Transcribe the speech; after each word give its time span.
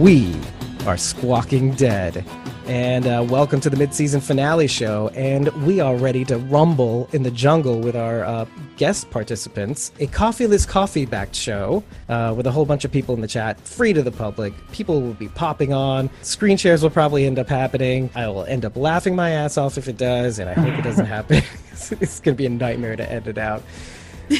We 0.00 0.34
are 0.86 0.96
Squawking 0.96 1.72
Dead. 1.72 2.24
And 2.64 3.06
uh, 3.06 3.22
welcome 3.28 3.60
to 3.60 3.68
the 3.68 3.76
mid-season 3.76 4.22
finale 4.22 4.66
show. 4.66 5.08
And 5.08 5.48
we 5.66 5.78
are 5.80 5.94
ready 5.94 6.24
to 6.24 6.38
rumble 6.38 7.06
in 7.12 7.22
the 7.22 7.30
jungle 7.30 7.80
with 7.80 7.94
our 7.94 8.24
uh, 8.24 8.46
guest 8.78 9.10
participants. 9.10 9.92
A 10.00 10.06
coffeeless, 10.06 10.64
coffee-backed 10.64 11.36
show 11.36 11.84
uh, 12.08 12.32
with 12.34 12.46
a 12.46 12.50
whole 12.50 12.64
bunch 12.64 12.86
of 12.86 12.90
people 12.90 13.14
in 13.14 13.20
the 13.20 13.28
chat, 13.28 13.60
free 13.60 13.92
to 13.92 14.02
the 14.02 14.10
public. 14.10 14.54
People 14.72 15.02
will 15.02 15.12
be 15.12 15.28
popping 15.28 15.74
on. 15.74 16.08
Screen 16.22 16.56
shares 16.56 16.82
will 16.82 16.88
probably 16.88 17.26
end 17.26 17.38
up 17.38 17.50
happening. 17.50 18.08
I 18.14 18.26
will 18.28 18.44
end 18.44 18.64
up 18.64 18.78
laughing 18.78 19.14
my 19.14 19.32
ass 19.32 19.58
off 19.58 19.76
if 19.76 19.86
it 19.86 19.98
does, 19.98 20.38
and 20.38 20.48
I 20.48 20.54
hope 20.54 20.78
it 20.78 20.82
doesn't 20.82 21.04
happen. 21.04 21.42
it's 21.72 22.20
going 22.20 22.34
to 22.34 22.38
be 22.38 22.46
a 22.46 22.48
nightmare 22.48 22.96
to 22.96 23.12
edit 23.12 23.36
out. 23.36 23.62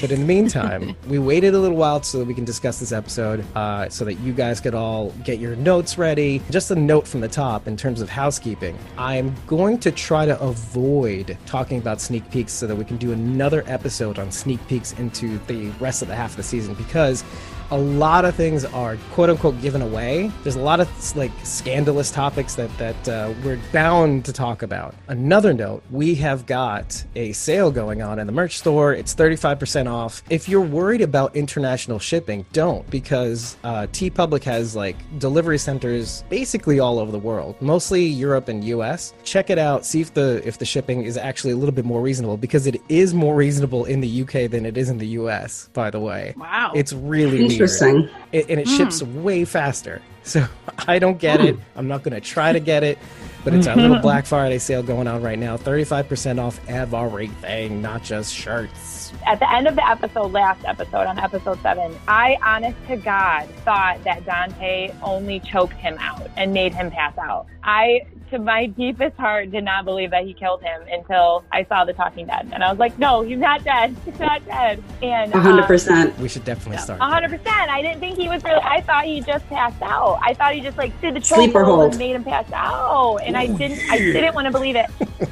But 0.00 0.12
in 0.12 0.20
the 0.20 0.26
meantime, 0.26 0.96
we 1.08 1.18
waited 1.18 1.54
a 1.54 1.58
little 1.58 1.76
while 1.76 2.02
so 2.02 2.18
that 2.18 2.24
we 2.26 2.34
can 2.34 2.44
discuss 2.44 2.78
this 2.78 2.92
episode, 2.92 3.44
uh, 3.56 3.88
so 3.88 4.04
that 4.04 4.14
you 4.14 4.32
guys 4.32 4.60
could 4.60 4.74
all 4.74 5.10
get 5.24 5.40
your 5.40 5.56
notes 5.56 5.98
ready. 5.98 6.40
Just 6.50 6.70
a 6.70 6.76
note 6.76 7.08
from 7.08 7.20
the 7.20 7.28
top 7.28 7.66
in 7.66 7.76
terms 7.76 8.00
of 8.00 8.08
housekeeping. 8.08 8.78
I'm 8.96 9.34
going 9.46 9.78
to 9.80 9.90
try 9.90 10.26
to 10.26 10.40
avoid 10.40 11.36
talking 11.44 11.78
about 11.78 12.00
sneak 12.00 12.30
peeks 12.30 12.52
so 12.52 12.66
that 12.66 12.76
we 12.76 12.84
can 12.84 12.98
do 12.98 13.12
another 13.12 13.64
episode 13.66 14.18
on 14.18 14.30
sneak 14.30 14.64
peeks 14.68 14.92
into 14.92 15.38
the 15.46 15.70
rest 15.80 16.02
of 16.02 16.08
the 16.08 16.14
half 16.14 16.30
of 16.30 16.36
the 16.36 16.42
season 16.42 16.74
because 16.74 17.24
a 17.72 17.78
lot 17.78 18.24
of 18.24 18.34
things 18.34 18.64
are 18.64 18.96
quote 19.12 19.30
unquote 19.30 19.60
given 19.62 19.80
away. 19.82 20.30
There's 20.42 20.56
a 20.56 20.60
lot 20.62 20.80
of 20.80 21.16
like 21.16 21.30
scandalous 21.44 22.10
topics 22.10 22.54
that 22.56 22.76
that 22.78 23.08
uh, 23.08 23.32
we're 23.44 23.60
bound 23.72 24.24
to 24.24 24.32
talk 24.32 24.62
about. 24.62 24.94
Another 25.08 25.52
note: 25.52 25.82
we 25.90 26.14
have 26.16 26.46
got 26.46 27.04
a 27.14 27.32
sale 27.32 27.70
going 27.70 28.02
on 28.02 28.18
in 28.18 28.26
the 28.26 28.32
merch 28.32 28.58
store. 28.58 28.92
It's 28.94 29.14
35% 29.14 29.90
off. 29.90 30.22
If 30.30 30.48
you're 30.48 30.60
worried 30.60 31.00
about 31.00 31.34
international 31.36 31.98
shipping, 31.98 32.44
don't 32.52 32.88
because 32.90 33.56
uh, 33.64 33.86
TeePublic 33.92 34.42
has 34.44 34.74
like 34.74 34.96
delivery 35.18 35.58
centers 35.58 36.24
basically 36.28 36.80
all 36.80 36.98
over 36.98 37.12
the 37.12 37.18
world, 37.18 37.54
mostly 37.60 38.04
Europe 38.04 38.48
and 38.48 38.64
U.S. 38.64 39.14
Check 39.24 39.50
it 39.50 39.58
out. 39.58 39.84
See 39.86 40.00
if 40.00 40.14
the 40.14 40.42
if 40.44 40.58
the 40.58 40.64
shipping 40.64 41.02
is 41.02 41.16
actually 41.16 41.52
a 41.52 41.56
little 41.56 41.74
bit 41.74 41.84
more 41.84 42.00
reasonable 42.00 42.36
because 42.36 42.66
it 42.66 42.80
is 42.88 43.14
more 43.14 43.34
reasonable 43.36 43.84
in 43.84 44.00
the 44.00 44.08
U.K. 44.08 44.46
than 44.48 44.66
it 44.66 44.76
is 44.76 44.88
in 44.90 44.98
the 44.98 45.06
U.S. 45.08 45.68
By 45.72 45.90
the 45.90 46.00
way, 46.00 46.34
Wow. 46.36 46.72
it's 46.74 46.92
really. 46.92 47.59
Interesting. 47.60 48.08
It, 48.32 48.48
and 48.48 48.60
it 48.60 48.68
hmm. 48.68 48.76
ships 48.76 49.02
way 49.02 49.44
faster. 49.44 50.02
So 50.22 50.46
I 50.88 50.98
don't 50.98 51.18
get 51.18 51.40
it. 51.40 51.56
Hmm. 51.56 51.78
I'm 51.78 51.88
not 51.88 52.02
going 52.02 52.14
to 52.14 52.20
try 52.20 52.52
to 52.52 52.60
get 52.60 52.82
it. 52.82 52.98
But 53.44 53.54
it's 53.54 53.66
our 53.66 53.76
little 53.76 53.98
Black 54.02 54.26
Friday 54.26 54.58
sale 54.58 54.82
going 54.82 55.08
on 55.08 55.22
right 55.22 55.38
now. 55.38 55.56
35% 55.56 56.38
off 56.38 56.60
everything, 56.68 57.80
not 57.80 58.02
just 58.02 58.34
shirts. 58.34 58.99
At 59.26 59.38
the 59.38 59.52
end 59.52 59.66
of 59.68 59.76
the 59.76 59.88
episode, 59.88 60.32
last 60.32 60.64
episode 60.64 61.06
on 61.06 61.18
episode 61.18 61.60
seven, 61.62 61.96
I 62.08 62.36
honest 62.42 62.76
to 62.88 62.96
God 62.96 63.48
thought 63.64 64.02
that 64.04 64.24
Dante 64.24 64.92
only 65.02 65.40
choked 65.40 65.74
him 65.74 65.96
out 65.98 66.28
and 66.36 66.52
made 66.52 66.74
him 66.74 66.90
pass 66.90 67.16
out. 67.18 67.46
I, 67.62 68.00
to 68.30 68.38
my 68.38 68.66
deepest 68.66 69.16
heart, 69.16 69.50
did 69.50 69.64
not 69.64 69.84
believe 69.84 70.12
that 70.12 70.24
he 70.24 70.32
killed 70.32 70.62
him 70.62 70.82
until 70.90 71.44
I 71.52 71.64
saw 71.64 71.84
the 71.84 71.92
Talking 71.92 72.26
Dead, 72.26 72.48
and 72.52 72.62
I 72.64 72.70
was 72.70 72.78
like, 72.78 72.98
no, 72.98 73.22
he's 73.22 73.38
not 73.38 73.62
dead. 73.64 73.94
He's 74.04 74.18
not 74.18 74.44
dead. 74.46 74.82
And 75.02 75.34
um, 75.34 75.40
hundred 75.42 75.66
percent. 75.66 76.16
We 76.18 76.28
should 76.28 76.44
definitely 76.44 76.78
start. 76.78 77.00
Hundred 77.00 77.30
percent. 77.30 77.70
I 77.70 77.82
didn't 77.82 78.00
think 78.00 78.16
he 78.16 78.28
was 78.28 78.42
really. 78.44 78.60
I 78.62 78.80
thought 78.82 79.04
he 79.04 79.20
just 79.20 79.46
passed 79.48 79.82
out. 79.82 80.18
I 80.22 80.32
thought 80.34 80.54
he 80.54 80.60
just 80.60 80.78
like 80.78 80.98
did 81.00 81.14
the 81.14 81.20
Sleeper 81.20 81.60
chokehold 81.60 81.64
hold. 81.64 81.90
and 81.90 81.98
made 81.98 82.14
him 82.14 82.24
pass 82.24 82.50
out, 82.52 83.18
and 83.18 83.36
I 83.36 83.46
didn't. 83.46 83.80
I 83.90 83.98
didn't 83.98 84.34
want 84.34 84.46
to 84.46 84.52
believe 84.52 84.76
it, 84.76 84.86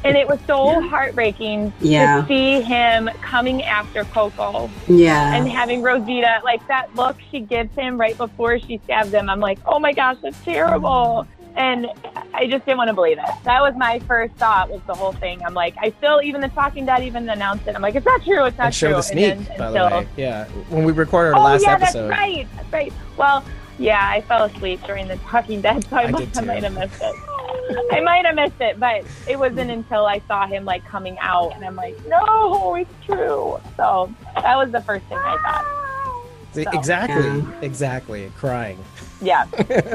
and 0.05 0.17
it 0.17 0.29
was 0.29 0.39
so 0.47 0.81
heartbreaking 0.89 1.73
Yeah. 1.81 2.21
to 2.23 2.27
see 2.29 2.61
him 2.61 3.09
coming 3.23 3.63
after 3.69 4.05
Coco 4.05 4.71
Yeah. 4.89 5.35
and 5.35 5.49
having 5.49 5.83
Rosita 5.83 6.41
like 6.45 6.67
that 6.69 6.95
look 6.97 7.17
she 7.31 7.41
gives 7.41 7.75
him 7.77 7.99
right 7.99 8.17
before 8.17 8.59
she 8.59 8.81
stabs 8.85 9.11
him. 9.13 9.29
I'm 9.31 9.41
like, 9.41 9.59
oh 9.67 9.79
my 9.79 9.93
gosh, 9.93 10.17
that's 10.23 10.43
terrible. 10.45 11.27
And 11.57 11.89
I 12.35 12.47
just 12.47 12.65
didn't 12.67 12.79
want 12.79 12.87
to 12.89 12.95
believe 12.95 13.19
it. 13.19 13.25
That 13.45 13.61
was 13.63 13.75
my 13.77 13.99
first 14.01 14.33
thought 14.37 14.71
was 14.71 14.81
the 14.87 14.95
whole 14.95 15.13
thing. 15.13 15.43
I'm 15.45 15.55
like, 15.55 15.75
I 15.81 15.91
still 15.99 16.21
even 16.23 16.41
the 16.41 16.49
Talking 16.49 16.87
Dead 16.87 17.03
even 17.03 17.29
announced 17.29 17.67
it. 17.67 17.75
I'm 17.75 17.83
like, 17.83 17.97
it's 17.97 18.07
not 18.07 18.23
true. 18.23 18.45
It's 18.45 18.57
not 18.59 18.67
and 18.67 18.75
show 18.75 18.89
true. 18.89 18.97
the 18.97 19.03
sneak, 19.03 19.33
and 19.33 19.47
then, 19.47 19.59
by 19.59 19.67
until, 19.69 19.89
the 19.91 19.97
way. 19.97 20.09
Yeah. 20.17 20.45
When 20.69 20.85
we 20.85 20.93
recorded 20.93 21.35
our 21.35 21.41
Oh 21.41 21.45
last 21.45 21.63
yeah, 21.63 21.73
episode. 21.73 22.09
that's 22.09 22.19
right. 22.19 22.47
That's 22.57 22.73
right. 22.73 22.93
Well, 23.17 23.45
yeah, 23.79 24.09
I 24.09 24.21
fell 24.23 24.45
asleep 24.45 24.83
during 24.85 25.09
the 25.09 25.17
Talking 25.19 25.61
Dead, 25.61 25.85
so 25.89 25.97
I, 25.97 26.03
I 26.05 26.11
must, 26.11 26.37
I 26.37 26.41
might 26.43 26.63
have 26.63 26.75
missed 26.75 27.01
it. 27.01 27.15
I 27.93 28.01
might 28.01 28.25
have 28.25 28.35
missed 28.35 28.61
it, 28.61 28.81
but 28.81 29.05
it 29.29 29.39
wasn't 29.39 29.71
until 29.71 30.07
I 30.07 30.21
saw 30.27 30.47
him 30.47 30.65
like 30.65 30.85
coming 30.87 31.19
out, 31.21 31.55
and 31.55 31.65
I'm 31.65 31.77
like, 31.77 31.97
no, 32.07 32.75
it's 32.75 32.91
true. 33.05 33.59
So 33.77 34.13
that 34.35 34.57
was 34.57 34.71
the 34.73 34.81
first 34.83 35.05
thing 35.07 35.19
I 35.19 35.37
thought. 35.39 35.79
So. 36.53 36.71
Exactly. 36.73 37.25
Yeah. 37.25 37.61
Exactly. 37.61 38.33
Crying. 38.37 38.83
Yeah, 39.21 39.47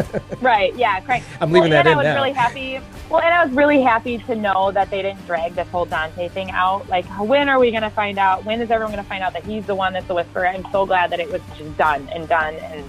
right. 0.41 0.75
Yeah, 0.75 0.99
Crying. 0.99 1.23
I'm 1.39 1.51
leaving 1.51 1.71
well, 1.71 1.83
that 1.83 1.87
and 1.87 1.93
in 1.93 1.93
I 1.93 1.97
was 1.97 2.03
now. 2.05 2.15
really 2.15 2.33
happy. 2.33 2.79
Well, 3.09 3.21
and 3.21 3.33
I 3.33 3.45
was 3.45 3.55
really 3.55 3.81
happy 3.81 4.17
to 4.17 4.35
know 4.35 4.71
that 4.71 4.89
they 4.89 5.01
didn't 5.01 5.25
drag 5.25 5.55
this 5.55 5.67
whole 5.69 5.85
Dante 5.85 6.27
thing 6.29 6.51
out. 6.51 6.87
Like, 6.89 7.05
when 7.19 7.47
are 7.47 7.57
we 7.57 7.71
going 7.71 7.83
to 7.83 7.89
find 7.89 8.17
out? 8.17 8.43
When 8.43 8.61
is 8.61 8.69
everyone 8.69 8.93
going 8.93 9.03
to 9.03 9.09
find 9.09 9.23
out 9.23 9.33
that 9.33 9.45
he's 9.45 9.65
the 9.65 9.75
one 9.75 9.93
that's 9.93 10.07
the 10.07 10.13
whisperer? 10.13 10.47
I'm 10.47 10.67
so 10.71 10.85
glad 10.85 11.09
that 11.11 11.19
it 11.19 11.31
was 11.31 11.41
just 11.57 11.75
done 11.77 12.07
and 12.09 12.27
done. 12.27 12.55
And 12.55 12.85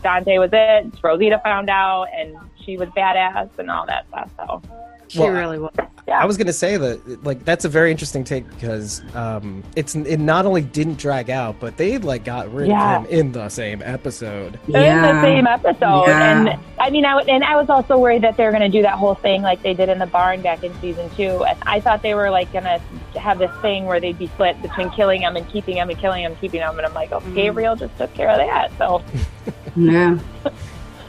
Dante 0.00 0.38
was 0.38 0.50
it. 0.52 0.86
Rosita 1.02 1.40
found 1.44 1.68
out, 1.68 2.06
and 2.16 2.36
she 2.64 2.76
was 2.76 2.88
badass 2.90 3.50
and 3.58 3.70
all 3.70 3.86
that 3.86 4.06
stuff. 4.08 4.30
So, 4.36 4.62
She 5.08 5.18
Well, 5.18 5.28
really 5.28 5.58
was. 5.58 5.74
yeah. 6.08 6.22
I 6.22 6.24
was 6.24 6.38
gonna 6.38 6.54
say 6.54 6.78
that 6.78 7.22
like 7.22 7.44
that's 7.44 7.66
a 7.66 7.68
very 7.68 7.90
interesting 7.90 8.24
take 8.24 8.48
because 8.48 9.02
um, 9.14 9.62
it's 9.76 9.94
it 9.94 10.18
not 10.18 10.46
only 10.46 10.62
didn't 10.62 10.96
drag 10.98 11.28
out, 11.28 11.56
but 11.60 11.76
they 11.76 11.98
like 11.98 12.24
got 12.24 12.50
rid 12.50 12.68
Yeah. 12.68 13.00
of 13.00 13.04
him 13.10 13.18
in 13.18 13.32
the 13.32 13.50
same 13.50 13.82
episode. 13.84 14.58
Yeah. 14.66 15.10
in 15.10 15.16
the 15.16 15.20
same 15.22 15.46
episode. 15.46 16.06
Yeah. 16.06 16.30
And 16.48 16.58
I 16.80 16.88
mean, 16.88 17.04
I, 17.04 17.18
w- 17.18 17.32
and 17.34 17.44
I 17.44 17.56
was 17.56 17.68
also 17.68 17.98
worried 17.98 18.22
that 18.22 18.38
they 18.38 18.44
were 18.44 18.50
going 18.52 18.62
to 18.62 18.68
do 18.70 18.80
that 18.82 18.94
whole 18.94 19.14
thing 19.14 19.42
like 19.42 19.62
they 19.62 19.74
did 19.74 19.88
in 19.90 19.98
the 19.98 20.06
barn 20.06 20.40
back 20.40 20.64
in 20.64 20.72
season 20.80 21.10
two. 21.10 21.44
And 21.44 21.58
I 21.64 21.78
thought 21.78 22.00
they 22.02 22.14
were 22.14 22.30
like 22.30 22.50
going 22.52 22.64
to 22.64 22.80
have 23.20 23.38
this 23.38 23.52
thing 23.60 23.84
where 23.84 24.00
they'd 24.00 24.18
be 24.18 24.26
split 24.28 24.60
between 24.62 24.88
killing 24.90 25.20
him 25.20 25.36
and 25.36 25.46
keeping 25.48 25.76
him 25.76 25.90
and 25.90 25.98
killing 25.98 26.24
him, 26.24 26.32
and 26.32 26.40
keeping 26.40 26.60
him. 26.62 26.76
And 26.78 26.86
I'm 26.86 26.94
like, 26.94 27.12
oh, 27.12 27.20
Mm. 27.20 27.34
Gabriel 27.34 27.76
just 27.76 27.96
took 27.98 28.12
care 28.14 28.30
of 28.30 28.38
that. 28.38 28.72
So, 28.78 29.02
Yeah. 29.76 30.18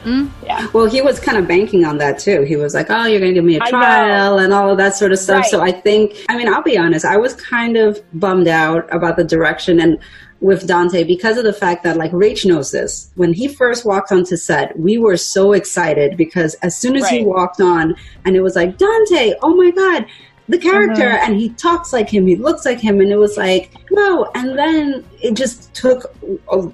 Hmm? 0.04 0.26
yeah. 0.44 0.68
Well, 0.74 0.84
he 0.84 1.00
was 1.00 1.18
kind 1.18 1.38
of 1.38 1.48
banking 1.48 1.86
on 1.86 1.96
that 1.96 2.18
too. 2.18 2.42
He 2.42 2.56
was 2.56 2.74
like, 2.74 2.88
"Oh, 2.90 3.06
you're 3.06 3.20
going 3.20 3.30
to 3.30 3.34
give 3.34 3.44
me 3.44 3.56
a 3.56 3.60
trial 3.60 4.38
and 4.38 4.52
all 4.52 4.70
of 4.70 4.76
that 4.76 4.94
sort 4.94 5.12
of 5.12 5.18
stuff." 5.18 5.44
Right. 5.44 5.50
So 5.50 5.62
I 5.62 5.72
think, 5.72 6.26
I 6.28 6.36
mean, 6.36 6.46
I'll 6.46 6.62
be 6.62 6.76
honest, 6.76 7.06
I 7.06 7.16
was 7.16 7.32
kind 7.32 7.78
of 7.78 8.02
bummed 8.20 8.46
out 8.46 8.86
about 8.94 9.16
the 9.16 9.24
direction 9.24 9.80
and 9.80 9.98
with 10.40 10.66
Dante 10.66 11.04
because 11.04 11.38
of 11.38 11.44
the 11.44 11.54
fact 11.54 11.84
that, 11.84 11.96
like, 11.96 12.10
Rach 12.10 12.44
knows 12.44 12.70
this. 12.70 13.10
When 13.14 13.32
he 13.32 13.48
first 13.48 13.86
walked 13.86 14.12
onto 14.12 14.36
set, 14.36 14.78
we 14.78 14.98
were 14.98 15.16
so 15.16 15.52
excited 15.52 16.18
because 16.18 16.52
as 16.56 16.76
soon 16.76 16.96
as 16.96 17.08
he 17.08 17.24
walked 17.24 17.62
on, 17.62 17.94
and 18.26 18.36
it 18.36 18.42
was 18.42 18.56
like 18.56 18.76
Dante, 18.76 19.32
oh 19.42 19.54
my 19.56 19.70
god. 19.70 20.04
The 20.46 20.58
character, 20.58 21.08
uh-huh. 21.08 21.24
and 21.24 21.40
he 21.40 21.48
talks 21.50 21.92
like 21.92 22.10
him, 22.10 22.26
he 22.26 22.36
looks 22.36 22.66
like 22.66 22.78
him, 22.78 23.00
and 23.00 23.10
it 23.10 23.16
was 23.16 23.38
like, 23.38 23.70
no. 23.90 24.30
And 24.34 24.58
then 24.58 25.02
it 25.22 25.34
just 25.34 25.72
took 25.74 26.14
a 26.52 26.70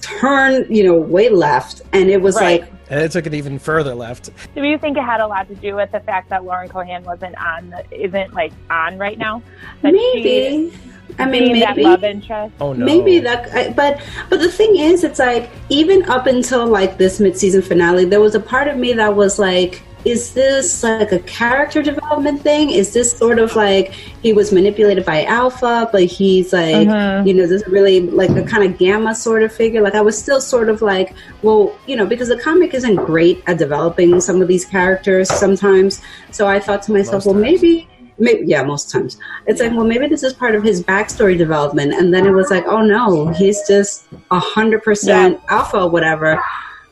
turn, 0.00 0.72
you 0.72 0.84
know, 0.84 0.94
way 0.94 1.28
left, 1.28 1.82
and 1.92 2.10
it 2.10 2.20
was 2.22 2.36
Right. 2.36 2.60
like, 2.60 2.72
And 2.90 3.00
it 3.00 3.10
took 3.10 3.26
it 3.26 3.34
even 3.34 3.58
further 3.58 3.94
left. 3.94 4.30
Do 4.54 4.62
you 4.62 4.78
think 4.78 4.96
it 4.96 5.02
had 5.02 5.20
a 5.20 5.26
lot 5.26 5.48
to 5.48 5.56
do 5.56 5.74
with 5.74 5.90
the 5.90 6.00
fact 6.00 6.30
that 6.30 6.44
Lauren 6.44 6.68
Cohan 6.68 7.02
wasn't 7.02 7.36
on, 7.38 7.74
isn't 7.90 8.34
like 8.34 8.52
on 8.70 8.98
right 8.98 9.18
now? 9.18 9.42
That 9.82 9.94
she 9.94 10.14
maybe. 10.14 10.72
I 11.18 11.24
mean, 11.26 11.52
being 11.52 11.60
that 11.60 11.74
maybe. 11.76 11.88
love 11.88 12.04
interest. 12.04 12.54
Oh 12.60 12.72
no. 12.72 12.84
Maybe 12.84 13.18
that, 13.18 13.74
but 13.74 14.00
but 14.30 14.38
the 14.40 14.50
thing 14.50 14.76
is, 14.76 15.02
it's 15.02 15.18
like 15.18 15.50
even 15.70 16.08
up 16.08 16.26
until 16.26 16.66
like 16.66 16.98
this 16.98 17.18
mid-season 17.18 17.62
finale, 17.62 18.04
there 18.04 18.20
was 18.20 18.34
a 18.36 18.40
part 18.40 18.68
of 18.68 18.76
me 18.76 18.92
that 18.92 19.16
was 19.16 19.38
like, 19.38 19.82
is 20.08 20.32
this 20.32 20.82
like 20.82 21.12
a 21.12 21.18
character 21.20 21.82
development 21.82 22.40
thing? 22.42 22.70
Is 22.70 22.92
this 22.92 23.12
sort 23.12 23.38
of 23.38 23.54
like 23.56 23.92
he 24.22 24.32
was 24.32 24.52
manipulated 24.52 25.04
by 25.04 25.24
Alpha, 25.24 25.88
but 25.92 26.04
he's 26.04 26.52
like, 26.52 26.88
Mhm. 26.88 27.26
you 27.26 27.34
know, 27.34 27.46
this 27.46 27.62
is 27.62 27.68
really 27.68 28.00
like 28.00 28.30
a 28.30 28.42
kind 28.42 28.64
of 28.64 28.78
gamma 28.78 29.14
sort 29.14 29.42
of 29.42 29.52
figure? 29.52 29.82
Like 29.82 29.94
I 29.94 30.00
was 30.00 30.16
still 30.16 30.40
sort 30.40 30.68
of 30.68 30.80
like, 30.82 31.14
well, 31.42 31.72
you 31.86 31.96
know, 31.96 32.06
because 32.06 32.28
the 32.28 32.38
comic 32.38 32.72
isn't 32.74 32.96
great 32.96 33.42
at 33.46 33.58
developing 33.58 34.20
some 34.20 34.40
of 34.40 34.48
these 34.48 34.64
characters 34.64 35.28
sometimes. 35.28 36.00
So 36.30 36.46
I 36.46 36.58
thought 36.60 36.82
to 36.84 36.92
myself, 36.92 37.24
Most 37.24 37.26
well, 37.26 37.34
times. 37.34 37.42
maybe 37.62 37.88
maybe, 38.20 38.44
yeah, 38.46 38.64
most 38.64 38.90
times. 38.90 39.16
It's 39.46 39.60
like, 39.60 39.70
well, 39.76 39.86
maybe 39.86 40.08
this 40.08 40.24
is 40.24 40.32
part 40.32 40.56
of 40.56 40.64
his 40.64 40.82
backstory 40.82 41.38
development. 41.38 41.92
And 41.94 42.12
then 42.12 42.26
it 42.26 42.32
was 42.32 42.50
like, 42.50 42.66
oh 42.66 42.82
no, 42.82 43.28
he's 43.28 43.60
just 43.68 44.08
a 44.32 44.40
hundred 44.40 44.82
percent 44.82 45.38
alpha, 45.48 45.86
whatever. 45.86 46.40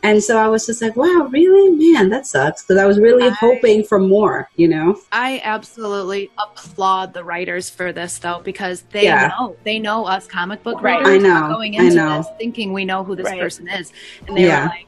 And 0.07 0.23
so 0.23 0.39
I 0.39 0.47
was 0.49 0.67
just 0.67 0.81
like, 0.81 0.95
wow, 0.97 1.29
really? 1.33 1.71
Man, 1.93 2.11
that 2.11 2.27
sucks. 2.27 2.63
Because 2.63 2.79
I 2.81 2.87
was 2.87 2.99
really 3.01 3.27
I- 3.27 3.31
hoping 3.31 3.83
for 3.83 3.99
more, 3.99 4.49
you 4.57 4.69
know? 4.69 5.01
I 5.11 5.41
absolutely 5.43 6.31
applaud 6.39 7.13
the 7.13 7.25
writers 7.25 7.69
for 7.69 7.93
this 7.93 8.19
though 8.19 8.41
because 8.45 8.83
they 8.93 9.05
Yeah. 9.05 9.33
know 9.39 9.57
they 9.65 9.79
know 9.79 10.05
us 10.07 10.27
comic 10.27 10.63
book 10.63 10.81
writers 10.83 11.09
I 11.09 11.17
are 11.17 11.19
know, 11.19 11.49
going 11.55 11.79
I 11.79 11.85
into 11.85 11.97
know. 11.97 12.19
this 12.19 12.29
thinking 12.39 12.73
we 12.73 12.85
know 12.85 13.03
who 13.03 13.17
this 13.17 13.27
Right. 13.27 13.41
person 13.41 13.69
is, 13.69 13.93
and 14.29 14.37
they 14.37 14.45
Yeah. 14.47 14.63
were 14.65 14.69
like. 14.69 14.87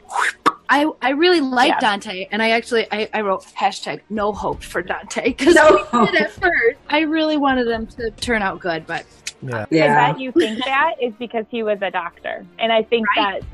I, 0.70 0.87
I 1.00 1.11
really 1.11 1.41
like 1.41 1.71
Yeah. 1.71 1.81
Dante, 1.81 2.29
and 2.31 2.43
I 2.43 2.50
actually 2.50 2.87
I, 2.93 3.09
I 3.14 3.23
wrote 3.23 3.43
hashtag 3.59 4.00
no 4.11 4.32
hope 4.32 4.62
for 4.62 4.82
Dante 4.82 5.23
because 5.37 5.55
No 5.55 5.85
I 5.93 6.05
did 6.11 6.14
at 6.23 6.31
first. 6.32 6.79
I 6.91 7.00
really 7.00 7.38
wanted 7.38 7.67
them 7.67 7.87
to 7.87 8.11
turn 8.12 8.43
out 8.43 8.61
good, 8.61 8.87
but 8.87 9.05
Yeah. 9.41 9.64
Yeah. 9.71 10.09
I 10.09 10.12
bet 10.12 10.21
you 10.21 10.31
think 10.32 10.62
that 10.64 10.94
is 11.00 11.14
because 11.19 11.47
he 11.50 11.62
was 11.62 11.79
a 11.81 11.91
doctor. 11.91 12.44
And 12.59 12.71
I 12.71 12.82
think 12.82 13.06
Right. 13.17 13.41
that 13.41 13.49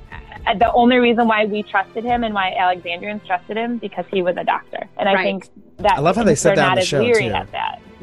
the 0.58 0.72
only 0.72 0.96
reason 0.98 1.26
why 1.26 1.46
we 1.46 1.62
trusted 1.62 2.04
him 2.04 2.24
and 2.24 2.34
why 2.34 2.52
Alexandrians 2.58 3.22
trusted 3.26 3.56
him 3.56 3.78
because 3.78 4.04
he 4.10 4.22
was 4.22 4.36
a 4.36 4.44
doctor, 4.44 4.88
and 4.98 5.08
I 5.08 5.14
Right. 5.14 5.24
think 5.24 5.48
that 5.78 5.98
I 5.98 6.00
love 6.00 6.16
how 6.16 6.24
they 6.24 6.34
said 6.34 6.50
they're 6.50 6.56
that 6.56 6.62
on 6.64 6.68
not 6.70 6.74
the 6.76 6.80
as 6.82 6.88
show, 6.88 7.02
leery 7.02 7.28
too. 7.28 7.30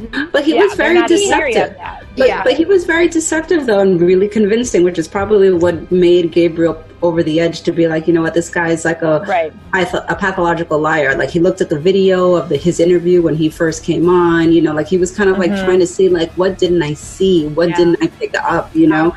At 0.06 0.12
that. 0.12 0.31
But 0.31 0.44
he 0.44 0.56
yeah, 0.56 0.62
was 0.63 0.74
very 0.75 0.95
not 0.95 1.09
as 1.12 1.19
leery 1.21 1.53
deceptive. 1.53 2.07
But, 2.18 2.27
Yeah. 2.27 2.44
but 2.44 2.53
he 2.53 2.65
was 2.65 2.86
very 2.86 3.07
deceptive 3.07 3.65
though 3.65 3.80
and 3.80 4.00
really 4.01 4.27
convincing, 4.27 4.83
which 4.83 5.00
is 5.00 5.07
probably 5.07 5.51
what 5.53 5.92
made 5.92 6.31
Gabriel 6.31 6.83
over 7.03 7.24
the 7.24 7.39
edge 7.39 7.62
to 7.63 7.71
be 7.71 7.88
like, 7.88 8.06
you 8.07 8.13
know 8.13 8.21
what, 8.21 8.33
this 8.36 8.50
guy's 8.50 8.86
like 8.86 9.01
a 9.01 9.24
Right. 9.27 9.51
A 9.74 10.15
pathological 10.15 10.77
liar. 10.80 11.15
Like 11.15 11.30
he 11.31 11.39
looked 11.39 11.59
at 11.62 11.69
the 11.69 11.80
video 11.80 12.36
of 12.36 12.50
the, 12.50 12.57
his 12.57 12.80
interview 12.80 13.21
when 13.24 13.33
he 13.36 13.50
first 13.50 13.83
came 13.83 14.07
on, 14.07 14.51
you 14.51 14.62
know, 14.62 14.74
like 14.74 14.88
he 14.88 14.98
was 14.98 15.09
kind 15.15 15.30
of 15.30 15.39
like 15.39 15.51
Mhm. 15.51 15.63
trying 15.65 15.80
to 15.80 15.88
see 15.88 16.09
like 16.09 16.31
what 16.33 16.57
didn't 16.59 16.83
I 16.83 16.94
see? 16.94 17.47
What 17.47 17.69
Yeah. 17.69 17.77
didn't 17.77 18.04
I 18.04 18.07
pick 18.07 18.36
up, 18.38 18.75
you 18.75 18.86
know? 18.88 19.15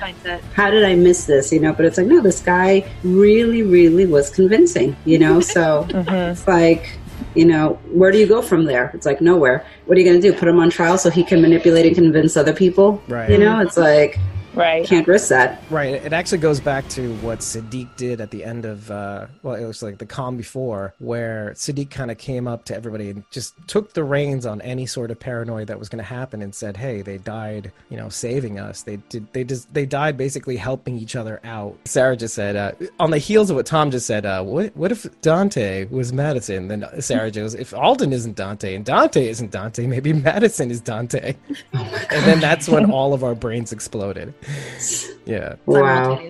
How 0.54 0.70
did 0.70 0.84
I 0.84 0.94
miss 0.94 1.24
this, 1.24 1.52
you 1.52 1.60
know? 1.60 1.72
But 1.72 1.84
it's 1.86 1.98
like 1.98 2.06
no, 2.06 2.20
this 2.20 2.40
guy 2.40 2.84
really 3.02 3.62
really 3.62 4.06
was 4.06 4.30
convincing, 4.30 4.96
you 5.04 5.18
know? 5.18 5.40
So 5.40 5.82
hmm 5.92 6.08
it's 6.32 6.46
like 6.48 6.88
you 7.34 7.44
know, 7.44 7.74
where 7.90 8.10
do 8.10 8.18
you 8.18 8.26
go 8.26 8.42
from 8.42 8.64
there? 8.64 8.90
It's 8.94 9.06
like 9.06 9.20
nowhere. 9.20 9.66
What 9.86 9.96
are 9.96 10.00
you 10.00 10.06
going 10.06 10.20
to 10.20 10.30
do? 10.30 10.36
Put 10.36 10.48
him 10.48 10.58
on 10.58 10.70
trial 10.70 10.98
so 10.98 11.10
he 11.10 11.24
can 11.24 11.40
manipulate 11.42 11.86
and 11.86 11.94
convince 11.94 12.36
other 12.36 12.52
people? 12.52 13.02
Right. 13.08 13.30
You 13.30 13.38
know, 13.38 13.60
it's 13.60 13.76
like 13.76 14.18
Right. 14.54 14.86
can't 14.86 15.06
risk 15.06 15.28
that. 15.28 15.62
Right. 15.70 15.94
It 15.94 16.12
actually 16.12 16.38
goes 16.38 16.60
back 16.60 16.88
to 16.90 17.14
what 17.16 17.40
Siddiq 17.40 17.96
did 17.96 18.20
at 18.20 18.30
the 18.30 18.44
end 18.44 18.64
of, 18.64 18.90
uh, 18.90 19.26
well, 19.42 19.54
it 19.54 19.64
was 19.66 19.82
like 19.82 19.98
the 19.98 20.06
calm 20.06 20.36
before, 20.36 20.94
where 20.98 21.52
Siddiq 21.54 21.90
kind 21.90 22.10
of 22.10 22.18
came 22.18 22.46
up 22.46 22.64
to 22.66 22.74
everybody 22.76 23.10
and 23.10 23.24
just 23.30 23.54
took 23.66 23.92
the 23.94 24.04
reins 24.04 24.46
on 24.46 24.60
any 24.62 24.86
sort 24.86 25.10
of 25.10 25.18
paranoia 25.18 25.64
that 25.64 25.78
was 25.78 25.88
going 25.88 25.98
to 25.98 26.04
happen 26.08 26.42
and 26.42 26.54
said, 26.54 26.76
"Hey, 26.76 27.02
they 27.02 27.18
died, 27.18 27.72
you 27.90 27.96
know, 27.96 28.08
saving 28.08 28.58
us. 28.58 28.82
They 28.82 28.96
did. 29.08 29.32
They 29.32 29.44
just 29.44 29.72
they 29.74 29.86
died 29.86 30.16
basically 30.16 30.56
helping 30.56 30.98
each 30.98 31.16
other 31.16 31.40
out." 31.44 31.76
Sarah 31.84 32.16
just 32.16 32.34
said, 32.34 32.56
uh, 32.56 32.72
on 33.00 33.10
the 33.10 33.18
heels 33.18 33.50
of 33.50 33.56
what 33.56 33.66
Tom 33.66 33.90
just 33.90 34.06
said, 34.06 34.24
uh, 34.26 34.42
"What 34.42 34.76
what 34.76 34.92
if 34.92 35.06
Dante 35.20 35.86
was 35.86 36.12
Madison?" 36.12 36.68
Then 36.68 36.86
Sarah 37.00 37.30
goes, 37.32 37.54
"If 37.54 37.74
Alden 37.74 38.12
isn't 38.12 38.36
Dante 38.36 38.74
and 38.74 38.84
Dante 38.84 39.28
isn't 39.28 39.50
Dante, 39.50 39.86
maybe 39.86 40.12
Madison 40.12 40.70
is 40.70 40.80
Dante." 40.80 41.34
and 41.72 42.24
then 42.24 42.40
that's 42.40 42.68
when 42.68 42.90
all 42.90 43.14
of 43.14 43.24
our 43.24 43.34
brains 43.34 43.72
exploded. 43.72 44.32
Yeah. 45.26 45.54
Wow. 45.64 46.20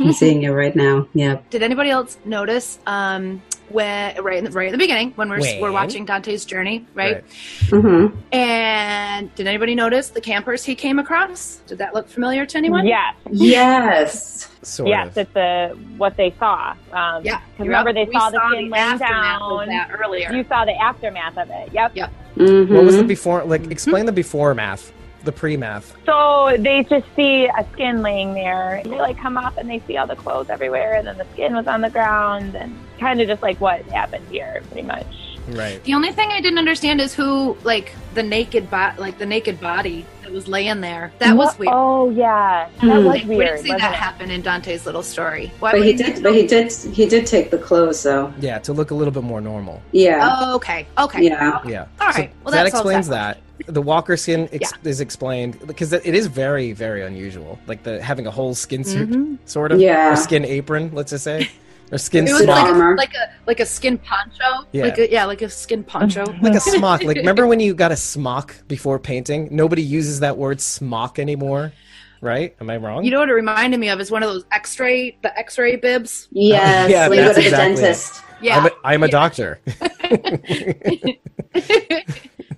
I'm 0.00 0.12
seeing 0.14 0.44
it 0.44 0.48
right 0.48 0.74
now. 0.74 1.06
Yeah. 1.12 1.40
Did 1.50 1.62
anybody 1.62 1.90
else 1.90 2.16
notice 2.24 2.78
um, 2.86 3.42
when 3.68 4.16
right 4.24 4.38
in 4.38 4.44
the, 4.44 4.50
right 4.50 4.66
in 4.68 4.72
the 4.72 4.78
beginning 4.78 5.10
when 5.16 5.28
we're 5.28 5.40
When? 5.40 5.60
we're 5.60 5.70
watching 5.72 6.06
Dante's 6.06 6.46
journey, 6.46 6.86
right? 6.94 7.22
mm-hmm 7.66 8.16
And 8.32 9.34
did 9.34 9.46
anybody 9.46 9.74
notice 9.74 10.08
the 10.08 10.22
campers 10.22 10.64
he 10.64 10.74
came 10.74 10.98
across? 10.98 11.56
Did 11.66 11.76
that 11.78 11.92
look 11.92 12.08
familiar 12.08 12.46
to 12.46 12.56
anyone? 12.56 12.86
Yes. 12.86 13.14
Yes. 13.30 14.50
Sort 14.62 14.88
yes, 14.88 15.08
of. 15.08 15.18
it's 15.18 15.36
a, 15.36 15.74
what 15.98 16.16
they 16.16 16.34
saw. 16.38 16.74
Um, 16.92 17.22
Yeah. 17.24 17.40
'cause 17.58 17.66
remember, 17.66 17.92
they 17.92 18.04
We 18.06 18.12
saw 18.14 18.30
the 18.30 18.40
skin 18.48 18.70
laying 18.70 18.74
aftermath 18.74 19.38
down. 19.40 19.68
that 19.68 19.90
earlier. 20.02 20.32
You 20.32 20.44
saw 20.48 20.64
the 20.64 20.80
aftermath 20.80 21.36
of 21.36 21.50
it. 21.50 21.68
Yep. 21.74 21.92
Yep. 21.94 22.10
hmm 22.36 22.74
What 22.74 22.84
was 22.84 22.96
the 22.96 23.04
before? 23.04 23.44
Like, 23.44 23.70
explain 23.70 24.06
the 24.06 24.12
before 24.12 24.54
math, 24.54 24.92
the 25.24 25.32
pre 25.32 25.56
math. 25.56 25.94
So 26.06 26.56
they 26.58 26.84
just 26.84 27.06
see 27.16 27.46
a 27.46 27.66
skin 27.72 28.02
laying 28.02 28.34
there. 28.34 28.80
They 28.84 28.90
like 28.90 29.18
come 29.18 29.36
up 29.36 29.56
and 29.56 29.68
they 29.68 29.80
see 29.86 29.96
all 29.96 30.06
the 30.06 30.16
clothes 30.16 30.50
everywhere, 30.50 30.94
and 30.94 31.06
then 31.06 31.18
the 31.18 31.26
skin 31.32 31.54
was 31.54 31.66
on 31.66 31.80
the 31.80 31.90
ground, 31.90 32.54
and 32.54 32.76
kind 33.00 33.20
of 33.20 33.26
just 33.28 33.42
like 33.42 33.60
what 33.60 33.82
happened 33.86 34.26
here, 34.30 34.62
pretty 34.70 34.86
much. 34.86 35.06
Right. 35.48 35.82
The 35.84 35.92
only 35.92 36.10
thing 36.10 36.30
I 36.30 36.40
didn't 36.40 36.58
understand 36.58 37.02
is 37.02 37.12
who, 37.14 37.54
like 37.64 37.92
the 38.14 38.22
naked 38.22 38.70
bot, 38.70 38.98
like 38.98 39.18
the 39.18 39.26
naked 39.26 39.60
body 39.60 40.06
that 40.22 40.32
was 40.32 40.48
laying 40.48 40.80
there. 40.80 41.12
That 41.18 41.36
was 41.36 41.58
weird. 41.58 41.70
Oh 41.74 42.08
yeah, 42.08 42.66
that 42.76 42.80
Hmm. 42.80 42.88
was 42.88 43.04
Like, 43.04 43.24
we 43.26 43.36
didn't 43.36 43.58
see 43.58 43.68
that 43.68 43.76
it? 43.92 43.94
happen 43.94 44.30
in 44.30 44.40
Dante's 44.40 44.86
little 44.86 45.02
story. 45.02 45.52
Why 45.60 45.72
But 45.72 45.84
he 45.84 45.92
did. 45.92 46.22
But 46.22 46.34
he 46.34 46.46
did. 46.46 46.72
He 46.72 47.04
did 47.06 47.26
take 47.26 47.50
the 47.50 47.58
clothes, 47.58 48.02
though. 48.02 48.32
Yeah, 48.40 48.58
to 48.60 48.72
look 48.72 48.90
a 48.90 48.94
little 48.94 49.12
bit 49.12 49.22
more 49.22 49.42
normal. 49.42 49.82
Yeah. 49.92 50.34
Oh, 50.40 50.54
okay. 50.56 50.86
Okay. 50.96 51.24
Yeah. 51.24 51.60
Yeah. 51.66 51.86
All 52.00 52.10
So. 52.10 52.20
Well, 52.42 52.52
that 52.52 52.64
that 52.64 52.66
explains 52.68 53.08
that 53.08 53.36
that. 53.36 53.43
The 53.66 53.82
walker 53.82 54.16
skin 54.16 54.48
ex- 54.52 54.72
is 54.82 55.00
explained 55.00 55.64
because 55.66 55.92
it 55.92 56.04
is 56.14 56.26
very, 56.26 56.72
very 56.72 57.02
unusual. 57.04 57.58
Like 57.66 57.82
the 57.84 58.02
having 58.02 58.26
a 58.26 58.30
whole 58.30 58.54
skin 58.54 58.82
suit, 58.84 59.10
Mhm. 59.10 59.38
sort 59.44 59.70
of, 59.72 59.80
Yeah. 59.80 60.12
or 60.12 60.16
skin 60.16 60.44
apron. 60.44 60.90
Let's 60.92 61.10
just 61.10 61.24
say, 61.24 61.48
or 61.92 61.98
skin 61.98 62.26
It 62.26 62.32
was 62.32 62.42
like 62.46 62.66
a, 62.66 62.68
armor. 62.72 62.96
like 62.96 63.14
a 63.14 63.30
like 63.46 63.60
a 63.60 63.66
skin 63.66 63.96
poncho. 63.98 64.66
Yeah. 64.72 64.84
Like 64.84 64.98
a, 64.98 65.10
yeah, 65.10 65.24
like 65.26 65.42
a 65.42 65.48
skin 65.48 65.84
poncho. 65.84 66.24
like 66.42 66.54
a 66.54 66.60
smock. 66.76 67.04
Like 67.04 67.16
remember 67.18 67.46
when 67.46 67.60
you 67.60 67.74
got 67.74 67.92
a 67.92 67.96
smock 67.96 68.54
before 68.66 68.98
painting? 68.98 69.48
Nobody 69.52 69.82
uses 69.82 70.20
that 70.20 70.36
word 70.36 70.60
smock 70.60 71.18
anymore, 71.20 71.72
right? 72.20 72.56
Am 72.60 72.68
I 72.70 72.76
wrong? 72.78 73.04
You 73.04 73.12
know 73.12 73.20
what 73.20 73.28
it 73.28 73.34
reminded 73.34 73.78
me 73.78 73.88
of 73.88 74.00
is 74.00 74.10
one 74.10 74.22
of 74.24 74.30
those 74.30 74.44
X-ray, 74.50 75.16
the 75.22 75.38
X-ray 75.38 75.76
bibs. 75.76 76.28
Yes. 76.32 76.90
Yeah, 76.90 77.08
when 77.08 77.18
go 77.18 77.24
that's 77.26 77.36
to 77.36 77.42
the 77.42 77.48
exactly 77.48 77.72
it. 77.72 77.76
dentist. 77.76 78.22
Yeah, 78.42 78.58
I'm 78.58 78.66
a, 78.66 78.70
I'm 78.84 79.02
a 79.04 79.08
doctor. 79.08 79.60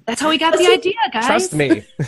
That's 0.07 0.21
how 0.21 0.29
we 0.29 0.39
got 0.39 0.57
the 0.57 0.67
idea, 0.67 0.95
guys. 1.13 1.27
Trust 1.27 1.55
me. 1.55 1.85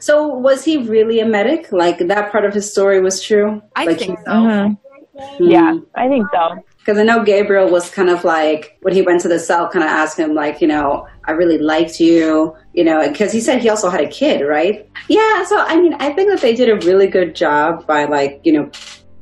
So 0.00 0.26
was 0.28 0.64
he 0.64 0.76
really 0.78 1.20
a 1.20 1.26
medic? 1.26 1.70
Like 1.72 1.98
that 1.98 2.32
part 2.32 2.44
of 2.44 2.54
his 2.54 2.70
story 2.70 3.00
was 3.00 3.22
true? 3.22 3.62
I 3.74 3.84
like 3.84 3.98
think 3.98 4.18
so. 4.20 4.32
Mhm. 4.32 4.78
Hmm. 5.18 5.44
Yeah, 5.44 5.78
I 5.94 6.08
think 6.08 6.26
so. 6.32 6.64
Because 6.78 6.98
I 6.98 7.02
know 7.02 7.24
Gabriel 7.24 7.68
was 7.68 7.90
kind 7.90 8.10
of 8.10 8.22
like, 8.22 8.78
when 8.82 8.94
he 8.94 9.02
went 9.02 9.20
to 9.22 9.28
the 9.28 9.38
cell, 9.40 9.68
kind 9.68 9.84
of 9.84 9.90
asked 9.90 10.18
him, 10.18 10.34
like, 10.34 10.60
you 10.60 10.68
know, 10.68 11.08
I 11.24 11.32
really 11.32 11.58
liked 11.58 11.98
you, 11.98 12.54
you 12.74 12.84
know, 12.84 13.08
because 13.08 13.32
he 13.32 13.40
said 13.40 13.60
he 13.60 13.68
also 13.68 13.88
had 13.90 14.02
a 14.02 14.08
kid, 14.08 14.42
right? 14.42 14.88
Yeah. 15.08 15.44
So, 15.44 15.58
I 15.58 15.80
mean, 15.80 15.94
I 15.94 16.12
think 16.12 16.30
that 16.30 16.40
they 16.40 16.54
did 16.54 16.68
a 16.68 16.86
really 16.86 17.08
good 17.08 17.34
job 17.34 17.86
by, 17.88 18.04
like, 18.04 18.40
you 18.44 18.52
know, 18.52 18.70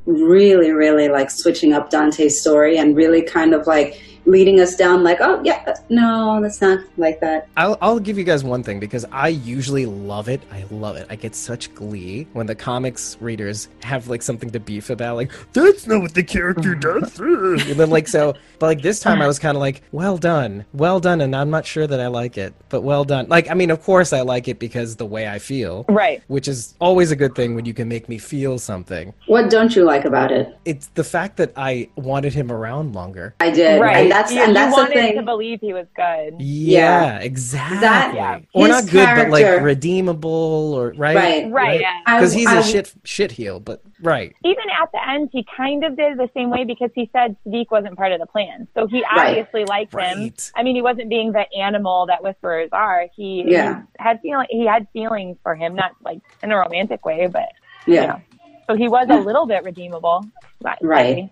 really, 0.05 0.71
really, 0.71 1.07
like, 1.07 1.31
switching 1.31 1.73
up 1.73 1.89
Dante's 1.89 2.39
story 2.39 2.77
and 2.77 2.95
really 2.95 3.23
kind 3.23 3.55
of, 3.55 3.65
like, 3.65 3.99
leading 4.25 4.59
us 4.59 4.75
down, 4.75 5.03
like, 5.03 5.17
oh, 5.21 5.41
yeah, 5.43 5.75
no, 5.89 6.39
that's 6.41 6.61
not 6.61 6.79
like 6.97 7.19
that. 7.21 7.47
I'll, 7.57 7.77
I'll 7.81 7.99
give 7.99 8.17
you 8.17 8.23
guys 8.23 8.43
one 8.43 8.63
thing 8.63 8.79
because 8.79 9.05
I 9.11 9.29
usually 9.29 9.85
love 9.85 10.29
it. 10.29 10.41
I 10.51 10.65
love 10.71 10.95
it. 10.95 11.07
I 11.09 11.15
get 11.15 11.35
such 11.35 11.73
glee 11.75 12.27
when 12.33 12.47
the 12.47 12.55
comics 12.55 13.17
readers 13.19 13.67
have 13.83 14.07
like 14.07 14.21
something 14.21 14.49
to 14.51 14.59
beef 14.59 14.89
about. 14.89 15.15
Like 15.15 15.31
that's 15.53 15.85
not 15.87 16.01
what 16.01 16.13
the 16.13 16.23
character 16.23 16.75
does. 16.75 17.19
and 17.19 17.59
then 17.79 17.89
like 17.89 18.07
so, 18.07 18.33
but 18.59 18.65
like 18.67 18.81
this 18.81 18.99
time 18.99 19.21
I 19.21 19.27
was 19.27 19.39
kind 19.39 19.55
of 19.55 19.61
like, 19.61 19.81
well 19.91 20.17
done, 20.17 20.65
well 20.73 20.99
done, 20.99 21.21
and 21.21 21.35
I'm 21.35 21.49
not 21.49 21.65
sure 21.65 21.87
that 21.87 21.99
I 21.99 22.07
like 22.07 22.37
it, 22.37 22.53
but 22.69 22.81
well 22.81 23.03
done. 23.03 23.27
Like 23.29 23.49
I 23.49 23.53
mean, 23.53 23.71
of 23.71 23.81
course 23.83 24.13
I 24.13 24.21
like 24.21 24.47
it 24.47 24.59
because 24.59 24.95
the 24.95 25.05
way 25.05 25.27
I 25.27 25.39
feel, 25.39 25.85
Right. 25.89 26.23
which 26.27 26.47
is 26.47 26.75
always 26.79 27.11
a 27.11 27.15
good 27.15 27.35
thing 27.35 27.55
when 27.55 27.65
you 27.65 27.73
can 27.73 27.87
make 27.87 28.09
me 28.09 28.17
feel 28.17 28.57
something. 28.59 29.13
What 29.27 29.49
don't 29.49 29.75
you 29.75 29.83
like 29.83 30.05
about 30.05 30.31
it? 30.31 30.57
It's 30.65 30.87
the 30.95 31.03
fact 31.03 31.37
that 31.37 31.51
I 31.55 31.89
wanted 31.95 32.33
him 32.33 32.51
around 32.51 32.95
longer. 32.95 33.35
I 33.39 33.51
did. 33.51 33.79
Right. 33.81 34.09
And 34.15 34.23
that's, 34.23 34.31
you, 34.33 34.39
and 34.39 34.47
you 34.49 34.53
that's 34.53 34.75
the 34.75 34.81
wanted 34.81 34.93
thing. 34.93 35.15
to 35.17 35.21
believe 35.23 35.59
he 35.61 35.73
was 35.73 35.85
good. 35.95 36.35
Yeah, 36.39 37.19
exactly. 37.19 37.79
That- 37.79 38.43
or 38.53 38.67
not 38.67 38.89
good, 38.89 39.05
but 39.15 39.29
like 39.29 39.61
redeemable, 39.61 40.73
or 40.73 40.93
right, 40.97 41.15
Right. 41.15 41.51
Right. 41.51 41.81
I- 42.05 42.17
Because 42.19 42.33
he's 42.33 42.47
I- 42.47 42.59
a 42.59 42.63
shit 42.63 42.93
shit 43.03 43.31
heel, 43.31 43.59
but 43.59 43.81
right. 44.01 44.33
Even 44.43 44.63
at 44.81 44.91
the 44.91 45.09
end, 45.09 45.29
he 45.31 45.45
kind 45.55 45.83
of 45.83 45.95
did 45.97 46.17
the 46.17 46.29
same 46.33 46.49
way 46.49 46.63
because 46.63 46.89
he 46.95 47.09
said 47.13 47.35
Siddiq 47.45 47.67
wasn't 47.71 47.97
part 47.97 48.11
of 48.11 48.19
the 48.19 48.25
plan. 48.25 48.67
So 48.75 48.87
he 48.87 49.01
Right. 49.03 49.29
obviously 49.39 49.65
liked 49.65 49.93
him. 49.93 50.33
I 50.55 50.63
mean, 50.63 50.75
he 50.75 50.81
wasn't 50.81 51.09
being 51.09 51.31
the 51.31 51.45
animal 51.57 52.05
that 52.07 52.23
whisperers 52.23 52.69
are. 52.71 53.05
He, 53.15 53.43
Yeah. 53.47 53.81
he 53.97 54.03
had 54.03 54.21
feeling. 54.21 54.47
He 54.49 54.65
had 54.65 54.87
feelings 54.93 55.37
for 55.43 55.55
him, 55.55 55.75
not 55.75 55.91
like 56.03 56.19
in 56.43 56.51
a 56.51 56.57
romantic 56.57 57.05
way, 57.05 57.27
but 57.27 57.49
Yeah. 57.87 58.01
you 58.01 58.07
know. 58.07 58.21
So 58.67 58.75
he 58.75 58.87
was 58.87 59.07
a 59.09 59.17
little 59.19 59.45
bit 59.45 59.63
redeemable. 59.63 60.25
Right. 60.61 60.77
Right. 60.81 61.29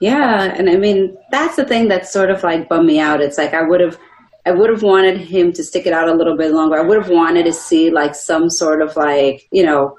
Yeah, 0.00 0.54
and 0.56 0.68
I 0.68 0.76
mean 0.76 1.16
that's 1.30 1.56
the 1.56 1.64
thing 1.64 1.88
that 1.88 2.06
sort 2.06 2.30
of 2.30 2.42
like 2.42 2.68
bummed 2.68 2.86
me 2.86 2.98
out. 3.00 3.20
It's 3.20 3.38
like 3.38 3.54
I 3.54 3.62
would 3.62 3.80
have, 3.80 3.98
I 4.44 4.50
would 4.50 4.68
have 4.70 4.82
wanted 4.82 5.16
him 5.18 5.52
to 5.54 5.64
stick 5.64 5.86
it 5.86 5.92
out 5.92 6.08
a 6.08 6.14
little 6.14 6.36
bit 6.36 6.52
longer. 6.52 6.76
I 6.76 6.82
would 6.82 6.98
have 6.98 7.10
wanted 7.10 7.44
to 7.46 7.52
see 7.52 7.90
like 7.90 8.14
some 8.14 8.50
sort 8.50 8.82
of 8.82 8.94
like 8.96 9.48
you 9.52 9.64
know, 9.64 9.96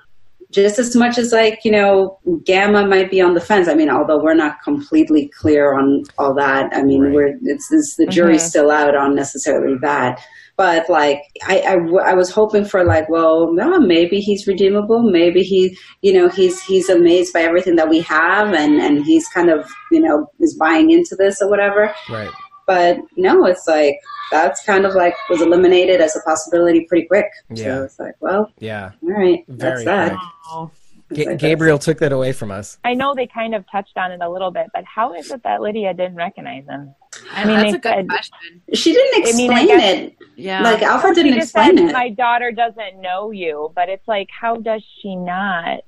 just 0.51 0.77
as 0.77 0.95
much 0.95 1.17
as 1.17 1.31
like 1.31 1.65
you 1.65 1.71
know, 1.71 2.19
Gamma 2.45 2.85
might 2.87 3.09
be 3.09 3.21
on 3.21 3.33
the 3.33 3.41
fence. 3.41 3.67
I 3.67 3.73
mean, 3.73 3.89
although 3.89 4.21
we're 4.21 4.35
not 4.35 4.61
completely 4.63 5.29
clear 5.29 5.73
on 5.73 6.03
all 6.19 6.33
that. 6.35 6.71
I 6.73 6.83
mean, 6.83 7.01
Right. 7.01 7.13
we're 7.13 7.37
it's, 7.43 7.71
it's 7.71 7.95
the 7.95 8.05
jury's 8.05 8.43
Mhm. 8.43 8.49
still 8.49 8.69
out 8.71 8.95
on 8.95 9.15
necessarily 9.15 9.77
that. 9.81 10.19
But 10.57 10.89
like, 10.89 11.21
I, 11.45 11.61
I, 11.61 11.75
w- 11.75 11.99
I 11.99 12.13
was 12.15 12.31
hoping 12.31 12.65
for 12.65 12.83
like, 12.83 13.07
well, 13.09 13.53
no, 13.53 13.79
maybe 13.79 14.19
he's 14.19 14.47
redeemable. 14.47 15.03
Maybe 15.03 15.41
he, 15.43 15.77
you 16.01 16.11
know, 16.13 16.29
he's 16.29 16.61
he's 16.63 16.89
amazed 16.89 17.31
by 17.31 17.41
everything 17.41 17.75
that 17.75 17.89
we 17.89 17.99
have, 18.01 18.53
and 18.53 18.81
and 18.81 19.05
he's 19.05 19.27
kind 19.29 19.49
of, 19.51 19.69
you 19.91 20.01
know, 20.01 20.25
is 20.39 20.57
buying 20.59 20.89
into 20.89 21.15
this 21.15 21.41
or 21.41 21.49
whatever. 21.49 21.93
Right. 22.09 22.31
But 22.65 22.97
no, 23.15 23.45
it's 23.45 23.67
like 23.67 23.99
that's 24.31 24.61
kind 24.65 24.85
of 24.85 24.93
like 24.95 25.13
was 25.29 25.41
eliminated 25.41 26.01
as 26.01 26.15
a 26.15 26.19
possibility 26.21 26.85
pretty 26.89 27.07
quick. 27.07 27.27
Yeah. 27.49 27.63
So 27.77 27.83
it's 27.83 27.99
like, 27.99 28.15
well, 28.19 28.51
Yeah. 28.59 28.91
all 29.03 29.09
right, 29.11 29.45
Very 29.47 29.85
that's 29.85 29.85
that. 29.85 30.17
quick. 30.17 30.71
It's 31.09 31.19
Ga- 31.19 31.25
like 31.31 31.39
Gabriel 31.39 31.79
took 31.79 31.99
that 31.99 32.11
away 32.11 32.33
from 32.33 32.51
us. 32.51 32.77
I 32.83 32.93
know 32.93 33.13
they 33.15 33.27
kind 33.27 33.55
of 33.55 33.63
touched 33.71 33.97
on 33.97 34.11
it 34.11 34.21
a 34.21 34.29
little 34.29 34.51
bit, 34.51 34.67
but 34.73 34.83
how 34.83 35.13
is 35.13 35.31
it 35.31 35.43
that 35.43 35.61
Lydia 35.61 35.93
didn't 35.93 36.15
recognize 36.15 36.65
him? 36.67 36.93
I 37.31 37.45
mean, 37.45 37.57
that's 37.59 37.73
a 37.75 37.79
good 37.79 37.93
said- 37.93 38.09
question. 38.09 38.61
She 38.73 38.93
didn't 38.93 39.27
I 39.27 39.37
mean, 39.37 39.51
I 39.51 39.61
explain 39.61 39.67
guess- 39.79 39.97
it. 39.97 40.17
Yeah. 40.35 40.61
Like 40.61 40.81
Alpha 40.81 41.13
didn't 41.13 41.33
just 41.33 41.45
explain 41.55 41.77
said, 41.77 41.89
it. 41.89 41.93
My 41.93 42.09
daughter 42.09 42.51
doesn't 42.51 42.99
know 43.01 43.31
you, 43.31 43.71
but 43.75 43.89
it's 43.89 44.07
like, 44.07 44.27
how 44.37 44.55
does 44.57 44.83
she 45.01 45.15
not? 45.15 45.79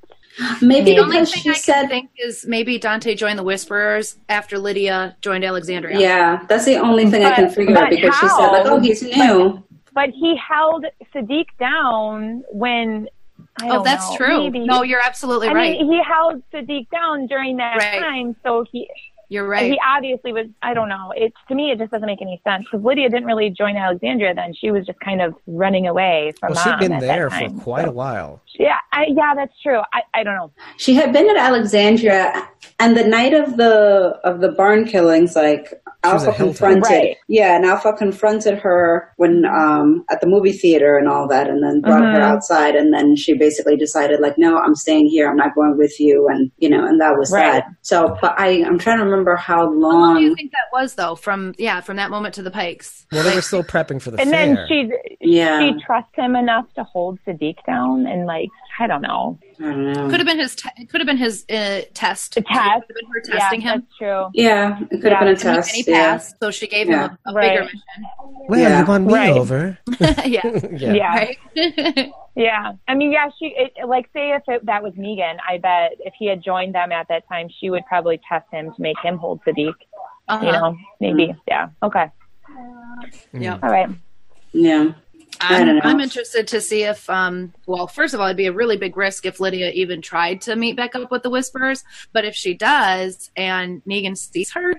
Maybe 0.62 0.92
The 0.94 1.00
only 1.00 1.18
thing 1.18 1.26
she 1.26 1.50
I 1.50 1.54
can 1.54 1.62
said, 1.62 1.88
think 1.88 2.12
is 2.18 2.46
maybe 2.48 2.78
Dante 2.78 3.14
joined 3.16 3.38
the 3.40 3.44
Whisperers 3.44 4.18
after 4.30 4.58
Lydia 4.58 5.18
joined 5.22 5.44
Alexandria. 5.44 6.00
yeah, 6.00 6.46
that's 6.48 6.66
the 6.66 6.78
only 6.78 7.10
thing 7.10 7.26
I 7.26 7.36
can 7.36 7.50
figure 7.50 7.76
out 7.78 7.86
but 7.86 7.90
because 7.90 8.16
she 8.20 8.28
said 8.30 8.48
like, 8.48 8.66
oh, 8.68 8.80
he's 8.80 9.02
new. 9.04 9.64
But 9.94 10.10
he 10.12 10.38
held 10.38 10.86
Siddiq 11.14 11.48
down 11.60 12.44
when. 12.52 13.10
I 13.62 13.70
Oh, 13.70 13.84
that's 13.84 14.10
know, 14.12 14.18
true. 14.18 14.38
maybe- 14.44 14.60
No, 14.66 14.84
you're 14.84 15.02
absolutely 15.04 15.48
I 15.50 15.54
right. 15.54 15.80
mean, 15.80 15.92
he 15.92 16.02
held 16.04 16.42
Siddiq 16.54 16.90
down 16.90 17.28
during 17.28 17.58
that 17.58 17.78
Right. 17.78 18.00
time, 18.00 18.36
so 18.44 18.66
he 18.72 18.90
you're 19.32 19.48
right. 19.48 19.72
he 19.72 19.80
obviously 19.86 20.34
was. 20.34 20.48
I 20.64 20.74
don't 20.74 20.90
know. 20.90 21.14
It 21.16 21.34
to 21.50 21.54
me, 21.56 21.70
it 21.72 21.78
just 21.78 21.92
doesn't 21.92 22.08
make 22.08 22.20
any 22.22 22.42
sense 22.44 22.66
because 22.66 22.84
Lydia 22.84 23.10
didn't 23.10 23.26
really 23.26 23.52
join 23.52 23.76
Alexandria 23.78 24.34
then. 24.34 24.54
She 24.56 24.72
was 24.72 24.88
just 24.88 25.00
kind 25.02 25.22
of 25.22 25.36
running 25.46 25.88
away 25.88 26.32
from 26.40 26.54
Well, 26.54 26.64
she'd 26.64 26.80
been 26.80 26.94
at 26.94 27.02
there 27.02 27.30
for 27.30 27.48
quite 27.62 27.84
So- 27.84 27.90
a 27.92 27.94
while. 27.94 28.42
Yeah, 28.58 28.78
I, 28.92 29.06
yeah, 29.10 29.36
that's 29.36 29.54
true. 29.62 29.82
I, 29.94 30.02
I 30.16 30.24
don't 30.24 30.36
know. 30.36 30.52
She 30.78 30.96
had 30.96 31.14
been 31.14 31.30
at 31.30 31.38
Alexandria, 31.38 32.48
and 32.80 32.98
the 32.98 33.04
night 33.04 33.34
of 33.36 33.58
the 33.58 34.20
of 34.24 34.40
the 34.42 34.50
barn 34.50 34.86
killings, 34.86 35.36
like 35.36 35.68
She 35.70 35.76
was 35.76 35.89
Alpha 36.04 36.32
confronted, 36.32 36.84
Right. 36.90 37.18
yeah, 37.28 37.58
and 37.58 37.66
Alpha 37.66 37.92
confronted 37.92 38.58
her 38.60 39.12
when 39.18 39.44
um 39.46 40.06
at 40.10 40.22
the 40.22 40.28
movie 40.28 40.54
theater 40.54 40.98
and 40.98 41.10
all 41.10 41.28
that, 41.28 41.50
and 41.50 41.62
then 41.62 41.82
brought 41.82 42.10
her 42.10 42.20
Mhm. 42.20 42.24
outside, 42.24 42.76
and 42.76 42.94
then 42.94 43.18
she 43.18 43.34
basically 43.38 43.76
decided 43.76 44.22
like, 44.22 44.38
no, 44.38 44.58
I'm 44.58 44.76
staying 44.76 45.08
here, 45.08 45.30
I'm 45.30 45.36
not 45.36 45.56
going 45.56 45.78
with 45.78 46.00
you, 46.00 46.28
and 46.30 46.52
you 46.58 46.70
know, 46.70 46.86
and 46.86 47.02
that 47.02 47.18
was 47.18 47.34
Right. 47.34 47.44
that. 47.64 47.66
So, 47.82 48.16
but 48.22 48.34
I 48.40 48.64
I'm 48.66 48.78
trying 48.80 49.00
to 49.00 49.04
remember 49.04 49.36
how 49.36 49.66
How 49.66 49.72
long 49.72 50.16
do 50.20 50.24
you 50.24 50.36
think 50.36 50.52
that 50.52 50.70
was 50.72 50.96
though? 50.96 51.16
From 51.16 51.54
yeah, 51.58 51.82
from 51.82 51.98
that 51.98 52.10
moment 52.10 52.34
to 52.36 52.44
the 52.44 52.52
Pikes. 52.52 53.06
Well, 53.12 53.24
they 53.24 53.36
were 53.36 53.42
still 53.42 53.64
prepping 53.64 54.02
for 54.02 54.12
the 54.12 54.22
And 54.22 54.30
fair. 54.32 54.56
then 54.56 54.66
she 54.70 54.90
Yeah, 55.20 55.60
she 55.60 55.74
trusts 55.86 56.16
him 56.16 56.36
enough 56.38 56.72
to 56.76 56.84
hold 56.86 57.20
Siddiq 57.28 57.56
down 57.68 58.08
and 58.08 58.26
like 58.26 58.48
I 58.82 58.88
don't 58.88 59.02
know 59.02 59.38
I 59.60 59.64
don't 59.64 59.94
know. 59.94 60.10
Could 60.10 60.20
have 60.22 60.26
been 60.28 60.40
his. 60.40 60.56
Te- 60.56 60.70
it 60.78 60.90
could 60.90 61.02
have 61.02 61.06
been 61.08 61.18
his 61.18 61.44
uh, 61.50 61.82
test. 61.94 62.36
the 62.36 62.40
It 62.40 62.46
test. 62.48 62.64
could 62.64 62.72
have 62.72 62.88
been 62.88 63.12
her 63.12 63.22
testing 63.40 63.62
yeah, 63.62 63.74
him. 63.74 63.80
That's 63.82 63.98
true. 63.98 64.30
Yeah, 64.34 64.80
it 64.80 65.02
could 65.02 65.04
Yeah, 65.04 65.10
have 65.10 65.20
been 65.20 65.28
a 65.28 65.32
And 65.32 65.38
he, 65.38 65.44
test. 65.44 65.76
and 65.76 65.86
he 65.86 65.92
yeah. 65.92 66.18
so 66.42 66.50
she 66.52 66.68
gave 66.68 66.88
Yeah. 66.88 67.10
him 67.10 67.18
a, 67.26 67.30
a 67.30 67.34
Right. 67.34 67.50
bigger 67.52 67.64
mission. 67.66 67.82
well, 68.48 68.60
Yeah. 68.60 68.80
you 68.80 68.86
won 68.86 69.06
me 69.06 69.14
Right. 69.14 69.32
over. 69.36 69.78
yeah. 70.26 70.42
yeah. 70.72 71.34
Yeah. 71.56 72.06
Yeah, 72.36 72.72
I 72.88 72.96
mean, 72.96 73.12
yeah, 73.12 73.30
she 73.38 73.48
it, 73.48 73.74
like 73.86 74.06
say 74.14 74.32
if 74.32 74.44
it, 74.48 74.66
that 74.66 74.82
was 74.82 74.94
Megan, 74.96 75.38
I 75.46 75.58
bet 75.58 75.94
if 76.00 76.14
he 76.18 76.26
had 76.28 76.42
joined 76.42 76.74
them 76.74 76.94
at 76.94 77.10
that 77.10 77.28
time, 77.28 77.50
she 77.60 77.70
would 77.70 77.86
probably 77.86 78.22
test 78.30 78.46
him 78.50 78.72
to 78.74 78.82
make 78.82 78.96
him 79.04 79.18
hold 79.18 79.42
Siddiq. 79.44 79.74
Uh-huh. 80.30 80.46
You 80.46 80.52
know, 80.54 80.78
maybe. 81.02 81.28
Mm. 81.34 81.38
Yeah. 81.50 81.70
Okay. 81.84 82.06
Yeah. 83.34 83.60
All 83.62 83.70
right. 83.70 83.90
Yeah. 84.54 84.92
I 85.42 85.62
I'm. 85.62 85.80
I'm 85.84 86.00
interested 86.00 86.48
to 86.50 86.62
see 86.62 86.84
if, 86.84 87.10
um, 87.10 87.54
well, 87.68 87.88
first 87.88 88.14
of 88.14 88.20
all, 88.20 88.28
it'd 88.28 88.38
be 88.38 88.48
a 88.48 88.54
really 88.54 88.78
big 88.78 88.98
risk 88.98 89.26
if 89.26 89.40
Lydia 89.40 89.72
even 89.74 90.02
tried 90.02 90.42
to 90.42 90.56
meet 90.56 90.76
back 90.76 90.96
up 90.96 91.12
with 91.12 91.24
the 91.24 91.30
Whisperers. 91.30 91.84
But 92.14 92.26
if 92.26 92.36
she 92.36 92.54
does, 92.56 93.32
and 93.38 93.82
Negan 93.86 94.18
sees 94.18 94.52
her, 94.54 94.74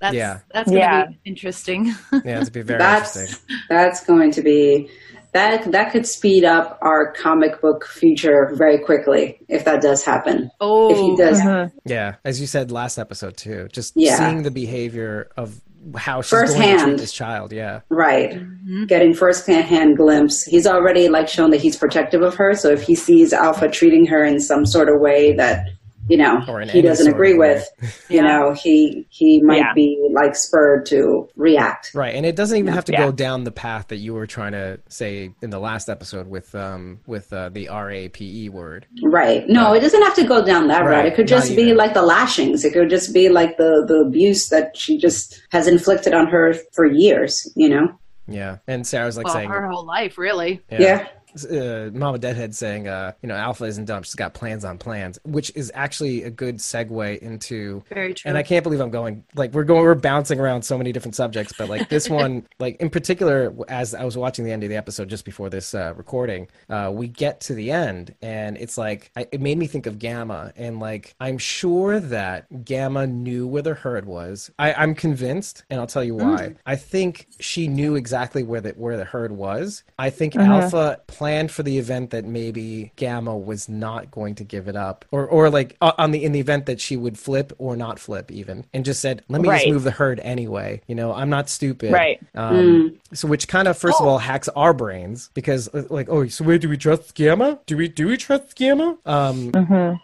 that's 0.00 0.14
Yeah. 0.14 0.40
that's 0.52 0.68
gonna 0.70 0.80
Yeah. 0.80 1.06
be 1.06 1.18
interesting. 1.24 1.94
Yeah, 2.24 2.40
it'd 2.40 2.52
be 2.52 2.62
very 2.62 2.78
that's 2.78 3.16
interesting. 3.16 3.46
that's 3.68 4.04
going 4.04 4.30
to 4.32 4.42
be 4.42 4.88
that 5.32 5.70
that 5.72 5.90
could 5.92 6.06
speed 6.06 6.44
up 6.44 6.78
our 6.80 7.12
comic 7.12 7.60
book 7.60 7.84
future 7.86 8.52
very 8.54 8.78
quickly 8.78 9.38
if 9.48 9.64
that 9.64 9.82
does 9.82 10.04
happen. 10.04 10.48
oh, 10.60 10.90
if 10.92 10.98
he 10.98 11.16
does 11.16 11.40
Mhm. 11.40 11.72
Yeah, 11.84 12.14
as 12.24 12.40
you 12.40 12.46
said 12.46 12.70
last 12.70 12.98
episode 12.98 13.36
too, 13.36 13.68
just 13.72 13.92
Yeah. 13.96 14.16
seeing 14.16 14.42
the 14.44 14.50
behavior 14.50 15.28
of 15.36 15.60
how 15.96 16.22
she's 16.22 16.30
going 16.32 16.46
to 16.46 16.52
Firsthand. 16.52 16.80
treat 16.82 16.98
this 16.98 17.12
child. 17.12 17.52
Yeah, 17.52 17.80
right, 17.90 18.30
Mm-hmm. 18.30 18.84
getting 18.86 19.12
first 19.14 19.46
hand 19.46 19.96
glimpse. 19.96 20.42
He's 20.44 20.66
already 20.66 21.08
like 21.08 21.28
shown 21.28 21.50
that 21.50 21.60
he's 21.60 21.76
protective 21.76 22.22
of 22.22 22.34
her. 22.36 22.54
So 22.54 22.70
if 22.70 22.82
he 22.82 22.94
sees 22.94 23.32
Alpha 23.32 23.68
treating 23.68 24.06
her 24.06 24.24
in 24.24 24.40
some 24.40 24.64
sort 24.66 24.88
of 24.88 25.00
way 25.00 25.34
that 25.36 25.66
you 26.08 26.16
know 26.16 26.40
he 26.70 26.82
doesn't 26.82 27.08
agree 27.12 27.34
with, 27.34 27.66
you 28.08 28.16
Yeah. 28.16 28.22
know 28.22 28.52
he 28.52 29.06
he 29.10 29.40
might 29.42 29.58
Yeah. 29.58 29.72
be 29.74 30.08
like 30.12 30.36
spurred 30.36 30.86
to 30.86 31.28
react. 31.36 31.90
right. 31.94 32.14
And 32.14 32.24
it 32.26 32.36
doesn't 32.36 32.56
even 32.58 32.72
have 32.72 32.84
to 32.86 32.92
Yeah. 32.92 33.06
go 33.06 33.12
down 33.12 33.44
the 33.44 33.50
path 33.52 33.88
that 33.88 33.96
you 33.96 34.14
were 34.14 34.26
trying 34.26 34.52
to 34.52 34.78
say 34.88 35.30
in 35.42 35.50
the 35.50 35.58
last 35.58 35.88
episode 35.88 36.28
with 36.28 36.54
um 36.54 37.00
with 37.06 37.32
uh, 37.32 37.48
the 37.48 37.68
R 37.68 37.90
A 37.90 38.08
P 38.08 38.44
E 38.44 38.48
word. 38.48 38.86
Right. 39.02 39.48
No, 39.48 39.72
it 39.72 39.80
doesn't 39.80 40.02
have 40.02 40.14
to 40.16 40.24
go 40.24 40.44
down 40.44 40.68
that 40.68 40.80
route. 40.84 41.06
It 41.06 41.14
could 41.14 41.28
just 41.28 41.56
be 41.56 41.74
like 41.74 41.94
the 41.94 42.02
lashings. 42.02 42.64
It 42.64 42.72
could 42.72 42.90
just 42.90 43.12
be 43.14 43.28
like 43.28 43.56
the, 43.56 43.84
the 43.86 43.96
abuse 44.06 44.48
that 44.48 44.76
she 44.76 44.98
just 44.98 45.42
has 45.50 45.66
inflicted 45.66 46.14
on 46.14 46.26
her 46.28 46.54
for 46.72 46.84
years, 46.86 47.50
you 47.56 47.68
know? 47.68 47.88
Yeah, 48.26 48.56
and 48.66 48.86
Sarah's 48.86 49.16
like 49.16 49.26
well, 49.26 49.34
saying, 49.34 49.50
her 49.50 49.66
whole 49.68 49.84
life, 49.84 50.16
really. 50.16 50.62
Yeah. 50.70 51.08
Uh, 51.44 51.90
Mama 51.92 52.18
Deadhead 52.18 52.54
saying, 52.54 52.88
uh, 52.88 53.12
you 53.22 53.28
know, 53.28 53.34
Alpha 53.34 53.64
isn't 53.64 53.86
dumb. 53.86 54.02
She's 54.02 54.14
got 54.14 54.34
plans 54.34 54.64
on 54.64 54.78
plans, 54.78 55.18
which 55.24 55.50
is 55.54 55.72
actually 55.74 56.22
a 56.22 56.30
good 56.30 56.56
segue 56.58 57.18
into. 57.18 57.82
Very 57.88 58.14
true. 58.14 58.28
And 58.28 58.38
I 58.38 58.42
can't 58.42 58.62
believe 58.62 58.80
I'm 58.80 58.90
going 58.90 59.24
like 59.34 59.52
we're 59.52 59.64
going 59.64 59.82
we're 59.82 59.94
bouncing 59.94 60.38
around 60.38 60.62
so 60.62 60.78
many 60.78 60.92
different 60.92 61.14
subjects, 61.14 61.52
but 61.56 61.68
like 61.68 61.88
this 61.88 62.08
one, 62.20 62.46
like 62.58 62.76
in 62.80 62.90
particular, 62.90 63.54
as 63.68 63.94
I 63.94 64.04
was 64.04 64.16
watching 64.16 64.44
the 64.44 64.52
end 64.52 64.62
of 64.62 64.68
the 64.68 64.76
episode 64.76 65.08
just 65.08 65.24
before 65.24 65.50
this 65.50 65.74
uh, 65.74 65.94
recording, 65.96 66.48
uh, 66.68 66.90
we 66.94 67.08
get 67.08 67.40
to 67.42 67.54
the 67.54 67.70
end, 67.70 68.14
and 68.22 68.56
it's 68.56 68.78
like 68.78 69.10
I, 69.16 69.26
it 69.32 69.40
made 69.40 69.58
me 69.58 69.66
think 69.66 69.86
of 69.86 69.98
Gamma, 69.98 70.52
and 70.56 70.78
like 70.78 71.14
I'm 71.20 71.38
sure 71.38 72.00
that 72.00 72.64
Gamma 72.64 73.06
knew 73.06 73.46
where 73.46 73.62
the 73.62 73.74
herd 73.74 74.06
was. 74.06 74.50
I, 74.58 74.74
I'm 74.74 74.94
convinced, 74.94 75.64
and 75.70 75.80
I'll 75.80 75.86
tell 75.86 76.04
you 76.04 76.14
why. 76.14 76.54
I 76.66 76.76
think 76.76 77.28
she 77.40 77.68
knew 77.68 77.94
exactly 77.96 78.42
where 78.42 78.60
the 78.60 78.70
where 78.70 78.96
the 78.96 79.04
herd 79.04 79.32
was. 79.32 79.82
I 79.98 80.10
think 80.10 80.36
Alpha 80.36 81.00
planned 81.24 81.50
for 81.50 81.62
the 81.62 81.78
event 81.78 82.10
that 82.10 82.26
maybe 82.26 82.92
Gamma 82.96 83.34
was 83.34 83.66
not 83.66 84.10
going 84.10 84.34
to 84.34 84.44
give 84.44 84.68
it 84.68 84.76
up, 84.76 85.06
or 85.10 85.26
or 85.26 85.48
like 85.48 85.74
uh, 85.80 85.92
on 85.96 86.10
the 86.10 86.22
in 86.22 86.32
the 86.32 86.40
event 86.40 86.66
that 86.66 86.80
she 86.82 86.98
would 86.98 87.18
flip 87.18 87.52
or 87.56 87.76
not 87.76 87.98
flip 87.98 88.30
even, 88.30 88.66
and 88.74 88.84
just 88.84 89.00
said, 89.00 89.22
"Let 89.28 89.40
me 89.40 89.48
just 89.48 89.68
move 89.68 89.84
the 89.84 89.90
herd 89.90 90.20
anyway." 90.20 90.82
You 90.86 90.94
know, 90.94 91.14
I'm 91.14 91.30
not 91.30 91.48
stupid. 91.48 91.92
Right. 91.92 92.20
Um, 92.34 92.98
So 93.14 93.26
which 93.28 93.48
kind 93.48 93.68
of 93.68 93.78
first 93.78 94.00
of 94.00 94.06
Oh. 94.06 94.10
all 94.10 94.18
hacks 94.18 94.48
our 94.50 94.74
brains 94.74 95.30
because 95.34 95.68
uh, 95.72 95.84
like, 95.88 96.08
oh, 96.10 96.26
so 96.28 96.44
wait, 96.44 96.60
do 96.60 96.68
we 96.68 96.76
trust 96.76 97.14
Gamma? 97.14 97.58
Do 97.66 97.76
we 97.78 97.88
do 97.88 98.06
we 98.08 98.16
trust 98.18 98.54
Gamma? 98.56 98.98
Um, 99.06 99.50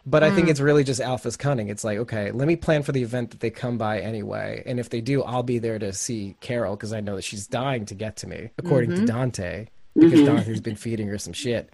but 0.06 0.22
I 0.22 0.30
think 0.30 0.48
it's 0.48 0.60
really 0.60 0.84
just 0.84 1.00
Alpha's 1.02 1.36
cunning. 1.36 1.68
It's 1.68 1.84
like, 1.84 1.98
okay, 1.98 2.30
let 2.30 2.48
me 2.48 2.56
plan 2.56 2.82
for 2.82 2.92
the 2.92 3.02
event 3.02 3.30
that 3.32 3.40
they 3.40 3.50
come 3.50 3.76
by 3.76 4.00
anyway, 4.00 4.62
and 4.64 4.80
if 4.80 4.88
they 4.88 5.02
do, 5.02 5.22
I'll 5.22 5.42
be 5.42 5.58
there 5.58 5.78
to 5.78 5.92
see 5.92 6.34
Carol 6.40 6.76
because 6.76 6.92
I 6.94 7.00
know 7.00 7.16
that 7.16 7.24
she's 7.24 7.46
dying 7.46 7.84
to 7.86 7.94
get 7.94 8.16
to 8.18 8.26
me, 8.26 8.50
according 8.58 8.90
to 8.96 9.04
Dante, 9.04 9.66
because 9.94 10.22
Dante's 10.22 10.60
been 10.60 10.76
feeding 10.76 11.08
her 11.08 11.18
some 11.18 11.32
shit. 11.32 11.70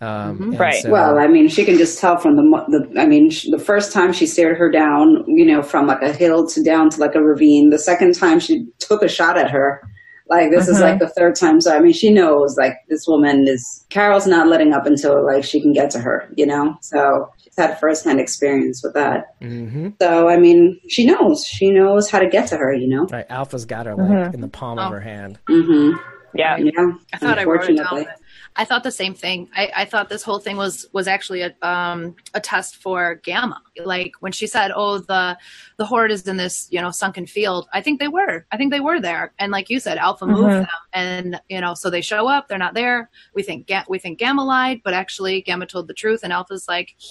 Um, 0.00 0.42
and 0.42 0.58
Right. 0.60 0.82
so- 0.82 0.90
Well, 0.90 1.16
I 1.18 1.28
mean, 1.28 1.48
she 1.48 1.64
can 1.64 1.76
just 1.78 2.00
tell 2.00 2.16
from 2.16 2.34
the, 2.34 2.42
the 2.68 3.00
I 3.00 3.06
mean, 3.06 3.30
sh 3.30 3.46
the 3.50 3.58
first 3.58 3.92
time 3.92 4.12
she 4.12 4.26
stared 4.26 4.56
her 4.58 4.68
down, 4.70 5.24
you 5.28 5.46
know, 5.46 5.62
from 5.62 5.86
like 5.86 6.02
a 6.02 6.12
hill 6.12 6.44
to 6.48 6.62
down 6.62 6.90
to 6.90 7.00
like 7.00 7.14
a 7.14 7.22
ravine. 7.22 7.70
The 7.70 7.78
second 7.78 8.14
time 8.16 8.40
she 8.40 8.66
took 8.80 9.02
a 9.02 9.08
shot 9.08 9.38
at 9.38 9.50
her. 9.50 9.80
Like 10.28 10.50
this 10.50 10.66
is 10.66 10.80
like 10.80 10.98
the 10.98 11.08
third 11.10 11.34
time. 11.36 11.60
So 11.60 11.76
I 11.76 11.80
mean, 11.80 11.92
she 11.92 12.10
knows 12.10 12.56
like 12.56 12.74
this 12.88 13.04
woman 13.06 13.46
is 13.46 13.84
Carol's 13.90 14.26
not 14.26 14.48
letting 14.48 14.72
up 14.72 14.86
until 14.86 15.24
like 15.26 15.44
she 15.44 15.60
can 15.60 15.72
get 15.72 15.90
to 15.90 15.98
her, 16.00 16.26
you 16.36 16.46
know. 16.46 16.74
So 16.80 17.28
she's 17.36 17.54
had 17.58 17.78
firsthand 17.78 18.18
experience 18.18 18.82
with 18.82 18.94
that. 18.94 19.38
Mhm. 19.42 19.92
So 20.00 20.28
I 20.30 20.38
mean, 20.38 20.80
she 20.88 21.04
knows. 21.04 21.44
She 21.44 21.70
knows 21.70 22.08
how 22.10 22.18
to 22.18 22.28
get 22.28 22.46
to 22.48 22.56
her, 22.56 22.72
you 22.72 22.88
know. 22.88 23.06
right, 23.12 23.26
Alpha's 23.28 23.66
got 23.66 23.84
her 23.86 23.94
like 23.94 24.32
in 24.32 24.40
the 24.40 24.48
palm 24.48 24.78
of 24.78 24.88
Oh. 24.90 24.94
her 24.94 25.00
hand. 25.00 25.38
Mm-hmm. 25.50 25.98
Yeah. 26.34 26.56
Yeah. 26.56 26.92
I 27.12 27.18
thought 27.18 27.38
I 27.38 27.44
wrote 27.44 27.68
it 27.68 27.76
down. 27.76 28.06
I 28.54 28.66
thought 28.66 28.82
the 28.82 28.90
same 28.90 29.14
thing. 29.14 29.48
I, 29.56 29.72
I 29.74 29.84
thought 29.86 30.10
this 30.10 30.22
whole 30.22 30.38
thing 30.38 30.56
was 30.58 30.86
was 30.92 31.08
actually 31.08 31.40
a 31.40 31.54
um 31.62 32.14
a 32.34 32.40
test 32.40 32.76
for 32.76 33.14
Gamma. 33.24 33.58
Like 33.82 34.12
when 34.20 34.32
she 34.32 34.46
said, 34.46 34.72
"Oh, 34.74 34.98
the 34.98 35.38
the 35.78 35.86
horde 35.86 36.10
is 36.10 36.28
in 36.28 36.36
this 36.36 36.68
you 36.70 36.80
know 36.80 36.90
sunken 36.90 37.24
field." 37.26 37.66
I 37.72 37.80
think 37.80 37.98
they 37.98 38.08
were. 38.08 38.44
I 38.52 38.58
think 38.58 38.70
they 38.70 38.80
were 38.80 39.00
there. 39.00 39.32
And 39.38 39.52
like 39.52 39.70
you 39.70 39.80
said, 39.80 39.96
Alpha 39.96 40.26
moved 40.26 40.50
them, 40.50 40.66
and 40.92 41.40
you 41.48 41.62
know, 41.62 41.72
so 41.72 41.88
they 41.88 42.02
show 42.02 42.28
up. 42.28 42.48
They're 42.48 42.58
not 42.58 42.74
there. 42.74 43.08
We 43.34 43.42
think 43.42 43.66
Ga- 43.68 43.86
we 43.88 43.98
think 43.98 44.18
Gamma 44.18 44.44
lied, 44.44 44.82
but 44.84 44.92
actually 44.92 45.40
Gamma 45.40 45.64
told 45.64 45.88
the 45.88 45.94
truth, 45.94 46.20
and 46.22 46.30
Alpha's 46.32 46.68
like, 46.68 46.94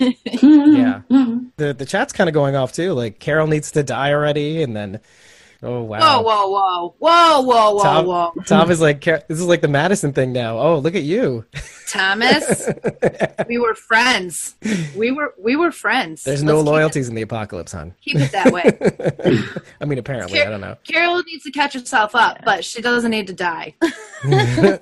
Yeah. 0.00 1.02
Mhm. 1.10 1.50
The 1.56 1.74
the 1.74 1.84
chat's 1.86 2.12
kind 2.12 2.28
of 2.28 2.34
going 2.34 2.56
off 2.56 2.72
too. 2.72 2.92
Like 2.92 3.18
Carol 3.18 3.46
needs 3.46 3.70
to 3.72 3.82
die 3.82 4.12
already, 4.12 4.62
and 4.62 4.74
then 4.74 5.00
oh 5.62 5.82
wow. 5.82 6.22
"Whoa, 6.22 6.48
whoa, 6.48 6.48
whoa, 6.48 6.94
whoa, 6.98 7.40
whoa, 7.42 7.74
whoa, 7.74 7.82
Tom, 7.82 8.06
whoa, 8.06 8.32
Tom 8.46 8.70
is 8.70 8.80
like, 8.80 9.02
this 9.04 9.22
is 9.28 9.44
like 9.46 9.60
the 9.60 9.68
Madison 9.68 10.12
thing 10.12 10.32
now. 10.32 10.58
Oh, 10.58 10.78
look 10.78 10.94
at 10.94 11.02
you. 11.02 11.44
Thomas, 11.88 12.68
we 13.48 13.58
were 13.58 13.74
friends. 13.74 14.54
We 14.96 15.10
were 15.10 15.34
we 15.38 15.56
were 15.56 15.72
friends. 15.72 16.22
There's 16.22 16.42
no 16.42 16.56
Let's 16.58 16.68
it- 16.68 16.70
loyalties 16.70 17.08
in 17.08 17.14
the 17.14 17.22
apocalypse, 17.22 17.72
hon. 17.72 17.94
Keep 18.02 18.16
it 18.18 18.32
that 18.32 18.52
way. 18.52 19.42
I 19.80 19.84
mean, 19.84 19.98
apparently, 19.98 20.40
I 20.40 20.50
don't 20.50 20.60
know. 20.60 20.76
Carol 20.84 21.22
needs 21.24 21.44
to 21.44 21.50
catch 21.50 21.74
herself 21.74 22.14
up, 22.14 22.38
but 22.44 22.64
she 22.64 22.80
doesn't 22.80 23.10
need 23.10 23.26
to 23.26 23.32
die. 23.34 23.74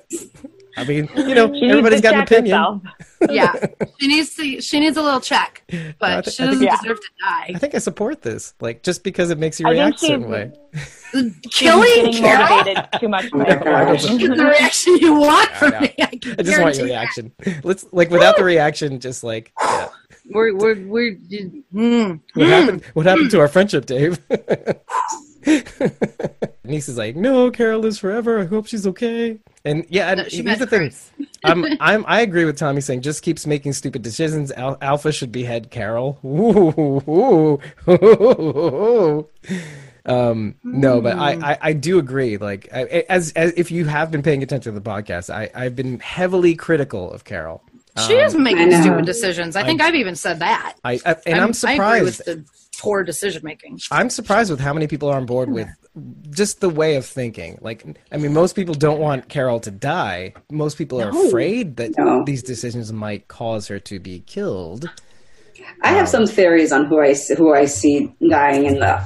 I 0.79 0.83
mean, 0.85 1.09
you 1.15 1.35
know, 1.35 1.47
She 1.53 1.59
needs 1.61 1.71
everybody's 1.71 2.01
got 2.01 2.13
an 2.15 2.21
opinion. 2.21 2.81
yeah, 3.29 3.53
she 3.99 4.07
needs 4.07 4.35
to. 4.35 4.61
She 4.61 4.79
needs 4.79 4.95
a 4.97 5.01
little 5.01 5.19
check, 5.19 5.63
I 5.71 5.93
but 5.99 6.25
thi- 6.25 6.31
she 6.31 6.43
doesn't 6.45 6.63
Yeah. 6.63 6.77
deserve 6.81 6.99
to 6.99 7.07
die. 7.21 7.51
I 7.55 7.57
think 7.59 7.75
I 7.75 7.79
support 7.79 8.21
this. 8.21 8.53
Like, 8.61 8.81
just 8.83 9.03
because 9.03 9.29
it 9.29 9.37
makes 9.37 9.59
you 9.59 9.67
I 9.67 9.71
think 9.71 9.79
react 9.79 9.95
a 9.97 10.05
certain 10.07 10.29
way. 10.29 10.51
Killing 11.51 12.11
Getting 12.11 12.23
motivated 12.23 12.87
too 12.99 13.09
much. 13.09 13.29
by 13.31 13.39
I 13.45 13.53
her. 13.55 13.85
don't- 13.97 14.21
is 14.21 14.29
the 14.37 14.45
reaction 14.45 14.97
you 14.97 15.13
want 15.15 15.49
from 15.51 15.73
I 15.73 15.79
me. 15.81 15.93
I, 16.01 16.05
can 16.15 16.35
I 16.39 16.43
just 16.43 16.61
want 16.61 16.77
your 16.77 16.87
guarantee 16.87 17.31
that. 17.41 17.43
reaction. 17.43 17.61
Let's 17.63 17.85
like 17.91 18.09
without 18.09 18.37
the 18.37 18.43
reaction, 18.43 18.99
just 18.99 19.23
like 19.23 19.51
yeah. 19.61 19.89
We're 20.31 20.55
we're 20.55 20.85
we're. 20.85 21.15
Mm. 21.73 22.19
what 22.35 22.47
happened? 22.47 22.83
What 22.93 23.05
happened 23.05 23.31
to 23.31 23.39
our 23.39 23.47
friendship, 23.47 23.85
Dave? 23.87 24.19
Niece 26.69 26.89
is 26.89 26.97
like, 26.97 27.15
no, 27.15 27.51
Carol 27.51 27.81
lives 27.81 27.99
forever. 27.99 28.39
I 28.39 28.45
hope 28.45 28.67
she's 28.67 28.87
okay. 28.87 29.39
And 29.65 29.85
yeah, 29.89 30.09
and 30.09 30.19
No, 30.19 30.23
she 30.29 30.43
here's 30.43 30.59
the 30.59 30.67
thing. 30.67 30.93
I'm, 31.43 31.65
I'm, 31.79 32.05
I 32.07 32.21
agree 32.21 32.45
with 32.45 32.57
Tommy 32.57 32.81
saying 32.81 33.01
just 33.01 33.23
keeps 33.23 33.45
making 33.45 33.73
stupid 33.73 34.01
decisions. 34.01 34.51
Al- 34.53 34.77
Alpha 34.81 35.11
should 35.11 35.31
behead 35.31 35.71
Carol. 35.71 36.19
Ooh, 36.23 36.79
ooh, 37.09 37.59
ooh. 37.89 39.27
Um, 40.05 40.55
no, 40.63 41.01
but 41.01 41.17
I, 41.17 41.51
I, 41.51 41.57
I 41.61 41.73
do 41.73 41.99
agree. 41.99 42.37
Like, 42.37 42.69
I, 42.73 43.05
as, 43.09 43.31
as 43.33 43.53
if 43.57 43.69
you 43.69 43.85
have 43.85 44.11
been 44.11 44.23
paying 44.23 44.41
attention 44.41 44.73
to 44.73 44.79
the 44.79 44.89
podcast, 44.89 45.33
I, 45.33 45.51
I've 45.53 45.75
been 45.75 45.99
heavily 45.99 46.55
critical 46.55 47.11
of 47.11 47.25
Carol. 47.25 47.61
She 48.07 48.13
is 48.13 48.35
making 48.35 48.71
stupid 48.81 49.05
decisions. 49.05 49.55
I 49.55 49.63
think 49.63 49.81
I've 49.81 49.95
even 49.95 50.15
said 50.15 50.39
that. 50.39 50.75
I, 50.83 50.99
I 51.05 51.15
and 51.25 51.41
I'm, 51.41 51.51
I 51.65 51.73
agree 51.73 52.03
with 52.03 52.15
surprised. 52.15 52.68
The 52.79 52.83
poor 52.83 53.03
decision 53.03 53.41
making. 53.43 53.79
I'm 53.91 54.09
surprised 54.09 54.51
with 54.51 54.59
how 54.59 54.73
many 54.73 54.87
people 54.87 55.09
are 55.09 55.17
on 55.17 55.25
board 55.25 55.51
with 55.51 55.67
just 56.29 56.61
the 56.61 56.69
way 56.69 56.95
of 56.95 57.05
thinking. 57.05 57.57
Like, 57.61 57.83
I 58.11 58.17
mean, 58.17 58.33
most 58.33 58.55
people 58.55 58.73
don't 58.75 58.99
want 58.99 59.27
Carol 59.29 59.59
to 59.61 59.71
die. 59.71 60.33
Most 60.51 60.77
people 60.77 61.01
are 61.01 61.11
No. 61.11 61.27
afraid 61.27 61.77
that 61.77 61.97
No. 61.97 62.23
these 62.25 62.43
decisions 62.43 62.91
might 62.93 63.27
cause 63.27 63.67
her 63.67 63.79
to 63.79 63.99
be 63.99 64.21
killed. 64.21 64.89
I 65.81 65.89
have 65.89 66.07
some 66.07 66.21
um, 66.23 66.27
theories 66.27 66.71
on 66.71 66.85
who 66.85 66.99
I 66.99 67.09
s- 67.09 67.27
who 67.29 67.53
I 67.53 67.65
see 67.65 68.13
dying 68.29 68.65
in 68.65 68.79
the 68.79 69.01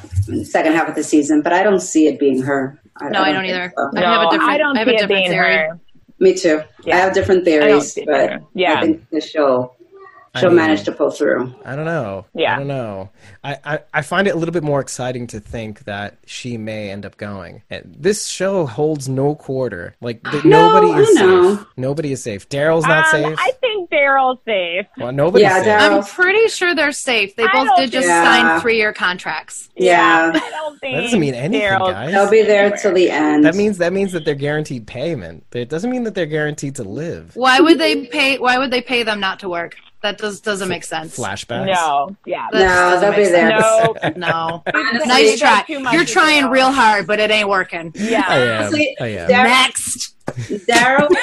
second 0.45 0.73
half 0.73 0.87
of 0.87 0.95
the 0.95 1.03
season, 1.03 1.41
but 1.41 1.51
I 1.51 1.63
don't 1.63 1.79
see 1.81 2.07
it 2.07 2.19
being 2.19 2.41
her. 2.43 2.79
No, 3.01 3.21
I 3.21 3.31
don't 3.33 3.41
think 3.43 3.53
either. 3.55 3.73
so. 3.75 3.89
I 3.97 4.01
have 4.01 4.21
a 4.27 4.29
different- 4.31 4.51
I 4.51 4.57
don't 4.59 4.77
I 4.77 4.79
have 4.81 4.87
see 4.87 4.95
a 4.95 5.03
it 5.03 5.07
being 5.07 5.29
theory. 5.29 5.55
her. 5.57 5.79
Me 6.19 6.33
too. 6.35 6.61
Yeah. 6.85 6.95
I 6.95 6.99
have 6.99 7.13
different 7.13 7.43
theories, 7.43 7.93
see 7.93 8.05
but. 8.05 8.39
Yeah. 8.53 8.75
I 8.77 8.81
think 8.81 9.09
that 9.09 9.23
she'll 10.35 10.45
I 10.45 10.49
mean- 10.49 10.55
manage 10.57 10.83
to 10.83 10.91
pull 10.91 11.11
through. 11.11 11.53
I 11.65 11.75
don't 11.75 11.85
know. 11.85 12.25
Yeah. 12.33 12.55
I 12.55 12.57
don't 12.57 12.67
know. 12.67 13.09
I, 13.43 13.57
I, 13.63 13.79
I 13.93 14.01
find 14.01 14.27
it 14.27 14.31
a 14.35 14.37
little 14.37 14.53
bit 14.53 14.63
more 14.63 14.79
exciting 14.79 15.27
to 15.27 15.39
think 15.39 15.81
that 15.85 16.17
she 16.25 16.57
may 16.57 16.89
end 16.89 17.05
up 17.05 17.17
going. 17.17 17.61
This 17.85 18.27
show 18.27 18.65
holds 18.65 19.07
no 19.09 19.35
quarter. 19.35 19.95
Like, 20.01 20.23
th- 20.29 20.43
No, 20.45 20.71
nobody 20.79 21.01
is 21.01 21.09
I 21.17 21.21
know. 21.25 21.55
safe. 21.57 21.65
Nobody 21.77 22.11
is 22.11 22.23
safe. 22.23 22.49
Daryl's 22.49 22.85
not 22.87 23.05
Um, 23.05 23.11
safe. 23.23 23.37
I 23.39 23.51
think 23.59 23.89
Daryl's 23.89 24.39
safe. 24.45 24.85
well, 24.97 25.11
nobody's 25.11 25.43
Yeah, 25.45 25.57
safe. 25.63 25.67
Daryl- 25.67 25.97
I'm 25.97 26.03
pretty 26.03 26.47
sure 26.47 26.73
they're 26.75 26.91
safe. 26.91 27.35
They 27.35 27.43
I 27.43 27.51
both 27.65 27.75
did 27.77 27.91
just 27.91 28.07
think- 28.07 28.25
sign 28.25 28.59
three 28.61 28.77
year 28.77 28.93
contracts. 28.93 29.69
Yeah. 29.75 30.31
I 30.33 30.39
don't 30.49 30.79
think 30.79 30.95
That 30.95 31.01
doesn't 31.03 31.19
mean 31.19 31.33
anything, 31.35 31.67
Daryl's 31.69 31.91
guys. 31.91 32.11
They'll 32.11 32.29
be 32.31 32.41
there 32.43 32.71
till 32.71 32.93
the 32.93 33.09
end. 33.11 33.45
That 33.45 33.55
means 33.55 33.77
that 33.77 33.93
means 33.93 34.11
that 34.13 34.25
they're 34.25 34.35
guaranteed 34.35 34.87
payment. 34.87 35.45
It 35.53 35.69
doesn't 35.69 35.89
mean 35.91 36.03
that 36.03 36.15
they're 36.15 36.25
guaranteed 36.25 36.75
to 36.75 36.83
live. 36.83 37.35
Why 37.35 37.59
would 37.59 37.77
they 37.79 38.05
pay? 38.07 38.37
Why 38.39 38.57
would 38.57 38.71
they 38.71 38.81
pay 38.81 39.03
them 39.03 39.19
not 39.19 39.39
to 39.41 39.49
work? 39.49 39.75
That 40.03 40.17
does 40.17 40.41
doesn't 40.41 40.67
make 40.69 40.83
sense. 40.83 41.17
Flashbacks. 41.17 41.65
No, 41.65 42.15
yeah. 42.25 42.47
That 42.51 42.59
No, 42.59 42.65
doesn't 42.67 43.11
they'll 43.11 43.25
be 43.25 43.31
there. 43.31 43.61
sense. 43.61 44.17
No, 44.17 44.27
No. 44.27 44.63
Honestly, 44.75 45.07
nice 45.07 45.39
try. 45.39 45.49
got 45.55 45.67
too 45.67 45.79
much 45.79 45.93
You're 45.93 46.05
trying 46.05 46.45
real 46.49 46.71
hard, 46.71 47.07
but 47.07 47.19
it 47.21 47.31
ain't 47.31 47.47
working. 47.47 47.93
I 47.97 47.99
yeah. 48.09 48.27
am. 48.33 48.61
Honestly, 48.63 48.95
I 48.99 49.07
am. 49.07 49.29
Dar- 49.29 49.43
Next. 49.45 50.15
Daryl. 50.27 51.07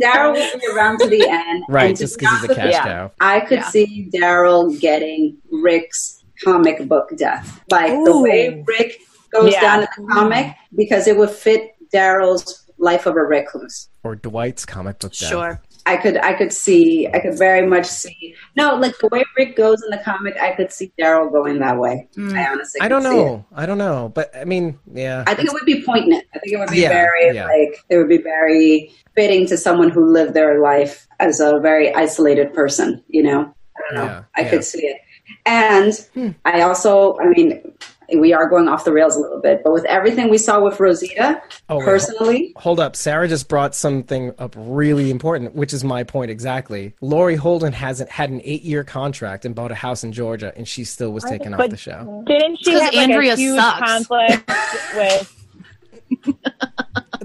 Daryl 0.00 0.32
will 0.32 0.58
be 0.58 0.66
around 0.76 0.98
to 0.98 1.08
the 1.08 1.26
end. 1.28 1.64
Right, 1.68 1.96
just 1.96 2.18
because 2.18 2.40
he's 2.40 2.44
a 2.44 2.44
honest 2.44 2.48
with 2.48 2.56
cash 2.58 2.72
Yeah. 2.72 2.82
cow. 2.84 3.10
I 3.20 3.40
could 3.40 3.58
Yeah. 3.60 3.68
see 3.68 4.10
Daryl 4.12 4.78
getting 4.80 5.36
Rick's 5.50 6.24
comic 6.42 6.86
book 6.88 7.10
death. 7.16 7.60
Like 7.70 7.92
the 8.04 8.20
way 8.20 8.64
Rick 8.66 8.98
goes 9.32 9.52
Yeah. 9.52 9.60
down 9.60 9.78
in 9.80 9.86
the 10.06 10.12
comic, 10.12 10.54
because 10.74 11.06
it 11.06 11.16
would 11.16 11.30
fit 11.30 11.70
Daryl's 11.94 12.64
life 12.78 13.06
of 13.06 13.14
a 13.14 13.22
recluse. 13.22 13.88
Or 14.02 14.16
Dwight's 14.16 14.66
comic 14.66 14.98
book 14.98 15.12
death. 15.12 15.28
Sure. 15.30 15.62
I 15.86 15.96
could 15.96 16.16
I 16.18 16.32
could 16.32 16.52
see 16.52 17.06
I 17.12 17.18
could 17.20 17.36
very 17.38 17.66
much 17.66 17.86
see 17.86 18.34
no, 18.56 18.74
like 18.76 18.96
the 18.98 19.08
way 19.08 19.22
Rick 19.36 19.56
goes 19.56 19.82
in 19.82 19.90
the 19.90 20.02
comic, 20.02 20.34
I 20.40 20.52
could 20.52 20.72
see 20.72 20.92
Daryl 20.98 21.30
going 21.30 21.58
that 21.60 21.78
way. 21.78 22.08
Mm. 22.16 22.32
I 22.38 22.50
honestly 22.50 22.80
I 22.80 22.88
don't 22.88 23.02
know. 23.02 23.44
I 23.54 23.66
don't 23.66 23.78
know. 23.78 24.10
But 24.14 24.34
I 24.36 24.44
mean, 24.44 24.78
yeah. 24.92 25.24
I 25.26 25.34
think 25.34 25.48
it 25.48 25.52
would 25.52 25.66
be 25.66 25.82
poignant. 25.82 26.24
I 26.34 26.38
think 26.38 26.54
it 26.54 26.58
would 26.58 26.70
be 26.70 26.80
Yeah, 26.80 26.88
very 26.88 27.34
yeah. 27.34 27.46
like 27.46 27.84
it 27.90 27.96
would 27.98 28.08
be 28.08 28.18
very 28.18 28.92
fitting 29.14 29.46
to 29.48 29.56
someone 29.56 29.90
who 29.90 30.10
lived 30.10 30.34
their 30.34 30.60
life 30.60 31.06
as 31.20 31.40
a 31.40 31.58
very 31.60 31.94
isolated 31.94 32.54
person. 32.54 33.02
You 33.08 33.22
know, 33.24 33.54
I 33.76 33.80
don't 33.94 33.94
know. 33.94 34.04
Yeah, 34.06 34.24
I 34.36 34.44
could 34.44 34.64
see 34.64 34.86
it, 34.86 34.98
and 35.46 35.92
Hmm. 36.14 36.30
I 36.44 36.62
also, 36.62 37.18
I 37.18 37.26
mean, 37.28 37.60
we 38.18 38.32
are 38.32 38.48
going 38.48 38.68
off 38.68 38.84
the 38.84 38.92
rails 38.92 39.16
a 39.16 39.20
little 39.20 39.40
bit, 39.40 39.62
but 39.64 39.72
with 39.72 39.84
everything 39.86 40.28
we 40.30 40.38
saw 40.38 40.62
with 40.62 40.78
Rosita, 40.80 41.42
Oh, 41.68 41.78
wait, 41.78 41.84
personally, 41.84 42.52
Hold 42.56 42.80
up. 42.80 42.96
Sarah 42.96 43.28
just 43.28 43.48
brought 43.48 43.74
something 43.74 44.32
up 44.38 44.54
really 44.58 45.10
important, 45.10 45.54
which 45.54 45.72
is 45.72 45.84
my 45.84 46.02
point 46.04 46.30
exactly. 46.30 46.94
Laurie 47.00 47.36
Holden 47.36 47.72
hasn't 47.72 48.10
had 48.10 48.30
an 48.30 48.40
eight 48.44 48.62
year 48.62 48.84
contract 48.84 49.44
and 49.44 49.54
bought 49.54 49.70
a 49.72 49.74
house 49.76 50.04
in 50.04 50.12
Georgia, 50.12 50.52
and 50.56 50.66
she 50.68 50.84
still 50.84 51.12
was 51.12 51.24
taken 51.24 51.54
off 51.54 51.68
the 51.70 51.76
show. 51.76 52.22
Didn't 52.26 52.56
she 52.62 52.72
'Cause 52.72 52.82
have 52.82 52.94
like 52.94 53.08
Andrea 53.08 53.32
a 53.34 53.36
huge 53.36 53.58
sucks. 53.58 53.80
conflict 53.90 54.50
with? 54.96 55.43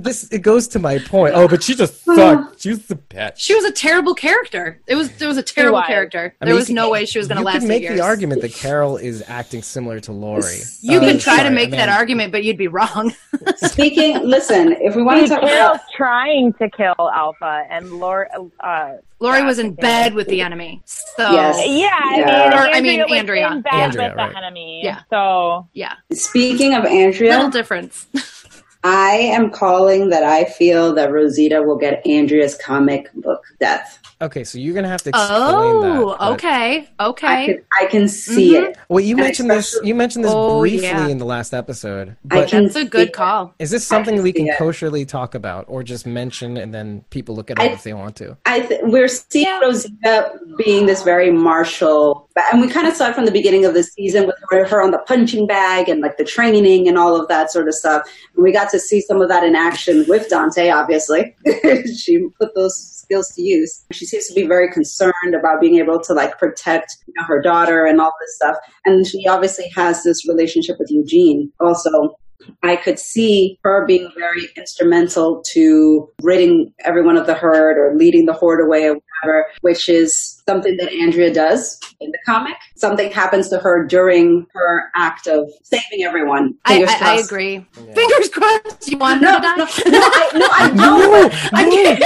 This 0.03 0.27
it 0.31 0.39
goes 0.41 0.67
to 0.69 0.79
my 0.79 0.97
point. 0.99 1.33
Oh, 1.35 1.47
but 1.47 1.61
she 1.63 1.75
just 1.75 2.03
sucked. 2.05 2.61
She 2.61 2.69
was 2.69 2.85
the 2.87 2.95
bitch. 2.95 3.33
She 3.37 3.53
was 3.55 3.65
a 3.65 3.71
terrible 3.71 4.13
character. 4.15 4.79
It 4.87 4.95
was. 4.95 5.09
It 5.21 5.27
was 5.27 5.37
a 5.37 5.43
terrible 5.43 5.79
was. 5.79 5.87
character. 5.87 6.33
I 6.41 6.45
there 6.45 6.53
mean, 6.53 6.59
was 6.61 6.69
you 6.69 6.75
no 6.75 6.83
can- 6.83 6.91
way 6.91 7.05
she 7.05 7.19
was 7.19 7.27
going 7.27 7.35
to 7.37 7.41
you 7.41 7.45
last 7.45 7.55
can 7.61 7.63
eight 7.65 7.67
make 7.67 7.81
years. 7.83 7.97
the 7.97 8.03
argument 8.03 8.41
that 8.41 8.53
Carol 8.53 8.97
is 8.97 9.23
acting 9.27 9.61
similar 9.61 9.99
to 10.01 10.11
Lori. 10.11 10.55
You 10.81 10.99
Uh, 10.99 11.01
can 11.01 11.19
try 11.19 11.37
sorry, 11.37 11.49
to 11.49 11.55
make 11.55 11.67
I 11.67 11.71
mean- 11.71 11.79
that 11.79 11.89
argument, 11.89 12.31
but 12.31 12.43
you'd 12.43 12.57
be 12.57 12.67
wrong. 12.67 13.13
speaking, 13.57 14.17
listen, 14.23 14.73
if 14.79 14.95
we 14.95 15.03
want 15.03 15.21
to 15.21 15.27
talk 15.27 15.41
Carol's 15.41 15.75
about 15.77 15.81
trying 15.95 16.53
to 16.53 16.69
kill 16.69 16.95
Alpha, 17.13 17.65
and 17.69 17.91
Laura. 17.93 18.27
Uh, 18.59 18.93
Lori 19.21 19.39
Yeah, 19.39 19.45
was 19.47 19.59
in 19.59 19.73
bed 19.73 20.13
with 20.13 20.27
the 20.27 20.39
enemy. 20.41 20.81
So 20.85 21.29
Yes. 21.33 21.57
yeah, 21.67 21.89
I 22.01 22.19
Yeah. 22.19 22.25
mean, 22.25 22.53
Or, 22.53 22.61
I 22.61 22.69
Andrea 22.77 22.81
mean, 22.81 22.99
was 23.09 23.19
Andrea. 23.19 23.51
in 23.51 23.61
bed 23.61 23.73
Andrea, 23.73 24.07
with 24.07 24.11
the 24.15 24.23
right. 24.23 24.35
enemy. 24.37 24.81
Yeah. 24.81 24.99
So 25.09 25.67
yeah, 25.73 25.93
speaking 26.13 26.73
of 26.73 26.85
Andrea, 26.85 27.31
little 27.31 27.45
Andrea, 27.47 27.51
difference. 27.51 28.07
I 28.83 29.15
am 29.17 29.49
calling 29.51 30.09
that 30.09 30.23
I 30.23 30.45
feel 30.45 30.93
that 30.95 31.11
Rosita 31.11 31.61
will 31.61 31.75
get 31.77 32.05
Andrea's 32.07 32.55
comic 32.55 33.11
book 33.13 33.43
death. 33.59 33.99
Okay, 34.21 34.43
so 34.45 34.57
you're 34.57 34.73
gonna 34.75 34.87
have 34.89 35.01
to 35.03 35.09
explain 35.09 35.29
Oh, 35.31 35.81
that. 36.11 36.17
but- 36.19 36.31
okay, 36.33 36.89
I 36.99 37.05
okay. 37.07 37.45
can 37.45 37.63
I 37.81 37.85
can 37.85 38.07
see 38.07 38.53
Mhm. 38.53 38.63
it. 38.69 38.77
Well, 38.89 38.99
you 39.01 39.15
And 39.15 39.23
mentioned 39.25 39.49
this. 39.51 39.77
You 39.83 39.95
mentioned 39.95 40.23
this 40.25 40.31
Oh, 40.35 40.59
briefly 40.59 40.87
yeah. 40.87 41.07
in 41.07 41.17
the 41.17 41.25
last 41.25 41.53
episode. 41.53 42.15
I 42.31 42.43
can 42.43 42.63
That's 42.63 42.75
a 42.77 42.85
good 42.85 43.11
call. 43.13 43.53
is 43.59 43.71
this 43.71 43.85
something 43.85 44.15
can 44.15 44.23
we 44.23 44.31
can 44.33 44.45
see 44.45 44.51
it. 44.51 44.57
kosherly 44.57 45.05
talk 45.07 45.35
about, 45.35 45.65
or 45.67 45.83
just 45.83 46.05
mention 46.05 46.55
and 46.57 46.73
then 46.73 47.03
people 47.09 47.35
look 47.35 47.49
it 47.49 47.59
up 47.59 47.65
I- 47.65 47.69
if 47.69 47.83
they 47.83 47.93
want 47.93 48.15
to? 48.17 48.37
I 48.45 48.61
th- 48.61 48.81
we're 48.83 49.07
seeing 49.09 49.45
Yeah. 49.45 49.59
Rosita 49.59 50.31
being 50.57 50.85
this 50.85 51.03
very 51.03 51.31
martial, 51.31 52.28
and 52.51 52.61
we 52.61 52.69
kind 52.69 52.87
of 52.87 52.95
saw 52.95 53.09
it 53.09 53.15
from 53.15 53.25
the 53.25 53.31
beginning 53.31 53.65
of 53.65 53.73
the 53.73 53.83
season 53.83 54.25
with 54.25 54.35
her, 54.49 54.65
her 54.65 54.81
on 54.81 54.91
the 54.91 54.99
punching 54.99 55.47
bag 55.47 55.89
and 55.89 56.01
like 56.01 56.17
the 56.17 56.23
training 56.23 56.87
and 56.87 56.97
all 56.97 57.19
of 57.19 57.27
that 57.27 57.51
sort 57.51 57.67
of 57.67 57.73
stuff. 57.73 58.03
And 58.35 58.43
we 58.43 58.51
got 58.51 58.69
to 58.71 58.79
see 58.79 59.01
some 59.01 59.21
of 59.21 59.29
that 59.29 59.43
in 59.43 59.55
action 59.55 60.05
with 60.07 60.29
Dante. 60.29 60.69
Obviously, 60.69 61.35
she 61.97 62.27
put 62.39 62.53
those 62.55 62.77
skills 62.77 63.29
to 63.35 63.41
use. 63.41 63.85
She 63.91 64.05
seems 64.05 64.27
to 64.27 64.33
be 64.33 64.47
very 64.47 64.71
concerned 64.71 65.35
about 65.37 65.61
being 65.61 65.75
able 65.75 65.99
to 66.01 66.13
like 66.13 66.37
protect 66.37 66.97
you 67.07 67.13
know, 67.17 67.25
her 67.25 67.41
daughter 67.41 67.85
and 67.85 67.99
all 67.99 68.13
this 68.19 68.35
stuff. 68.35 68.55
And 68.85 69.05
she 69.05 69.27
obviously 69.27 69.69
has 69.75 70.03
this 70.03 70.27
relationship 70.27 70.77
with 70.79 70.91
Eugene 70.91 71.51
also. 71.59 72.17
I 72.63 72.75
could 72.75 72.99
see 72.99 73.57
her 73.63 73.85
being 73.85 74.11
very 74.17 74.47
instrumental 74.57 75.43
to 75.53 76.09
ridding 76.21 76.73
everyone 76.85 77.17
of 77.17 77.25
the 77.27 77.33
herd 77.33 77.77
or 77.77 77.95
leading 77.97 78.25
the 78.25 78.33
horde 78.33 78.65
away 78.65 78.85
or 78.87 78.95
whatever, 79.23 79.45
which 79.61 79.89
is 79.89 80.41
something 80.47 80.77
that 80.77 80.91
Andrea 80.91 81.33
does 81.33 81.79
in 81.99 82.11
the 82.11 82.17
comic. 82.25 82.55
Something 82.75 83.11
happens 83.11 83.49
to 83.49 83.59
her 83.59 83.85
during 83.85 84.45
her 84.53 84.83
act 84.95 85.27
of 85.27 85.49
saving 85.63 86.03
everyone. 86.05 86.53
I, 86.65 86.73
Fingers 86.75 86.89
I, 86.89 86.93
I 86.93 86.97
crossed. 86.99 87.25
agree. 87.31 87.65
Fingers 87.73 88.29
crossed. 88.29 88.89
You 88.91 88.97
want 88.97 89.21
No, 89.21 89.35
to 89.35 89.41
no, 89.41 89.55
die? 89.55 89.55
no, 89.87 89.99
I, 90.01 90.31
no, 90.33 90.47
I 90.51 90.69
don't. 90.75 91.53
I 91.53 91.63
can't. 91.69 92.03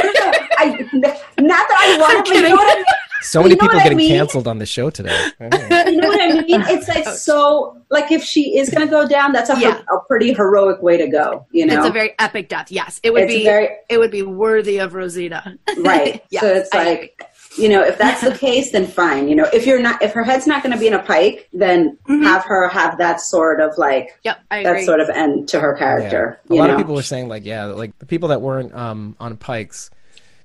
I, 0.58 0.66
not 1.42 1.68
that 1.68 1.78
I 1.80 1.98
want 2.00 2.26
to, 2.26 2.32
but 2.34 2.36
you 2.36 2.42
know 2.50 2.56
what 2.56 2.72
I 2.72 2.76
mean? 2.78 2.86
So 3.24 3.42
many 3.42 3.56
people 3.56 3.70
what 3.70 3.84
getting 3.84 3.98
mean? 3.98 4.10
canceled 4.10 4.48
on 4.48 4.60
the 4.60 4.66
show 4.66 4.90
today. 4.90 5.18
You 5.40 6.00
know 6.02 6.08
what 6.08 6.22
I 6.22 6.42
mean? 6.42 6.62
It's 6.68 6.88
like 6.88 7.08
so, 7.08 7.78
like 7.90 8.12
if 8.12 8.24
she 8.24 8.58
is 8.58 8.70
going 8.70 8.86
to 8.86 8.90
go 8.92 9.08
down, 9.08 9.32
that's 9.32 9.50
a, 9.50 9.60
Yeah. 9.60 9.80
a 9.94 10.00
pretty 10.08 10.34
heroic 10.34 10.82
way 10.82 10.98
to 10.98 11.08
go, 11.08 11.46
you 11.52 11.66
know? 11.66 11.78
It's 11.80 11.88
a 11.88 11.92
very 11.92 12.14
epic 12.20 12.50
death. 12.50 12.72
Yes, 12.72 13.00
it 13.04 13.14
would 13.14 13.24
It's 13.24 13.34
be. 13.34 13.44
very- 13.44 13.70
it 13.90 13.98
would 13.98 14.12
be 14.12 14.24
worthy 14.24 14.78
of 14.80 14.94
Rosita. 14.94 15.58
Right. 15.78 16.24
Yes, 16.32 16.42
so 16.42 16.48
it's 16.48 16.70
I 16.74 16.84
like 16.84 17.22
You 17.58 17.70
know, 17.70 17.84
if 17.84 17.98
that's 18.00 18.22
the 18.22 18.36
case, 18.36 18.72
then 18.72 18.88
fine. 18.88 19.28
You 19.30 19.36
know, 19.36 19.48
if 19.54 19.68
you're 19.68 19.80
not, 19.80 20.02
if 20.02 20.12
her 20.14 20.24
head's 20.24 20.48
not 20.48 20.64
going 20.64 20.74
to 20.74 20.80
be 20.80 20.88
in 20.88 20.94
a 20.96 21.04
pike, 21.04 21.48
then 21.54 21.98
Mm-hmm. 22.10 22.24
have 22.24 22.44
her 22.46 22.68
have 22.70 22.98
that 22.98 23.22
sort 23.22 23.62
of 23.62 23.78
like 23.78 24.10
Yep, 24.24 24.40
I 24.52 24.64
that 24.64 24.84
sort 24.86 25.00
of 25.00 25.10
end 25.10 25.48
to 25.50 25.60
her 25.60 25.74
Yeah. 25.74 25.80
character. 25.80 26.40
A 26.50 26.54
you 26.54 26.60
lot 26.60 26.68
know? 26.68 26.74
of 26.74 26.80
people 26.80 26.96
were 26.96 27.02
saying 27.04 27.28
like, 27.28 27.46
yeah, 27.46 27.66
like 27.66 27.98
the 28.00 28.06
people 28.08 28.30
that 28.30 28.42
weren't 28.42 28.74
um, 28.74 29.16
on 29.20 29.38
pikes, 29.38 29.90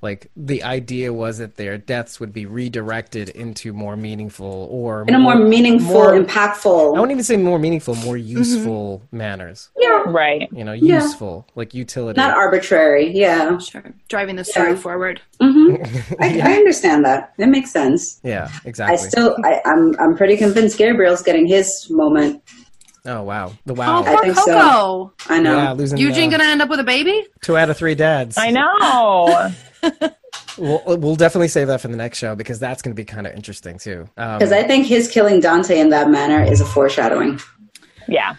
like 0.00 0.30
the 0.36 0.62
idea 0.62 1.12
was 1.12 1.38
that 1.38 1.56
their 1.56 1.76
deaths 1.76 2.20
would 2.20 2.32
be 2.32 2.46
redirected 2.46 3.28
into 3.30 3.72
more 3.72 3.96
meaningful 3.96 4.68
or 4.70 5.04
in 5.08 5.14
a 5.14 5.18
more 5.18 5.34
meaningful, 5.34 5.92
more- 5.92 6.12
impactful. 6.12 6.96
I 6.96 7.00
wouldn't 7.00 7.10
even 7.12 7.24
say 7.24 7.36
more 7.36 7.58
meaningful, 7.58 7.96
more 7.96 8.16
useful 8.16 9.02
manners. 9.10 9.70
yeah, 9.76 10.04
Right. 10.06 10.48
You 10.52 10.62
know, 10.64 10.72
Yeah. 10.72 11.02
useful, 11.02 11.46
like 11.56 11.74
utility. 11.74 12.16
not 12.20 12.36
arbitrary. 12.36 13.10
Yeah, 13.10 13.58
Sure. 13.58 13.82
Driving 14.08 14.36
the 14.36 14.44
story 14.44 14.70
Yeah. 14.70 14.76
forward. 14.76 15.20
hmm 15.40 15.74
I, 16.20 16.40
I 16.40 16.52
understand 16.54 17.04
that. 17.04 17.32
It 17.38 17.46
makes 17.48 17.70
sense. 17.72 18.20
yeah, 18.22 18.48
exactly. 18.64 18.94
I 18.94 18.96
still, 18.96 19.36
I, 19.44 19.60
I'm, 19.64 19.94
I'm 19.98 20.16
pretty 20.16 20.36
convinced 20.36 20.78
Gabriel's 20.78 21.22
getting 21.22 21.46
his 21.46 21.88
moment. 21.90 22.42
oh 23.06 23.22
wow, 23.22 23.52
the 23.66 23.72
Oh, 23.72 23.76
wow. 23.76 24.02
I 24.04 24.14
poor 24.14 24.22
think 24.22 24.36
Coco. 24.36 24.50
so. 24.52 25.12
I 25.28 25.40
know. 25.40 25.56
yeah, 25.56 25.72
losing 25.72 25.98
Eugene 25.98 26.28
uh, 26.32 26.36
gonna 26.38 26.50
end 26.50 26.62
up 26.62 26.68
with 26.68 26.80
a 26.80 26.84
baby? 26.84 27.26
two 27.42 27.56
out 27.56 27.68
of 27.70 27.76
three 27.76 27.94
dads. 27.96 28.38
I 28.38 28.50
know. 28.50 29.50
We'll, 30.56 30.82
we'll 30.98 31.14
definitely 31.16 31.48
save 31.48 31.68
that 31.68 31.80
for 31.80 31.86
the 31.86 31.96
next 31.96 32.18
show 32.18 32.34
because 32.34 32.58
that's 32.58 32.82
going 32.82 32.90
to 32.94 33.00
be 33.00 33.04
kind 33.04 33.28
of 33.28 33.32
interesting 33.34 33.78
too. 33.78 34.08
Um, 34.16 34.38
Because 34.38 34.50
I 34.50 34.64
think 34.64 34.86
his 34.86 35.08
killing 35.08 35.38
Dante 35.38 35.78
in 35.78 35.90
that 35.90 36.10
manner 36.10 36.42
is 36.42 36.60
a 36.60 36.64
foreshadowing. 36.64 37.38
yeah. 38.08 38.34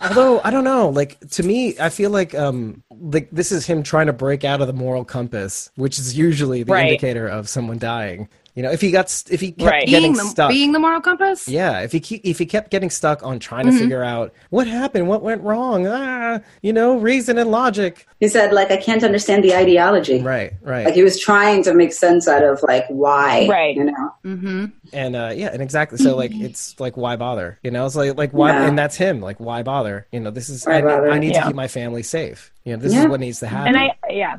Although 0.00 0.40
I 0.42 0.50
don't 0.50 0.64
know, 0.64 0.88
like 0.88 1.20
to 1.30 1.44
me, 1.44 1.78
I 1.78 1.88
feel 1.88 2.10
like 2.10 2.34
um 2.34 2.82
like 2.90 3.30
this 3.30 3.52
is 3.52 3.64
him 3.64 3.84
trying 3.84 4.08
to 4.08 4.12
break 4.12 4.42
out 4.42 4.60
of 4.60 4.66
the 4.66 4.72
moral 4.72 5.04
compass, 5.04 5.70
which 5.76 6.00
is 6.00 6.18
usually 6.18 6.64
the 6.64 6.72
Right. 6.72 6.86
indicator 6.86 7.28
of 7.28 7.48
someone 7.48 7.78
dying. 7.78 8.28
You 8.54 8.62
know, 8.62 8.70
if 8.70 8.82
he 8.82 8.90
got 8.90 9.08
st- 9.08 9.32
if 9.32 9.40
he 9.40 9.52
kept 9.52 9.70
Right. 9.70 9.86
getting 9.86 10.12
Being 10.12 10.24
the, 10.24 10.30
stuck, 10.30 10.50
being 10.50 10.72
the 10.72 10.78
moral 10.78 11.00
compass? 11.00 11.48
yeah, 11.48 11.80
if 11.80 11.90
he 11.92 12.00
keep, 12.00 12.20
if 12.22 12.38
he 12.38 12.44
kept 12.44 12.70
getting 12.70 12.90
stuck 12.90 13.22
on 13.24 13.38
trying 13.38 13.64
Mm-hmm. 13.66 13.76
to 13.78 13.82
figure 13.82 14.04
out 14.04 14.34
what 14.50 14.66
happened, 14.66 15.08
what 15.08 15.22
went 15.22 15.40
wrong, 15.42 15.86
ah, 15.86 16.40
you 16.60 16.70
know, 16.72 16.98
reason 16.98 17.38
and 17.38 17.50
logic. 17.50 18.06
He 18.20 18.28
said, 18.28 18.52
like, 18.52 18.70
I 18.70 18.76
can't 18.76 19.02
understand 19.04 19.42
the 19.42 19.54
ideology. 19.54 20.20
Right, 20.20 20.52
right, 20.60 20.84
Like 20.84 20.94
he 20.94 21.02
was 21.02 21.18
trying 21.18 21.62
to 21.64 21.72
make 21.72 21.94
sense 21.94 22.28
out 22.28 22.42
of 22.44 22.62
like 22.62 22.84
why, 22.88 23.46
Right. 23.48 23.74
You 23.74 23.84
know, 23.84 24.14
Mm-hmm. 24.24 24.64
and 24.92 25.16
uh, 25.16 25.32
yeah, 25.34 25.48
and 25.50 25.62
exactly. 25.62 25.96
So 25.96 26.14
like, 26.14 26.32
it's 26.34 26.78
like 26.78 26.96
why 26.98 27.16
bother? 27.16 27.58
You 27.62 27.70
know, 27.70 27.86
it's 27.86 27.96
like 27.96 28.18
like 28.18 28.32
why, 28.32 28.50
Yeah. 28.50 28.66
and 28.68 28.78
that's 28.78 28.96
him. 28.96 29.22
Like 29.22 29.40
why 29.40 29.62
bother? 29.62 30.06
You 30.12 30.20
know, 30.20 30.30
this 30.30 30.50
is 30.50 30.66
I. 30.66 30.82
I 30.82 31.18
need 31.18 31.32
Yeah. 31.32 31.40
to 31.40 31.46
keep 31.46 31.56
my 31.56 31.68
family 31.68 32.02
safe. 32.02 32.52
You 32.64 32.76
know, 32.76 32.82
this 32.82 32.92
Yeah. 32.92 33.04
is 33.04 33.06
what 33.08 33.18
needs 33.20 33.40
to 33.40 33.46
happen. 33.46 33.68
And 33.74 33.78
I, 33.78 33.96
yeah, 34.10 34.36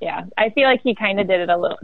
yeah, 0.00 0.24
I 0.38 0.50
feel 0.50 0.68
like 0.68 0.82
he 0.82 0.94
kind 0.94 1.18
of 1.18 1.26
did 1.26 1.40
it 1.40 1.48
a 1.48 1.56
little 1.56 1.78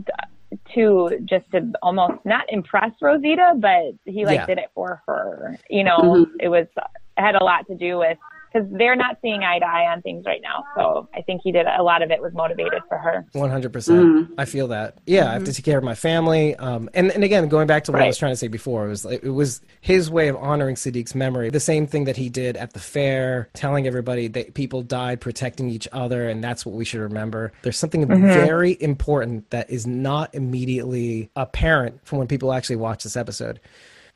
to 0.74 1.18
just 1.24 1.50
to 1.52 1.72
almost 1.82 2.24
not 2.24 2.44
impress 2.48 2.90
Rosita, 3.00 3.54
but 3.58 3.94
he 4.04 4.24
like 4.24 4.40
Yeah. 4.40 4.46
did 4.46 4.58
it 4.58 4.70
for 4.74 5.02
her. 5.06 5.58
You 5.68 5.84
know, 5.84 5.98
Mhm. 5.98 6.26
it 6.40 6.48
was 6.48 6.66
it 6.76 7.20
had 7.20 7.34
a 7.36 7.44
lot 7.44 7.66
to 7.68 7.74
do 7.74 7.98
with 7.98 8.18
because 8.54 8.68
they're 8.70 8.96
not 8.96 9.18
seeing 9.20 9.42
eye 9.42 9.58
to 9.58 9.66
eye 9.66 9.92
on 9.92 10.00
things 10.02 10.24
right 10.24 10.40
now. 10.40 10.64
So 10.76 11.08
I 11.12 11.22
think 11.22 11.40
he 11.42 11.50
did 11.50 11.66
a 11.66 11.82
lot 11.82 12.02
of 12.02 12.10
it 12.10 12.22
was 12.22 12.32
motivated 12.34 12.82
for 12.88 12.96
her. 12.96 13.26
One 13.32 13.50
hundred 13.50 13.72
percent. 13.72 14.04
Mm-hmm. 14.04 14.34
I 14.38 14.44
feel 14.44 14.68
that. 14.68 14.98
Yeah, 15.06 15.28
I 15.28 15.32
have 15.32 15.44
to 15.44 15.52
take 15.52 15.64
care 15.64 15.78
of 15.78 15.84
my 15.84 15.94
family. 15.94 16.54
Um, 16.56 16.88
and 16.94 17.10
and 17.10 17.24
again, 17.24 17.48
going 17.48 17.66
back 17.66 17.84
to 17.84 17.92
what 17.92 18.00
I 18.00 18.06
was 18.06 18.18
trying 18.18 18.32
to 18.32 18.36
say 18.36 18.48
before, 18.48 18.86
it 18.86 18.88
was 18.88 19.04
like, 19.04 19.24
it 19.24 19.30
was 19.30 19.60
his 19.80 20.10
way 20.10 20.28
of 20.28 20.36
honoring 20.36 20.76
Siddiq's 20.76 21.14
memory. 21.14 21.50
The 21.50 21.60
same 21.60 21.86
thing 21.86 22.04
that 22.04 22.16
he 22.16 22.28
did 22.28 22.56
at 22.56 22.72
the 22.72 22.80
fair, 22.80 23.48
telling 23.54 23.86
everybody 23.86 24.28
that 24.28 24.54
people 24.54 24.82
died 24.82 25.20
protecting 25.20 25.68
each 25.68 25.88
other, 25.92 26.28
and 26.28 26.42
that's 26.42 26.64
what 26.64 26.74
we 26.74 26.84
should 26.84 27.00
remember. 27.00 27.52
There's 27.62 27.78
something 27.78 28.06
very 28.06 28.76
important 28.80 29.50
that 29.50 29.70
is 29.70 29.86
not 29.86 30.34
immediately 30.34 31.30
apparent 31.34 32.06
from 32.06 32.18
when 32.18 32.28
people 32.28 32.52
actually 32.52 32.76
watch 32.76 33.02
this 33.02 33.16
episode. 33.16 33.60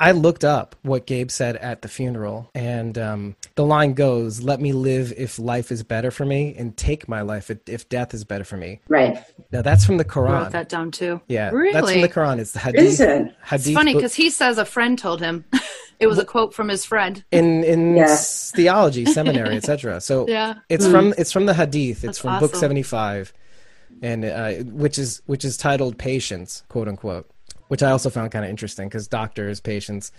I 0.00 0.12
looked 0.12 0.44
up 0.44 0.76
what 0.82 1.06
Gabe 1.06 1.28
said 1.30 1.56
at 1.56 1.82
the 1.82 1.88
funeral, 1.88 2.48
and 2.54 2.96
um, 2.96 3.36
the 3.56 3.64
line 3.64 3.94
goes, 3.94 4.40
"Let 4.42 4.60
me 4.60 4.72
live 4.72 5.12
if 5.16 5.38
life 5.40 5.72
is 5.72 5.82
better 5.82 6.10
for 6.12 6.24
me, 6.24 6.54
and 6.56 6.76
take 6.76 7.08
my 7.08 7.22
life 7.22 7.50
if, 7.50 7.58
if 7.66 7.88
death 7.88 8.14
is 8.14 8.22
better 8.24 8.44
for 8.44 8.56
me." 8.56 8.80
right? 8.88 9.18
Now 9.50 9.62
that's 9.62 9.84
from 9.84 9.96
the 9.96 10.04
Quran. 10.04 10.28
Wrote 10.30 10.48
Quran. 10.48 10.52
that 10.52 10.68
down 10.68 10.90
too. 10.92 11.20
Yeah, 11.26 11.50
Really? 11.50 11.72
that's 11.72 11.90
from 11.90 12.00
the 12.02 12.08
Quran. 12.08 12.38
It's 12.38 12.52
the 12.52 12.60
Hadith. 12.60 12.80
Is 12.82 13.00
it? 13.00 13.34
Hadith 13.44 13.66
It's 13.66 13.74
funny 13.74 13.94
because 13.94 14.14
he 14.14 14.30
says 14.30 14.58
a 14.58 14.64
friend 14.64 14.98
told 14.98 15.20
him. 15.20 15.44
it 15.98 16.06
was 16.06 16.18
a 16.18 16.24
quote 16.24 16.54
from 16.54 16.68
his 16.68 16.84
friend. 16.84 17.24
in 17.32 17.64
in 17.64 17.96
Yeah. 17.96 18.14
theology, 18.16 19.04
seminary, 19.04 19.56
etc. 19.56 20.00
So 20.00 20.26
Yeah. 20.28 20.54
it's 20.68 20.86
from 20.86 21.12
it's 21.18 21.32
from 21.32 21.46
the 21.46 21.54
Hadith. 21.54 21.98
It's 21.98 22.02
That's 22.04 22.18
from 22.18 22.38
Book 22.38 22.54
seventy 22.54 22.84
five, 22.84 23.32
and 24.00 24.24
uh, 24.24 24.52
which 24.64 24.96
is 24.96 25.22
which 25.26 25.44
is 25.44 25.56
titled 25.56 25.98
"Patience," 25.98 26.62
quote 26.68 26.86
unquote, 26.86 27.28
which 27.68 27.82
I 27.82 27.90
also 27.90 28.10
found 28.10 28.32
kind 28.32 28.44
of 28.44 28.50
interesting 28.50 28.88
because 28.88 29.08
doctors, 29.08 29.60
patients. 29.60 30.12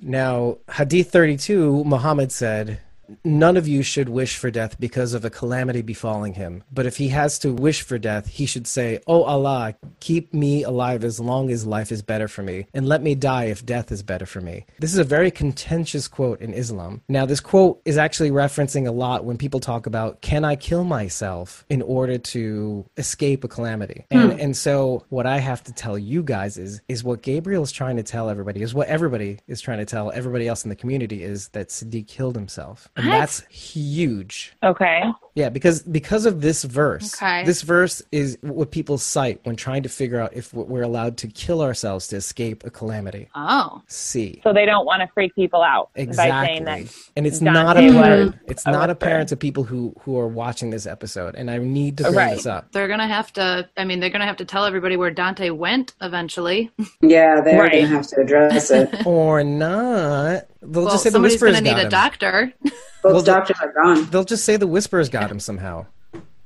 Now, 0.00 0.58
Hadith 0.72 1.10
thirty 1.10 1.36
two, 1.36 1.82
Muhammad 1.84 2.30
said. 2.32 2.80
None 3.24 3.56
of 3.56 3.68
you 3.68 3.82
should 3.82 4.08
wish 4.08 4.36
for 4.36 4.50
death 4.50 4.78
because 4.78 5.14
of 5.14 5.24
a 5.24 5.30
calamity 5.30 5.82
befalling 5.82 6.34
him. 6.34 6.62
But 6.72 6.86
if 6.86 6.96
he 6.96 7.08
has 7.08 7.38
to 7.40 7.52
wish 7.52 7.82
for 7.82 7.98
death, 7.98 8.26
he 8.26 8.46
should 8.46 8.66
say, 8.66 9.00
Oh 9.06 9.22
Allah, 9.24 9.74
keep 10.00 10.32
me 10.32 10.62
alive 10.62 11.04
as 11.04 11.20
long 11.20 11.50
as 11.50 11.66
life 11.66 11.92
is 11.92 12.02
better 12.02 12.28
for 12.28 12.42
me, 12.42 12.66
and 12.74 12.88
let 12.88 13.02
me 13.02 13.14
die 13.14 13.44
if 13.44 13.64
death 13.64 13.92
is 13.92 14.02
better 14.02 14.26
for 14.26 14.40
me. 14.40 14.66
This 14.78 14.92
is 14.92 14.98
a 14.98 15.04
very 15.04 15.30
contentious 15.30 16.08
quote 16.08 16.40
in 16.40 16.54
Islam. 16.54 17.02
Now, 17.08 17.26
this 17.26 17.40
quote 17.40 17.80
is 17.84 17.98
actually 17.98 18.30
referencing 18.30 18.86
a 18.86 18.92
lot 18.92 19.24
when 19.24 19.38
people 19.38 19.60
talk 19.60 19.86
about, 19.86 20.20
Can 20.20 20.44
I 20.44 20.56
kill 20.56 20.84
myself 20.84 21.64
in 21.68 21.82
order 21.82 22.18
to 22.18 22.84
escape 22.96 23.44
a 23.44 23.48
calamity? 23.48 24.04
Hmm. 24.10 24.18
And, 24.18 24.40
and 24.40 24.56
so, 24.56 25.04
what 25.08 25.26
I 25.26 25.38
have 25.38 25.62
to 25.64 25.72
tell 25.72 25.98
you 25.98 26.22
guys 26.22 26.58
is, 26.58 26.80
is 26.88 27.04
what 27.04 27.22
Gabriel 27.22 27.62
is 27.62 27.72
trying 27.72 27.96
to 27.96 28.02
tell 28.02 28.28
everybody, 28.28 28.62
is 28.62 28.74
what 28.74 28.88
everybody 28.88 29.38
is 29.46 29.60
trying 29.60 29.78
to 29.78 29.84
tell 29.84 30.10
everybody 30.12 30.48
else 30.48 30.64
in 30.64 30.70
the 30.70 30.76
community 30.76 31.22
is 31.22 31.48
that 31.48 31.68
Siddiq 31.68 32.06
killed 32.06 32.34
himself. 32.34 32.88
And 32.96 33.08
What? 33.08 33.18
that's 33.18 33.44
huge. 33.46 34.54
Okay. 34.62 35.02
Yeah, 35.34 35.48
because 35.48 35.82
because 35.82 36.26
of 36.26 36.40
this 36.42 36.62
verse. 36.62 37.12
Okay. 37.20 37.42
This 37.44 37.62
verse 37.62 38.00
is 38.12 38.38
what 38.40 38.70
people 38.70 38.98
cite 38.98 39.40
when 39.42 39.56
trying 39.56 39.82
to 39.82 39.88
figure 39.88 40.20
out 40.20 40.32
if 40.32 40.54
we're 40.54 40.82
allowed 40.84 41.16
to 41.18 41.26
kill 41.26 41.60
ourselves 41.60 42.06
to 42.08 42.16
escape 42.16 42.62
a 42.64 42.70
calamity. 42.70 43.28
Oh. 43.34 43.82
See. 43.88 44.40
So 44.44 44.52
they 44.52 44.64
don't 44.64 44.86
want 44.86 45.02
to 45.02 45.08
freak 45.12 45.34
people 45.34 45.60
out 45.60 45.90
by 45.96 46.02
Exactly. 46.02 46.46
saying 46.46 46.64
that. 46.66 46.82
and 47.16 47.26
it's 47.26 47.40
Dante 47.40 47.52
not 47.64 47.76
was 47.76 47.94
apparent. 47.96 48.36
It's 48.46 48.64
a 48.66 48.70
not 48.70 48.90
apparent 48.90 49.28
to 49.30 49.36
people 49.36 49.64
who 49.64 49.92
who 50.02 50.16
are 50.16 50.28
watching 50.28 50.70
this 50.70 50.86
episode. 50.86 51.34
And 51.34 51.50
I 51.50 51.58
need 51.58 51.98
to 51.98 52.04
bring 52.04 52.14
Right. 52.14 52.36
this 52.36 52.46
up. 52.46 52.70
They're 52.70 52.86
gonna 52.86 53.08
have 53.08 53.32
to. 53.32 53.68
I 53.76 53.84
mean, 53.84 53.98
they're 53.98 54.10
gonna 54.10 54.26
have 54.26 54.36
to 54.36 54.44
tell 54.44 54.64
everybody 54.66 54.96
where 54.96 55.10
Dante 55.10 55.50
went 55.50 55.94
eventually. 56.00 56.70
Yeah, 57.00 57.40
they're 57.40 57.58
Right. 57.60 57.72
gonna 57.72 57.86
have 57.88 58.06
to 58.08 58.20
address 58.20 58.70
it. 58.70 59.04
Or 59.04 59.42
not. 59.42 60.44
They'll 60.66 60.84
well, 60.84 60.92
just 60.92 61.02
say 61.04 61.10
the 61.10 61.14
somebody's 61.14 61.34
whispers 61.34 61.52
gonna 61.52 61.60
need 61.62 61.70
got 61.70 61.78
a 61.80 61.82
him. 61.84 61.88
doctor. 61.90 62.52
Both 63.02 63.12
Well, 63.12 63.22
doctors 63.22 63.56
are 63.60 63.72
gone. 63.72 64.06
They'll 64.10 64.24
just 64.24 64.44
say 64.44 64.56
the 64.56 64.66
whispers 64.66 65.08
got 65.08 65.30
him 65.30 65.38
somehow. 65.38 65.86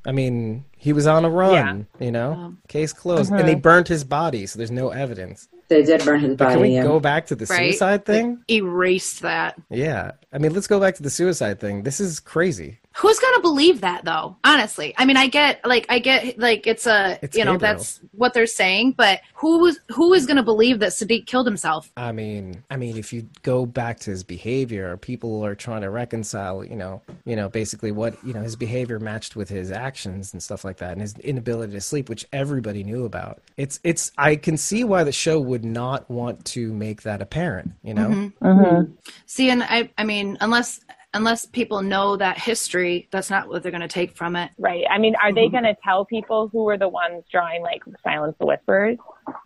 I 0.05 0.13
mean, 0.13 0.65
he 0.77 0.93
was 0.93 1.07
on 1.07 1.25
a 1.25 1.31
run, 1.31 1.87
you 2.01 2.11
know? 2.11 2.33
Um, 2.33 2.59
Case 2.69 2.93
closed. 2.93 3.31
And 3.31 3.47
they 3.47 3.55
burnt 3.55 3.89
his 3.89 4.05
body, 4.05 4.47
so 4.47 4.57
there's 4.59 4.71
no 4.71 4.89
evidence. 4.89 5.49
They 5.69 5.83
did 5.83 6.03
burn 6.05 6.21
his 6.21 6.35
body. 6.35 6.55
Can 6.55 6.63
we 6.63 6.69
yeah. 6.71 6.83
go 6.83 6.99
back 6.99 7.27
to 7.27 7.35
the 7.35 7.45
Right. 7.47 7.73
suicide 7.73 8.07
thing? 8.07 8.43
Erased 8.51 9.21
that. 9.21 9.61
Yeah. 9.71 10.13
I 10.33 10.39
mean, 10.39 10.55
let's 10.55 10.67
go 10.67 10.81
back 10.81 10.95
to 10.97 11.03
the 11.03 11.11
suicide 11.11 11.61
thing. 11.61 11.83
This 11.83 12.01
is 12.01 12.21
crazy. 12.21 12.79
Who's 12.99 13.21
gonna 13.21 13.41
believe 13.41 13.81
that 13.83 14.05
though? 14.05 14.37
Honestly, 14.43 14.93
I 14.97 15.05
mean, 15.05 15.17
I 15.17 15.29
get 15.29 15.65
like 15.65 15.87
I 15.89 16.01
get 16.01 16.37
like 16.37 16.67
it's 16.67 16.85
a 16.85 17.17
It's 17.23 17.37
you 17.37 17.45
know 17.45 17.53
Gabriel. 17.53 17.75
that's 17.77 18.01
what 18.11 18.35
they're 18.35 18.47
saying, 18.47 18.93
but 18.93 19.21
who's 19.35 19.79
who 19.89 20.15
is 20.15 20.27
gonna 20.27 20.43
believe 20.43 20.81
that 20.81 20.91
Siddiq 20.91 21.27
killed 21.27 21.47
himself? 21.47 21.93
I 21.97 22.11
mean, 22.11 22.65
I 22.71 22.77
mean, 22.77 22.97
if 22.97 23.13
you 23.13 23.29
go 23.43 23.67
back 23.67 24.01
to 24.01 24.11
his 24.11 24.25
behavior, 24.25 24.97
people 24.97 25.45
are 25.45 25.55
trying 25.55 25.83
to 25.83 25.91
reconcile, 25.91 26.65
you 26.65 26.75
know, 26.75 27.01
you 27.25 27.37
know, 27.37 27.49
basically 27.49 27.93
what 27.93 28.17
you 28.25 28.33
know 28.33 28.43
his 28.43 28.57
behavior 28.57 28.99
matched 28.99 29.37
with 29.37 29.49
his 29.49 29.71
actions 29.71 30.33
and 30.33 30.43
stuff 30.43 30.65
like 30.65 30.79
that, 30.79 30.93
and 30.93 31.01
his 31.01 31.15
inability 31.19 31.75
to 31.75 31.81
sleep, 31.81 32.09
which 32.09 32.27
everybody 32.33 32.83
knew 32.83 33.05
about. 33.05 33.41
It's, 33.57 33.79
it's. 33.85 34.11
I 34.19 34.35
can 34.35 34.57
see 34.57 34.83
why 34.83 35.05
the 35.05 35.13
show 35.13 35.39
would 35.39 35.65
not 35.65 36.11
want 36.11 36.45
to 36.47 36.73
make 36.73 37.03
that 37.03 37.23
apparent, 37.23 37.75
you 37.85 37.95
know. 37.95 38.33
Mm-hmm. 38.43 38.93
See, 39.27 39.51
and 39.51 39.63
I 39.63 39.91
I 39.97 40.03
mean, 40.03 40.37
unless 40.41 40.81
unless 41.15 41.47
people 41.47 41.83
know 41.83 42.17
that 42.17 42.39
history, 42.39 43.09
that's 43.11 43.31
not 43.31 43.49
what 43.49 43.63
they're 43.63 43.73
gonna 43.73 43.89
take 43.89 44.17
from 44.17 44.37
it. 44.37 44.51
Right. 44.59 44.85
I 44.91 44.99
mean, 44.99 45.15
are 45.23 45.33
they 45.33 45.47
mm-hmm. 45.47 45.53
going 45.53 45.65
to 45.65 45.77
tell 45.83 46.05
people 46.05 46.49
who 46.49 46.65
were 46.65 46.77
the 46.77 46.89
ones 46.89 47.25
drawing 47.31 47.63
like 47.63 47.83
silence 48.03 48.37
the 48.39 48.47
whispers? 48.47 48.99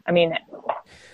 I 0.06 0.12
mean, 0.12 0.32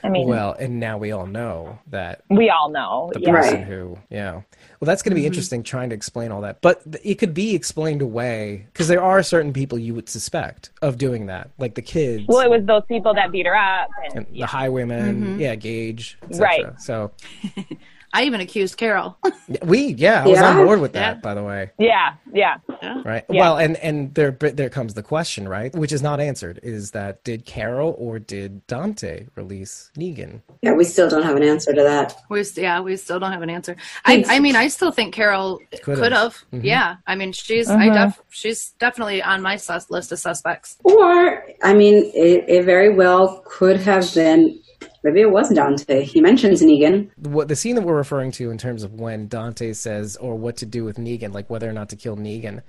I 0.04 0.08
mean, 0.08 0.28
Well, 0.28 0.52
and 0.58 0.78
now 0.78 0.98
we 0.98 1.12
all 1.12 1.26
know 1.26 1.78
that 1.88 2.22
we 2.30 2.50
all 2.50 2.68
know. 2.70 3.10
the 3.12 3.20
Yeah. 3.20 3.30
person 3.32 3.54
Right. 3.58 3.64
who 3.64 3.98
yeah 4.10 4.32
well 4.32 4.86
that's 4.86 5.02
going 5.02 5.10
to 5.10 5.14
be 5.14 5.22
mm-hmm. 5.22 5.26
interesting 5.26 5.62
trying 5.62 5.90
to 5.90 5.94
explain 5.94 6.30
all 6.32 6.40
that 6.42 6.60
but 6.60 6.82
it 7.02 7.16
could 7.16 7.34
be 7.34 7.54
explained 7.54 8.02
away 8.02 8.66
because 8.72 8.88
there 8.88 9.02
are 9.02 9.22
certain 9.22 9.52
people 9.52 9.78
you 9.78 9.94
would 9.94 10.08
suspect 10.08 10.70
of 10.82 10.98
doing 10.98 11.26
that 11.26 11.50
like 11.58 11.74
the 11.74 11.82
kids 11.82 12.24
Well, 12.28 12.40
it 12.40 12.50
was 12.50 12.64
those 12.64 12.82
people 12.88 13.14
that 13.14 13.32
beat 13.32 13.46
her 13.46 13.56
up, 13.56 13.88
and, 14.04 14.26
and 14.26 14.26
the 14.34 14.46
highwaymen 14.46 15.22
mm-hmm. 15.22 15.40
yeah 15.40 15.54
gage 15.54 16.18
etc. 16.22 16.46
Right. 16.46 16.80
so 16.80 17.10
I 18.12 18.24
even 18.24 18.40
accused 18.40 18.76
Carol. 18.78 19.16
We 19.62 19.88
yeah, 19.94 20.22
I 20.24 20.26
was 20.26 20.38
Yeah. 20.38 20.48
on 20.50 20.64
board 20.66 20.80
with 20.80 20.92
that. 20.94 21.16
Yeah. 21.16 21.20
By 21.20 21.34
the 21.34 21.42
way, 21.42 21.70
Yeah, 21.78 22.14
yeah. 22.32 22.56
right? 23.04 23.24
Yeah. 23.28 23.40
Well, 23.40 23.58
and 23.58 23.76
and 23.78 24.14
there 24.14 24.30
there 24.30 24.70
comes 24.70 24.94
the 24.94 25.02
question, 25.02 25.48
right? 25.48 25.74
Which 25.74 25.92
is 25.92 26.02
not 26.02 26.18
answered. 26.20 26.60
Is 26.62 26.92
that 26.92 27.22
did 27.24 27.44
Carol 27.44 27.94
or 27.98 28.18
did 28.18 28.66
Dante 28.66 29.26
release 29.36 29.90
Negan? 29.98 30.40
Yeah, 30.62 30.72
we 30.72 30.84
still 30.84 31.08
don't 31.08 31.22
have 31.22 31.36
an 31.36 31.42
answer 31.42 31.72
to 31.72 31.82
that. 31.82 32.16
We 32.30 32.42
st- 32.44 32.62
yeah, 32.62 32.80
we 32.80 32.96
still 32.96 33.18
don't 33.20 33.32
have 33.32 33.42
an 33.42 33.50
answer. 33.50 33.76
I, 34.04 34.24
I 34.28 34.38
mean, 34.40 34.56
I 34.56 34.68
still 34.68 34.90
think 34.90 35.14
Carol 35.14 35.60
Could've. 35.82 36.02
could 36.02 36.12
have. 36.12 36.36
Mhm. 36.52 36.64
Yeah, 36.64 36.96
I 37.06 37.14
mean, 37.14 37.32
she's 37.32 37.68
I 37.70 37.88
def- 37.90 38.20
she's 38.30 38.70
definitely 38.78 39.22
on 39.22 39.42
my 39.42 39.56
sus- 39.56 39.90
list 39.90 40.12
of 40.12 40.18
suspects. 40.18 40.76
Or, 40.84 41.44
I 41.62 41.74
mean, 41.74 42.10
it, 42.14 42.44
it 42.48 42.64
very 42.64 42.94
well 42.94 43.42
could 43.46 43.78
have 43.80 44.12
been. 44.14 44.60
Maybe 45.02 45.20
it 45.20 45.30
was 45.30 45.50
Dante. 45.50 46.04
He 46.04 46.20
mentions 46.20 46.62
Negan. 46.62 47.10
What 47.16 47.48
the 47.48 47.56
scene 47.56 47.76
that 47.76 47.82
we're 47.82 47.96
referring 47.96 48.32
to 48.32 48.50
in 48.50 48.58
terms 48.58 48.82
of 48.82 48.94
when 48.94 49.28
Dante 49.28 49.72
says 49.72 50.16
or 50.16 50.36
what 50.36 50.56
to 50.58 50.66
do 50.66 50.84
with 50.84 50.96
Negan, 50.96 51.32
like 51.32 51.48
whether 51.48 51.68
or 51.68 51.72
not 51.72 51.88
to 51.90 51.96
kill 51.96 52.16
Negan. 52.16 52.62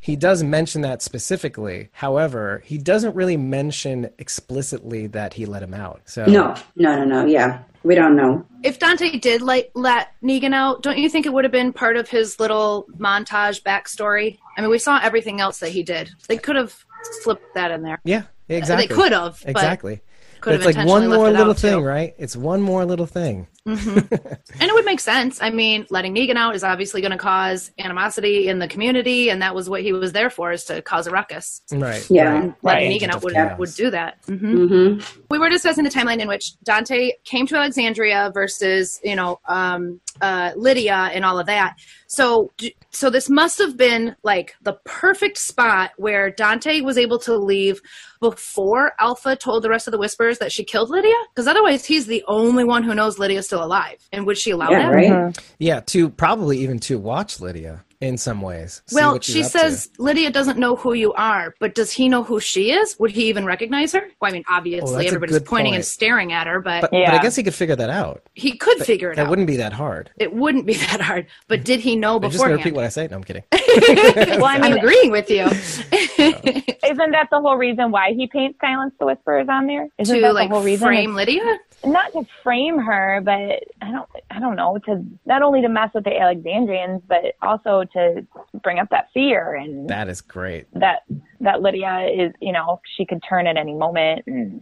He 0.00 0.14
does 0.14 0.42
mention 0.44 0.82
that 0.82 1.02
specifically. 1.02 1.90
However, 1.92 2.62
he 2.64 2.78
doesn't 2.78 3.16
really 3.16 3.36
mention 3.36 4.10
explicitly 4.18 5.08
that 5.08 5.34
he 5.34 5.44
let 5.44 5.62
him 5.62 5.74
out. 5.74 6.02
So 6.04 6.24
No, 6.24 6.54
no, 6.76 6.96
no, 6.96 7.04
no. 7.04 7.26
Yeah, 7.26 7.62
we 7.82 7.96
don't 7.96 8.14
know. 8.14 8.46
If 8.62 8.78
Dante 8.78 9.18
did 9.18 9.42
like 9.42 9.72
let 9.74 10.12
Negan 10.22 10.54
out, 10.54 10.82
don't 10.82 10.98
you 10.98 11.08
think 11.08 11.26
it 11.26 11.32
would 11.32 11.44
have 11.44 11.52
been 11.52 11.72
part 11.72 11.96
of 11.96 12.08
his 12.08 12.38
little 12.38 12.86
montage 12.96 13.62
backstory? 13.62 14.38
I 14.56 14.60
mean, 14.60 14.70
we 14.70 14.78
saw 14.78 15.00
everything 15.02 15.40
else 15.40 15.58
that 15.58 15.70
he 15.70 15.82
did. 15.82 16.10
They 16.28 16.38
could 16.38 16.56
have 16.56 16.84
slipped 17.22 17.54
that 17.54 17.72
in 17.72 17.82
there. 17.82 17.98
Yeah, 18.04 18.22
exactly. 18.48 18.86
They 18.86 18.94
could 18.94 19.12
have, 19.12 19.40
but 19.40 19.50
Exactly. 19.50 20.00
Could 20.40 20.54
it's 20.54 20.64
like 20.64 20.86
one 20.86 21.08
more 21.08 21.30
little 21.30 21.54
thing, 21.54 21.80
too. 21.80 21.84
right? 21.84 22.14
It's 22.18 22.36
one 22.36 22.60
more 22.60 22.84
little 22.84 23.06
thing. 23.06 23.46
And 23.66 24.68
it 24.68 24.72
would 24.72 24.84
make 24.84 25.00
sense. 25.00 25.42
I 25.42 25.50
mean, 25.50 25.86
letting 25.90 26.14
Negan 26.14 26.36
out 26.36 26.54
is 26.54 26.64
obviously 26.64 27.00
going 27.00 27.12
to 27.12 27.18
cause 27.18 27.70
animosity 27.78 28.48
in 28.48 28.58
the 28.58 28.68
community, 28.68 29.30
and 29.30 29.42
that 29.42 29.54
was 29.54 29.68
what 29.68 29.82
he 29.82 29.92
was 29.92 30.12
there 30.12 30.30
for, 30.30 30.52
is 30.52 30.64
to 30.64 30.80
cause 30.82 31.06
a 31.06 31.10
ruckus. 31.10 31.60
Right. 31.70 32.06
Yeah. 32.10 32.24
right. 32.24 32.54
Letting 32.62 32.90
Right. 32.90 33.00
Negan 33.00 33.14
out 33.14 33.22
would, 33.22 33.34
Chaos. 33.34 33.58
would 33.58 33.74
do 33.74 33.90
that. 33.90 34.18
hmm 34.26 34.66
hmm 34.66 34.98
we 35.30 35.38
were 35.38 35.50
discussing 35.50 35.84
the 35.84 35.90
timeline 35.90 36.20
in 36.20 36.28
which 36.28 36.58
Dante 36.62 37.12
came 37.24 37.46
to 37.48 37.56
Alexandria 37.56 38.30
versus, 38.32 38.98
you 39.04 39.14
know, 39.14 39.38
um, 39.46 40.00
uh, 40.20 40.52
Lydia 40.56 41.10
and 41.12 41.24
all 41.24 41.38
of 41.38 41.46
that. 41.46 41.76
So, 42.06 42.50
so 42.90 43.10
this 43.10 43.28
must 43.28 43.58
have 43.58 43.76
been 43.76 44.16
like 44.22 44.54
the 44.62 44.74
perfect 44.84 45.36
spot 45.36 45.92
where 45.98 46.30
Dante 46.30 46.80
was 46.80 46.96
able 46.96 47.18
to 47.20 47.36
leave 47.36 47.80
before 48.20 48.92
Alpha 48.98 49.36
told 49.36 49.62
the 49.62 49.68
rest 49.70 49.86
of 49.86 49.92
the 49.92 49.98
Whispers 49.98 50.38
that 50.38 50.52
she 50.52 50.64
killed 50.64 50.90
Lydia, 50.90 51.14
because 51.34 51.46
otherwise 51.46 51.84
he's 51.84 52.06
the 52.06 52.24
only 52.26 52.64
one 52.64 52.82
who 52.82 52.94
knows 52.94 53.18
Lydia's 53.18 53.46
still 53.46 53.62
alive. 53.62 53.98
And 54.12 54.26
would 54.26 54.38
she 54.38 54.50
allow 54.50 54.70
Yeah, 54.70 54.88
that? 54.88 54.94
right. 54.94 55.10
Mm-hmm. 55.10 55.44
Yeah, 55.58 55.80
to 55.86 56.08
probably 56.10 56.58
even 56.58 56.78
to 56.80 56.98
watch 56.98 57.40
Lydia 57.40 57.84
in 58.00 58.16
some 58.16 58.40
ways. 58.42 58.82
Well, 58.92 59.18
she 59.20 59.40
up 59.40 59.46
to. 59.46 59.58
says 59.58 59.90
Lydia 59.98 60.30
doesn't 60.30 60.56
know 60.58 60.76
who 60.76 60.92
you 60.92 61.12
are, 61.14 61.54
but 61.58 61.74
does 61.74 61.90
he 61.90 62.08
know 62.08 62.22
who 62.22 62.38
she 62.40 62.70
is? 62.70 62.96
Would 63.00 63.10
he 63.10 63.28
even 63.28 63.44
recognize 63.44 63.92
her? 63.92 64.08
Well, 64.20 64.30
I 64.30 64.32
mean, 64.32 64.44
Oh, 64.48 64.54
obviously 64.54 64.92
that's 64.92 65.04
a 65.04 65.06
everybody's 65.08 65.38
good 65.38 65.46
pointing 65.46 65.74
and 65.74 65.84
staring 65.84 66.32
at 66.32 66.46
her, 66.46 66.60
but, 66.60 66.82
But, 66.82 66.90
but 66.92 67.08
I 67.08 67.18
guess 67.20 67.34
he 67.36 67.42
could 67.42 67.54
figure 67.54 67.74
that 67.76 67.90
out. 67.90 68.22
he 68.34 68.56
could 68.56 68.78
figure 68.78 69.10
it 69.10 69.16
That 69.16 69.24
out. 69.26 69.30
wouldn't 69.30 69.48
be 69.48 69.56
that 69.56 69.72
hard. 69.72 70.10
It 70.18 70.32
wouldn't 70.32 70.66
be 70.66 70.74
that 70.90 71.00
hard. 71.00 71.26
But 71.48 71.64
did 71.64 71.80
he 71.80 71.96
know 71.96 72.16
I'm 72.16 72.30
just 72.30 72.42
gonna 72.42 72.54
repeat 72.56 72.74
what 72.74 72.84
I 72.84 72.88
say. 72.88 73.08
No, 73.08 73.16
I'm 73.16 73.24
kidding. 73.24 73.42
Well, 73.78 74.44
I 74.46 74.54
I'm 74.54 74.60
mean, 74.62 74.78
agreeing 74.78 75.10
with 75.10 75.28
you. 75.30 75.44
isn't 75.44 77.10
that 77.12 77.28
the 77.30 77.40
whole 77.40 77.56
reason 77.56 77.90
why 77.90 78.12
he 78.12 78.26
paints 78.26 78.58
Silence 78.60 78.94
the 78.98 79.06
Whisperers 79.06 79.48
on 79.48 79.66
there? 79.66 79.88
Isn't 79.98 80.14
to 80.16 80.20
that 80.22 80.34
like 80.34 80.48
the 80.48 80.54
whole 80.54 80.64
reason? 80.64 80.86
frame 80.88 81.14
Lydia? 81.14 81.58
not 81.84 82.10
to 82.12 82.26
frame 82.42 82.78
her, 82.78 83.20
but 83.24 83.62
I 83.82 83.92
don't, 83.92 84.08
I 84.30 84.40
don't 84.40 84.56
know, 84.56 84.78
to 84.86 85.04
not 85.26 85.42
only 85.42 85.62
to 85.62 85.68
mess 85.68 85.90
with 85.94 86.04
the 86.04 86.18
Alexandrians, 86.18 87.02
but 87.06 87.36
also 87.40 87.84
to 87.92 88.26
bring 88.62 88.78
up 88.78 88.88
that 88.90 89.08
fear 89.12 89.54
and 89.54 89.88
That 89.88 90.08
is 90.08 90.20
great. 90.20 90.66
that 90.74 91.02
that 91.40 91.62
Lydia 91.62 92.08
is, 92.12 92.32
you 92.40 92.52
know, 92.52 92.80
she 92.96 93.04
could 93.06 93.22
turn 93.28 93.46
at 93.46 93.56
any 93.56 93.74
moment, 93.74 94.22
and 94.26 94.60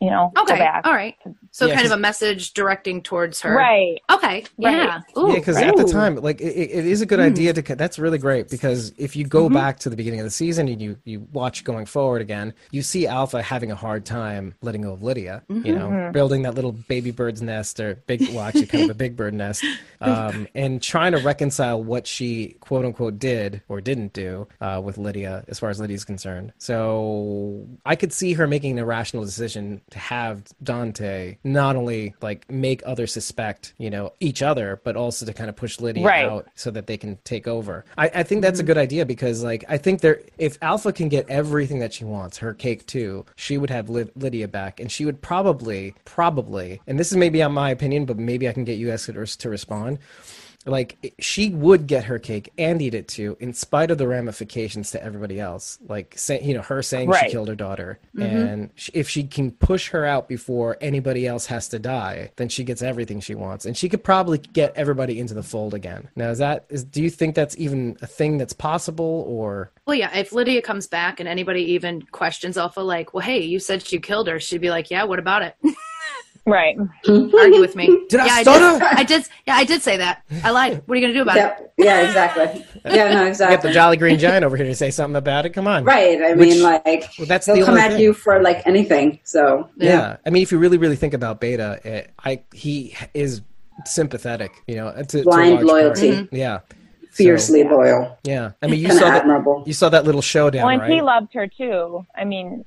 you 0.00 0.10
know, 0.10 0.32
go 0.34 0.42
Okay, 0.42 0.58
back. 0.58 0.86
all 0.86 0.92
right. 0.92 1.16
So 1.52 1.66
Yeah, 1.66 1.74
kind 1.74 1.86
of 1.86 1.92
a 1.92 1.98
message 1.98 2.54
directing 2.54 3.02
towards 3.02 3.42
her. 3.42 3.54
Right. 3.54 4.00
Okay. 4.10 4.44
Yeah. 4.56 5.02
Ooh, 5.18 5.28
yeah, 5.28 5.34
because 5.34 5.58
at 5.58 5.76
the 5.76 5.84
time, 5.84 6.16
like 6.16 6.40
it, 6.40 6.46
it 6.46 6.70
it 6.70 6.86
is 6.86 7.02
a 7.02 7.06
good 7.06 7.20
idea 7.20 7.52
to. 7.52 7.62
That's 7.76 7.98
really 7.98 8.16
great 8.16 8.48
because 8.48 8.92
if 8.96 9.14
you 9.16 9.26
go 9.26 9.50
back 9.50 9.78
to 9.80 9.90
the 9.90 9.96
beginning 9.96 10.20
of 10.20 10.24
the 10.24 10.30
season 10.30 10.66
and 10.68 10.80
you 10.80 10.96
you 11.04 11.20
watch 11.30 11.62
going 11.64 11.84
forward 11.84 12.22
again, 12.22 12.54
you 12.70 12.80
see 12.80 13.06
Alpha 13.06 13.42
having 13.42 13.70
a 13.70 13.74
hard 13.74 14.06
time 14.06 14.54
letting 14.62 14.80
go 14.80 14.92
of 14.94 15.02
Lydia. 15.02 15.42
You 15.48 15.74
know, 15.74 16.10
building 16.12 16.42
that 16.42 16.54
little 16.54 16.72
baby 16.72 17.10
bird's 17.10 17.42
nest 17.42 17.78
or 17.80 17.96
big, 18.06 18.22
well, 18.30 18.40
actually 18.40 18.66
kind 18.66 18.84
of 18.84 18.90
a 18.90 18.94
big 18.94 19.14
bird 19.14 19.34
nest, 19.34 19.62
um, 20.00 20.48
and 20.54 20.82
trying 20.82 21.12
to 21.12 21.18
reconcile 21.18 21.82
what 21.82 22.06
she 22.06 22.56
quote 22.60 22.86
unquote 22.86 23.18
did 23.18 23.60
or 23.68 23.82
didn't 23.82 24.14
do 24.14 24.48
uh, 24.62 24.80
with 24.82 24.96
Lydia 24.96 25.44
as 25.48 25.58
far 25.58 25.68
as 25.68 25.78
Lydia's 25.78 26.06
concerned. 26.06 26.54
So 26.56 27.68
I 27.84 27.94
could 27.96 28.12
see 28.14 28.32
her 28.32 28.46
making 28.46 28.72
an 28.72 28.78
irrational 28.78 29.22
decision 29.24 29.82
to 29.90 29.98
have 29.98 30.44
Dante 30.62 31.36
not 31.44 31.76
only 31.76 32.14
like 32.20 32.50
make 32.50 32.82
others 32.86 33.12
suspect, 33.12 33.74
you 33.78 33.90
know, 33.90 34.12
each 34.20 34.42
other, 34.42 34.80
but 34.84 34.96
also 34.96 35.26
to 35.26 35.32
kind 35.32 35.48
of 35.48 35.56
push 35.56 35.80
Lydia 35.80 36.04
Right. 36.04 36.24
out 36.24 36.46
so 36.54 36.70
that 36.70 36.86
they 36.86 36.96
can 36.96 37.18
take 37.24 37.48
over. 37.48 37.84
I, 37.98 38.10
I 38.14 38.22
think 38.22 38.42
that's 38.42 38.58
a 38.58 38.62
mm-hmm. 38.62 38.68
good 38.68 38.78
idea 38.78 39.06
because 39.06 39.42
like 39.42 39.64
I 39.68 39.78
think 39.78 40.00
there 40.00 40.20
if 40.38 40.58
Alpha 40.62 40.92
can 40.92 41.08
get 41.08 41.28
everything 41.28 41.80
that 41.80 41.92
she 41.92 42.04
wants, 42.04 42.38
her 42.38 42.54
cake 42.54 42.86
too, 42.86 43.24
she 43.36 43.58
would 43.58 43.70
have 43.70 43.88
Ly- 43.88 44.10
Lydia 44.14 44.48
back 44.48 44.80
and 44.80 44.90
she 44.90 45.04
would 45.04 45.20
probably 45.20 45.94
probably 46.04 46.80
and 46.86 46.98
this 46.98 47.10
is 47.10 47.18
maybe 47.18 47.42
on 47.42 47.52
my 47.52 47.70
opinion, 47.70 48.04
but 48.04 48.18
maybe 48.18 48.48
I 48.48 48.52
can 48.52 48.64
get 48.64 48.78
you 48.78 48.88
guys 48.88 49.06
to 49.06 49.48
respond 49.48 49.98
like 50.66 51.14
she 51.18 51.50
would 51.50 51.86
get 51.86 52.04
her 52.04 52.18
cake 52.18 52.52
and 52.58 52.80
eat 52.80 52.94
it 52.94 53.08
too 53.08 53.36
in 53.40 53.52
spite 53.52 53.90
of 53.90 53.98
the 53.98 54.06
ramifications 54.06 54.90
to 54.92 55.02
everybody 55.02 55.40
else. 55.40 55.78
Like 55.86 56.14
say, 56.16 56.42
you 56.42 56.54
know 56.54 56.62
her 56.62 56.82
saying 56.82 57.12
she 57.12 57.30
killed 57.30 57.48
her 57.48 57.54
daughter. 57.54 57.98
Mm-hmm. 58.16 58.36
And 58.36 58.70
sh- 58.74 58.90
if 58.94 59.08
she 59.08 59.24
can 59.24 59.50
push 59.50 59.88
her 59.88 60.04
out 60.04 60.28
before 60.28 60.76
anybody 60.80 61.26
else 61.26 61.46
has 61.46 61.68
to 61.68 61.78
die 61.78 62.30
then 62.36 62.48
she 62.48 62.64
gets 62.64 62.82
everything 62.82 63.20
she 63.20 63.34
wants. 63.34 63.66
And 63.66 63.76
she 63.76 63.88
could 63.88 64.04
probably 64.04 64.38
get 64.38 64.72
everybody 64.76 65.18
into 65.18 65.34
the 65.34 65.42
fold 65.42 65.74
again. 65.74 66.08
Now 66.16 66.30
is 66.30 66.38
that 66.38 66.66
is 66.68 66.84
do 66.84 67.02
you 67.02 67.10
think 67.10 67.34
that's 67.34 67.56
even 67.58 67.96
a 68.02 68.06
thing 68.06 68.38
that's 68.38 68.52
possible 68.52 69.24
or? 69.28 69.72
Well, 69.86 69.96
yeah. 69.96 70.16
If 70.16 70.32
Lydia 70.32 70.62
comes 70.62 70.86
back 70.86 71.20
and 71.20 71.28
anybody 71.28 71.62
even 71.72 72.02
questions 72.02 72.56
Alpha, 72.56 72.80
like, 72.80 73.14
"Well, 73.14 73.24
hey, 73.24 73.40
you 73.40 73.58
said 73.58 73.90
you 73.90 74.00
killed 74.00 74.28
her," 74.28 74.38
she'd 74.38 74.60
be 74.60 74.70
like, 74.70 74.90
"Yeah, 74.90 75.04
what 75.04 75.18
about 75.18 75.42
it? 75.42 75.56
Right. 76.44 76.76
Argue 77.08 77.60
with 77.60 77.76
me." 77.76 77.86
Did 78.08 78.20
I 78.20 78.26
yeah, 78.26 78.42
stutter? 78.42 78.84
I 78.84 78.96
did. 78.96 78.98
I 78.98 79.04
did. 79.04 79.28
Yeah, 79.46 79.54
I 79.56 79.64
did 79.64 79.82
say 79.82 79.96
that. 79.98 80.22
I 80.42 80.50
lied. 80.50 80.82
What 80.86 80.94
are 80.94 80.96
you 81.00 81.02
gonna 81.02 81.12
do 81.14 81.22
about 81.22 81.36
it? 81.36 81.72
Yeah, 81.78 82.00
exactly. 82.06 82.64
Yeah, 82.84 83.08
no, 83.08 83.10
I 83.10 83.12
got 83.14 83.26
exactly. 83.28 83.70
the 83.70 83.74
jolly 83.74 83.96
green 83.96 84.18
giant 84.18 84.44
over 84.44 84.56
here 84.56 84.66
to 84.66 84.74
say 84.74 84.90
something 84.90 85.16
about 85.16 85.46
it 85.46 85.50
come 85.50 85.66
on 85.68 85.84
Right. 85.84 86.20
I 86.20 86.32
Which- 86.34 86.50
mean, 86.50 86.62
like, 86.62 87.10
well, 87.18 87.26
that's 87.28 87.46
they'll 87.46 87.56
the 87.56 87.64
come 87.64 87.76
at 87.78 87.92
thing. 87.92 88.00
you 88.00 88.12
for 88.12 88.40
like 88.42 88.66
anything. 88.66 89.20
So, 89.24 89.68
Yeah. 89.76 90.16
I 90.26 90.30
mean, 90.30 90.42
if 90.42 90.50
you 90.52 90.58
really, 90.58 90.78
really 90.78 90.96
think 90.96 91.14
about 91.14 91.40
Beta, 91.40 91.80
it, 91.84 92.10
I 92.24 92.42
he 92.52 92.96
is 93.14 93.42
sympathetic. 93.86 94.52
You 94.66 94.76
know, 94.76 94.92
to, 94.92 95.04
to 95.04 95.20
a 95.20 95.22
Blind 95.22 95.50
large 95.54 95.66
part. 95.66 95.66
loyalty. 95.66 96.10
Mm-hmm. 96.10 96.34
Yeah. 96.36 96.60
fiercely 97.10 97.62
loyal. 97.64 98.18
Yeah. 98.24 98.52
I 98.62 98.66
mean, 98.68 98.80
you 98.80 98.88
Kind 98.88 98.98
of 99.02 99.06
saw 99.06 99.10
that. 99.10 99.62
You 99.66 99.72
saw 99.74 99.88
that 99.90 100.04
little 100.04 100.22
showdown, 100.22 100.62
Well, 100.64 100.72
and 100.72 100.82
right? 100.82 100.90
he 100.90 101.02
loved 101.02 101.34
her 101.34 101.46
too. 101.46 102.06
I 102.16 102.24
mean, 102.24 102.64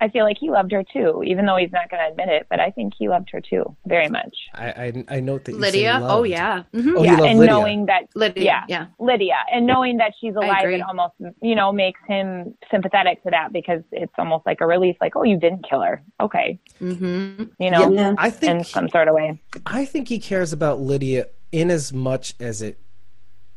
I 0.00 0.08
feel 0.08 0.24
like 0.24 0.36
he 0.38 0.50
loved 0.50 0.72
her 0.72 0.82
too, 0.84 1.22
even 1.26 1.46
though 1.46 1.56
he's 1.56 1.72
not 1.72 1.90
going 1.90 2.02
to 2.04 2.10
admit 2.10 2.28
it. 2.28 2.46
But 2.50 2.60
I 2.60 2.70
think 2.70 2.92
he 2.98 3.08
loved 3.08 3.28
her 3.32 3.40
too, 3.40 3.76
very 3.86 4.08
much. 4.08 4.34
I, 4.54 4.66
I 5.08 5.16
I 5.16 5.20
note 5.20 5.44
that 5.46 5.52
you 5.52 5.58
say 5.60 5.66
Lydia. 5.66 5.92
loved. 6.00 6.04
Oh 6.20 6.22
yeah. 6.24 6.62
hmm 6.72 6.96
Oh, 6.96 7.02
yeah, 7.04 7.22
and 7.24 7.38
Lydia. 7.38 7.46
knowing 7.54 7.86
that 7.86 8.02
Lydia. 8.14 8.44
Yeah. 8.44 8.64
Yeah. 8.68 8.86
Lydia, 8.98 9.36
and 9.52 9.66
knowing 9.66 9.96
that 9.98 10.12
she's 10.20 10.34
alive, 10.34 10.62
agree. 10.64 10.76
it 10.76 10.82
almost 10.82 11.14
you 11.42 11.54
know 11.54 11.72
makes 11.72 12.00
him 12.06 12.54
sympathetic 12.70 13.22
to 13.24 13.30
that 13.30 13.52
because 13.52 13.82
it's 13.92 14.12
almost 14.18 14.46
like 14.46 14.60
a 14.60 14.66
relief. 14.66 14.96
Like, 15.00 15.16
oh, 15.16 15.22
you 15.24 15.38
didn't 15.38 15.68
kill 15.68 15.82
her. 15.82 16.02
Okay, 16.20 16.58
Mm-hmm. 16.80 17.44
you 17.58 17.70
know, 17.70 17.92
Yeah. 17.92 18.14
I 18.18 18.26
in 18.26 18.32
think 18.32 18.66
some 18.66 18.88
sort 18.88 19.08
of 19.08 19.14
way. 19.14 19.40
I 19.66 19.84
think 19.84 20.08
he 20.08 20.18
cares 20.18 20.52
about 20.52 20.80
Lydia 20.80 21.26
in 21.52 21.70
as 21.70 21.92
much 21.92 22.34
as 22.40 22.62
it 22.62 22.78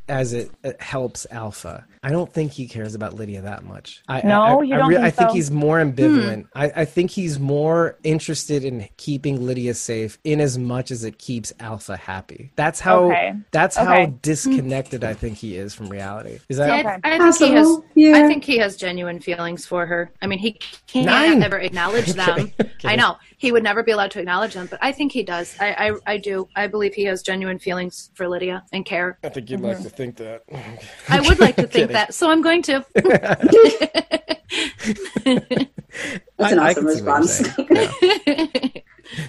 as 0.10 0.34
it, 0.34 0.52
it 0.64 0.82
helps 0.82 1.26
Alpha. 1.32 1.86
I 2.04 2.10
don't 2.12 2.32
think 2.34 2.52
he 2.52 2.68
cares 2.68 2.96
about 2.96 3.14
Lydia 3.14 3.42
that 3.44 3.64
much. 3.64 4.02
I, 4.08 4.22
No, 4.26 4.42
I, 4.42 4.54
I, 4.56 4.62
you 4.64 4.76
don't 4.76 4.90
re- 4.90 4.96
think 4.96 5.06
I 5.06 5.12
think 5.12 5.30
so? 5.30 5.36
he's 5.36 5.52
more 5.52 5.80
ambivalent. 5.80 6.48
I, 6.56 6.72
I 6.78 6.86
think 6.86 7.12
he's 7.12 7.40
more 7.40 7.98
interested 8.04 8.66
in 8.66 8.90
keeping 8.98 9.46
Lydia 9.46 9.74
safe 9.76 10.18
in 10.24 10.42
as 10.42 10.58
much 10.58 10.90
as 10.92 11.04
it 11.04 11.18
keeps 11.20 11.54
Alpha 11.60 11.96
happy. 11.96 12.52
That's 12.56 12.80
how. 12.80 13.06
Okay. 13.12 13.34
That's 13.52 13.76
how 13.78 14.08
disconnected 14.22 15.04
I 15.04 15.14
think 15.14 15.38
he 15.38 15.56
is 15.58 15.74
from 15.76 15.90
reality. 15.90 16.40
Is 16.50 16.58
that? 16.58 16.80
Okay. 16.86 16.98
I, 17.04 17.16
I 17.28 17.32
think 17.32 17.36
he 17.52 17.56
has. 17.56 17.78
Yeah. 17.96 18.14
I 18.18 18.28
think 18.28 18.44
he 18.44 18.58
has 18.58 18.76
genuine 18.76 19.20
feelings 19.20 19.66
for 19.66 19.86
her. 19.86 20.12
I 20.22 20.28
mean, 20.28 20.40
he 20.40 20.54
can't 20.88 21.06
Nine. 21.06 21.44
ever 21.44 21.60
acknowledge 21.60 22.14
them. 22.14 22.52
I 22.84 22.96
know 22.96 23.18
he 23.38 23.52
would 23.52 23.64
never 23.64 23.84
be 23.84 23.92
allowed 23.92 24.12
to 24.12 24.20
acknowledge 24.20 24.56
them, 24.56 24.68
but 24.70 24.80
I 24.82 24.92
think 24.92 25.12
he 25.12 25.22
does. 25.24 25.56
I, 25.60 25.92
I, 26.08 26.14
I 26.14 26.18
do. 26.18 26.48
I 26.56 26.66
believe 26.68 26.96
he 26.96 27.04
has 27.06 27.22
genuine 27.22 27.60
feelings 27.60 28.10
for 28.16 28.28
Lydia 28.28 28.64
and 28.74 28.86
care. 28.86 29.20
I 29.24 29.30
think 29.30 29.50
you'd 29.50 29.62
Mm-hmm. 29.62 29.68
like 29.68 29.84
to 29.84 29.90
think 29.96 30.18
that. 30.18 30.44
I 31.10 31.22
would 31.22 31.40
like 31.40 31.56
to 31.58 31.68
think 31.68 31.92
that, 31.92 32.14
so 32.14 32.30
I'm 32.32 32.42
going 32.42 32.62
to. 32.64 32.86
That's 36.38 36.54
an 36.54 36.60
I- 36.60 36.68
I 36.68 36.70
awesome 36.72 36.86
can 36.86 36.96
see 36.96 37.02
what 37.04 37.06
you're 37.06 37.20
response. 37.20 37.36
saying. 37.38 37.68
Yeah. 38.26 38.72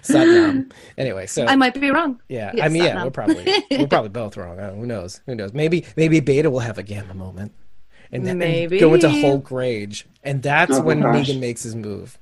Satnam. 0.03 0.72
Anyway, 0.96 1.27
so 1.27 1.46
I 1.46 1.57
might 1.57 1.79
be 1.79 1.90
wrong. 1.90 2.20
yeah, 2.29 2.53
Yes, 2.55 2.64
I 2.64 2.68
mean, 2.68 2.85
yeah, 2.85 3.03
we're 3.05 3.11
probably 3.11 3.44
we're 3.70 3.87
probably 3.88 4.09
both 4.20 4.37
wrong. 4.37 4.59
Uh, 4.61 4.72
who 4.75 4.87
knows? 4.87 5.20
Who 5.27 5.35
knows? 5.35 5.53
Maybe 5.53 5.85
maybe 5.96 6.20
Beta 6.20 6.51
will 6.51 6.61
have 6.61 6.79
a 6.79 6.83
gamma 6.85 7.14
moment, 7.14 7.53
and 8.12 8.25
then 8.25 8.38
Maybe. 8.38 8.79
go 8.79 8.94
into 8.94 9.09
Hulk 9.11 9.51
rage, 9.51 10.07
and 10.22 10.40
that's 10.42 10.79
Oh 10.79 10.83
when 10.83 11.01
gosh. 11.01 11.27
Negan 11.29 11.40
makes 11.40 11.64
his 11.64 11.75
move. 11.75 12.16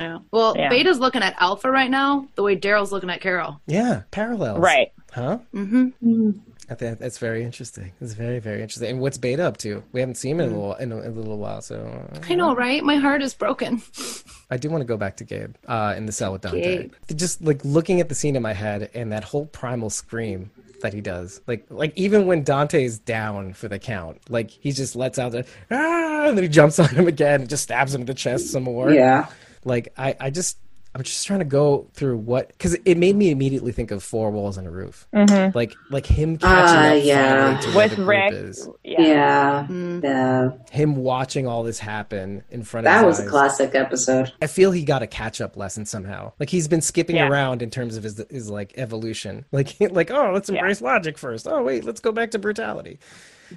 Yeah. 0.00 0.20
Well, 0.30 0.54
Yeah. 0.56 0.70
Beta's 0.70 0.98
looking 0.98 1.22
at 1.22 1.34
Alpha 1.38 1.70
right 1.70 1.90
now, 1.90 2.26
the 2.36 2.42
way 2.42 2.56
Daryl's 2.56 2.90
looking 2.90 3.10
at 3.10 3.20
Carol. 3.20 3.60
Yeah, 3.66 4.02
parallels. 4.10 4.58
Right. 4.60 4.90
Huh? 5.14 5.38
Mm-hmm. 5.54 6.30
I 6.68 6.74
think 6.74 6.98
that's 6.98 7.18
very 7.18 7.44
interesting. 7.44 7.92
It's 8.00 8.14
very 8.14 8.40
very 8.40 8.62
interesting. 8.62 8.90
And 8.90 9.00
what's 9.00 9.18
Beta 9.18 9.44
up 9.46 9.58
to? 9.58 9.82
We 9.92 10.00
haven't 10.00 10.16
seen 10.16 10.40
him 10.40 10.40
in 10.40 10.52
a 10.52 10.54
little 10.54 10.74
in 10.74 10.92
a, 10.92 11.00
in 11.02 11.12
a 11.12 11.14
little 11.14 11.38
while, 11.38 11.62
so 11.62 11.76
uh, 12.12 12.18
I 12.28 12.34
know, 12.34 12.54
right? 12.56 12.82
My 12.82 12.96
heart 12.96 13.22
is 13.22 13.32
broken. 13.32 13.82
I 14.50 14.56
do 14.56 14.70
want 14.70 14.80
to 14.80 14.86
go 14.86 14.96
back 14.96 15.16
to 15.18 15.24
Gabe 15.24 15.54
uh, 15.68 15.94
in 15.96 16.06
the 16.06 16.12
cell 16.12 16.32
with 16.32 16.42
Dante. 16.42 16.60
Gabe. 16.60 16.92
Just 17.14 17.42
like 17.42 17.64
looking 17.64 18.00
at 18.00 18.08
the 18.08 18.14
scene 18.14 18.34
in 18.34 18.42
my 18.42 18.54
head 18.54 18.90
and 18.94 19.12
that 19.12 19.24
whole 19.24 19.46
primal 19.46 19.88
scream 19.90 20.50
that 20.80 20.92
he 20.92 21.00
does, 21.00 21.40
like 21.46 21.64
like 21.70 21.92
even 21.96 22.26
when 22.26 22.42
Dante's 22.42 22.98
down 22.98 23.52
for 23.52 23.68
the 23.68 23.78
count, 23.78 24.18
like 24.28 24.50
he 24.50 24.72
just 24.72 24.96
lets 24.96 25.18
out 25.18 25.32
the 25.32 25.46
ah, 25.70 26.28
and 26.28 26.36
then 26.36 26.42
he 26.42 26.48
jumps 26.48 26.78
on 26.78 26.88
him 26.88 27.06
again 27.06 27.42
and 27.42 27.50
just 27.50 27.62
stabs 27.62 27.94
him 27.94 28.00
in 28.00 28.06
the 28.06 28.14
chest 28.14 28.50
some 28.50 28.64
more. 28.64 28.90
Yeah. 28.90 29.28
Like 29.64 29.92
I 29.96 30.16
I 30.18 30.30
just. 30.30 30.58
I'm 30.94 31.02
just 31.02 31.26
trying 31.26 31.40
to 31.40 31.44
go 31.44 31.88
through 31.94 32.18
what 32.18 32.48
because 32.48 32.74
it 32.84 32.96
made 32.96 33.16
me 33.16 33.30
immediately 33.30 33.72
think 33.72 33.90
of 33.90 34.02
four 34.02 34.30
walls 34.30 34.56
and 34.56 34.66
a 34.66 34.70
roof, 34.70 35.08
Mm-hmm. 35.12 35.56
like 35.56 35.74
like 35.90 36.06
him 36.06 36.36
catching 36.38 36.98
up 37.00 37.04
yeah. 37.04 37.44
finally 37.58 37.62
to 37.62 37.68
where 37.70 37.76
With 37.88 37.90
the 37.90 37.96
group 37.96 38.08
Rick. 38.08 38.32
is. 38.32 38.68
Yeah. 38.84 39.00
Yeah. 39.00 39.66
Mm. 39.68 40.02
Yeah. 40.04 40.50
him 40.70 40.96
watching 40.96 41.46
all 41.48 41.64
this 41.64 41.78
happen 41.80 42.44
in 42.50 42.62
front 42.62 42.84
That 42.84 42.96
of 42.98 43.00
that 43.02 43.06
was 43.08 43.16
his 43.18 43.26
a 43.26 43.30
classic 43.30 43.74
episode. 43.74 44.32
I 44.40 44.46
feel 44.46 44.70
he 44.70 44.84
got 44.84 45.02
a 45.02 45.06
catch 45.08 45.40
up 45.40 45.56
lesson 45.56 45.84
somehow. 45.84 46.32
Like 46.38 46.50
he's 46.50 46.68
been 46.68 46.80
skipping 46.80 47.16
Yeah. 47.16 47.28
around 47.28 47.60
in 47.62 47.70
terms 47.70 47.96
of 47.96 48.04
his 48.04 48.22
his 48.30 48.48
like 48.48 48.74
evolution. 48.76 49.44
Like 49.50 49.76
like 49.80 50.10
oh 50.12 50.30
let's 50.32 50.48
Yeah. 50.48 50.56
embrace 50.56 50.80
logic 50.80 51.18
first. 51.18 51.48
Oh 51.48 51.62
wait 51.62 51.84
let's 51.84 52.00
go 52.00 52.12
back 52.12 52.30
to 52.32 52.38
brutality, 52.38 52.98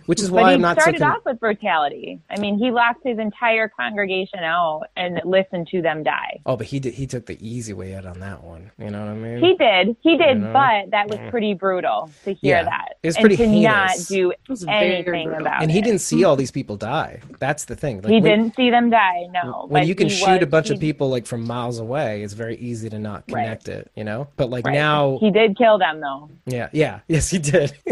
which 0.05 0.21
is 0.21 0.29
But 0.29 0.36
why 0.36 0.49
he 0.49 0.53
I'm 0.55 0.62
not 0.62 0.77
so. 0.77 0.81
started 0.81 1.01
con- 1.01 1.12
off 1.12 1.25
with 1.25 1.39
brutality. 1.39 2.19
I 2.29 2.39
mean, 2.39 2.57
he 2.57 2.71
locked 2.71 3.03
his 3.05 3.19
entire 3.19 3.67
congregation 3.67 4.39
out 4.39 4.83
and 4.95 5.19
listened 5.25 5.67
to 5.69 5.81
them 5.81 6.03
die. 6.03 6.39
oh, 6.45 6.55
but 6.55 6.67
he 6.67 6.79
did 6.79 6.93
he 6.93 7.07
took 7.07 7.25
the 7.25 7.38
easy 7.47 7.73
way 7.73 7.95
out 7.95 8.05
on 8.05 8.19
that 8.19 8.43
one. 8.43 8.71
You 8.77 8.89
know 8.91 8.99
what 9.01 9.10
I 9.12 9.15
mean? 9.15 9.39
He 9.43 9.55
did, 9.55 9.95
he 10.01 10.17
did, 10.17 10.38
You 10.38 10.43
know? 10.45 10.53
but 10.53 10.91
that 10.91 11.10
was 11.10 11.19
pretty 11.29 11.53
brutal 11.53 12.10
to 12.25 12.33
hear 12.33 12.57
Yeah. 12.57 12.63
that 12.63 12.97
It 13.03 13.07
was 13.07 13.15
and 13.15 13.21
pretty 13.23 13.38
to 13.38 13.47
heinous. 13.47 13.63
not 13.63 14.15
do 14.15 14.33
was 14.47 14.63
very 14.63 14.95
anything 14.95 15.29
brutal. 15.29 15.41
about 15.47 15.62
and 15.62 15.71
it. 15.71 15.73
he 15.73 15.81
didn't 15.81 16.01
see 16.01 16.23
all 16.23 16.36
these 16.36 16.51
people 16.51 16.77
die. 16.77 17.19
That's 17.39 17.65
the 17.65 17.75
thing. 17.75 17.97
Like, 18.01 18.07
He 18.12 18.19
when, 18.21 18.23
didn't 18.23 18.55
see 18.55 18.69
them 18.69 18.89
die. 18.89 19.27
No, 19.31 19.65
When 19.67 19.81
but 19.83 19.88
you 19.88 19.95
can 19.95 20.07
he 20.10 20.15
shoot 20.15 20.27
a 20.41 20.45
was- 20.45 20.49
bunch 20.49 20.69
of 20.69 20.79
people 20.79 21.10
like 21.10 21.25
from 21.25 21.43
miles 21.45 21.79
away, 21.79 22.21
it's 22.23 22.33
very 22.33 22.55
easy 22.57 22.89
to 22.89 22.99
not 22.99 23.23
Right. 23.29 23.43
connect 23.43 23.67
it. 23.67 23.91
You 23.95 24.03
know. 24.03 24.27
But 24.38 24.49
like 24.49 24.65
Right. 24.65 24.73
now, 24.73 25.17
he 25.19 25.31
did 25.31 25.57
kill 25.57 25.77
them 25.77 25.99
though. 26.01 26.29
yeah, 26.45 26.69
yeah, 26.71 26.99
yes, 27.07 27.29
he 27.29 27.39
did. 27.39 27.73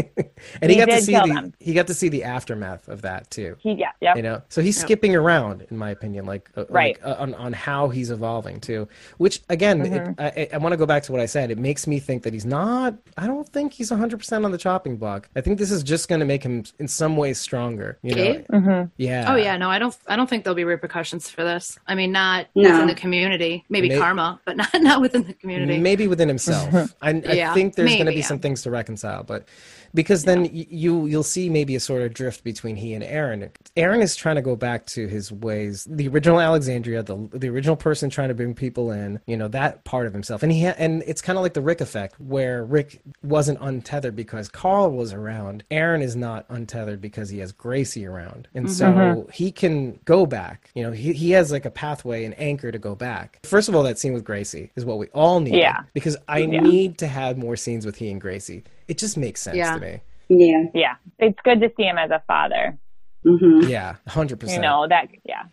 and 0.62 0.70
he, 0.72 0.78
He 0.78 0.86
got 0.86 0.86
to 0.90 1.02
see 1.02 1.14
the 1.16 1.22
them. 1.34 1.54
he 1.60 1.74
got 1.74 1.88
to 1.88 1.94
see 1.96 2.10
the 2.10 2.24
aftermath 2.24 2.88
of 2.88 3.02
that 3.02 3.30
too. 3.32 3.56
He 3.60 3.74
yeah, 3.74 3.92
yep. 4.02 4.16
you 4.18 4.22
know 4.24 4.42
so 4.50 4.62
he's 4.62 4.80
skipping 4.80 5.16
around 5.16 5.66
in 5.72 5.78
my 5.78 5.90
opinion 5.90 6.26
like 6.26 6.50
uh, 6.56 6.66
Right. 6.70 6.98
like, 7.04 7.06
uh, 7.06 7.22
on, 7.22 7.34
on 7.36 7.54
how 7.54 7.90
he's 7.90 8.12
evolving 8.12 8.60
too 8.60 8.88
which 9.18 9.42
again 9.50 9.80
Mm-hmm. 9.82 10.22
it, 10.22 10.50
I, 10.54 10.56
I 10.56 10.58
want 10.58 10.74
to 10.74 10.78
go 10.78 10.86
back 10.86 11.04
to 11.04 11.12
what 11.12 11.22
i 11.22 11.26
said 11.26 11.52
it 11.52 11.58
makes 11.58 11.88
me 11.88 12.00
think 12.00 12.24
that 12.24 12.34
he's 12.34 12.46
not 12.46 12.96
i 13.18 13.26
don't 13.28 13.48
think 13.50 13.74
he's 13.74 13.92
100% 13.92 14.46
on 14.46 14.52
the 14.52 14.58
chopping 14.58 14.98
block 14.98 15.30
i 15.36 15.42
think 15.42 15.58
this 15.60 15.72
is 15.72 15.84
just 15.84 16.08
going 16.10 16.20
to 16.20 16.26
make 16.26 16.44
him 16.44 16.64
in 16.80 16.88
some 16.88 17.18
ways 17.18 17.38
stronger 17.40 17.98
you 18.04 18.16
know 18.16 18.24
Mm-hmm. 18.52 18.88
yeah 18.98 19.26
Oh 19.32 19.36
yeah, 19.36 19.58
no, 19.58 19.70
I 19.70 19.80
don't. 19.80 19.96
I 20.08 20.16
don't 20.16 20.30
think 20.30 20.44
there'll 20.44 20.56
be 20.56 20.64
repercussions 20.64 21.30
for 21.30 21.44
this. 21.44 21.78
I 21.88 21.96
mean, 21.96 22.12
not 22.12 22.48
No. 22.56 22.72
within 22.72 22.88
the 22.88 22.96
community. 22.96 23.64
Maybe 23.70 23.90
May- 23.90 23.98
karma, 23.98 24.40
but 24.46 24.56
not 24.58 24.70
not 24.82 25.02
within 25.02 25.24
the 25.26 25.34
community. 25.34 25.78
maybe 25.80 26.08
within 26.08 26.28
himself 26.28 26.94
I, 27.02 27.10
I 27.10 27.14
Yeah, 27.34 27.54
think 27.54 27.76
there's 27.76 27.94
going 27.94 28.06
to 28.06 28.12
be 28.12 28.18
yeah. 28.20 28.26
some 28.26 28.40
things 28.40 28.62
to 28.64 28.72
reconcile 28.72 29.24
but 29.24 29.48
because 29.96 30.26
then 30.26 30.44
y 30.44 30.68
you 30.70 31.08
you'll 31.08 31.24
see 31.24 31.50
maybe 31.50 31.76
a 31.76 31.80
sort 31.80 32.02
of 32.04 32.14
drift 32.14 32.44
between 32.44 32.76
he 32.76 32.94
and 32.94 33.04
aaron. 33.04 33.50
Aaron 33.76 34.02
is 34.02 34.16
trying 34.16 34.36
to 34.36 34.42
go 34.42 34.56
back 34.56 34.86
to 34.88 35.08
his 35.08 35.32
ways 35.32 35.88
the 35.90 36.08
original 36.08 36.40
alexandria 36.40 37.02
the, 37.02 37.30
the 37.34 37.50
original 37.50 37.76
person 37.76 38.10
trying 38.10 38.28
to 38.28 38.36
bring 38.36 38.54
people 38.54 38.92
in 38.92 39.20
you 39.26 39.38
know 39.38 39.48
that 39.48 39.84
part 39.86 40.06
of 40.06 40.14
himself. 40.14 40.44
And 40.44 40.52
he 40.52 40.66
ha- 40.66 40.76
and 40.78 41.04
it's 41.08 41.22
kind 41.22 41.38
of 41.38 41.44
like 41.44 41.54
the 41.54 41.62
rick 41.62 41.82
effect 41.82 42.20
where 42.20 42.64
rick 42.64 43.02
wasn't 43.24 43.60
untethered 43.62 44.16
because 44.16 44.50
carl 44.50 44.92
was 44.92 45.14
around. 45.14 45.64
Aaron 45.72 46.02
is 46.02 46.16
not 46.16 46.46
untethered 46.50 47.02
because 47.02 47.30
he 47.30 47.40
has 47.40 47.52
gracie 47.52 48.06
around. 48.06 48.48
And 48.54 48.68
mm-hmm. 48.68 48.76
so 48.76 48.86
mm-hmm. 48.86 49.32
he 49.32 49.52
can 49.52 50.00
go 50.06 50.26
back 50.26 50.70
you 50.76 50.84
know 50.84 50.92
he, 50.92 51.14
he 51.14 51.32
has 51.32 51.52
like 51.52 51.66
a 51.66 51.72
pathway 51.72 52.26
and 52.26 52.38
anchor 52.40 52.72
to 52.72 52.80
go 52.80 52.94
back. 52.94 53.40
First 53.44 53.70
of 53.70 53.76
all 53.76 53.84
that 53.84 53.98
scene 53.98 54.14
with 54.14 54.24
gracie 54.24 54.72
is 54.76 54.86
what 54.86 54.98
we 54.98 55.08
all 55.08 55.40
need. 55.40 55.56
Yeah. 55.56 55.84
because 55.94 56.18
I 56.28 56.40
Yeah. 56.40 56.60
need 56.62 56.98
to 57.00 57.08
have 57.08 57.38
more 57.38 57.56
scenes 57.56 57.86
with 57.86 57.96
he 57.96 58.10
and 58.10 58.20
Gracie. 58.20 58.64
It 58.88 58.98
just 58.98 59.18
makes 59.18 59.42
sense 59.42 59.58
Yeah. 59.58 59.74
to 59.76 59.80
me. 59.80 60.02
Yeah. 60.30 60.64
Yeah, 60.74 60.96
it's 61.20 61.38
good 61.44 61.62
to 61.62 61.72
see 61.78 61.84
him 61.84 61.98
as 61.98 62.10
a 62.12 62.22
father. 62.28 62.78
hmm 63.24 63.62
Yeah, 63.68 63.96
hundred 64.08 64.40
percent. 64.40 64.64
You 64.64 64.70
percent. 64.70 64.80
know 64.82 64.88
that. 64.88 65.08
Yeah, 65.24 65.44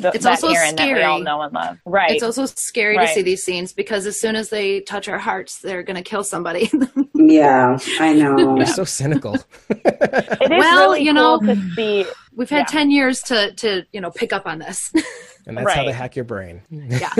the, 0.00 0.08
It's 0.14 0.24
that 0.24 0.30
also 0.42 0.48
Aaron 0.48 0.74
that 0.76 0.86
we 0.86 1.02
all 1.02 1.18
scary. 1.18 1.22
know 1.22 1.42
and 1.42 1.52
love. 1.52 1.78
Right. 1.86 2.10
It's 2.12 2.22
also 2.22 2.46
scary 2.46 2.98
to 2.98 3.06
see 3.08 3.22
these 3.22 3.44
scenes 3.44 3.72
because 3.72 4.06
as 4.06 4.20
soon 4.20 4.34
as 4.36 4.48
they 4.50 4.80
touch 4.80 5.08
our 5.08 5.18
hearts, 5.18 5.60
they're 5.60 5.82
gonna 5.84 6.02
kill 6.02 6.24
somebody. 6.24 6.70
Yeah. 7.14 7.78
I 8.00 8.14
know. 8.14 8.56
You're 8.56 8.66
so 8.66 8.82
cynical. 8.84 9.36
It 9.68 10.42
is 10.42 10.48
Well, 10.50 10.90
really 10.90 11.02
you 11.04 11.14
cool 11.14 11.40
know- 11.40 11.54
to 11.54 11.70
see. 11.76 12.04
We've 12.34 12.50
had 12.50 12.60
Yeah. 12.60 12.64
ten 12.64 12.90
years 12.90 13.20
to 13.24 13.52
to 13.54 13.84
you 13.92 14.00
know 14.00 14.10
pick 14.10 14.32
up 14.32 14.44
on 14.46 14.58
this. 14.58 14.90
and 15.46 15.56
that's 15.56 15.72
how 15.72 15.84
they 15.84 15.92
hack 15.92 16.16
your 16.16 16.24
brain. 16.24 16.62
yeah, 16.70 17.12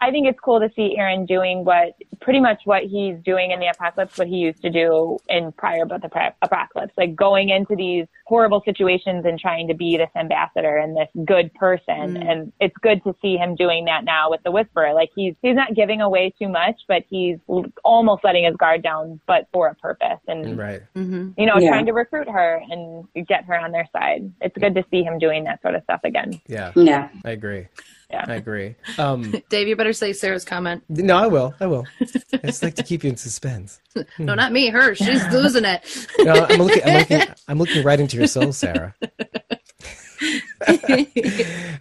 I 0.00 0.10
think 0.10 0.26
it's 0.26 0.38
cool 0.40 0.60
to 0.60 0.70
see 0.76 0.96
Aaron 0.98 1.24
doing 1.26 1.64
what 1.64 1.94
pretty 2.24 2.40
much 2.40 2.62
what 2.64 2.82
he's 2.84 3.16
doing 3.22 3.50
in 3.50 3.60
the 3.60 3.66
apocalypse, 3.66 4.16
what 4.16 4.26
he 4.26 4.36
used 4.36 4.62
to 4.62 4.70
do 4.70 5.18
in 5.28 5.52
prior 5.52 5.84
but 5.84 6.00
the 6.00 6.08
apocalypse, 6.40 6.94
like 6.96 7.14
going 7.14 7.50
into 7.50 7.76
these 7.76 8.06
horrible 8.26 8.62
situations 8.64 9.26
and 9.26 9.38
trying 9.38 9.68
to 9.68 9.74
be 9.74 9.98
this 9.98 10.08
ambassador 10.16 10.78
and 10.78 10.96
this 10.96 11.08
good 11.26 11.52
person. 11.54 12.14
Mm. 12.16 12.30
And 12.30 12.52
it's 12.60 12.76
good 12.80 13.04
to 13.04 13.14
see 13.20 13.36
him 13.36 13.54
doing 13.54 13.84
that 13.84 14.04
now 14.04 14.30
with 14.30 14.42
the 14.42 14.50
Whisperer. 14.50 14.94
Like 14.94 15.10
he's 15.14 15.34
he's 15.42 15.54
not 15.54 15.74
giving 15.74 16.00
away 16.00 16.32
too 16.38 16.48
much, 16.48 16.80
but 16.88 17.02
he's 17.10 17.36
almost 17.84 18.24
letting 18.24 18.44
his 18.44 18.56
guard 18.56 18.82
down, 18.82 19.20
but 19.26 19.46
for 19.52 19.68
a 19.68 19.74
purpose. 19.74 20.18
And 20.26 20.56
right. 20.56 20.80
hmm 20.94 21.32
you 21.36 21.44
know, 21.44 21.58
Yeah. 21.58 21.68
trying 21.68 21.86
to 21.86 21.92
recruit 21.92 22.28
her 22.28 22.62
and 22.70 23.06
get 23.28 23.44
her 23.44 23.54
on 23.58 23.70
their 23.70 23.86
side. 23.92 24.32
It's 24.40 24.56
good 24.56 24.74
to 24.76 24.84
see 24.90 25.02
him 25.02 25.18
doing 25.18 25.44
that 25.44 25.60
sort 25.60 25.74
of 25.74 25.82
stuff 25.82 26.00
again. 26.04 26.40
Yeah, 26.48 26.72
Yeah. 26.74 27.10
I 27.22 27.32
agree. 27.32 27.66
Yeah. 28.10 28.24
I 28.28 28.34
agree. 28.34 28.76
Um, 28.98 29.34
Dave, 29.48 29.66
you 29.66 29.74
better 29.76 29.92
say 29.92 30.12
Sarah's 30.12 30.44
comment. 30.44 30.84
no, 30.88 31.16
I 31.16 31.26
will. 31.26 31.52
I 31.58 31.66
will. 31.66 31.84
I 32.32 32.38
just 32.44 32.62
like 32.62 32.74
to 32.76 32.82
keep 32.84 33.02
you 33.02 33.10
in 33.10 33.16
suspense. 33.16 33.80
No, 34.18 34.34
not 34.34 34.52
me. 34.52 34.68
Her. 34.68 34.94
She's 34.94 35.26
losing 35.32 35.64
it. 35.64 36.08
No, 36.20 36.46
I'm 36.48 36.60
looking. 36.62 36.82
I'm 36.84 36.98
looking. 36.98 37.22
I'm 37.48 37.58
looking 37.58 37.84
right 37.84 37.98
into 37.98 38.16
your 38.16 38.28
soul, 38.28 38.52
Sarah. 38.52 38.94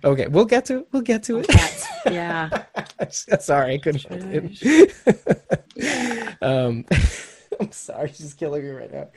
Okay, 0.03 0.27
we'll 0.27 0.45
get 0.45 0.65
to. 0.65 0.85
We'll 0.91 1.03
get 1.03 1.23
to 1.23 1.39
it. 1.39 1.85
yeah. 2.09 2.49
sorry, 3.39 3.75
I 3.75 3.77
couldn't. 3.77 4.05
um, 6.41 6.85
I'm 7.59 7.71
sorry, 7.71 8.11
she's 8.13 8.33
killing 8.33 8.63
me 8.63 8.69
right 8.71 8.91
now. 8.91 9.07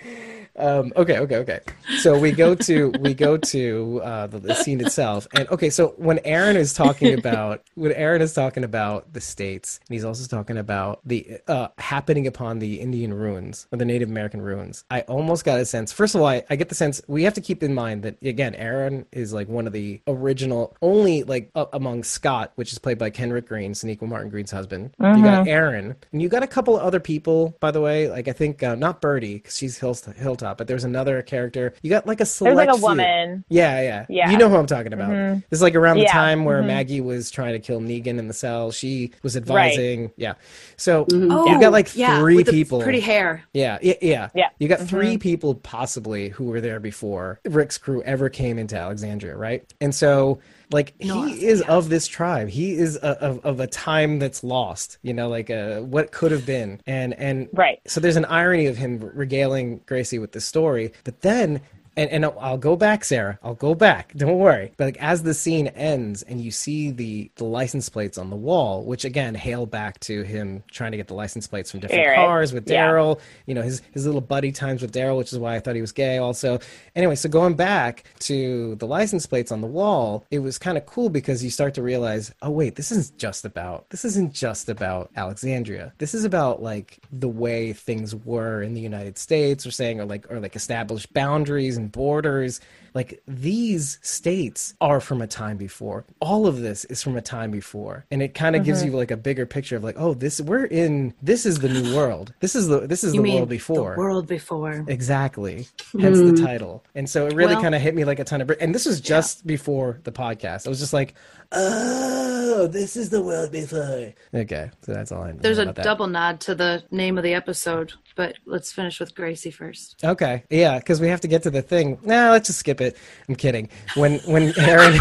Um, 0.57 0.93
okay, 0.97 1.19
okay, 1.19 1.37
okay. 1.37 1.61
So 1.99 2.19
we 2.19 2.33
go 2.33 2.55
to 2.55 2.91
we 3.01 3.15
go 3.15 3.37
to 3.37 4.01
uh, 4.03 4.27
the, 4.27 4.39
the 4.39 4.55
scene 4.55 4.81
itself, 4.81 5.27
and 5.35 5.49
okay. 5.49 5.71
So 5.71 5.95
when 5.97 6.19
Aaron 6.25 6.57
is 6.57 6.73
talking 6.73 7.15
about 7.19 7.63
when 7.75 7.93
Aaron 7.93 8.23
is 8.23 8.35
talking 8.35 8.65
about 8.65 9.13
the 9.13 9.21
states, 9.21 9.81
and 9.89 9.95
he's 9.95 10.05
also 10.05 10.27
talking 10.27 10.59
about 10.59 11.01
the 11.05 11.39
uh, 11.47 11.69
happening 11.79 12.27
upon 12.27 12.59
the 12.59 12.81
Indian 12.81 13.13
ruins 13.13 13.67
or 13.73 13.79
the 13.79 13.85
Native 13.85 14.09
American 14.09 14.41
ruins, 14.41 14.85
I 14.91 15.03
almost 15.03 15.45
got 15.45 15.61
a 15.61 15.65
sense. 15.65 15.93
First 15.93 16.15
of 16.15 16.21
all, 16.21 16.27
I, 16.27 16.45
I 16.51 16.57
get 16.57 16.69
the 16.69 16.75
sense 16.75 17.01
we 17.07 17.23
have 17.25 17.35
to 17.35 17.41
keep 17.41 17.63
in 17.63 17.75
mind 17.75 18.03
that 18.03 18.17
again, 18.23 18.55
Aaron 18.55 19.07
is 19.13 19.33
like 19.33 19.49
one 19.49 19.67
of 19.67 19.73
the 19.73 20.01
original, 20.07 20.77
only 20.83 21.23
like 21.23 21.51
uh, 21.55 21.67
among 21.73 22.05
Scott, 22.05 22.53
which 22.57 22.73
is 22.73 22.79
played 22.79 22.99
by 22.99 23.11
Kenric 23.11 23.47
Green, 23.47 23.73
Sonequa 23.73 24.09
Martin 24.09 24.31
Green's 24.31 24.51
husband. 24.51 24.95
You 24.99 25.23
got 25.23 25.49
Aaron, 25.49 25.97
and 26.13 26.23
you 26.23 26.29
got 26.29 26.43
a 26.43 26.47
couple 26.47 26.77
of 26.77 26.83
other 26.83 27.01
people, 27.01 27.57
by 27.61 27.71
the 27.71 27.81
way. 27.81 28.09
Like 28.09 28.29
I 28.29 28.33
think 28.37 28.63
uh, 28.63 28.75
not 28.75 29.01
Bertie 29.01 29.35
because 29.35 29.57
she's 29.57 29.79
Hill, 29.79 29.97
Hilltop, 30.17 30.59
but 30.59 30.67
there's 30.67 30.85
another 30.85 31.23
character. 31.23 31.75
You 31.83 31.91
got 31.91 32.07
like 32.07 32.21
a 32.21 32.27
select. 32.27 32.57
There's 32.57 32.67
like 32.67 32.75
a 32.75 32.79
few. 32.79 32.89
woman. 32.89 33.45
Yeah, 33.49 33.81
yeah, 33.83 34.07
Yeah. 34.09 34.31
You 34.31 34.39
know 34.39 34.49
who 34.49 34.57
I'm 34.57 34.67
talking 34.67 34.93
about. 34.93 35.11
Mm-hmm. 35.11 35.41
This 35.51 35.59
is 35.59 35.63
like 35.63 35.75
around 35.75 35.97
the 35.97 36.05
Yeah. 36.05 36.13
time 36.13 36.45
where 36.45 36.59
mm-hmm. 36.59 36.69
Maggie 36.69 37.01
was 37.01 37.31
trying 37.31 37.53
to 37.53 37.59
kill 37.59 37.81
Negan 37.81 38.19
in 38.19 38.29
the 38.29 38.35
cell. 38.35 38.71
She 38.71 39.13
was 39.23 39.37
advising. 39.37 40.13
Yeah. 40.17 40.35
So 40.77 41.07
Oh, 41.13 41.51
you've 41.51 41.61
got 41.61 41.73
like 41.73 41.89
oh, 41.89 41.93
yeah, 41.95 42.19
three 42.19 42.37
with 42.37 42.47
the 42.47 42.53
people. 42.53 42.83
pretty 42.83 43.01
hair. 43.01 43.43
Yeah, 43.53 43.79
yeah, 43.83 43.95
yeah. 44.03 44.29
Yeah. 44.35 44.49
You 44.59 44.69
got 44.69 44.81
3 44.81 45.19
people 45.19 45.55
possibly 45.55 46.29
who 46.31 46.45
were 46.45 46.61
there 46.61 46.81
before 46.81 47.41
Rick's 47.45 47.79
crew 47.79 48.03
ever 48.03 48.29
came 48.29 48.59
into 48.59 48.77
Alexandria, 48.77 49.37
right? 49.37 49.65
And 49.81 49.95
so, 49.95 50.41
like, 50.71 50.95
North, 51.01 51.29
he 51.31 51.47
is 51.47 51.63
yeah. 51.65 51.73
of 51.73 51.89
this 51.89 52.07
tribe. 52.07 52.49
He 52.49 52.75
is 52.75 52.97
a, 52.97 53.21
of, 53.23 53.45
of 53.45 53.61
a 53.61 53.67
time 53.67 54.19
that's 54.19 54.43
lost. 54.43 54.99
You 55.03 55.15
know, 55.15 55.29
like 55.29 55.51
uh, 55.51 55.81
what 55.81 56.13
could 56.13 56.33
have 56.33 56.45
been. 56.47 56.81
And 56.87 57.15
and 57.15 57.49
Right. 57.53 57.81
so 57.87 58.01
there's 58.01 58.17
an 58.17 58.25
irony 58.27 58.67
of 58.67 58.77
him 58.77 58.99
regaling 59.15 59.81
Gracie 59.87 60.19
with 60.19 60.33
the 60.33 60.41
story, 60.41 60.93
but 61.05 61.21
then 61.21 61.61
and 61.97 62.11
and 62.11 62.25
I'll, 62.25 62.39
I'll 62.39 62.59
go 62.59 62.77
back, 62.77 63.05
Sarah. 63.05 63.39
I'll 63.43 63.55
go 63.55 63.75
back. 63.75 64.13
Don't 64.17 64.39
worry. 64.39 64.73
But 64.77 64.85
like 64.85 64.97
as 64.99 65.23
the 65.23 65.35
scene 65.35 65.69
ends 65.69 66.23
and 66.23 66.41
you 66.41 66.51
see 66.51 66.91
the 66.91 67.31
the 67.37 67.45
license 67.45 67.89
plates 67.89 68.19
on 68.19 68.31
the 68.31 68.37
wall, 68.37 68.85
which 68.85 69.05
again 69.05 69.35
hail 69.35 69.67
back 69.67 70.01
to 70.01 70.23
him 70.23 70.63
trying 70.71 70.93
to 70.93 70.97
get 70.97 71.09
the 71.09 71.15
license 71.15 71.47
plates 71.47 71.71
from 71.71 71.81
different 71.81 72.15
cars 72.15 72.53
with 72.53 72.67
Daryl. 72.67 73.17
Yeah. 73.17 73.23
You 73.47 73.55
know 73.55 73.63
his 73.63 73.83
his 73.93 74.07
little 74.07 74.21
buddy 74.21 74.53
times 74.53 74.83
with 74.83 74.93
Daryl, 74.93 75.17
which 75.17 75.33
is 75.33 75.39
why 75.39 75.57
I 75.57 75.61
thought 75.61 75.75
he 75.75 75.81
was 75.81 75.93
gay. 75.93 76.19
Also, 76.19 76.59
anyway, 76.95 77.15
so 77.15 77.29
going 77.29 77.55
back 77.55 78.05
to 78.21 78.75
the 78.77 78.87
license 78.87 79.27
plates 79.27 79.51
on 79.51 79.61
the 79.61 79.67
wall, 79.67 80.25
it 80.31 80.41
was 80.41 80.59
kind 80.59 80.77
of 80.77 80.87
cool 80.87 81.09
because 81.09 81.43
you 81.43 81.51
start 81.51 81.75
to 81.75 81.83
realize, 81.83 82.33
oh 82.43 82.51
wait, 82.51 82.77
this 82.77 82.93
isn't 82.93 83.19
just 83.19 83.45
about 83.45 83.89
this 83.91 84.05
isn't 84.05 84.33
just 84.33 84.69
about 84.69 85.11
Alexandria. 85.17 85.93
This 85.99 86.15
is 86.15 86.25
about 86.25 86.63
like 86.63 86.99
the 87.13 87.29
way 87.29 87.73
things 87.73 88.15
were 88.15 88.63
in 88.63 88.75
the 88.75 88.81
United 88.81 89.19
States, 89.19 89.67
or 89.67 89.71
saying, 89.71 90.01
or 90.01 90.05
like 90.05 90.31
or 90.31 90.41
like 90.41 90.57
established 90.57 91.13
boundaries 91.13 91.77
and 91.77 91.86
borders. 91.87 92.61
Like 92.97 93.21
these 93.29 93.99
states 94.01 94.75
are 94.81 95.01
from 95.01 95.21
a 95.21 95.27
time 95.27 95.59
before. 95.59 96.07
All 96.21 96.47
of 96.47 96.61
this 96.63 96.85
is 96.87 97.03
from 97.03 97.17
a 97.17 97.21
time 97.23 97.51
before, 97.51 98.07
and 98.11 98.23
it 98.23 98.33
kind 98.35 98.57
of 98.57 98.65
gives 98.65 98.81
Mm-hmm. 98.81 98.91
you 98.93 98.97
like 98.97 99.11
a 99.11 99.17
bigger 99.19 99.45
picture 99.47 99.77
of 99.77 99.85
like, 99.85 99.97
oh, 99.99 100.15
this 100.15 100.41
we're 100.41 100.65
in. 100.65 101.13
This 101.23 101.45
is 101.47 101.59
the 101.59 101.69
new 101.69 101.95
world. 101.99 102.33
This 102.41 102.55
is 102.57 102.69
the 102.69 102.81
this 102.87 103.05
is 103.05 103.15
You 103.15 103.23
the 103.23 103.35
world 103.37 103.49
before. 103.51 103.93
the 103.95 104.01
world 104.01 104.27
before? 104.27 104.85
Exactly. 104.89 105.69
Hence 106.01 106.19
the 106.19 106.43
title. 106.43 106.85
And 106.95 107.09
so 107.09 107.27
it 107.27 107.35
really 107.35 107.55
Well- 107.55 107.63
kind 107.63 107.75
of 107.75 107.83
hit 107.83 107.95
me 107.95 108.05
like 108.05 108.19
a 108.19 108.25
ton 108.25 108.41
of. 108.41 108.51
And 108.63 108.75
this 108.75 108.87
was 108.87 109.01
just 109.01 109.47
before 109.47 110.01
the 110.05 110.13
podcast. 110.13 110.67
I 110.67 110.71
was 110.71 110.79
just 110.81 110.95
like, 110.95 111.15
oh, 111.53 112.67
this 112.67 112.97
is 112.97 113.11
the 113.11 113.21
world 113.23 113.53
before. 113.53 114.13
Okay, 114.35 114.71
so 114.83 114.93
that's 114.95 115.13
all 115.13 115.23
I 115.23 115.33
know 115.33 115.39
There's 115.41 115.59
a 115.59 115.67
that. 115.67 115.77
double 115.83 116.07
nod 116.07 116.41
to 116.43 116.55
the 116.55 116.83
name 116.91 117.19
of 117.19 117.25
the 117.25 117.35
episode, 117.35 117.93
but 118.15 118.37
let's 118.47 118.73
finish 118.73 119.01
with 119.01 119.15
Gracie 119.15 119.51
first. 119.51 120.03
Okay, 120.05 120.45
yeah, 120.51 120.79
because 120.79 121.01
we 121.01 121.09
have 121.09 121.21
to 121.23 121.29
get 121.29 121.43
to 121.45 121.51
the 121.51 121.63
thing. 121.63 121.99
Nah, 122.03 122.31
let's 122.31 122.47
just 122.49 122.61
skip 122.61 122.81
it. 122.81 122.86
I'm 123.29 123.37
kidding. 123.37 123.69
When 123.95 124.19
when 124.21 124.53
Aaron 124.59 124.95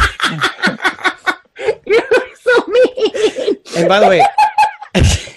You're 1.86 2.02
so 2.42 2.66
mean. 2.68 3.58
and 3.78 3.88
by 3.88 4.00
the 4.00 4.08
way, 4.08 4.22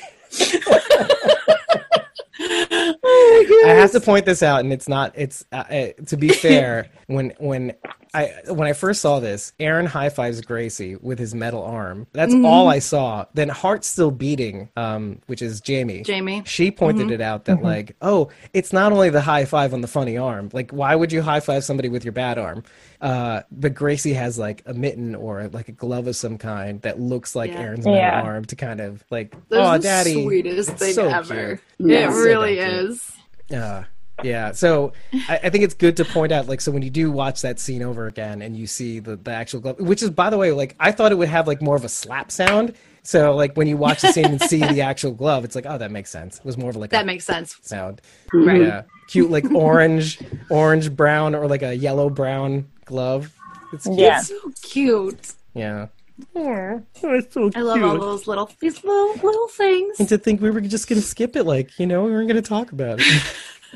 I 3.69 3.75
have 3.75 3.93
to 3.93 4.01
point 4.01 4.25
this 4.27 4.43
out, 4.43 4.61
and 4.61 4.73
it's 4.73 4.89
not. 4.89 5.13
It's 5.17 5.45
uh, 5.53 5.57
uh, 5.57 5.87
to 6.07 6.17
be 6.17 6.29
fair. 6.47 6.89
When 7.07 7.33
when 7.39 7.75
I 8.15 8.33
when 8.49 8.67
I 8.69 8.73
first 8.73 9.01
saw 9.03 9.21
this, 9.21 9.53
Aaron 9.61 9.87
high 9.87 10.09
fives 10.09 10.41
Gracie 10.41 10.97
with 10.97 11.19
his 11.19 11.35
metal 11.35 11.63
arm. 11.63 12.07
That's 12.13 12.33
Mm-hmm. 12.35 12.45
all 12.47 12.69
I 12.69 12.79
saw. 12.79 13.27
Then 13.35 13.49
heart 13.51 13.85
still 13.85 14.11
beating, 14.11 14.69
um, 14.77 15.21
which 15.27 15.43
is 15.43 15.61
Jamie. 15.61 16.03
Jamie. 16.03 16.43
She 16.47 16.71
pointed 16.71 17.11
it 17.11 17.21
out 17.21 17.45
that 17.47 17.63
like, 17.63 17.97
oh, 18.03 18.31
it's 18.55 18.73
not 18.73 18.93
only 18.93 19.11
the 19.11 19.21
high 19.21 19.45
five 19.45 19.73
on 19.75 19.81
the 19.83 19.89
funny 19.89 20.17
arm. 20.17 20.49
Like, 20.53 20.71
why 20.71 20.95
would 20.95 21.13
you 21.13 21.21
high 21.23 21.41
five 21.41 21.65
somebody 21.65 21.89
with 21.89 22.05
your 22.05 22.13
bad 22.13 22.39
arm? 22.39 22.63
Uh, 23.01 23.43
but 23.53 23.75
Gracie 23.75 24.15
has 24.15 24.39
like 24.39 24.63
a 24.67 24.75
mitten 24.75 25.15
or 25.15 25.49
like 25.49 25.69
a 25.69 25.73
glove 25.73 26.07
of 26.09 26.17
some 26.17 26.37
kind 26.39 26.81
that 26.83 26.99
looks 26.99 27.37
like 27.37 27.51
Yeah. 27.53 27.61
Aaron's 27.61 27.85
metal 27.85 28.01
Yeah. 28.01 28.23
arm 28.23 28.45
to 28.47 28.57
kind 28.57 28.81
of 28.81 29.05
like, 29.11 29.33
That's 29.51 29.69
oh, 29.69 29.79
daddy, 29.79 30.25
sweetest 30.25 30.71
thing 30.73 30.95
so 30.95 31.09
ever. 31.09 31.61
cute. 31.79 31.91
It 31.91 32.05
It's 32.05 32.15
so 32.15 32.23
really 32.23 32.57
cute. 32.57 32.67
is. 32.69 33.13
Uh, 33.53 33.85
yeah. 34.23 34.53
So 34.53 34.93
I, 35.29 35.41
I 35.45 35.51
think 35.51 35.65
it's 35.65 35.75
good 35.75 35.97
to 35.99 36.05
point 36.05 36.33
out, 36.33 36.49
like, 36.49 36.61
so 36.61 36.73
when 36.73 36.83
you 36.83 36.91
do 36.91 37.11
watch 37.11 37.43
that 37.43 37.61
scene 37.61 37.83
over 37.83 38.07
again 38.07 38.43
and 38.43 38.57
you 38.57 38.67
see 38.67 38.99
the, 38.99 39.17
the 39.17 39.31
actual 39.31 39.61
glove, 39.61 39.79
which 39.81 40.03
is, 40.03 40.11
by 40.11 40.29
the 40.31 40.37
way, 40.39 40.51
like, 40.53 40.75
I 40.81 40.91
thought 40.93 41.13
it 41.13 41.17
would 41.17 41.29
have 41.29 41.47
like 41.47 41.63
more 41.63 41.77
of 41.77 41.85
a 41.85 41.89
slap 41.89 42.31
sound. 42.31 42.75
So, 43.05 43.35
like, 43.35 43.57
when 43.57 43.67
you 43.69 43.77
watch 43.79 44.03
the 44.03 44.13
scene 44.13 44.27
and 44.27 44.43
see 44.43 44.59
the 44.59 44.81
actual 44.83 45.13
glove, 45.13 45.45
it's 45.45 45.55
like, 45.55 45.65
oh, 45.67 45.79
that 45.79 45.91
makes 45.91 46.11
sense. 46.11 46.39
It 46.39 46.45
was 46.45 46.59
more 46.59 46.69
of 46.71 46.77
like 46.77 46.91
That 46.91 47.05
a 47.05 47.07
makes 47.07 47.25
sense. 47.25 47.57
sound. 47.63 48.03
Right. 48.35 48.61
Yeah. 48.61 48.83
Cute, 49.09 49.31
like 49.31 49.51
orange, 49.53 50.19
orange, 50.51 50.95
brown, 50.95 51.35
or 51.35 51.47
like 51.47 51.63
a 51.63 51.75
yellow 51.75 52.11
brown 52.11 52.69
glove. 52.85 53.33
It's 53.73 53.85
cute. 53.87 53.99
Yeah. 53.99 54.21
So 54.21 54.35
cute. 54.63 55.33
Yeah. 55.55 55.87
Oh, 56.35 56.83
so 57.31 57.51
I 57.55 57.61
love 57.61 57.83
all 57.83 57.99
those 57.99 58.27
little 58.27 58.51
these 58.61 58.83
little 58.85 59.15
little 59.23 59.49
things. 59.49 60.01
And 60.01 60.09
to 60.09 60.19
think 60.19 60.41
we 60.41 60.51
were 60.51 60.61
just 60.61 60.89
going 60.89 61.01
to 61.01 61.07
skip 61.07 61.37
it, 61.37 61.45
like, 61.45 61.79
you 61.79 61.87
know, 61.87 62.05
we 62.05 62.11
weren't 62.11 62.29
going 62.29 62.43
to 62.43 62.49
talk 62.49 62.73
about 62.73 62.99
it. 63.01 63.23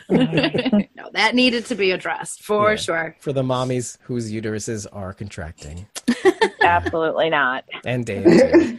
no, 0.97 1.11
that 1.13 1.35
needed 1.35 1.67
to 1.67 1.75
be 1.75 1.91
addressed 1.93 2.43
for 2.43 2.71
Yeah. 2.71 2.77
sure. 2.77 3.17
For 3.21 3.33
the 3.33 3.43
mommies 3.43 3.99
whose 4.03 4.33
uteruses 4.33 4.87
are 4.93 5.13
contracting. 5.13 5.87
Absolutely 6.63 7.29
not. 7.31 7.65
And 7.85 8.07
Dave, 8.07 8.25
too. 8.25 8.79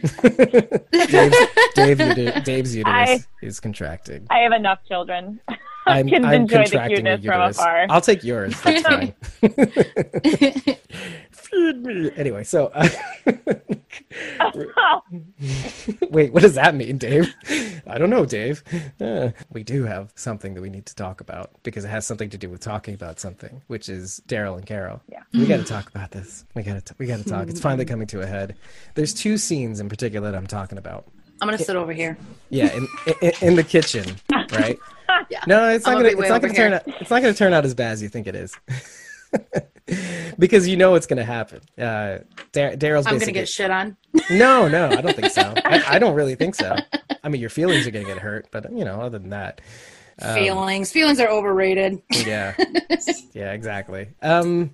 Dave's, 0.92 1.36
Dave, 1.74 1.98
uter- 1.98 2.44
Dave's 2.44 2.74
uterus 2.74 2.94
I- 3.08 3.24
is 3.42 3.60
contracting. 3.60 4.26
I 4.30 4.38
have 4.40 4.52
enough 4.52 4.80
children. 4.88 5.40
I 5.48 5.56
I'm, 6.00 6.08
can 6.08 6.24
I'm 6.24 6.32
enjoy 6.42 6.64
the 6.64 6.70
contracting 6.70 7.06
a 7.06 7.18
cuteness 7.18 7.24
from 7.26 7.40
uterus. 7.40 7.58
afar. 7.58 7.86
I'll 7.90 8.00
take 8.00 8.24
yours. 8.24 8.58
That's 8.62 8.82
fine. 8.82 9.14
Feed 11.44 11.84
me. 11.84 12.10
Anyway, 12.16 12.44
so 12.44 12.66
uh, 12.74 12.88
wait, 16.10 16.32
what 16.32 16.42
does 16.42 16.54
that 16.54 16.74
mean, 16.74 16.98
Dave? 16.98 17.34
I 17.86 17.98
don't 17.98 18.10
know, 18.10 18.24
Dave. 18.24 18.62
Uh, 19.00 19.30
we 19.50 19.62
do 19.62 19.84
have 19.84 20.12
something 20.14 20.54
that 20.54 20.60
we 20.60 20.70
need 20.70 20.86
to 20.86 20.94
talk 20.94 21.20
about 21.20 21.50
because 21.62 21.84
it 21.84 21.88
has 21.88 22.06
something 22.06 22.30
to 22.30 22.38
do 22.38 22.48
with 22.48 22.60
talking 22.60 22.94
about 22.94 23.20
something, 23.20 23.62
which 23.66 23.88
is 23.88 24.20
Daryl 24.26 24.56
and 24.56 24.66
Carol. 24.66 25.02
Yeah. 25.10 25.22
we 25.32 25.46
got 25.46 25.58
to 25.58 25.64
talk 25.64 25.88
about 25.88 26.10
this. 26.10 26.44
We 26.54 26.62
got 26.62 26.84
to. 26.84 26.94
We 26.98 27.06
got 27.06 27.18
to 27.18 27.24
talk. 27.24 27.48
It's 27.48 27.60
finally 27.60 27.84
coming 27.84 28.06
to 28.08 28.20
a 28.22 28.26
head. 28.26 28.56
There's 28.94 29.14
two 29.14 29.36
scenes 29.36 29.80
in 29.80 29.88
particular 29.88 30.30
that 30.30 30.36
I'm 30.36 30.46
talking 30.46 30.78
about. 30.78 31.06
I'm 31.40 31.48
gonna 31.48 31.58
sit 31.58 31.76
over 31.76 31.92
here. 31.92 32.16
Yeah, 32.48 32.72
in, 32.72 32.86
in, 33.20 33.32
in 33.42 33.54
the 33.56 33.64
kitchen, 33.64 34.16
right? 34.52 34.78
Yeah. 35.30 35.40
No, 35.46 35.68
it's 35.68 35.86
not 35.86 35.96
I'm 35.96 36.02
gonna. 36.02 36.14
gonna 36.14 36.22
It's 36.22 36.30
not 36.30 36.40
gonna 36.42 36.54
turn 36.54 36.72
out. 36.72 36.82
It's 36.86 37.10
not 37.10 37.22
gonna 37.22 37.34
turn 37.34 37.52
out 37.52 37.64
as 37.64 37.74
bad 37.74 37.92
as 37.92 38.02
you 38.02 38.08
think 38.08 38.26
it 38.26 38.34
is, 38.34 38.58
because 40.38 40.66
you 40.68 40.76
know 40.76 40.92
what's 40.92 41.06
gonna 41.06 41.24
happen. 41.24 41.60
Uh, 41.78 42.18
Dar- 42.52 42.72
Daryl's 42.76 43.06
I'm 43.06 43.18
gonna 43.18 43.32
get 43.32 43.48
shit 43.48 43.70
on. 43.70 43.96
No, 44.30 44.68
no, 44.68 44.88
I 44.88 45.00
don't 45.00 45.14
think 45.16 45.32
so. 45.32 45.42
I, 45.64 45.82
I 45.96 45.98
don't 45.98 46.14
really 46.14 46.34
think 46.34 46.54
so. 46.54 46.76
I 47.22 47.28
mean, 47.28 47.40
your 47.40 47.50
feelings 47.50 47.86
are 47.86 47.90
gonna 47.90 48.04
get 48.04 48.18
hurt, 48.18 48.46
but 48.50 48.70
you 48.72 48.84
know, 48.84 49.00
other 49.00 49.18
than 49.18 49.30
that, 49.30 49.60
Um, 50.22 50.34
Feelings. 50.34 50.92
Feelings 50.92 51.18
are 51.20 51.28
overrated. 51.28 52.00
yeah, 52.10 52.54
yeah, 53.32 53.52
exactly. 53.52 54.08
Um, 54.22 54.70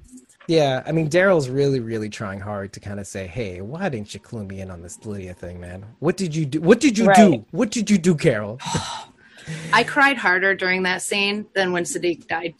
yeah, 0.47 0.83
I 0.85 0.93
mean, 0.93 1.09
Daryl's 1.09 1.49
really, 1.49 1.81
really 1.81 2.09
trying 2.09 2.41
hard 2.41 2.73
to 2.75 2.81
kind 2.81 3.01
of 3.01 3.07
say, 3.07 3.27
"Hey, 3.27 3.61
why 3.61 3.89
didn't 3.89 4.13
you 4.15 4.21
clue 4.21 4.45
me 4.45 4.61
in 4.61 4.71
on 4.71 4.83
this 4.83 4.99
Lydia 5.05 5.33
thing, 5.35 5.61
man? 5.61 5.87
What 6.01 6.17
did 6.17 6.35
you 6.35 6.45
do? 6.45 6.61
What 6.61 6.81
did 6.81 6.99
you 6.99 7.13
do? 7.15 7.45
What 7.51 7.71
did 7.71 7.89
you 7.91 7.99
do, 7.99 8.15
Carol?" 8.15 8.59
I 9.73 9.85
cried 9.85 10.17
harder 10.17 10.55
during 10.55 10.83
that 10.85 11.03
scene 11.03 11.47
than 11.55 11.73
when 11.73 11.85
Siddiq 11.85 12.27
died. 12.29 12.55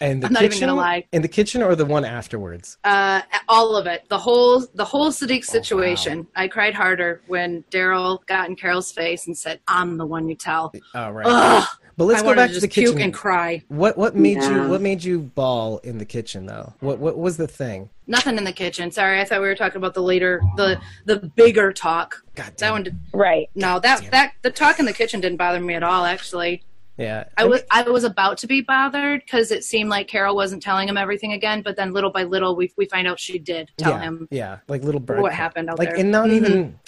And 0.00 0.22
the 0.22 0.26
I'm 0.26 0.32
not 0.32 0.42
even 0.42 0.58
gonna 0.60 0.74
lie. 0.74 1.04
In 1.12 1.22
the 1.22 1.28
kitchen 1.28 1.62
or 1.62 1.76
the 1.76 1.84
one 1.86 2.04
afterwards? 2.04 2.78
Uh, 2.84 3.22
all 3.48 3.76
of 3.76 3.86
it, 3.86 4.04
the 4.08 4.18
whole 4.18 4.64
the 4.74 4.84
whole 4.84 5.10
Siddiq 5.10 5.44
situation. 5.44 6.26
I 6.34 6.48
cried 6.48 6.74
harder 6.74 7.20
when 7.26 7.64
Daryl 7.70 8.24
got 8.26 8.48
in 8.48 8.56
Carol's 8.56 8.90
face 8.92 9.26
and 9.26 9.36
said, 9.36 9.60
"I'm 9.68 9.96
the 9.96 10.06
one 10.06 10.28
you 10.28 10.34
tell." 10.34 10.72
Oh, 10.94 11.10
right. 11.10 11.26
Ugh, 11.28 11.68
but 11.96 12.04
let's 12.06 12.22
I 12.22 12.26
go 12.26 12.34
back 12.34 12.48
to 12.48 12.54
to 12.54 12.60
just 12.60 12.74
the 12.74 12.80
puke 12.82 12.94
kitchen. 12.94 13.02
and 13.02 13.14
cry. 13.14 13.62
What 13.68 13.96
what 13.96 14.16
made 14.16 14.42
you 14.42 14.68
what 14.68 14.80
made 14.80 15.04
you 15.04 15.20
bawl 15.20 15.78
in 15.78 15.98
the 15.98 16.04
kitchen 16.04 16.46
though? 16.46 16.72
What 16.80 16.98
what 16.98 17.16
was 17.16 17.36
the 17.36 17.46
thing? 17.46 17.88
Nothing 18.08 18.36
in 18.36 18.44
the 18.44 18.52
kitchen. 18.52 18.90
Sorry, 18.90 19.20
I 19.20 19.24
thought 19.24 19.40
we 19.40 19.46
were 19.46 19.54
talking 19.54 19.76
about 19.78 19.94
the 19.94 20.02
later, 20.02 20.42
the 20.56 20.80
the 21.04 21.18
bigger 21.36 21.72
talk. 21.72 22.22
God 22.34 22.46
That 22.46 22.56
damn. 22.56 22.72
one 22.72 22.82
did 22.82 22.98
Right. 23.12 23.48
no. 23.54 23.78
That 23.78 24.10
that 24.10 24.32
the 24.42 24.50
talk 24.50 24.80
in 24.80 24.86
the 24.86 24.92
kitchen 24.92 25.20
didn't 25.20 25.38
bother 25.38 25.60
me 25.60 25.74
at 25.74 25.84
all. 25.84 26.04
Actually, 26.04 26.64
Yeah. 26.96 27.24
I 27.36 27.44
was 27.44 27.62
I 27.70 27.82
was 27.82 28.04
about 28.04 28.38
to 28.38 28.46
be 28.46 28.60
bothered 28.60 29.22
because 29.24 29.50
it 29.50 29.64
seemed 29.64 29.90
like 29.90 30.06
Carol 30.08 30.36
wasn't 30.36 30.62
telling 30.62 30.88
him 30.88 30.96
everything 30.96 31.32
again. 31.32 31.62
But 31.62 31.76
then 31.76 31.92
little 31.92 32.10
by 32.10 32.22
little, 32.24 32.54
we 32.54 32.72
we 32.76 32.86
find 32.86 33.08
out 33.08 33.18
she 33.18 33.38
did 33.38 33.70
tell 33.76 33.92
yeah, 33.92 34.00
him. 34.00 34.28
Yeah, 34.30 34.58
like 34.68 34.82
little 34.84 35.00
bird. 35.00 35.20
what 35.20 35.32
happened 35.32 35.70
out 35.70 35.78
like 35.78 35.90
there. 35.90 35.98
and 35.98 36.10
not 36.10 36.28
Mhm. 36.28 36.32
even 36.36 36.78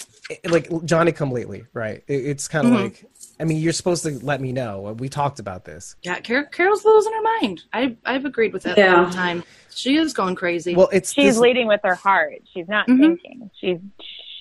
like 0.49 0.69
Johnny 0.85 1.11
come 1.11 1.31
lately, 1.31 1.65
right? 1.73 2.03
It, 2.07 2.25
it's 2.25 2.47
kind 2.47 2.67
of 2.67 2.73
Mhm. 2.73 2.83
like 2.83 3.05
I 3.39 3.43
mean, 3.43 3.57
you're 3.57 3.73
supposed 3.73 4.01
to 4.03 4.17
let 4.25 4.41
me 4.41 4.51
know. 4.51 4.95
We 4.97 5.09
talked 5.09 5.39
about 5.39 5.63
this. 5.63 5.95
Yeah, 6.01 6.19
Car- 6.21 6.45
Carol's 6.45 6.83
losing 6.85 7.13
her 7.13 7.21
mind. 7.41 7.63
I 7.73 7.95
I've 8.05 8.25
agreed 8.25 8.53
with 8.53 8.63
that 8.63 8.75
the 8.75 8.81
Yeah. 8.81 9.03
whole 9.03 9.11
time. 9.13 9.43
She 9.75 9.97
is 9.97 10.13
going 10.13 10.35
crazy. 10.35 10.73
Well, 10.75 10.89
it's 10.91 11.13
She's 11.13 11.35
this, 11.35 11.37
leading 11.37 11.67
with 11.67 11.81
her 11.83 11.93
heart. 11.95 12.41
She's 12.53 12.67
not 12.67 12.87
Mhm. 12.87 12.99
thinking. 12.99 13.51
She's 13.59 13.77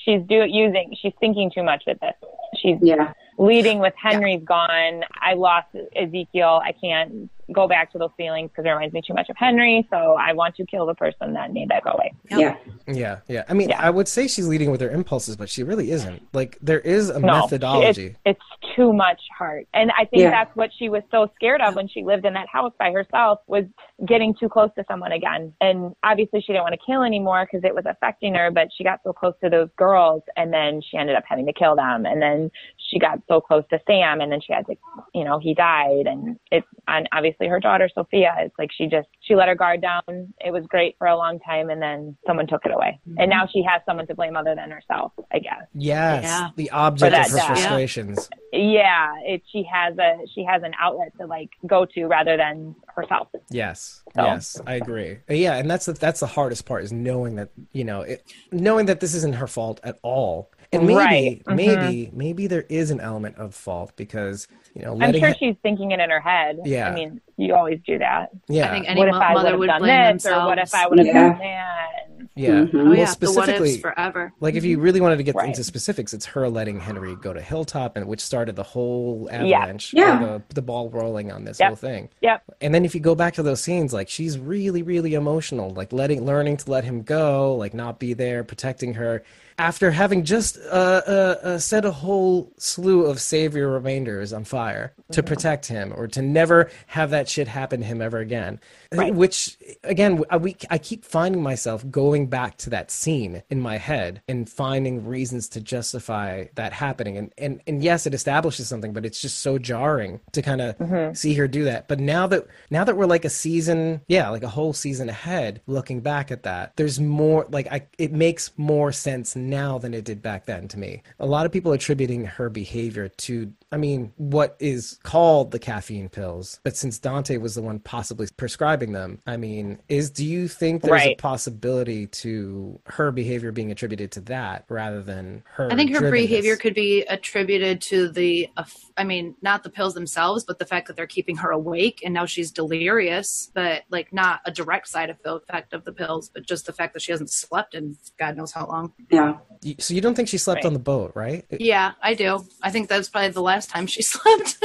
she's 0.04 0.22
do 0.28 0.44
using. 0.48 0.94
She's 1.02 1.12
thinking 1.18 1.50
too 1.52 1.64
much 1.64 1.82
with 1.88 1.98
this. 2.00 2.14
She's 2.62 2.78
Yeah. 2.80 3.12
Leading 3.38 3.78
with 3.78 3.94
Henry's 4.00 4.42
gone. 4.44 5.02
I 5.20 5.34
lost 5.34 5.68
Ezekiel. 5.94 6.60
I 6.64 6.72
can't 6.72 7.30
go 7.52 7.68
back 7.68 7.92
to 7.92 7.98
those 7.98 8.10
feelings 8.16 8.50
because 8.50 8.64
it 8.64 8.70
reminds 8.70 8.92
me 8.92 9.00
too 9.06 9.14
much 9.14 9.28
of 9.28 9.36
Henry. 9.36 9.86
So 9.88 10.16
I 10.18 10.32
want 10.32 10.56
to 10.56 10.66
kill 10.66 10.84
the 10.84 10.94
person 10.94 11.34
that 11.34 11.52
made 11.52 11.68
that 11.68 11.84
go 11.84 11.90
away. 11.92 12.12
Yep. 12.30 12.40
Yeah. 12.40 12.92
yeah, 12.92 13.18
yeah. 13.28 13.44
I 13.48 13.54
mean, 13.54 13.68
Yeah. 13.68 13.80
I 13.80 13.88
would 13.90 14.08
say 14.08 14.26
she's 14.26 14.48
leading 14.48 14.72
with 14.72 14.80
her 14.80 14.90
impulses, 14.90 15.36
but 15.36 15.48
she 15.48 15.62
really 15.62 15.92
isn't. 15.92 16.26
Like 16.32 16.58
there 16.60 16.80
is 16.80 17.08
a 17.08 17.20
No, 17.20 17.42
methodology. 17.42 18.16
It's, 18.24 18.40
it's 18.60 18.74
too 18.74 18.92
much 18.92 19.20
heart. 19.38 19.68
And 19.74 19.92
I 19.92 20.06
think 20.06 20.22
Yeah. 20.22 20.30
that's 20.30 20.56
what 20.56 20.70
she 20.76 20.88
was 20.88 21.02
so 21.12 21.30
scared 21.36 21.60
of 21.60 21.76
when 21.76 21.86
she 21.86 22.02
lived 22.02 22.26
in 22.26 22.32
that 22.34 22.48
house 22.48 22.72
by 22.80 22.90
herself 22.90 23.38
was 23.46 23.64
getting 24.04 24.34
too 24.34 24.48
close 24.48 24.70
to 24.76 24.84
someone 24.88 25.12
again. 25.12 25.52
And 25.60 25.94
obviously 26.02 26.40
she 26.40 26.48
didn't 26.48 26.64
want 26.64 26.74
to 26.74 26.80
kill 26.84 27.04
anymore 27.04 27.46
because 27.50 27.64
it 27.64 27.74
was 27.74 27.84
affecting 27.86 28.34
her, 28.34 28.50
but 28.50 28.68
she 28.76 28.82
got 28.82 28.98
so 29.04 29.12
close 29.12 29.34
to 29.44 29.48
those 29.50 29.68
girls 29.76 30.22
and 30.36 30.52
then 30.52 30.82
she 30.82 30.96
ended 30.96 31.14
up 31.14 31.22
having 31.28 31.46
to 31.46 31.52
kill 31.52 31.76
them. 31.76 32.06
And 32.06 32.20
then 32.20 32.50
she 32.88 32.98
got 32.98 33.18
so 33.28 33.40
close 33.40 33.64
to 33.70 33.80
Sam 33.86 34.20
and 34.20 34.30
then 34.30 34.40
she 34.40 34.52
had 34.52 34.66
to, 34.66 34.74
you 35.14 35.24
know, 35.24 35.38
he 35.38 35.54
died 35.54 36.06
and 36.06 36.38
it's 36.50 36.66
and 36.88 37.08
obviously 37.12 37.48
her 37.48 37.58
daughter 37.60 37.88
Sophia. 37.92 38.34
It's 38.38 38.54
like 38.58 38.70
she 38.76 38.86
just 38.86 39.08
she 39.20 39.34
let 39.34 39.48
her 39.48 39.54
guard 39.54 39.82
down. 39.82 40.02
It 40.44 40.52
was 40.52 40.64
great 40.68 40.94
for 40.98 41.06
a 41.06 41.16
long 41.16 41.40
time 41.40 41.70
and 41.70 41.82
then 41.82 42.16
someone 42.26 42.46
took 42.46 42.64
it 42.64 42.72
away. 42.72 43.00
Mm-hmm. 43.08 43.18
And 43.20 43.30
now 43.30 43.46
she 43.52 43.62
has 43.68 43.82
someone 43.86 44.06
to 44.06 44.14
blame 44.14 44.36
other 44.36 44.54
than 44.54 44.70
herself, 44.70 45.12
I 45.32 45.38
guess. 45.40 45.62
Yes, 45.74 46.22
Yeah. 46.24 46.48
the 46.56 46.70
object 46.70 47.12
of 47.14 47.18
her 47.18 47.24
death. 47.24 47.36
Yeah. 47.36 47.46
frustrations. 47.54 48.28
Yeah, 48.52 49.14
it 49.24 49.42
she 49.50 49.64
has 49.70 49.98
a 49.98 50.18
she 50.34 50.44
has 50.44 50.62
an 50.62 50.72
outlet 50.80 51.12
to 51.20 51.26
like 51.26 51.50
go 51.66 51.84
to 51.86 52.06
rather 52.06 52.36
than 52.36 52.74
herself. 52.94 53.28
Yes, 53.50 54.02
So- 54.14 54.22
yes, 54.24 54.60
I 54.66 54.74
agree. 54.74 55.18
Yeah, 55.28 55.56
and 55.56 55.68
that's 55.70 55.86
the, 55.86 55.92
that's 55.92 56.20
the 56.20 56.26
hardest 56.26 56.64
part 56.66 56.84
is 56.84 56.92
knowing 56.92 57.36
that 57.36 57.50
you 57.72 57.84
know 57.84 58.02
it, 58.02 58.24
knowing 58.52 58.86
that 58.86 59.00
this 59.00 59.14
isn't 59.14 59.34
her 59.36 59.46
fault 59.46 59.80
at 59.82 59.98
all. 60.02 60.50
And 60.72 60.82
maybe, 60.86 60.94
Right. 60.96 61.42
Mhm. 61.46 61.56
maybe, 61.56 62.10
maybe 62.12 62.46
there 62.46 62.64
is 62.68 62.90
an 62.90 63.00
element 63.00 63.36
of 63.36 63.54
fault 63.54 63.92
because 63.96 64.48
you 64.74 64.82
know 64.82 64.98
I'm 65.00 65.12
sure 65.14 65.28
ha- 65.28 65.34
she's 65.38 65.54
thinking 65.62 65.92
it 65.92 66.00
in 66.00 66.10
her 66.10 66.20
head. 66.20 66.58
Yeah. 66.64 66.88
I 66.90 66.94
mean, 66.94 67.20
you 67.36 67.54
always 67.54 67.78
do 67.86 67.98
that. 67.98 68.30
yeah, 68.48 68.68
I 68.68 68.70
think 68.72 68.88
any 68.88 68.98
what 68.98 69.08
if 69.08 69.14
mo- 69.14 69.20
I 69.20 69.34
mother 69.34 69.50
would 69.52 69.60
would 69.60 69.70
have 69.70 69.80
done 69.80 69.86
blame 69.86 70.14
this, 70.14 70.22
themselves. 70.24 70.44
or 70.44 70.46
what 70.48 70.58
if 70.58 70.74
I 70.74 70.86
would 70.88 70.98
have 70.98 71.06
Yeah. 71.06 71.12
done 71.30 71.38
that? 71.38 71.88
And 72.18 72.28
yeah. 72.34 72.50
Mhm. 72.50 72.70
Oh 72.74 72.84
Well, 72.84 72.94
yeah, 72.94 73.04
the 73.04 73.06
specifically, 73.06 73.70
ifs 73.74 73.80
forever. 73.80 74.32
like 74.40 74.54
if 74.54 74.64
you 74.64 74.78
really 74.80 75.00
wanted 75.00 75.16
to 75.16 75.22
get 75.22 75.34
Right. 75.34 75.48
into 75.48 75.62
specifics, 75.64 76.12
it's 76.12 76.26
her 76.26 76.48
letting 76.48 76.80
Henry 76.80 77.14
go 77.16 77.32
to 77.32 77.40
Hilltop, 77.40 77.96
and 77.96 78.06
which 78.06 78.20
started 78.20 78.56
the 78.56 78.62
whole 78.62 79.28
Yeah. 79.30 79.36
avalanche, 79.60 79.94
or 79.94 79.98
Yeah. 79.98 80.18
the, 80.18 80.42
the 80.54 80.62
ball 80.62 80.90
rolling 80.90 81.30
on 81.32 81.44
this 81.44 81.60
Yep. 81.60 81.68
whole 81.68 81.76
thing. 81.76 82.08
Yep. 82.22 82.42
And 82.60 82.74
then 82.74 82.84
if 82.84 82.94
you 82.94 83.00
go 83.00 83.14
back 83.14 83.34
to 83.34 83.42
those 83.42 83.60
scenes, 83.62 83.92
like 83.94 84.08
she's 84.08 84.38
really, 84.38 84.82
really 84.82 85.14
emotional, 85.14 85.70
like 85.70 85.92
letting, 85.92 86.24
learning 86.24 86.56
to 86.58 86.70
let 86.70 86.84
him 86.84 87.02
go, 87.02 87.54
like 87.54 87.72
not 87.74 87.98
be 87.98 88.12
there, 88.14 88.42
protecting 88.44 88.94
her, 88.94 89.22
after 89.58 89.90
having 89.90 90.24
just 90.24 90.58
uh, 90.58 91.02
uh, 91.06 91.36
uh, 91.42 91.58
set 91.58 91.84
a 91.84 91.90
whole 91.90 92.52
slew 92.58 93.06
of 93.06 93.20
savior 93.20 93.68
remainders 93.68 94.32
on 94.32 94.44
fire 94.44 94.92
to 95.12 95.22
protect 95.22 95.66
him, 95.66 95.92
or 95.96 96.08
to 96.08 96.20
never 96.20 96.70
have 96.88 97.10
that 97.10 97.28
shit 97.28 97.46
happen 97.46 97.80
to 97.80 97.86
him 97.86 98.02
ever 98.02 98.18
again. 98.18 98.58
Right. 98.92 99.14
Which 99.14 99.56
again, 99.84 100.22
I, 100.30 100.36
we, 100.36 100.56
I 100.68 100.78
keep 100.78 101.04
finding 101.04 101.42
myself 101.42 101.88
going 101.90 102.26
back 102.26 102.56
to 102.58 102.70
that 102.70 102.90
scene 102.90 103.42
in 103.50 103.60
my 103.60 103.78
head 103.78 104.20
and 104.28 104.48
finding 104.48 105.06
reasons 105.06 105.48
to 105.50 105.60
justify 105.60 106.46
that 106.54 106.72
happening. 106.72 107.16
And 107.16 107.32
and 107.38 107.62
and 107.66 107.84
yes, 107.84 108.06
it 108.06 108.14
establishes 108.14 108.68
something, 108.68 108.92
but 108.92 109.06
it's 109.06 109.20
just 109.20 109.40
so 109.40 109.58
jarring 109.58 110.20
to 110.32 110.42
kind 110.42 110.60
of 110.60 111.16
see 111.16 111.34
her 111.34 111.46
do 111.46 111.64
that. 111.64 111.88
But 111.88 112.00
now 112.00 112.26
that 112.26 112.46
now 112.70 112.84
that 112.84 112.96
we're 112.96 113.06
like 113.06 113.24
a 113.24 113.30
season, 113.30 114.00
yeah, 114.08 114.28
like 114.28 114.42
a 114.42 114.48
whole 114.48 114.72
season 114.72 115.08
ahead, 115.08 115.60
looking 115.66 116.00
back 116.00 116.30
at 116.30 116.42
that, 116.42 116.72
there's 116.76 116.98
more 116.98 117.46
like 117.50 117.68
I 117.70 117.86
it 117.98 118.12
makes 118.12 118.50
more 118.56 118.92
sense 118.92 119.36
now 119.48 119.78
than 119.78 119.94
it 119.94 120.04
did 120.04 120.22
back 120.22 120.46
then 120.46 120.68
to 120.68 120.78
me. 120.78 121.02
A 121.18 121.26
lot 121.26 121.46
of 121.46 121.52
people 121.52 121.72
attributing 121.72 122.24
her 122.24 122.48
behavior 122.50 123.08
to 123.08 123.52
I 123.72 123.78
mean, 123.78 124.12
what 124.16 124.56
is 124.60 124.98
called 125.02 125.50
the 125.50 125.58
caffeine 125.58 126.08
pills, 126.08 126.60
but 126.62 126.76
since 126.76 126.98
Dante 126.98 127.36
was 127.36 127.56
the 127.56 127.62
one 127.62 127.80
possibly 127.80 128.28
prescribing 128.36 128.92
them, 128.92 129.20
I 129.26 129.36
mean, 129.36 129.80
is 129.88 130.08
do 130.08 130.24
you 130.24 130.46
think 130.46 130.82
there's 130.82 131.02
a 131.02 131.14
possibility 131.16 132.06
to 132.06 132.80
her 132.86 133.10
behavior 133.10 133.50
being 133.50 133.72
attributed 133.72 134.12
to 134.12 134.20
that 134.22 134.64
rather 134.68 135.02
than 135.02 135.42
her? 135.54 135.70
I 135.72 135.76
think 135.76 135.90
her 135.92 136.00
drivenness? 136.00 136.10
behavior 136.12 136.56
could 136.56 136.74
be 136.74 137.02
attributed 137.02 137.80
to 137.82 138.08
the, 138.08 138.48
I 138.96 139.04
mean, 139.04 139.34
not 139.42 139.64
the 139.64 139.70
pills 139.70 139.94
themselves, 139.94 140.44
but 140.44 140.58
the 140.58 140.66
fact 140.66 140.86
that 140.86 140.96
they're 140.96 141.06
keeping 141.06 141.36
her 141.36 141.50
awake 141.50 142.02
and 142.04 142.14
now 142.14 142.24
she's 142.24 142.52
delirious, 142.52 143.50
but 143.52 143.82
like 143.90 144.12
not 144.12 144.40
a 144.44 144.52
direct 144.52 144.88
side 144.88 145.10
effect 145.10 145.72
of 145.72 145.84
the 145.84 145.92
pills, 145.92 146.30
but 146.32 146.46
just 146.46 146.66
the 146.66 146.72
fact 146.72 146.94
that 146.94 147.02
she 147.02 147.10
hasn't 147.10 147.30
slept 147.30 147.74
in 147.74 147.96
God 148.18 148.36
knows 148.36 148.52
how 148.52 148.66
long. 148.66 148.92
Yeah. 149.10 149.35
So 149.78 149.94
you 149.94 150.00
don't 150.00 150.14
think 150.14 150.28
she 150.28 150.38
slept 150.38 150.58
Right. 150.58 150.66
on 150.66 150.72
the 150.74 150.78
boat, 150.78 151.12
right? 151.14 151.44
Yeah, 151.50 151.92
I 152.02 152.14
do. 152.14 152.46
I 152.62 152.70
think 152.70 152.88
that's 152.88 153.08
probably 153.08 153.30
the 153.30 153.42
last 153.42 153.68
time 153.70 153.86
she 153.86 154.02
slept. 154.14 154.58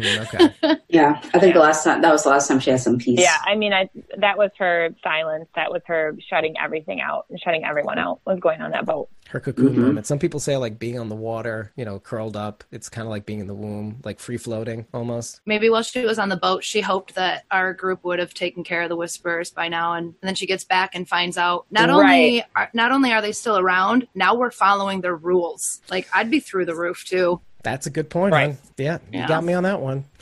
Mm, 0.00 0.34
okay. 0.34 0.76
Yeah. 0.88 1.20
I 1.34 1.38
think 1.38 1.54
the 1.54 1.60
last 1.60 1.84
time 1.84 2.00
that 2.02 2.10
was 2.10 2.22
the 2.24 2.30
last 2.30 2.48
time 2.48 2.60
she 2.60 2.70
had 2.70 2.80
some 2.80 2.98
peace. 2.98 3.20
yeah, 3.20 3.36
I 3.44 3.54
mean, 3.56 3.72
I 3.72 3.88
that 4.18 4.38
was 4.38 4.50
her 4.58 4.88
silence. 5.02 5.46
That 5.54 5.70
was 5.70 5.82
her 5.86 6.16
shutting 6.30 6.54
everything 6.62 7.00
out 7.00 7.26
and 7.30 7.38
shutting 7.40 7.64
everyone 7.64 7.98
out. 7.98 8.20
Was 8.26 8.38
going 8.40 8.60
on 8.62 8.70
that 8.70 8.86
boat. 8.86 9.08
Her 9.28 9.40
cocoon 9.40 9.74
Mhm. 9.74 9.78
moment. 9.78 10.06
Some 10.06 10.18
people 10.18 10.40
say 10.40 10.56
like 10.56 10.78
being 10.78 10.98
on 10.98 11.10
the 11.10 11.14
water, 11.14 11.72
you 11.76 11.84
know, 11.84 11.98
curled 11.98 12.36
up. 12.36 12.64
It's 12.72 12.88
kind 12.88 13.06
of 13.06 13.10
like 13.10 13.26
being 13.26 13.40
in 13.40 13.46
the 13.46 13.54
womb, 13.54 14.00
like 14.02 14.18
free 14.18 14.38
floating 14.38 14.86
almost. 14.94 15.40
Maybe 15.44 15.68
while 15.68 15.82
she 15.82 16.04
was 16.06 16.18
on 16.18 16.30
the 16.30 16.36
boat, 16.38 16.64
she 16.64 16.80
hoped 16.80 17.14
that 17.16 17.44
our 17.50 17.74
group 17.74 18.02
would 18.04 18.18
have 18.18 18.32
taken 18.32 18.64
care 18.64 18.80
of 18.82 18.88
the 18.88 18.96
whisperers 18.96 19.50
by 19.50 19.68
now, 19.68 19.92
and, 19.94 20.14
then 20.22 20.34
she 20.34 20.46
gets 20.46 20.64
back 20.64 20.94
and 20.94 21.06
finds 21.08 21.36
out 21.36 21.66
not 21.70 21.90
only 21.90 22.42
are, 22.56 22.70
not 22.72 22.90
only 22.92 23.12
are 23.12 23.20
they 23.22 23.32
still 23.32 23.58
around, 23.58 24.06
now 24.14 24.34
we're 24.34 24.50
following 24.50 25.00
their 25.02 25.16
rules. 25.16 25.80
Like 25.90 26.08
I'd 26.14 26.30
be 26.30 26.40
through 26.40 26.64
the 26.64 26.74
roof 26.74 27.04
too. 27.04 27.40
That's 27.64 27.86
a 27.86 27.90
good 27.90 28.08
point, 28.08 28.32
Right. 28.32 28.50
hon. 28.50 28.58
Yeah, 28.76 28.98
you 29.12 29.26
got 29.26 29.44
me 29.44 29.52
on 29.52 29.64
that 29.64 29.80
one. 29.80 30.04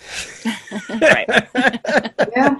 Right. 0.89 1.29
Yeah. 2.37 2.57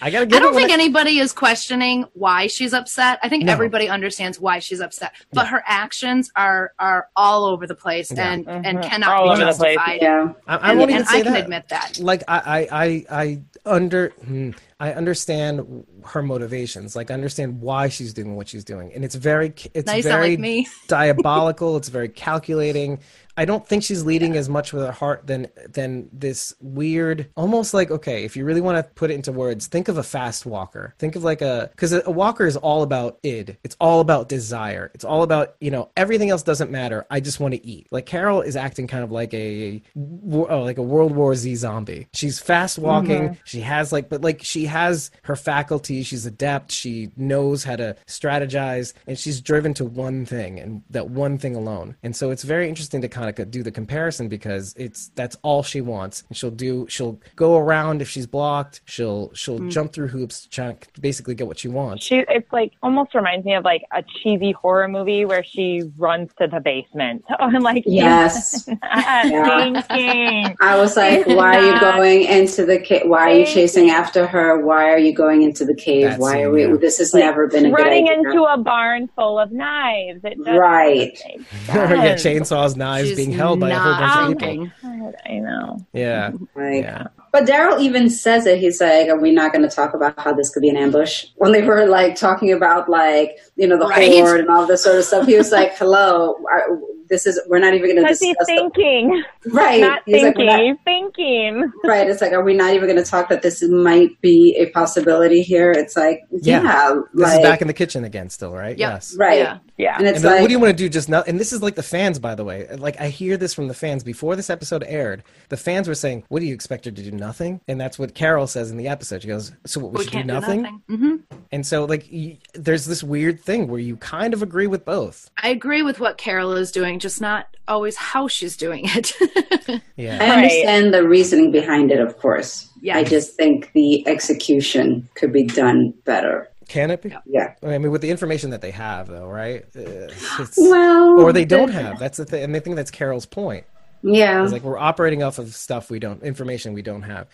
I 0.00 0.08
gotta 0.10 0.24
get 0.24 0.36
I 0.36 0.38
don't 0.40 0.52
it 0.52 0.54
when 0.54 0.64
think 0.68 0.72
anybody 0.72 1.18
is 1.18 1.32
questioning 1.32 2.06
why 2.14 2.46
she's 2.46 2.72
upset. 2.72 3.18
I 3.22 3.28
think 3.28 3.44
No. 3.44 3.52
everybody 3.52 3.86
understands 3.88 4.40
why 4.40 4.58
she's 4.58 4.80
upset, 4.80 5.12
but 5.32 5.46
her 5.48 5.62
actions 5.66 6.30
are 6.36 6.72
are 6.78 7.08
all 7.16 7.44
over 7.44 7.66
the 7.66 7.74
place 7.74 8.10
Yeah. 8.10 8.32
and 8.32 8.48
and 8.48 8.78
Mhm. 8.78 8.82
cannot 8.88 9.10
All 9.14 9.24
be 9.24 9.30
over 9.42 9.52
the 9.52 9.58
place. 9.58 9.74
justified. 9.76 9.98
Yeah. 10.00 10.32
I, 10.46 10.56
I 10.56 10.70
And, 10.70 10.78
won't 10.78 10.90
even 10.90 11.00
and 11.02 11.08
say 11.10 11.18
I 11.18 11.22
can 11.22 11.32
that. 11.34 11.42
admit 11.42 11.68
that. 11.68 11.98
Like 11.98 12.22
I, 12.28 12.38
I, 12.38 12.68
I, 12.84 13.04
I 13.22 13.40
under, 13.66 14.08
hmm, 14.24 14.50
I 14.80 14.92
understand 14.94 15.84
her 16.06 16.22
motivations. 16.22 16.96
Like 16.96 17.10
I 17.10 17.14
understand 17.14 17.60
why 17.60 17.88
she's 17.90 18.14
doing 18.14 18.36
what 18.36 18.48
she's 18.48 18.64
doing, 18.64 18.90
and 18.94 19.04
it's 19.04 19.14
very, 19.16 19.52
it's 19.74 19.86
Now 19.86 20.00
very 20.00 20.30
like 20.30 20.38
me. 20.38 20.66
diabolical. 20.88 21.76
It's 21.76 21.88
very 21.88 22.08
calculating. 22.08 23.00
I 23.36 23.44
don't 23.44 23.66
think 23.66 23.82
she's 23.82 24.04
leading 24.04 24.36
as 24.36 24.48
much 24.48 24.72
with 24.72 24.84
her 24.84 24.92
heart 24.92 25.26
than 25.26 25.48
than 25.68 26.08
this 26.12 26.54
weird, 26.60 27.30
almost 27.36 27.74
like 27.74 27.90
okay, 27.90 28.24
if 28.24 28.36
you 28.36 28.44
really 28.44 28.60
want 28.60 28.78
to 28.78 28.92
put 28.94 29.10
it 29.10 29.14
into 29.14 29.32
words, 29.32 29.66
think 29.66 29.88
of 29.88 29.98
a 29.98 30.02
fast 30.02 30.46
walker. 30.46 30.94
Think 30.98 31.16
of 31.16 31.24
like 31.24 31.42
a 31.42 31.68
because 31.72 31.92
a, 31.92 32.02
a 32.06 32.10
walker 32.10 32.46
is 32.46 32.56
all 32.56 32.82
about 32.82 33.18
id. 33.22 33.56
It's 33.64 33.76
all 33.80 34.00
about 34.00 34.28
desire. 34.28 34.90
It's 34.94 35.04
all 35.04 35.22
about 35.22 35.56
you 35.60 35.70
know 35.70 35.90
everything 35.96 36.30
else 36.30 36.42
doesn't 36.42 36.70
matter. 36.70 37.06
I 37.10 37.20
just 37.20 37.40
want 37.40 37.54
to 37.54 37.66
eat. 37.66 37.88
Like 37.90 38.06
Carol 38.06 38.40
is 38.40 38.56
acting 38.56 38.86
kind 38.86 39.04
of 39.04 39.10
like 39.10 39.34
a 39.34 39.82
oh, 39.96 40.62
like 40.62 40.78
a 40.78 40.82
World 40.82 41.14
War 41.14 41.34
Z 41.34 41.54
zombie. 41.56 42.08
She's 42.12 42.38
fast 42.38 42.78
walking. 42.78 43.30
Mm-hmm. 43.30 43.40
She 43.44 43.60
has 43.60 43.92
like 43.92 44.08
but 44.08 44.22
like 44.22 44.42
she 44.42 44.66
has 44.66 45.10
her 45.22 45.36
faculty. 45.36 46.02
She's 46.02 46.26
adept. 46.26 46.70
She 46.70 47.10
knows 47.16 47.64
how 47.64 47.76
to 47.76 47.96
strategize, 48.06 48.92
and 49.06 49.18
she's 49.18 49.40
driven 49.40 49.74
to 49.74 49.84
one 49.84 50.24
thing 50.26 50.60
and 50.60 50.82
that 50.90 51.10
one 51.10 51.38
thing 51.38 51.56
alone. 51.56 51.96
And 52.02 52.14
so 52.14 52.30
it's 52.30 52.42
very 52.42 52.68
interesting 52.68 53.00
to 53.02 53.08
kind 53.08 53.23
of 53.28 53.50
do 53.50 53.62
the 53.62 53.70
comparison 53.70 54.28
because 54.28 54.74
it's 54.76 55.08
that's 55.14 55.36
all 55.42 55.62
she 55.62 55.80
wants. 55.80 56.24
And 56.28 56.36
she'll 56.36 56.50
do 56.50 56.86
she'll 56.88 57.18
go 57.36 57.56
around 57.58 58.02
if 58.02 58.08
she's 58.08 58.26
blocked. 58.26 58.80
She'll 58.84 59.32
she'll 59.34 59.58
mm. 59.58 59.70
jump 59.70 59.92
through 59.92 60.08
hoops 60.08 60.42
to 60.42 60.50
try 60.50 60.72
to 60.72 61.00
basically 61.00 61.34
get 61.34 61.46
what 61.46 61.58
she 61.58 61.68
wants. 61.68 62.04
She 62.04 62.24
it's 62.28 62.52
like 62.52 62.72
almost 62.82 63.14
reminds 63.14 63.44
me 63.44 63.54
of 63.54 63.64
like 63.64 63.82
a 63.92 64.02
cheesy 64.02 64.52
horror 64.52 64.88
movie 64.88 65.24
where 65.24 65.44
she 65.44 65.82
runs 65.96 66.30
to 66.38 66.46
the 66.46 66.60
basement. 66.60 67.24
Oh, 67.30 67.34
I'm 67.38 67.62
like 67.62 67.84
Yes. 67.86 68.68
not 68.82 69.86
thinking. 69.88 70.56
I 70.60 70.76
was 70.76 70.96
like, 70.96 71.26
why 71.26 71.58
are 71.58 71.74
you 71.74 71.80
going 71.80 72.24
into 72.24 72.64
the 72.64 72.78
cave? 72.78 73.02
Why 73.06 73.30
are 73.30 73.38
you 73.38 73.46
chasing 73.46 73.90
after 73.90 74.26
her? 74.26 74.64
Why 74.64 74.90
are 74.90 74.98
you 74.98 75.14
going 75.14 75.42
into 75.42 75.64
the 75.64 75.74
cave? 75.74 76.10
That 76.10 76.18
why 76.18 76.42
are 76.42 76.50
we? 76.50 76.66
yeah. 76.66 76.76
This 76.76 76.98
has 76.98 77.14
never 77.14 77.46
been 77.46 77.66
a 77.66 77.70
good 77.70 77.78
running 77.78 78.08
idea. 78.08 78.30
into 78.30 78.44
a 78.44 78.58
barn 78.58 79.08
full 79.14 79.38
of 79.38 79.52
knives. 79.52 80.20
It 80.24 80.38
Right. 80.38 81.18
make 81.26 81.46
yeah, 81.68 82.14
chainsaws, 82.14 82.76
knives 82.76 83.13
She's 83.16 83.26
being 83.26 83.36
held 83.36 83.60
by 83.60 83.70
a 83.70 83.78
whole 83.78 83.92
bunch 83.92 84.16
of 84.32 84.38
people. 84.38 84.48
thinking. 84.48 84.72
God, 84.82 85.14
I 85.26 85.32
know. 85.38 85.86
Yeah, 85.92 86.30
Like, 86.54 86.82
yeah. 86.82 87.06
But 87.32 87.46
Daryl 87.46 87.80
even 87.80 88.08
says 88.10 88.46
it. 88.46 88.58
He's 88.60 88.80
like, 88.80 89.08
"Are 89.08 89.18
we 89.18 89.32
not 89.32 89.52
going 89.52 89.68
to 89.68 89.74
talk 89.74 89.92
about 89.94 90.18
how 90.20 90.32
this 90.34 90.50
could 90.50 90.60
be 90.60 90.68
an 90.68 90.76
ambush?" 90.76 91.24
When 91.36 91.50
they 91.52 91.62
were 91.62 91.86
like 91.86 92.14
talking 92.14 92.52
about 92.52 92.88
like 92.88 93.38
you 93.56 93.66
know 93.66 93.76
the 93.78 93.86
Right. 93.86 94.12
horde 94.12 94.40
and 94.40 94.48
all 94.50 94.66
this 94.66 94.84
sort 94.84 94.96
of 94.98 95.04
stuff, 95.04 95.26
he 95.26 95.36
was 95.36 95.50
like, 95.50 95.76
"Hello, 95.76 96.36
are, 96.52 96.78
this 97.10 97.26
is 97.26 97.40
we're 97.48 97.58
not 97.58 97.74
even 97.74 97.86
going 97.86 97.96
to 97.96 98.02
Because 98.02 98.20
discuss." 98.20 98.46
he's 98.48 98.56
the- 98.56 98.70
thinking, 98.72 99.22
right? 99.52 99.80
not 99.80 100.02
He's 100.06 100.22
thinking, 100.22 100.46
"We're 100.46 100.68
not- 100.68 100.78
thinking. 100.84 101.72
right. 101.84 102.08
It's 102.08 102.20
like, 102.22 102.32
are 102.32 102.44
we 102.44 102.54
not 102.54 102.72
even 102.72 102.88
going 102.88 103.02
to 103.02 103.10
talk 103.10 103.28
that 103.30 103.42
this 103.42 103.62
might 103.68 104.10
be 104.20 104.54
a 104.58 104.70
possibility 104.70 105.42
here? 105.42 105.72
It's 105.72 105.96
like, 105.96 106.20
Yeah. 106.30 106.62
yeah, 106.62 107.00
This 107.14 107.22
like, 107.26 107.40
is 107.40 107.42
back 107.42 107.60
in 107.62 107.66
the 107.66 107.74
kitchen 107.74 108.04
again, 108.04 108.30
still, 108.30 108.52
right? 108.54 108.78
Yep. 108.78 108.90
Yes. 108.92 109.16
right. 109.18 109.38
Yeah. 109.38 109.58
Yeah. 109.76 109.96
And 109.98 110.06
it's 110.06 110.18
And 110.18 110.24
like, 110.26 110.40
what 110.40 110.46
do 110.46 110.52
you 110.52 110.60
want 110.60 110.70
to 110.70 110.76
do 110.76 110.88
just 110.88 111.08
now? 111.08 111.22
And 111.26 111.38
this 111.40 111.52
is 111.52 111.60
like 111.62 111.74
the 111.74 111.82
fans, 111.82 112.18
by 112.20 112.34
the 112.36 112.44
way. 112.44 112.68
Like 112.76 113.00
I 113.00 113.08
hear 113.08 113.36
this 113.36 113.52
from 113.54 113.66
the 113.68 113.74
fans 113.74 114.04
before 114.04 114.36
this 114.36 114.48
episode 114.48 114.84
aired. 114.86 115.24
The 115.48 115.56
fans 115.56 115.88
were 115.88 115.96
saying, 115.96 116.22
"What 116.28 116.40
do 116.40 116.46
you 116.46 116.54
expect 116.54 116.84
her 116.84 116.92
to 116.92 117.02
do? 117.02 117.10
Nothing?" 117.10 117.60
And 117.66 117.80
that's 117.80 117.98
what 117.98 118.14
Carol 118.14 118.46
says 118.46 118.70
in 118.70 118.76
the 118.76 118.86
episode. 118.86 119.22
She 119.22 119.28
goes, 119.28 119.50
"So 119.66 119.80
what, 119.80 119.92
we, 119.92 119.98
We 119.98 120.04
should 120.04 120.12
can't 120.12 120.28
do 120.28 120.34
do 120.34 120.40
nothing?" 120.40 120.62
nothing. 120.62 120.82
hmm 120.88 121.16
And 121.50 121.66
so 121.66 121.84
like 121.86 122.06
y- 122.12 122.38
there's 122.54 122.84
this 122.86 123.02
weird 123.02 123.40
thing 123.40 123.66
where 123.66 123.80
you 123.80 123.96
kind 123.96 124.32
of 124.32 124.42
agree 124.42 124.68
with 124.68 124.84
both. 124.84 125.28
I 125.42 125.48
agree 125.48 125.82
with 125.82 125.98
what 125.98 126.18
Carol 126.18 126.52
is 126.54 126.70
doing, 126.70 127.00
just 127.00 127.20
not 127.20 127.46
always 127.66 127.96
how 127.96 128.28
she's 128.28 128.56
doing 128.56 128.84
it. 128.86 129.12
Yeah. 129.96 130.16
I 130.20 130.28
Right. 130.28 130.30
understand 130.36 130.92
the 130.92 131.06
reasoning 131.06 131.50
behind 131.52 131.90
it, 131.92 132.00
of 132.00 132.18
course. 132.18 132.68
Yeah. 132.82 132.98
I 132.98 133.04
just 133.04 133.34
think 133.36 133.70
the 133.72 134.06
execution 134.08 135.08
could 135.14 135.32
be 135.32 135.44
done 135.44 135.94
better. 136.04 136.48
Can 136.74 136.90
it 136.90 137.02
be? 137.02 137.14
Yeah. 137.24 137.54
I 137.62 137.78
mean, 137.78 137.92
with 137.92 138.00
the 138.02 138.10
information 138.10 138.50
that 138.50 138.60
they 138.60 138.72
have, 138.72 139.06
though, 139.06 139.28
right? 139.28 139.64
Uh, 139.76 139.80
it's- 139.80 140.54
Well, 140.58 141.20
or 141.20 141.32
they 141.32 141.44
don't 141.44 141.68
the- 141.68 141.72
have. 141.80 142.00
That's 142.00 142.18
the 142.18 142.24
thing, 142.24 142.42
and 142.42 142.56
I 142.56 142.58
think 142.58 142.74
that's 142.74 142.90
Carol's 142.90 143.26
point. 143.26 143.64
Yeah. 144.02 144.42
It's 144.42 144.52
like 144.52 144.62
we're 144.64 144.76
operating 144.76 145.22
off 145.22 145.38
of 145.38 145.54
stuff 145.54 145.88
we 145.90 145.98
don't, 146.00 146.22
information 146.22 146.74
we 146.74 146.82
don't 146.82 147.02
have. 147.02 147.26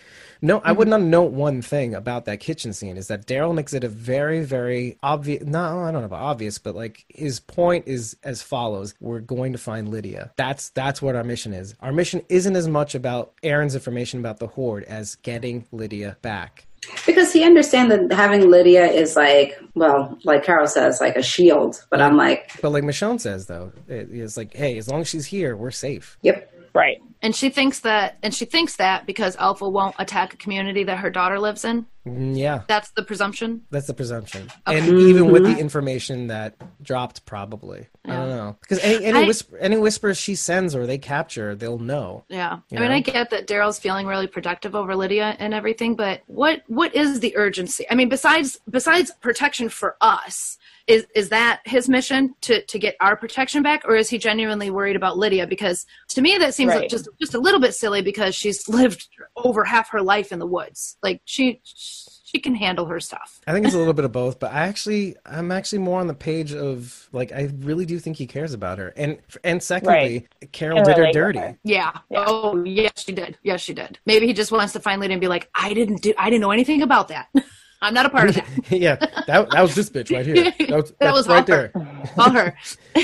No, 0.43 0.59
I 0.59 0.61
Mm-hmm. 0.69 0.79
would 0.79 0.89
not 0.89 1.01
note 1.01 1.33
one 1.33 1.63
thing 1.63 1.95
about 1.95 2.27
that 2.27 2.39
kitchen 2.39 2.73
scene 2.75 2.97
is 2.99 3.09
that 3.09 3.27
Daryl 3.27 3.55
makes 3.55 3.73
it 3.73 3.83
a 3.83 3.89
very, 3.89 4.45
very 4.45 4.97
obvious. 5.03 5.43
No, 5.45 5.81
I 5.81 5.91
don't 5.91 6.03
know 6.03 6.07
about 6.07 6.21
obvious, 6.23 6.59
but 6.59 6.77
like 6.77 7.05
his 7.09 7.41
point 7.41 7.89
is 7.89 8.17
as 8.23 8.41
follows: 8.43 8.95
We're 9.01 9.19
going 9.21 9.53
to 9.53 9.59
find 9.59 9.89
Lydia. 9.89 10.33
That's 10.37 10.69
that's 10.71 11.01
what 11.03 11.17
our 11.17 11.25
mission 11.25 11.55
is. 11.55 11.75
Our 11.81 11.93
mission 11.93 12.23
isn't 12.29 12.55
as 12.55 12.69
much 12.69 12.95
about 12.95 13.33
Aaron's 13.43 13.75
information 13.75 14.21
about 14.21 14.39
the 14.39 14.47
horde 14.47 14.85
as 14.85 15.17
getting 15.17 15.65
Lydia 15.73 16.19
back. 16.23 16.67
Because 17.07 17.33
he 17.33 17.45
understands 17.45 17.95
that 17.95 18.13
having 18.13 18.51
Lydia 18.51 18.87
is 18.87 19.17
like, 19.17 19.59
well, 19.75 20.19
like 20.25 20.45
Carol 20.45 20.67
says, 20.67 21.01
like 21.01 21.17
a 21.17 21.23
shield. 21.23 21.85
But 21.91 22.01
I'm 22.01 22.17
like, 22.17 22.51
But 22.63 22.71
like 22.71 22.85
Michonne 22.85 23.21
says, 23.21 23.47
though, 23.47 23.73
it- 23.89 24.09
it's 24.11 24.37
like, 24.37 24.55
hey, 24.55 24.79
as 24.79 24.89
long 24.89 25.01
as 25.03 25.09
she's 25.09 25.27
here, 25.27 25.57
we're 25.57 25.71
safe. 25.71 26.19
yep. 26.23 26.47
Right. 26.73 26.99
And 27.21 27.35
she 27.35 27.51
thinks 27.51 27.81
that, 27.81 28.17
and 28.23 28.33
she 28.33 28.45
thinks 28.45 28.77
that 28.77 29.05
because 29.05 29.35
Alpha 29.37 29.69
won't 29.69 29.97
attack 29.99 30.35
a 30.35 30.37
community 30.37 30.85
that 30.85 30.99
her 30.99 31.11
daughter 31.11 31.39
lives 31.41 31.65
in. 31.65 31.85
Mm, 32.07 32.37
Yeah, 32.39 32.63
That's 32.67 32.91
the 32.93 33.03
presumption. 33.03 33.63
that's 33.71 33.87
the 33.87 33.93
presumption. 33.95 34.49
And 34.67 34.87
even 34.89 35.31
with 35.31 35.45
the 35.45 35.59
information 35.59 36.29
that 36.29 36.55
dropped, 36.83 37.27
probably, 37.27 37.89
I 38.07 38.13
don't 38.17 38.29
know, 38.31 38.57
because 38.63 38.79
any 38.79 39.05
any, 39.05 39.19
I- 39.21 39.27
whisper, 39.27 39.59
any 39.59 39.77
whispers 39.77 40.17
she 40.17 40.35
sends 40.35 40.75
or 40.75 40.87
they 40.87 40.97
capture, 40.99 41.55
they'll 41.55 41.79
know. 41.79 42.25
Yeah. 42.29 42.61
You 42.71 42.79
I 42.79 42.83
mean. 42.83 42.91
I 42.93 43.01
get 43.01 43.29
that 43.31 43.47
Daryl's 43.47 43.79
feeling 43.79 44.07
really 44.07 44.27
protective 44.27 44.75
over 44.75 44.97
Lydia 44.97 45.37
and 45.39 45.53
everything, 45.53 45.95
but 45.95 46.23
what 46.27 46.63
what 46.69 46.95
is 46.95 47.21
the 47.21 47.37
urgency? 47.37 47.85
I 47.91 47.95
mean, 47.95 48.09
besides 48.09 48.59
besides 48.71 49.13
protection 49.21 49.69
for 49.69 49.97
us, 50.01 50.57
is 50.87 51.07
is 51.15 51.29
that 51.29 51.61
his 51.67 51.87
mission 51.89 52.35
to 52.41 52.65
to 52.65 52.79
get 52.79 52.97
our 53.01 53.15
protection 53.15 53.63
back 53.63 53.83
or 53.85 53.95
is 53.95 54.09
he 54.09 54.17
genuinely 54.17 54.71
worried 54.71 54.97
about 54.97 55.19
Lydia 55.19 55.47
because 55.47 55.85
to 56.09 56.23
me 56.23 56.39
that 56.39 56.55
seems 56.55 56.71
Right. 56.71 56.81
like 56.81 56.91
just 56.91 57.09
just 57.21 57.35
a 57.35 57.39
little 57.39 57.61
bit 57.61 57.75
silly 57.75 58.01
because 58.01 58.35
she's 58.35 58.67
lived 58.69 59.07
over 59.37 59.65
half 59.65 59.91
her 59.91 60.01
life 60.01 60.33
in 60.33 60.39
the 60.39 60.47
woods. 60.47 60.97
Like 61.03 61.21
she 61.27 61.61
she 61.65 62.00
can 62.39 62.55
handle 62.55 62.87
her 62.87 63.01
stuff. 63.01 63.41
I 63.47 63.53
think 63.53 63.67
it's 63.67 63.75
a 63.75 63.79
little 63.79 63.95
bit 63.95 64.05
of 64.05 64.13
both, 64.13 64.39
but 64.39 64.53
I 64.53 64.67
actually, 64.69 65.17
I'm 65.27 65.51
actually 65.51 65.81
more 65.81 65.99
on 66.01 66.07
the 66.07 66.15
page 66.15 66.55
of 66.55 67.09
like, 67.13 67.33
I 67.33 67.51
really 67.59 67.87
do 67.87 67.99
think 67.99 68.17
he 68.17 68.27
cares 68.27 68.53
about 68.55 68.79
her, 68.79 68.93
and 68.97 69.19
and 69.43 69.63
secondly, 69.63 70.29
Carol 70.53 70.77
Can 70.77 70.85
did 70.85 70.97
her 70.97 71.01
relate 71.03 71.15
dirty. 71.15 71.39
her. 71.41 71.59
Yeah. 71.65 71.91
Yeah. 72.11 72.25
Oh, 72.27 72.63
yes, 72.65 72.93
she 73.05 73.13
did. 73.13 73.39
Yes, 73.43 73.61
she 73.61 73.75
did. 73.75 73.99
Maybe 74.07 74.27
he 74.27 74.33
just 74.33 74.53
wants 74.53 74.73
to 74.75 74.81
find 74.81 75.01
Lydia 75.01 75.15
and 75.15 75.21
be 75.21 75.29
like, 75.29 75.49
I 75.55 75.73
didn't 75.73 76.03
do, 76.03 76.13
I 76.19 76.31
didn't 76.31 76.43
know 76.43 76.51
anything 76.51 76.83
about 76.83 77.09
that. 77.09 77.29
I'm 77.83 77.95
not 77.95 78.07
a 78.07 78.11
part 78.11 78.29
of 78.29 78.35
that. 78.35 78.47
yeah, 78.71 78.97
that 78.97 79.51
that 79.51 79.63
was 79.63 79.75
this 79.75 79.89
bitch 79.91 80.15
right 80.15 80.27
here. 80.27 80.53
That 80.69 80.77
was, 80.77 80.93
That 81.01 81.13
was 81.15 81.27
right 81.29 81.39
all 81.39 81.45
there. 81.45 81.71
her. 81.75 82.11
All 82.19 82.31
her. 82.31 82.55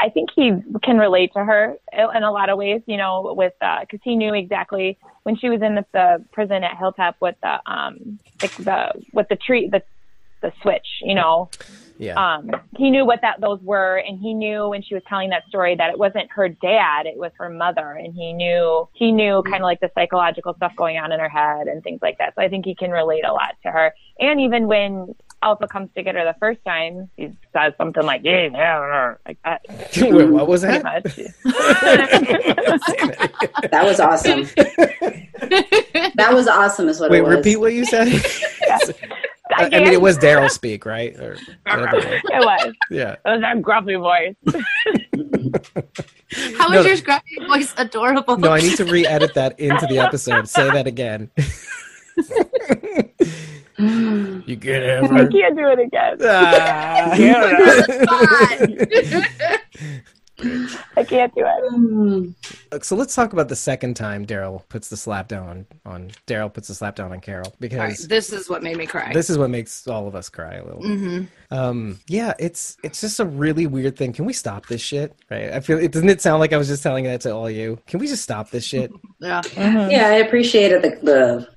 I 0.00 0.10
think 0.12 0.30
he 0.36 0.52
can 0.82 0.98
relate 0.98 1.32
to 1.32 1.42
her 1.44 1.76
in 1.92 2.22
a 2.22 2.30
lot 2.30 2.48
of 2.50 2.58
ways, 2.58 2.82
you 2.86 2.96
know, 2.98 3.32
with, 3.36 3.54
uh 3.62 3.78
'cause 3.78 3.86
cause 3.92 4.00
he 4.04 4.14
knew 4.16 4.34
exactly 4.34 4.98
when 5.22 5.36
she 5.36 5.48
was 5.48 5.62
in 5.62 5.74
the, 5.76 5.84
the 5.92 6.24
prison 6.32 6.62
at 6.62 6.76
Hilltop 6.76 7.16
with 7.20 7.36
the, 7.42 7.58
um, 7.70 8.18
like 8.42 8.54
the, 8.58 8.92
with 9.12 9.28
the 9.28 9.36
tree, 9.36 9.68
the, 9.68 9.82
the 10.42 10.52
switch, 10.62 10.86
you 11.02 11.14
know, 11.14 11.48
Yeah, 11.98 12.34
um, 12.36 12.50
he 12.76 12.90
knew 12.90 13.04
what 13.06 13.20
that 13.22 13.40
those 13.40 13.60
were, 13.62 13.96
and 13.98 14.18
he 14.20 14.34
knew 14.34 14.68
when 14.68 14.82
she 14.82 14.94
was 14.94 15.02
telling 15.08 15.30
that 15.30 15.44
story 15.48 15.74
that 15.76 15.90
it 15.90 15.98
wasn't 15.98 16.30
her 16.30 16.48
dad, 16.48 17.06
it 17.06 17.16
was 17.16 17.32
her 17.38 17.48
mother, 17.48 17.92
and 17.92 18.14
he 18.14 18.32
knew 18.32 18.88
he 18.92 19.12
knew 19.12 19.42
kind 19.44 19.56
of 19.56 19.62
like 19.62 19.80
the 19.80 19.90
psychological 19.94 20.54
stuff 20.54 20.72
going 20.76 20.98
on 20.98 21.12
in 21.12 21.20
her 21.20 21.28
head 21.28 21.68
and 21.68 21.82
things 21.82 22.00
like 22.02 22.18
that. 22.18 22.34
So 22.34 22.42
I 22.42 22.48
think 22.48 22.64
he 22.64 22.74
can 22.74 22.90
relate 22.90 23.24
a 23.24 23.32
lot 23.32 23.54
to 23.64 23.70
her. 23.70 23.94
And 24.18 24.40
even 24.40 24.66
when 24.66 25.14
Alpha 25.42 25.68
comes 25.68 25.90
to 25.94 26.02
get 26.02 26.14
her 26.14 26.24
the 26.24 26.34
first 26.40 26.60
time, 26.64 27.10
he 27.16 27.30
says 27.52 27.72
something 27.78 28.02
like 28.04 28.22
"Yeah, 28.24 28.48
yeah," 28.52 29.14
like 29.26 29.38
that. 29.44 29.62
Wait, 29.96 30.28
what 30.30 30.48
was 30.48 30.62
Pretty 30.62 30.78
that? 30.78 31.04
much. 31.04 31.20
That 33.70 33.84
was 33.84 34.00
awesome. 34.00 34.42
that 36.14 36.30
was 36.32 36.46
awesome, 36.48 36.88
is 36.88 37.00
what 37.00 37.10
Wait, 37.10 37.18
it 37.18 37.24
was. 37.24 37.36
repeat 37.36 37.56
what 37.56 37.72
you 37.74 37.84
said. 37.84 38.08
I, 39.54 39.66
I 39.66 39.68
mean, 39.80 39.92
it 39.92 40.00
was 40.00 40.18
Daryl 40.18 40.50
speak, 40.50 40.84
right? 40.84 41.16
Or 41.18 41.36
whatever. 41.64 41.98
It 41.98 42.22
was. 42.32 42.72
yeah. 42.90 43.12
It 43.12 43.20
was 43.24 43.40
that 43.42 43.58
gruffy 43.62 43.96
voice. 43.98 44.34
How 46.58 46.66
No, 46.68 46.78
is 46.80 46.84
no. 46.84 46.88
your 46.88 46.96
scrappy 46.96 47.36
voice 47.46 47.72
adorable? 47.78 48.36
No, 48.38 48.50
I 48.52 48.58
need 48.60 48.76
to 48.78 48.84
re-edit 48.84 49.34
that 49.34 49.58
into 49.60 49.86
the 49.86 50.00
episode. 50.00 50.48
Say 50.48 50.68
that 50.70 50.86
again. 50.88 51.30
you 54.46 54.56
get 54.56 54.82
I 54.82 54.86
ever. 54.86 55.28
can't 55.28 55.56
do 55.56 55.68
it 55.68 55.78
again. 55.78 56.16
Ah. 56.22 57.14
I 60.96 61.04
can't 61.04 61.34
do 61.34 61.40
it. 61.46 61.72
Mm. 61.72 62.34
so 62.84 62.94
let's 62.96 63.14
talk 63.14 63.32
about 63.32 63.48
the 63.48 63.56
second 63.56 63.94
time 63.94 64.26
Daryl 64.26 64.62
puts 64.68 64.88
the 64.88 64.96
slap 64.96 65.28
down 65.28 65.48
on, 65.48 65.66
on 65.86 66.10
Daryl 66.26 66.52
puts 66.52 66.68
the 66.68 66.74
slap 66.74 66.96
down 66.96 67.12
on 67.12 67.20
Carol 67.20 67.46
All 67.46 67.52
right, 67.52 67.60
because 67.60 68.06
this 68.08 68.32
is 68.32 68.48
what 68.48 68.62
made 68.62 68.76
me 68.76 68.86
cry. 68.86 69.12
this 69.12 69.30
is 69.30 69.38
what 69.38 69.48
makes 69.50 69.86
all 69.88 70.06
of 70.06 70.14
us 70.14 70.28
cry 70.28 70.54
a 70.56 70.64
little. 70.64 70.82
hmm 70.82 71.22
Um, 71.50 72.00
yeah, 72.08 72.34
it's 72.38 72.76
it's 72.82 73.00
just 73.00 73.18
a 73.20 73.24
really 73.24 73.66
weird 73.66 73.96
thing. 73.96 74.12
Can 74.12 74.24
we 74.26 74.32
stop 74.32 74.66
this 74.66 74.80
shit? 74.82 75.14
Right? 75.30 75.50
I 75.52 75.60
feel 75.60 75.78
it 75.78 75.92
doesn't 75.92 76.08
it 76.08 76.20
sound 76.20 76.40
like 76.40 76.52
I 76.52 76.58
was 76.58 76.68
just 76.68 76.82
telling 76.82 77.04
that 77.04 77.20
to 77.22 77.34
all 77.34 77.50
you. 77.50 77.78
Can 77.86 77.98
we 78.00 78.06
just 78.06 78.22
stop 78.22 78.50
this 78.50 78.64
shit? 78.64 78.90
Yeah. 79.20 79.40
Yeah, 79.56 80.08
I 80.08 80.16
appreciated 80.16 80.82
the, 80.82 80.90
the 81.02 81.48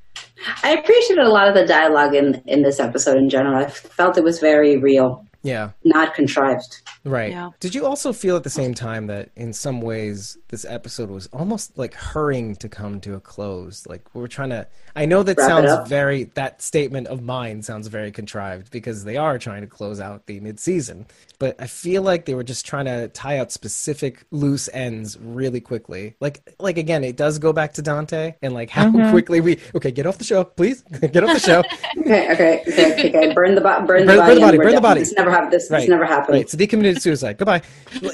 I 0.64 0.72
appreciated 0.72 1.26
a 1.26 1.30
lot 1.30 1.50
of 1.50 1.54
the 1.54 1.66
dialogue 1.68 2.16
in 2.16 2.42
in 2.46 2.62
this 2.62 2.80
episode 2.80 3.18
in 3.18 3.30
general. 3.30 3.56
I 3.58 3.70
felt 3.70 4.18
it 4.18 4.24
was 4.24 4.40
very 4.40 4.78
real, 4.78 5.26
Yeah, 5.44 5.72
not 5.84 6.14
contrived. 6.16 6.82
Right. 7.04 7.32
Yeah. 7.32 7.52
Did 7.60 7.76
you 7.76 7.86
also 7.86 8.14
feel 8.14 8.36
at 8.36 8.44
the 8.44 8.50
same 8.50 8.74
time 8.74 9.08
that 9.08 9.30
in 9.36 9.54
some 9.54 9.82
ways 9.82 10.38
this 10.50 10.66
episode 10.66 11.10
was 11.10 11.28
almost 11.28 11.78
like 11.78 11.94
hurrying 11.94 12.56
to 12.58 12.70
come 12.70 13.00
to 13.02 13.16
a 13.16 13.20
close? 13.20 13.86
Like 13.88 14.14
we 14.14 14.22
were 14.22 14.28
trying 14.28 14.50
to. 14.50 14.68
I 14.96 15.06
know 15.06 15.24
that 15.24 15.38
Wrap 15.38 15.48
sounds 15.48 15.90
very. 15.90 16.26
That 16.36 16.62
statement 16.62 17.08
of 17.08 17.22
mine 17.22 17.62
sounds 17.64 17.88
very 17.88 18.12
contrived 18.12 18.72
because 18.72 19.04
they 19.04 19.18
are 19.18 19.38
trying 19.38 19.62
to 19.62 19.68
close 19.68 20.00
out 20.00 20.26
the 20.26 20.40
mid-season. 20.40 21.06
But 21.40 21.56
I 21.60 21.68
feel 21.68 22.02
like 22.02 22.26
they 22.26 22.36
were 22.36 22.44
just 22.44 22.66
trying 22.66 22.86
to 22.86 23.08
tie 23.10 23.40
out 23.40 23.52
specific 23.52 24.26
loose 24.32 24.70
ends 24.74 25.18
really 25.20 25.62
quickly. 25.62 26.16
Like, 26.20 26.42
like 26.60 26.78
again, 26.78 27.04
it 27.04 27.16
does 27.16 27.40
go 27.40 27.54
back 27.54 27.74
to 27.74 27.82
Dante 27.82 28.36
and 28.42 28.54
like 28.54 28.70
how 28.70 28.88
mm-hmm. 28.88 29.12
quickly 29.12 29.42
we. 29.42 29.60
Okay, 29.76 29.92
get 29.92 30.06
off 30.06 30.18
the 30.18 30.24
show, 30.24 30.44
please. 30.44 30.82
get 31.00 31.24
off 31.24 31.34
the 31.34 31.40
show. 31.40 31.64
Okay, 32.00 32.32
okay, 32.32 32.64
okay, 32.68 32.94
okay. 32.94 33.10
okay. 33.10 33.34
Burn 33.34 33.54
the 33.54 33.62
bo- 33.62 33.86
burn, 33.86 34.06
Burn- 34.06 34.08
the 34.08 34.14
burn 34.16 34.16
the 34.16 34.18
body. 34.18 34.40
body, 34.40 34.42
and 34.42 34.58
we're 34.58 34.64
burn 34.64 34.76
the 34.76 34.82
body. 34.82 35.00
This 35.02 35.14
never 35.14 35.30
happened. 35.30 35.52
This, 35.54 35.70
Right. 35.70 35.82
this 35.82 35.90
never 35.90 36.06
happened. 36.06 36.36
Right. 36.38 36.50
So 36.50 36.58
they 36.58 36.66
committed 36.66 36.89
suicide. 36.98 37.38
Goodbye. 37.38 37.62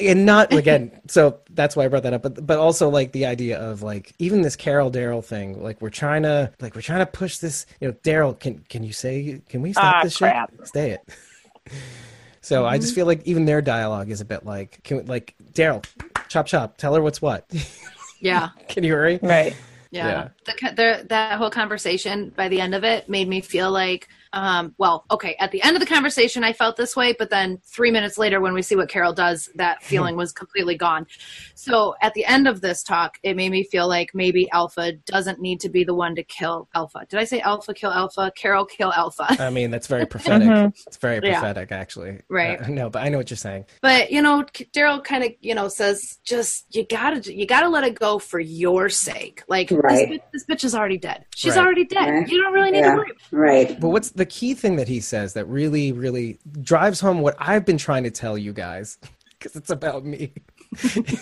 And 0.02 0.26
not 0.26 0.52
again. 0.54 0.92
So 1.08 1.40
that's 1.52 1.76
why 1.76 1.86
I 1.86 1.88
brought 1.88 2.04
that 2.04 2.14
up. 2.14 2.22
But 2.22 2.46
but 2.46 2.58
also 2.60 2.90
like 2.90 3.12
the 3.12 3.26
idea 3.26 3.58
of 3.60 3.82
like 3.82 4.14
even 4.20 4.42
this 4.42 4.56
Carol 4.56 4.92
Daryl 4.92 5.24
thing. 5.24 5.62
Like 5.64 5.82
we're 5.82 5.90
trying 5.90 6.24
to 6.24 6.52
like 6.60 6.76
we're 6.76 6.82
trying 6.82 7.00
to 7.00 7.06
push 7.06 7.38
this. 7.38 7.66
You 7.80 7.90
know, 7.90 7.94
Daryl, 8.04 8.38
can 8.40 8.60
can 8.70 8.84
you 8.84 8.94
say 8.94 9.42
can 9.50 9.62
we 9.62 9.72
stop 9.74 9.96
Ah, 9.96 10.04
this 10.04 10.18
crap. 10.18 10.52
shit? 10.52 10.68
Stay 10.68 10.92
it. 10.92 11.02
So 12.42 12.66
I 12.66 12.78
just 12.78 12.94
feel 12.94 13.08
like 13.08 13.26
even 13.26 13.46
their 13.46 13.62
dialogue 13.62 14.12
is 14.12 14.22
a 14.22 14.26
bit 14.26 14.46
like 14.46 14.84
can 14.84 14.98
we, 14.98 15.04
like 15.04 15.34
Daryl, 15.54 15.84
chop 16.28 16.46
chop, 16.46 16.78
tell 16.78 16.94
her 16.94 17.02
what's 17.02 17.22
what. 17.22 17.46
Yeah. 18.22 18.50
can 18.70 18.84
you 18.84 18.94
hurry? 18.94 19.20
Right. 19.22 19.56
Yeah. 19.92 20.08
Yeah. 20.08 20.28
The, 20.46 20.76
the, 20.76 21.06
that 21.10 21.38
whole 21.38 21.50
conversation 21.50 22.30
by 22.36 22.50
the 22.50 22.62
end 22.62 22.76
of 22.76 22.84
it 22.84 23.08
made 23.10 23.28
me 23.28 23.42
feel 23.42 23.72
like, 23.72 24.10
um, 24.36 24.76
well, 24.78 25.06
okay, 25.10 25.36
at 25.40 25.52
the 25.52 25.64
end 25.64 25.76
of 25.76 25.80
the 25.80 25.86
conversation, 25.88 26.44
I 26.44 26.54
felt 26.54 26.76
this 26.78 26.96
way, 26.96 27.16
but 27.18 27.30
then 27.30 27.60
three 27.66 27.90
minutes 27.90 28.18
later, 28.18 28.40
when 28.42 28.54
we 28.54 28.62
see 28.62 28.76
what 28.76 28.90
Carol 28.90 29.14
does, 29.14 29.50
that 29.56 29.82
feeling 29.82 30.16
was 30.16 30.32
completely 30.32 30.76
gone. 30.76 31.08
So 31.56 31.96
at 32.02 32.14
the 32.14 32.26
end 32.26 32.48
of 32.48 32.62
this 32.62 32.84
talk, 32.84 33.18
it 33.24 33.36
made 33.36 33.50
me 33.52 33.64
feel 33.64 33.88
like 33.88 34.12
maybe 34.14 34.50
Alpha 34.52 34.92
doesn't 35.06 35.40
need 35.40 35.60
to 35.62 35.70
be 35.70 35.84
the 35.84 35.96
one 35.96 36.16
to 36.16 36.24
kill 36.24 36.68
Alpha. 36.76 37.06
Did 37.10 37.20
I 37.20 37.24
say 37.24 37.40
Alpha 37.40 37.74
kill 37.74 37.92
Alpha? 37.92 38.32
Carol 38.36 38.66
kill 38.66 38.92
Alpha. 38.94 39.26
I 39.42 39.50
mean 39.50 39.72
that's 39.72 39.88
very 39.88 40.06
prophetic. 40.16 40.74
It's 40.86 40.98
very 40.98 41.22
Yeah. 41.24 41.40
prophetic 41.40 41.72
actually. 41.72 42.20
Right. 42.30 42.62
Uh, 42.62 42.68
no, 42.68 42.90
but 42.90 43.04
I 43.04 43.10
know 43.10 43.18
what 43.18 43.30
you're 43.30 43.38
saying. 43.38 43.66
But 43.82 44.12
you 44.12 44.22
know, 44.22 44.44
Daryl 44.74 45.02
kind 45.04 45.24
of 45.24 45.32
you 45.40 45.56
know 45.56 45.70
says, 45.70 46.20
just 46.26 46.76
you 46.76 46.86
gotta 46.86 47.34
you 47.34 47.48
gotta 47.48 47.70
let 47.70 47.84
it 47.86 47.96
go 47.98 48.20
for 48.20 48.40
your 48.40 48.90
sake. 48.90 49.44
Like 49.48 49.72
Right. 49.72 50.10
this, 50.10 50.18
bitch, 50.20 50.22
this 50.34 50.46
bitch 50.46 50.64
is 50.66 50.76
already 50.76 50.98
dead. 50.98 51.26
She's 51.36 51.56
Right. 51.56 51.66
already 51.66 51.86
dead. 51.86 52.10
Right. 52.10 52.28
You 52.30 52.42
don't 52.42 52.54
really 52.54 52.72
need 52.72 52.80
Yeah. 52.80 52.92
to 52.92 52.98
worry. 52.98 53.12
Right. 53.32 53.80
But 53.80 53.90
what's 53.90 54.10
the 54.12 54.25
key 54.26 54.54
thing 54.54 54.76
that 54.78 54.88
he 54.88 55.00
says 55.00 55.34
that 55.34 55.46
really, 55.46 55.92
really 55.92 56.40
drives 56.62 57.00
home 57.00 57.22
what 57.22 57.36
I've 57.40 57.66
been 57.66 57.78
trying 57.78 58.04
to 58.04 58.12
tell 58.12 58.38
you 58.38 58.54
guys, 58.54 58.98
because 59.38 59.56
it's 59.56 59.70
about 59.70 60.06
me, 60.06 60.34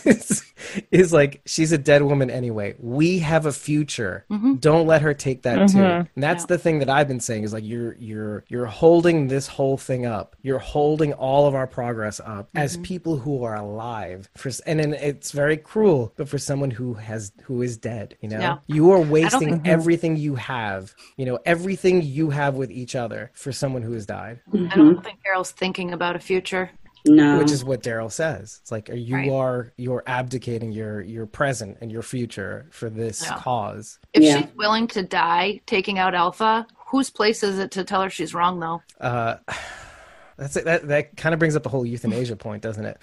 is, 0.06 0.44
is 0.92 1.14
like 1.14 1.42
she's 1.46 1.72
a 1.72 1.78
dead 1.78 2.02
woman 2.04 2.30
anyway. 2.30 2.76
We 2.80 3.20
have 3.20 3.46
a 3.46 3.52
future. 3.52 4.26
Mm-hmm. 4.30 4.56
Don't 4.56 4.88
let 4.88 5.02
her 5.02 5.14
take 5.14 5.44
that 5.44 5.70
too. 5.70 5.78
Mm-hmm. 5.78 6.08
And 6.16 6.24
that's 6.24 6.46
the 6.46 6.58
thing 6.58 6.80
that 6.80 6.90
I've 6.90 7.08
been 7.08 7.20
saying 7.20 7.44
is 7.44 7.54
like 7.54 7.64
you're 7.64 7.96
you're 7.96 8.44
you're 8.48 8.66
holding 8.66 9.28
this 9.28 9.48
whole 9.48 9.78
thing 9.78 10.06
up. 10.06 10.36
You're 10.42 10.60
holding 10.60 11.14
all 11.14 11.48
of 11.48 11.56
our 11.56 11.68
progress 11.68 12.20
up 12.20 12.50
as 12.56 12.74
mm-hmm. 12.74 12.84
people 12.84 13.18
who 13.18 13.44
are 13.44 13.56
alive. 13.56 14.30
For 14.36 14.52
and 14.66 14.80
then 14.80 14.94
it's 14.94 15.32
very 15.32 15.58
cruel, 15.58 16.14
but 16.16 16.30
for 16.30 16.38
someone 16.38 16.72
who 16.72 16.94
has 16.96 17.32
who 17.44 17.62
is 17.62 17.78
dead, 17.78 18.18
you 18.22 18.30
know, 18.30 18.40
Yeah. 18.40 18.58
you 18.68 18.92
are 18.92 19.02
wasting 19.02 19.50
think- 19.50 19.68
everything 19.68 20.18
you 20.18 20.36
have, 20.36 20.94
you 21.18 21.26
know, 21.26 21.40
everything 21.46 22.02
you 22.02 22.30
have 22.30 22.56
with 22.56 22.72
each 22.72 22.96
other 22.96 23.32
for 23.34 23.52
someone 23.52 23.82
who 23.82 23.94
has 23.94 24.06
died. 24.06 24.40
I 24.54 24.76
don't 24.76 25.04
think 25.04 25.24
Carol's 25.24 25.52
thinking 25.52 25.92
about 25.94 26.16
a 26.16 26.20
future. 26.20 26.72
No. 27.06 27.38
which 27.38 27.52
is 27.52 27.64
what 27.66 27.84
Daryl 27.84 28.12
says. 28.12 28.60
It's 28.62 28.72
like 28.72 28.90
you 28.94 29.16
Right. 29.16 29.30
are 29.30 29.74
you're 29.78 30.04
abdicating 30.08 30.72
your 30.72 31.02
your 31.02 31.26
present 31.26 31.78
and 31.82 31.92
your 31.92 32.02
future 32.02 32.68
for 32.72 32.90
this 32.90 33.22
Yeah. 33.24 33.38
cause. 33.38 34.00
If 34.14 34.24
Yeah. 34.24 34.42
she's 34.42 34.56
willing 34.56 34.88
to 34.88 35.04
die 35.04 35.60
taking 35.66 36.00
out 36.00 36.16
Alpha, 36.16 36.66
whose 36.88 37.10
place 37.10 37.44
is 37.44 37.60
it 37.60 37.72
to 37.72 37.84
tell 37.84 38.02
her 38.04 38.10
she's 38.10 38.34
wrong, 38.34 38.60
though? 38.60 38.82
Uh, 39.02 39.36
that's 40.38 40.56
it. 40.56 40.66
That 40.66 40.88
that 40.88 41.18
kind 41.18 41.34
of 41.34 41.40
brings 41.40 41.56
up 41.56 41.64
the 41.64 41.70
whole 41.70 41.86
euthanasia 41.86 42.36
point, 42.36 42.62
doesn't 42.64 42.86
it? 42.86 42.98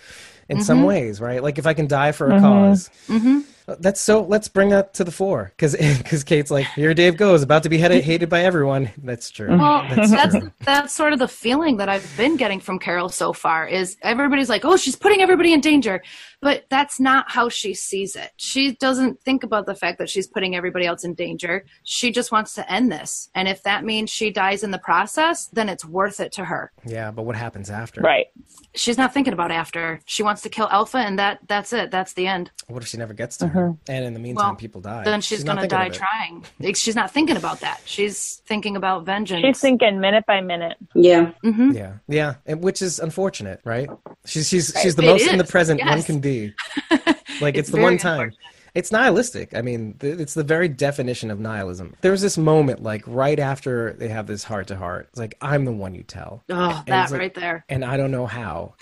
In 0.48 0.56
Mm-hmm. 0.58 0.64
some 0.64 0.82
ways, 0.84 1.20
right? 1.20 1.42
Like 1.42 1.58
if 1.58 1.66
I 1.66 1.74
can 1.74 1.86
die 1.86 2.12
for 2.12 2.30
a 2.30 2.40
cause. 2.40 2.90
Mm-hmm. 3.08 3.40
That's 3.78 4.00
so. 4.00 4.22
Let's 4.22 4.48
bring 4.48 4.70
that 4.70 4.94
to 4.94 5.04
the 5.04 5.10
fore, 5.10 5.52
because 5.56 5.74
Kate's 6.24 6.50
like, 6.50 6.66
here 6.68 6.94
Dave 6.94 7.16
goes, 7.16 7.42
about 7.42 7.62
to 7.62 7.68
be 7.68 7.78
hated, 7.78 8.02
hated 8.02 8.28
by 8.28 8.42
everyone. 8.42 8.90
That's 8.98 9.30
true. 9.30 9.48
Mm-hmm. 9.48 9.60
Well, 9.60 9.86
That's 9.94 10.10
that's 10.10 10.38
true. 10.38 10.52
that's 10.64 10.94
sort 10.94 11.12
of 11.12 11.18
the 11.18 11.28
feeling 11.28 11.76
that 11.78 11.88
I've 11.88 12.10
been 12.16 12.36
getting 12.36 12.60
from 12.60 12.78
Carol 12.78 13.08
so 13.08 13.32
far. 13.32 13.66
Is 13.66 13.96
everybody's 14.02 14.48
like, 14.48 14.64
"Oh, 14.64 14.76
she's 14.76 14.96
putting 14.96 15.20
everybody 15.22 15.52
in 15.52 15.60
danger," 15.60 16.02
but 16.40 16.64
that's 16.70 16.98
not 16.98 17.30
how 17.30 17.48
she 17.48 17.74
sees 17.74 18.16
it. 18.16 18.30
She 18.36 18.72
doesn't 18.76 19.20
think 19.22 19.44
about 19.44 19.66
the 19.66 19.74
fact 19.74 19.98
that 19.98 20.08
she's 20.08 20.26
putting 20.26 20.56
everybody 20.56 20.86
else 20.86 21.04
in 21.04 21.14
danger. 21.14 21.64
She 21.84 22.10
just 22.10 22.32
wants 22.32 22.54
to 22.54 22.72
end 22.72 22.90
this, 22.90 23.28
and 23.34 23.48
if 23.48 23.62
that 23.62 23.84
means 23.84 24.10
she 24.10 24.30
dies 24.30 24.62
in 24.62 24.70
the 24.70 24.78
process, 24.78 25.46
then 25.46 25.68
it's 25.68 25.84
worth 25.84 26.20
it 26.20 26.32
to 26.32 26.44
her. 26.44 26.72
Yeah, 26.86 27.10
but 27.10 27.22
what 27.22 27.36
happens 27.36 27.70
after? 27.70 28.00
Right. 28.00 28.26
She's 28.74 28.98
not 28.98 29.12
thinking 29.12 29.32
about 29.32 29.50
after. 29.50 30.00
She 30.06 30.22
wants 30.22 30.42
to 30.42 30.48
kill 30.48 30.68
Alpha, 30.70 30.98
and 30.98 31.18
that 31.18 31.40
that's 31.46 31.72
it. 31.72 31.90
That's 31.90 32.12
the 32.14 32.26
end. 32.26 32.50
What 32.68 32.82
if 32.82 32.88
she 32.88 32.96
never 32.96 33.14
gets 33.14 33.36
to 33.38 33.46
mm-hmm. 33.46 33.58
her? 33.58 33.59
And 33.88 34.04
in 34.04 34.14
the 34.14 34.20
meantime, 34.20 34.46
Well, 34.48 34.54
people 34.56 34.80
die. 34.80 35.04
Then 35.04 35.20
she's, 35.20 35.44
not 35.44 35.56
gonna 35.56 35.68
die 35.68 35.88
trying. 35.90 36.44
She's 36.74 36.96
not 36.96 37.10
thinking 37.10 37.36
about 37.36 37.60
that. 37.60 37.80
She's 37.84 38.42
thinking 38.46 38.76
about 38.76 39.04
vengeance. 39.06 39.42
She's 39.44 39.60
thinking 39.60 40.00
minute 40.00 40.24
by 40.26 40.40
minute. 40.40 40.76
yeah. 40.94 41.32
hmm 41.42 41.72
Yeah, 41.72 41.94
yeah, 42.08 42.34
and 42.46 42.62
which 42.62 42.82
is 42.82 42.98
unfortunate, 42.98 43.60
right? 43.64 43.88
She's 44.26 44.48
she's 44.48 44.72
she's 44.82 44.96
the 44.96 45.02
It 45.02 45.06
most 45.06 45.26
in 45.26 45.38
the 45.38 45.44
is, 45.44 45.50
present 45.50 45.80
one 45.84 46.02
can 46.02 46.20
be. 46.20 46.52
Like 47.40 47.56
it's, 47.56 47.68
It's 47.68 47.76
the 47.76 47.80
one 47.82 47.96
time. 47.96 48.32
It's 48.74 48.92
nihilistic. 48.92 49.54
I 49.56 49.62
mean, 49.62 49.94
th- 49.94 50.18
it's 50.20 50.34
the 50.34 50.44
very 50.44 50.68
definition 50.68 51.30
of 51.30 51.40
nihilism. 51.40 51.94
There 52.02 52.12
was 52.12 52.20
this 52.20 52.36
moment, 52.36 52.82
like 52.82 53.02
right 53.06 53.38
after 53.38 53.94
they 53.94 54.08
have 54.08 54.26
this 54.26 54.44
heart 54.44 54.66
to 54.68 54.76
heart. 54.76 55.08
It's 55.10 55.18
like 55.18 55.36
I'm 55.40 55.64
the 55.64 55.72
one 55.72 55.94
you 55.94 56.02
tell, 56.02 56.42
Oh, 56.50 56.70
And 56.86 56.86
that 56.88 57.10
like- 57.10 57.18
right 57.18 57.34
there. 57.34 57.64
and 57.70 57.82
I 57.84 57.96
don't 57.96 58.10
know 58.10 58.26
how. 58.26 58.74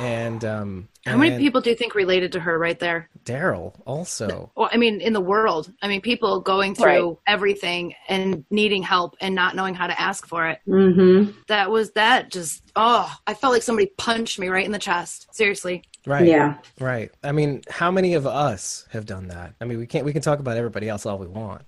And 0.00 0.44
um, 0.44 0.88
How 1.06 1.16
many 1.16 1.38
people 1.38 1.60
do 1.60 1.70
you 1.70 1.76
think 1.76 1.94
related 1.94 2.32
to 2.32 2.40
her 2.40 2.58
right 2.58 2.78
there? 2.78 3.08
Daryl 3.24 3.74
also. 3.86 4.50
Well, 4.54 4.68
I 4.70 4.76
mean, 4.76 5.00
in 5.00 5.12
the 5.12 5.20
world, 5.20 5.72
I 5.82 5.88
mean, 5.88 6.00
people 6.00 6.40
going 6.40 6.74
through 6.74 7.18
everything 7.26 7.94
and 8.08 8.44
needing 8.50 8.82
help 8.82 9.16
and 9.20 9.34
not 9.34 9.56
knowing 9.56 9.74
how 9.74 9.86
to 9.86 10.00
ask 10.00 10.26
for 10.26 10.48
it. 10.48 10.60
Mm-hmm. 10.68 11.32
That 11.48 11.70
was 11.70 11.92
that 11.92 12.30
just, 12.30 12.62
oh, 12.76 13.10
I 13.26 13.34
felt 13.34 13.52
like 13.52 13.62
somebody 13.62 13.92
punched 13.96 14.38
me 14.38 14.48
right 14.48 14.64
in 14.64 14.72
the 14.72 14.78
chest. 14.78 15.28
Seriously. 15.32 15.84
Right. 16.06 16.26
Yeah. 16.26 16.56
Right. 16.78 17.10
I 17.22 17.32
mean, 17.32 17.62
how 17.68 17.90
many 17.90 18.14
of 18.14 18.26
us 18.26 18.86
have 18.90 19.04
done 19.04 19.28
that? 19.28 19.54
I 19.60 19.66
mean, 19.66 19.78
we 19.78 19.86
can't 19.86 20.04
we 20.04 20.12
can 20.12 20.22
talk 20.22 20.38
about 20.38 20.56
everybody 20.56 20.88
else 20.88 21.04
all 21.04 21.18
we 21.18 21.26
want. 21.26 21.62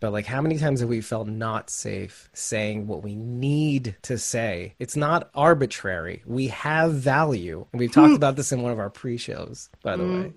But 0.00 0.12
like 0.12 0.26
how 0.26 0.40
many 0.40 0.58
times 0.58 0.80
have 0.80 0.88
we 0.88 1.00
felt 1.00 1.28
not 1.28 1.70
safe 1.70 2.28
saying 2.32 2.86
what 2.86 3.02
we 3.02 3.16
need 3.16 3.96
to 4.02 4.18
say? 4.18 4.74
It's 4.78 4.96
not 4.96 5.30
arbitrary. 5.34 6.22
We 6.26 6.48
have 6.48 6.94
value. 6.94 7.66
And 7.72 7.80
we've 7.80 7.92
talked 7.92 8.10
hmm. 8.10 8.14
about 8.14 8.36
this 8.36 8.52
in 8.52 8.62
one 8.62 8.72
of 8.72 8.78
our 8.78 8.90
pre-shows, 8.90 9.68
by 9.82 9.96
the 9.96 10.04
hmm. 10.04 10.22
way. 10.22 10.32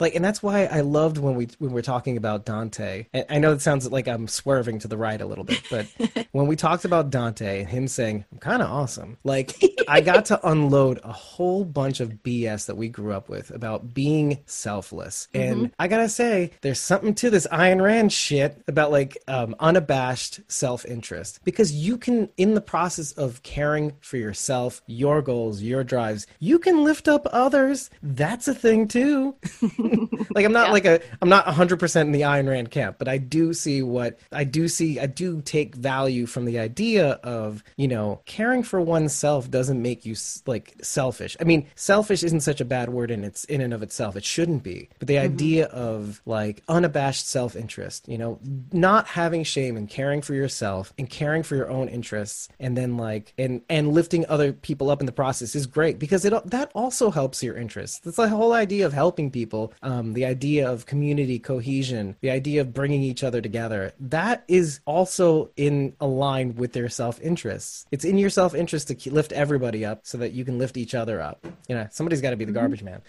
Like 0.00 0.14
and 0.14 0.24
that's 0.24 0.42
why 0.42 0.64
I 0.64 0.80
loved 0.80 1.18
when 1.18 1.34
we 1.34 1.48
when 1.58 1.72
we're 1.72 1.82
talking 1.82 2.16
about 2.16 2.44
Dante. 2.44 3.06
And 3.12 3.24
I 3.28 3.38
know 3.38 3.52
it 3.52 3.60
sounds 3.60 3.90
like 3.90 4.08
I'm 4.08 4.28
swerving 4.28 4.78
to 4.80 4.88
the 4.88 4.96
right 4.96 5.20
a 5.20 5.26
little 5.26 5.44
bit, 5.44 5.62
but 5.70 5.86
when 6.32 6.46
we 6.46 6.56
talked 6.56 6.84
about 6.84 7.10
Dante 7.10 7.64
him 7.64 7.88
saying, 7.88 8.24
I'm 8.32 8.38
kind 8.38 8.62
of 8.62 8.70
awesome. 8.70 9.16
Like 9.24 9.62
I 9.88 10.00
got 10.10 10.26
to 10.26 10.48
unload 10.48 11.00
a 11.04 11.12
whole 11.12 11.64
bunch 11.64 12.00
of 12.00 12.22
BS 12.22 12.66
that 12.66 12.76
we 12.76 12.88
grew 12.88 13.12
up 13.12 13.28
with 13.28 13.50
about 13.50 13.94
being 13.94 14.38
selfless. 14.46 15.28
And 15.34 15.72
I 15.78 15.88
gotta 15.88 16.08
say, 16.08 16.50
there's 16.60 16.80
something 16.80 17.14
to 17.16 17.30
this 17.30 17.46
Ayn 17.52 17.82
Rand 17.82 18.12
shit 18.12 18.62
about 18.68 18.90
like 18.90 19.18
um, 19.28 19.54
unabashed 19.60 20.40
self 20.48 20.84
interest. 20.84 21.40
Because 21.44 21.72
you 21.72 21.96
can, 21.96 22.28
in 22.36 22.54
the 22.54 22.60
process 22.60 23.12
of 23.12 23.42
caring 23.42 23.92
for 24.00 24.16
yourself, 24.16 24.82
your 24.86 25.22
goals, 25.22 25.62
your 25.62 25.84
drives, 25.84 26.26
you 26.38 26.58
can 26.58 26.84
lift 26.84 27.08
up 27.08 27.26
others. 27.32 27.90
That's 28.02 28.48
a 28.48 28.54
thing 28.54 28.88
too. 28.88 29.34
like 30.34 30.44
I'm 30.44 30.52
not 30.52 30.70
like 30.70 30.84
a 30.84 31.00
I'm 31.20 31.28
not 31.28 31.46
100% 31.46 32.00
in 32.00 32.12
the 32.12 32.22
Ayn 32.22 32.48
Rand 32.48 32.70
camp, 32.70 32.98
but 32.98 33.08
I 33.08 33.18
do 33.18 33.52
see 33.52 33.82
what 33.82 34.18
I 34.32 34.44
do 34.44 34.68
see 34.68 34.98
I 34.98 35.06
do 35.06 35.40
take 35.42 35.74
value 35.74 36.26
from 36.26 36.44
the 36.44 36.58
idea 36.58 37.12
of, 37.22 37.62
you 37.76 37.88
know, 37.88 38.20
caring 38.26 38.62
for 38.62 38.80
oneself 38.80 39.50
doesn't 39.50 39.80
make 39.80 40.04
you 40.06 40.14
like 40.46 40.74
selfish. 40.82 41.36
I 41.40 41.44
mean, 41.44 41.66
selfish 41.74 42.22
isn't 42.22 42.40
such 42.40 42.60
a 42.60 42.64
bad 42.64 42.90
word 42.90 43.10
in 43.10 43.24
its 43.24 43.44
in 43.44 43.60
and 43.60 43.74
of 43.74 43.82
itself. 43.82 44.16
It 44.16 44.24
shouldn't 44.24 44.62
be. 44.62 44.88
But 44.98 45.08
the 45.08 45.14
mm-hmm. 45.14 45.34
idea 45.34 45.66
of 45.66 46.22
like 46.26 46.62
unabashed 46.68 47.28
self-interest, 47.28 48.08
you 48.08 48.18
know, 48.18 48.38
not 48.72 49.06
having 49.06 49.44
shame 49.44 49.76
and 49.76 49.88
caring 49.88 50.22
for 50.22 50.34
yourself 50.34 50.92
and 50.98 51.08
caring 51.08 51.42
for 51.42 51.56
your 51.56 51.70
own 51.70 51.88
interests 51.88 52.48
and 52.58 52.76
then 52.76 52.96
like 52.96 53.32
and 53.38 53.62
and 53.68 53.92
lifting 53.92 54.24
other 54.28 54.52
people 54.52 54.90
up 54.90 55.00
in 55.00 55.06
the 55.06 55.12
process 55.12 55.54
is 55.54 55.66
great 55.66 55.98
because 55.98 56.24
it 56.24 56.32
that 56.50 56.70
also 56.74 57.10
helps 57.10 57.42
your 57.42 57.56
interests. 57.56 57.98
That's 58.00 58.16
the 58.16 58.28
whole 58.28 58.52
idea 58.52 58.86
of 58.86 58.92
helping 58.92 59.30
people, 59.30 59.72
um, 59.82 60.12
the 60.12 60.24
idea 60.24 60.70
of 60.70 60.86
community 60.86 61.38
cohesion, 61.38 62.16
the 62.20 62.30
idea 62.30 62.60
of 62.60 62.72
bringing 62.72 63.02
each 63.02 63.24
other 63.24 63.40
together. 63.40 63.92
That 63.98 64.44
is 64.48 64.80
also 64.84 65.50
in 65.56 65.94
align 66.00 66.56
with 66.56 66.72
their 66.72 66.88
self-interests. 66.88 67.86
It's 67.90 68.04
in 68.04 68.18
your 68.18 68.30
self-interest 68.30 68.88
to 68.88 69.12
lift 69.12 69.32
everybody 69.32 69.84
up 69.84 70.06
so 70.06 70.18
that 70.18 70.32
you 70.32 70.44
can 70.44 70.58
lift 70.58 70.76
each 70.76 70.94
other 70.94 71.20
up. 71.20 71.46
You 71.68 71.76
know, 71.76 71.88
somebody's 71.90 72.20
got 72.20 72.30
to 72.30 72.36
be 72.36 72.44
the 72.44 72.52
garbage 72.52 72.82
man. 72.82 73.02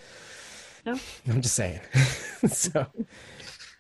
No. 0.85 0.99
I'm 1.29 1.41
just 1.41 1.55
saying. 1.55 1.81
so 2.47 2.87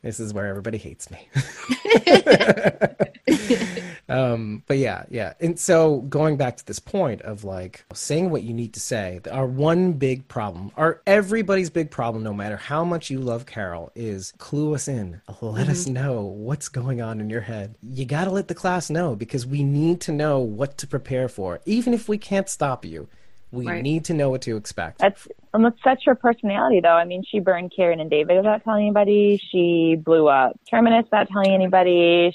this 0.01 0.19
is 0.19 0.33
where 0.33 0.47
everybody 0.47 0.77
hates 0.77 1.09
me. 1.11 1.27
um, 4.11 4.63
but 4.67 4.77
yeah, 4.77 5.05
yeah. 5.09 5.33
And 5.39 5.59
so 5.59 6.01
going 6.01 6.37
back 6.37 6.57
to 6.57 6.65
this 6.65 6.79
point 6.79 7.21
of 7.21 7.43
like 7.43 7.85
saying 7.93 8.29
what 8.29 8.43
you 8.43 8.53
need 8.53 8.73
to 8.73 8.79
say, 8.79 9.21
our 9.31 9.45
one 9.45 9.93
big 9.93 10.27
problem, 10.27 10.71
our 10.77 11.01
everybody's 11.07 11.69
big 11.69 11.91
problem, 11.91 12.23
no 12.23 12.33
matter 12.33 12.57
how 12.57 12.83
much 12.83 13.09
you 13.09 13.19
love 13.19 13.45
Carol, 13.45 13.91
is 13.95 14.33
clue 14.37 14.75
us 14.75 14.87
in. 14.87 15.21
Let 15.41 15.69
us 15.69 15.87
know 15.87 16.21
what's 16.21 16.69
going 16.69 17.01
on 17.01 17.19
in 17.19 17.29
your 17.29 17.41
head. 17.41 17.75
You 17.81 18.05
got 18.05 18.25
to 18.25 18.31
let 18.31 18.47
the 18.47 18.55
class 18.55 18.89
know 18.89 19.15
because 19.15 19.45
we 19.45 19.63
need 19.63 20.01
to 20.01 20.11
know 20.11 20.39
what 20.39 20.77
to 20.79 20.87
prepare 20.87 21.27
for. 21.27 21.59
Even 21.65 21.93
if 21.93 22.09
we 22.09 22.17
can't 22.17 22.49
stop 22.49 22.85
you, 22.85 23.07
we 23.51 23.67
Right. 23.67 23.83
need 23.83 24.05
to 24.05 24.13
know 24.13 24.29
what 24.29 24.41
to 24.43 24.55
expect. 24.55 24.99
That's 24.99 25.27
um, 25.53 25.63
that's 25.63 25.83
such 25.83 26.03
her 26.05 26.15
personality, 26.15 26.79
though. 26.79 26.89
I 26.89 27.03
mean, 27.05 27.23
she 27.29 27.39
burned 27.39 27.73
Karen 27.75 27.99
and 27.99 28.09
David 28.09 28.37
without 28.37 28.63
telling 28.63 28.85
anybody. 28.85 29.41
She 29.51 29.95
blew 29.95 30.29
up 30.29 30.57
Terminus 30.69 31.03
without 31.05 31.27
telling 31.29 31.51
anybody. 31.51 32.33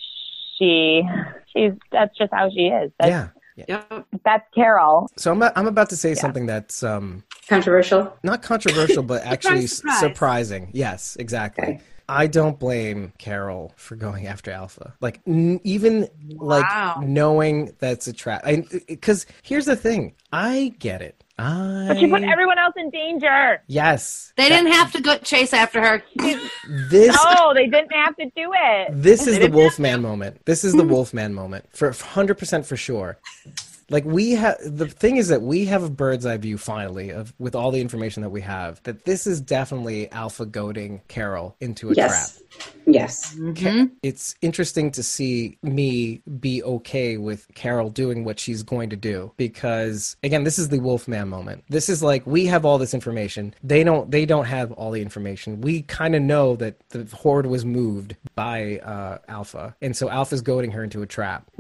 She, 0.59 1.03
she's 1.53 1.73
that's 1.93 2.17
just 2.17 2.33
how 2.33 2.51
she 2.51 2.67
is. 2.69 2.91
That's, 2.99 3.11
yeah. 3.57 3.65
yeah. 3.69 4.03
That's 4.25 4.45
Carol. 4.55 5.09
So 5.17 5.33
I'm, 5.33 5.43
I'm 5.43 5.67
about 5.67 5.91
to 5.91 5.97
say 5.97 6.15
something 6.15 6.47
that's 6.47 6.83
um, 6.83 7.25
Controversial. 7.49 8.17
not 8.23 8.43
controversial, 8.43 9.03
but 9.03 9.23
actually 9.25 9.65
s- 9.65 9.77
surprise. 9.79 10.01
surprising. 10.01 10.71
Yes, 10.73 11.17
exactly. 11.19 11.65
Okay. 11.65 11.81
I 12.09 12.27
don't 12.29 12.59
blame 12.59 13.13
Carol 13.19 13.73
for 13.77 13.97
going 13.97 14.27
after 14.27 14.51
Alpha. 14.51 14.95
Like 15.01 15.21
n- 15.27 15.61
even 15.65 16.09
Wow. 16.29 16.47
like 16.97 17.01
knowing 17.09 17.75
that's 17.79 18.07
a 18.07 18.13
trap. 18.13 18.45
Because 18.87 19.27
here's 19.43 19.67
the 19.67 19.77
thing, 19.77 20.15
I 20.33 20.75
get 20.79 21.03
it. 21.03 21.23
I 21.39 21.85
But 21.89 21.99
you 22.01 22.09
put 22.09 22.23
everyone 22.23 22.59
else 22.59 22.75
in 22.79 22.89
danger. 22.91 23.63
yes. 23.67 24.33
They 24.37 24.49
didn't 24.49 24.73
have 24.73 24.91
to 24.93 25.03
go 25.03 25.19
chase 25.19 25.53
after 25.53 25.81
her. 25.83 26.03
This 26.91 27.15
No, 27.37 27.53
they 27.55 27.67
didn't 27.67 27.93
have 27.93 28.17
to 28.17 28.25
do 28.37 28.51
it. 28.55 28.89
this 28.91 29.27
is 29.27 29.39
the 29.39 29.51
Wolfman 29.51 30.01
moment. 30.01 30.45
This 30.47 30.65
is 30.65 30.73
the 30.75 30.83
Wolfman 30.85 31.35
moment 31.35 31.67
for 31.73 31.93
hundred 31.93 32.39
percent 32.39 32.65
for 32.67 32.77
sure. 32.77 33.19
Like 33.91 34.05
we 34.05 34.32
have 34.32 34.57
the 34.64 34.89
thing 34.89 35.16
is 35.16 35.28
that 35.28 35.43
we 35.43 35.64
have 35.66 35.82
a 35.82 35.91
bird's 35.91 36.26
eye 36.26 36.37
view 36.37 36.59
finally 36.59 37.11
of 37.11 37.32
with 37.39 37.55
all 37.55 37.70
the 37.70 37.80
information 37.80 38.22
that 38.22 38.30
we 38.30 38.41
have 38.41 38.82
that 38.84 39.05
this 39.05 39.26
is 39.26 39.41
definitely 39.41 40.11
Alpha 40.12 40.47
goading 40.47 41.03
Carol 41.09 41.57
into 41.61 41.91
a 41.91 41.95
trap. 41.95 42.11
Yes. 42.11 42.43
Yes. 42.87 43.37
it's 44.03 44.34
interesting 44.41 44.91
to 44.93 45.03
see 45.03 45.59
me 45.62 46.22
be 46.41 46.62
okay 46.62 47.16
with 47.16 47.47
Carol 47.55 47.91
doing 47.91 48.24
what 48.24 48.39
she's 48.39 48.62
going 48.62 48.91
to 48.91 48.97
do 48.97 49.32
because 49.37 50.16
again 50.22 50.45
this 50.45 50.59
is 50.59 50.68
the 50.68 50.78
Wolfman 50.78 51.28
moment. 51.28 51.64
This 51.68 51.89
is 51.89 52.03
like 52.03 52.26
we 52.26 52.47
have 52.47 52.64
all 52.64 52.78
this 52.78 52.95
information. 52.95 53.55
They 53.62 53.84
don't 53.84 54.11
they 54.11 54.24
don't 54.26 54.47
have 54.47 54.72
all 54.72 54.91
the 54.91 55.03
information. 55.03 55.61
We 55.61 55.82
kind 55.82 56.14
of 56.14 56.22
know 56.22 56.57
that 56.57 56.76
the 56.91 57.05
horde 57.14 57.47
was 57.47 57.64
moved 57.64 58.16
by 58.34 58.78
uh, 58.78 59.18
Alpha. 59.28 59.74
And 59.82 59.97
so 59.97 60.09
Alpha's 60.09 60.41
goading 60.43 60.70
her 60.72 60.82
into 60.84 61.03
a 61.03 61.07
trap. 61.07 61.51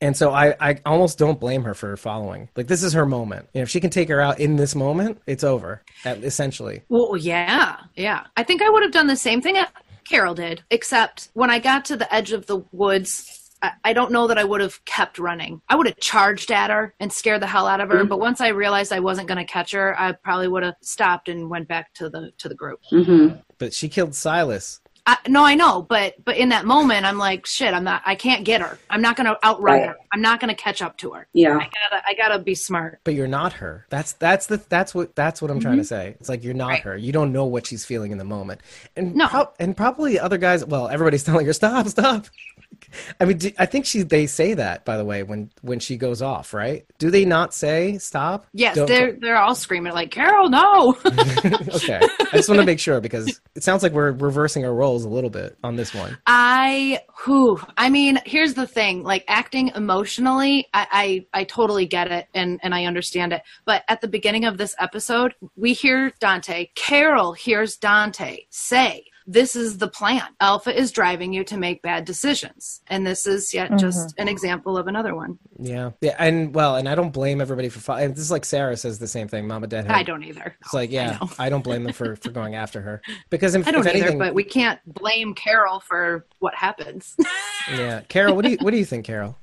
And 0.00 0.16
so 0.16 0.32
I, 0.32 0.54
I 0.60 0.78
almost 0.86 1.18
don't 1.18 1.38
blame 1.40 1.53
her 1.62 1.74
for 1.74 1.96
following. 1.96 2.48
Like 2.56 2.66
this 2.66 2.82
is 2.82 2.92
her 2.92 3.06
moment. 3.06 3.48
You 3.54 3.60
know, 3.60 3.62
if 3.62 3.70
she 3.70 3.80
can 3.80 3.90
take 3.90 4.08
her 4.08 4.20
out 4.20 4.40
in 4.40 4.56
this 4.56 4.74
moment, 4.74 5.20
it's 5.26 5.44
over. 5.44 5.82
Essentially. 6.04 6.82
Well, 6.88 7.16
yeah, 7.16 7.76
yeah. 7.94 8.24
I 8.36 8.42
think 8.42 8.60
I 8.62 8.68
would 8.68 8.82
have 8.82 8.92
done 8.92 9.06
the 9.06 9.16
same 9.16 9.40
thing 9.40 9.56
Carol 10.04 10.34
did, 10.34 10.62
except 10.70 11.30
when 11.34 11.50
I 11.50 11.58
got 11.58 11.84
to 11.86 11.96
the 11.96 12.12
edge 12.14 12.32
of 12.32 12.46
the 12.46 12.58
woods, 12.72 13.50
I, 13.62 13.72
I 13.84 13.92
don't 13.92 14.12
know 14.12 14.26
that 14.26 14.38
I 14.38 14.44
would 14.44 14.60
have 14.60 14.84
kept 14.84 15.18
running. 15.18 15.60
I 15.68 15.76
would 15.76 15.86
have 15.86 15.98
charged 15.98 16.52
at 16.52 16.70
her 16.70 16.94
and 17.00 17.12
scared 17.12 17.42
the 17.42 17.46
hell 17.46 17.66
out 17.66 17.80
of 17.80 17.88
her. 17.90 18.04
Mhm. 18.04 18.08
But 18.08 18.20
once 18.20 18.40
I 18.40 18.48
realized 18.48 18.92
I 18.92 19.00
wasn't 19.00 19.28
going 19.28 19.38
to 19.38 19.50
catch 19.50 19.72
her, 19.72 19.98
I 19.98 20.12
probably 20.12 20.48
would 20.48 20.62
have 20.62 20.76
stopped 20.82 21.28
and 21.28 21.48
went 21.48 21.68
back 21.68 21.92
to 21.94 22.08
the 22.10 22.32
to 22.38 22.48
the 22.48 22.54
group. 22.54 22.80
hmm 22.90 23.28
But 23.58 23.72
she 23.72 23.88
killed 23.88 24.14
Silas. 24.14 24.80
I, 25.06 25.18
no, 25.28 25.44
I 25.44 25.54
know, 25.54 25.82
but 25.82 26.14
but 26.24 26.38
in 26.38 26.48
that 26.48 26.64
moment, 26.64 27.04
I'm 27.04 27.18
like, 27.18 27.44
shit, 27.44 27.74
I'm 27.74 27.84
not. 27.84 28.00
I 28.06 28.14
can't 28.14 28.42
get 28.42 28.62
her. 28.62 28.78
I'm 28.88 29.02
not 29.02 29.16
going 29.16 29.26
to 29.26 29.36
outrun 29.44 29.80
Right. 29.80 29.88
her. 29.88 29.96
I'm 30.14 30.22
not 30.22 30.40
going 30.40 30.48
to 30.48 30.54
catch 30.54 30.80
up 30.80 30.96
to 30.98 31.10
her. 31.10 31.26
Yeah. 31.34 31.56
I 31.58 31.68
gotta 31.90 32.02
I 32.06 32.14
gotta 32.14 32.38
be 32.38 32.54
smart. 32.54 33.00
But 33.04 33.12
you're 33.14 33.26
not 33.26 33.52
her. 33.54 33.84
That's 33.90 34.12
that's 34.14 34.46
the 34.46 34.62
that's 34.70 34.94
what 34.94 35.14
that's 35.14 35.42
what 35.42 35.50
I'm 35.50 35.60
trying 35.60 35.76
to 35.76 35.82
mm-hmm. 35.82 35.88
say. 35.88 36.16
It's 36.20 36.30
like 36.30 36.42
you're 36.42 36.54
not 36.54 36.68
Right. 36.68 36.82
her. 36.82 36.96
You 36.96 37.12
don't 37.12 37.32
know 37.32 37.44
what 37.44 37.66
she's 37.66 37.84
feeling 37.84 38.12
in 38.12 38.18
the 38.18 38.24
moment. 38.24 38.62
And 38.96 39.14
No. 39.14 39.28
prob- 39.28 39.54
and 39.58 39.76
probably 39.76 40.18
other 40.18 40.38
guys. 40.38 40.64
Well, 40.64 40.88
everybody's 40.88 41.24
telling 41.24 41.44
her 41.44 41.52
stop, 41.52 41.86
stop. 41.88 42.26
I 43.20 43.24
mean, 43.24 43.38
do, 43.38 43.50
I 43.58 43.66
think 43.66 43.86
she 43.86 44.02
they 44.02 44.26
say 44.26 44.54
that 44.54 44.84
by 44.84 44.96
the 44.96 45.04
way 45.04 45.22
when 45.22 45.50
when 45.62 45.78
she 45.78 45.96
goes 45.96 46.22
off, 46.22 46.54
right? 46.54 46.84
Do 46.98 47.10
they 47.10 47.24
not 47.24 47.54
say 47.54 47.98
stop? 47.98 48.46
Yes, 48.52 48.76
Don't- 48.76 48.88
they're 48.88 49.12
they're 49.20 49.36
all 49.36 49.54
screaming 49.54 49.92
like, 49.92 50.10
Carol, 50.10 50.48
no. 50.48 50.96
okay. 51.06 52.00
I 52.00 52.36
just 52.36 52.48
want 52.48 52.60
to 52.60 52.66
make 52.66 52.80
sure 52.80 53.00
because 53.00 53.40
it 53.54 53.62
sounds 53.62 53.82
like 53.82 53.92
we're 53.92 54.12
reversing 54.12 54.64
our 54.64 54.74
roles 54.74 55.04
a 55.04 55.08
little 55.08 55.30
bit 55.30 55.56
on 55.62 55.76
this 55.76 55.94
one. 55.94 56.16
I 56.26 57.00
who 57.16 57.58
I 57.76 57.90
mean, 57.90 58.18
here's 58.26 58.54
the 58.54 58.66
thing. 58.66 59.02
Like 59.02 59.24
acting 59.28 59.68
emotionally, 59.74 60.66
I, 60.74 61.26
I 61.32 61.40
I 61.40 61.44
totally 61.44 61.86
get 61.86 62.10
it 62.10 62.26
and 62.34 62.60
and 62.62 62.74
I 62.74 62.84
understand 62.84 63.32
it. 63.32 63.42
But 63.64 63.84
at 63.88 64.00
the 64.00 64.08
beginning 64.08 64.44
of 64.44 64.58
this 64.58 64.74
episode, 64.78 65.34
we 65.56 65.72
hear 65.72 66.12
Dante. 66.20 66.68
Carol 66.74 67.32
hears 67.32 67.76
Dante 67.76 68.40
say. 68.50 69.04
This 69.26 69.56
is 69.56 69.78
the 69.78 69.88
plan. 69.88 70.22
Alpha 70.40 70.76
is 70.76 70.92
driving 70.92 71.32
you 71.32 71.44
to 71.44 71.56
make 71.56 71.80
bad 71.80 72.04
decisions. 72.04 72.82
And 72.88 73.06
this 73.06 73.26
is 73.26 73.54
yet 73.54 73.68
mm-hmm. 73.68 73.78
just 73.78 74.14
an 74.18 74.28
example 74.28 74.76
of 74.76 74.86
another 74.86 75.14
one. 75.14 75.38
Yeah. 75.58 75.92
Yeah. 76.00 76.16
And 76.18 76.54
well, 76.54 76.76
and 76.76 76.88
I 76.88 76.94
don't 76.94 77.12
blame 77.12 77.40
everybody 77.40 77.68
for. 77.70 77.80
Fo- 77.80 78.08
this 78.08 78.18
is 78.18 78.30
like 78.30 78.44
Sarah 78.44 78.76
says 78.76 78.98
the 78.98 79.08
same 79.08 79.28
thing. 79.28 79.46
Mama 79.46 79.66
Deadhead. 79.66 79.94
I 79.94 80.02
don't 80.02 80.22
either. 80.22 80.56
It's 80.60 80.74
like, 80.74 80.90
yeah, 80.90 81.18
know. 81.20 81.30
I, 81.38 81.48
don't 81.48 81.64
blame 81.64 81.84
them 81.84 81.94
for 81.94 82.16
for 82.16 82.30
going 82.30 82.54
after 82.54 82.80
her 82.82 83.00
because 83.30 83.54
if, 83.54 83.66
I 83.66 83.70
don't 83.70 83.80
if 83.80 83.86
anything, 83.86 84.08
either, 84.08 84.18
but 84.18 84.34
we 84.34 84.44
can't 84.44 84.80
blame 84.86 85.34
Carol 85.34 85.80
for 85.80 86.26
what 86.40 86.54
happens. 86.54 87.16
yeah, 87.70 88.02
Carol, 88.08 88.36
what 88.36 88.44
do 88.44 88.50
you 88.50 88.58
what 88.60 88.72
do 88.72 88.76
you 88.76 88.84
think, 88.84 89.06
Carol? 89.06 89.38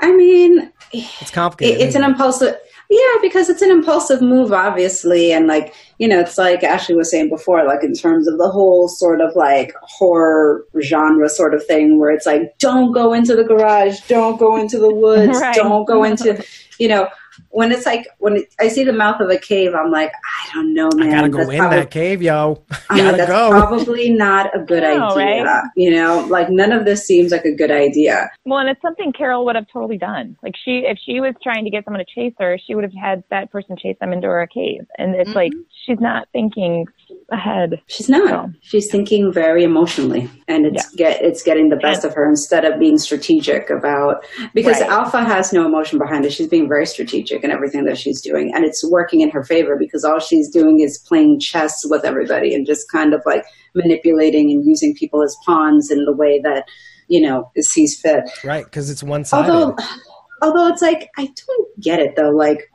I 0.00 0.12
mean, 0.12 0.72
It's 0.92 1.30
complicated. 1.30 1.80
it, 1.80 1.84
it's 1.84 1.96
an 1.96 2.04
isn't 2.04 2.48
it? 2.48 2.62
Yeah 2.90 3.14
because 3.20 3.48
it's 3.48 3.62
an 3.62 3.70
impulsive 3.70 4.22
move 4.22 4.52
obviously 4.52 5.32
and 5.32 5.46
like 5.46 5.74
you 5.98 6.08
know 6.08 6.20
it's 6.20 6.38
like 6.38 6.62
ashley 6.62 6.94
was 6.94 7.10
saying 7.10 7.28
before 7.28 7.66
like 7.66 7.84
in 7.84 7.92
terms 7.92 8.26
of 8.26 8.38
the 8.38 8.48
whole 8.48 8.88
sort 8.88 9.20
of 9.20 9.34
like 9.36 9.72
horror 9.82 10.64
genre 10.82 11.28
sort 11.28 11.54
of 11.54 11.64
thing 11.66 11.98
where 11.98 12.10
it's 12.10 12.26
like 12.26 12.56
don't 12.58 12.92
go 12.92 13.12
into 13.12 13.34
the 13.36 13.44
garage 13.44 14.00
don't 14.08 14.38
go 14.38 14.56
into 14.56 14.78
the 14.78 14.92
woods 14.92 15.38
Right. 15.40 15.54
don't 15.54 15.84
go 15.86 16.02
into 16.04 16.42
you 16.78 16.88
know 16.88 17.08
when 17.50 17.72
it's 17.72 17.86
like 17.86 18.06
when 18.18 18.36
it, 18.36 18.54
i 18.60 18.68
see 18.68 18.84
the 18.84 18.92
mouth 18.92 19.20
of 19.20 19.30
a 19.30 19.38
cave 19.38 19.74
i'm 19.74 19.90
like 19.90 20.12
i 20.12 20.52
don't 20.54 20.72
know 20.74 20.88
man 20.94 21.08
I 21.08 21.10
gotta 21.16 21.28
go 21.28 21.38
That's 21.38 21.50
in 21.50 21.58
probably- 21.58 21.78
that 21.78 21.90
cave, 21.90 22.22
yo. 22.22 22.62
I'm 22.90 22.96
like, 22.98 23.04
gotta 23.06 23.16
that's 23.18 23.30
go. 23.30 23.50
probably 23.50 24.10
not 24.10 24.54
a 24.54 24.60
good 24.62 24.82
No, 24.82 25.10
idea 25.10 25.44
right? 25.44 25.62
you 25.76 25.90
know 25.90 26.26
like 26.28 26.50
none 26.50 26.72
of 26.72 26.84
this 26.84 27.04
seems 27.06 27.32
like 27.32 27.44
a 27.44 27.54
good 27.54 27.70
idea 27.70 28.30
Well, 28.44 28.58
and 28.58 28.68
it's 28.68 28.80
something 28.82 29.12
Carol 29.12 29.44
would 29.46 29.56
have 29.56 29.66
totally 29.72 29.98
done. 29.98 30.36
Like 30.42 30.54
she, 30.64 30.82
if 30.86 30.98
she 31.04 31.20
was 31.20 31.34
trying 31.42 31.64
to 31.64 31.70
get 31.70 31.84
someone 31.84 32.04
to 32.04 32.14
chase 32.14 32.34
her, 32.38 32.58
she 32.64 32.74
would 32.74 32.84
have 32.84 32.92
had 32.94 33.22
that 33.30 33.50
person 33.50 33.76
chase 33.76 33.96
them 34.00 34.12
into 34.12 34.26
her 34.28 34.46
cave. 34.46 34.86
And 34.96 35.14
it's 35.14 35.34
like 35.34 35.52
mm-hmm. 35.52 35.60
she's 35.86 36.00
not 36.00 36.28
thinking 36.32 36.86
ahead. 37.30 37.80
She's 37.86 38.08
not. 38.08 38.24
No. 38.30 38.52
She's 38.60 38.90
thinking 38.90 39.32
very 39.32 39.64
emotionally, 39.64 40.30
and 40.48 40.66
it's 40.66 40.88
get 40.94 41.20
it's 41.22 41.42
getting 41.42 41.68
the 41.68 41.76
best 41.76 42.04
of 42.04 42.14
her 42.14 42.28
instead 42.28 42.64
of 42.64 42.78
being 42.78 42.98
strategic 42.98 43.70
about 43.70 44.24
because 44.54 44.80
Right. 44.80 44.90
Alpha 44.90 45.22
has 45.24 45.52
no 45.52 45.66
emotion 45.66 45.98
behind 45.98 46.24
it. 46.24 46.32
She's 46.32 46.48
being 46.48 46.68
very 46.68 46.86
strategic 46.86 47.27
in 47.30 47.50
everything 47.50 47.84
that 47.84 47.98
she's 47.98 48.20
doing, 48.20 48.52
and 48.54 48.64
it's 48.64 48.88
working 48.90 49.20
in 49.20 49.30
her 49.30 49.42
favor 49.42 49.76
because 49.78 50.04
all 50.04 50.18
she's 50.18 50.50
doing 50.50 50.80
is 50.80 50.98
playing 50.98 51.40
chess 51.40 51.82
with 51.84 52.04
everybody 52.04 52.54
and 52.54 52.66
just 52.66 52.90
kind 52.90 53.14
of 53.14 53.22
like 53.26 53.44
manipulating 53.74 54.50
and 54.50 54.64
using 54.66 54.94
people 54.94 55.22
as 55.22 55.36
pawns 55.44 55.90
in 55.90 56.04
the 56.04 56.14
way 56.14 56.40
that 56.42 56.64
you 57.08 57.20
know 57.20 57.50
sees 57.58 58.00
fit. 58.00 58.24
Right, 58.44 58.64
because 58.64 58.90
it's 58.90 59.02
one 59.02 59.24
sided. 59.24 59.50
Although, 59.50 59.76
although 60.42 60.68
it's 60.68 60.82
like 60.82 61.10
I 61.16 61.26
don't 61.26 61.80
get 61.80 62.00
it 62.00 62.16
though. 62.16 62.30
Like, 62.30 62.70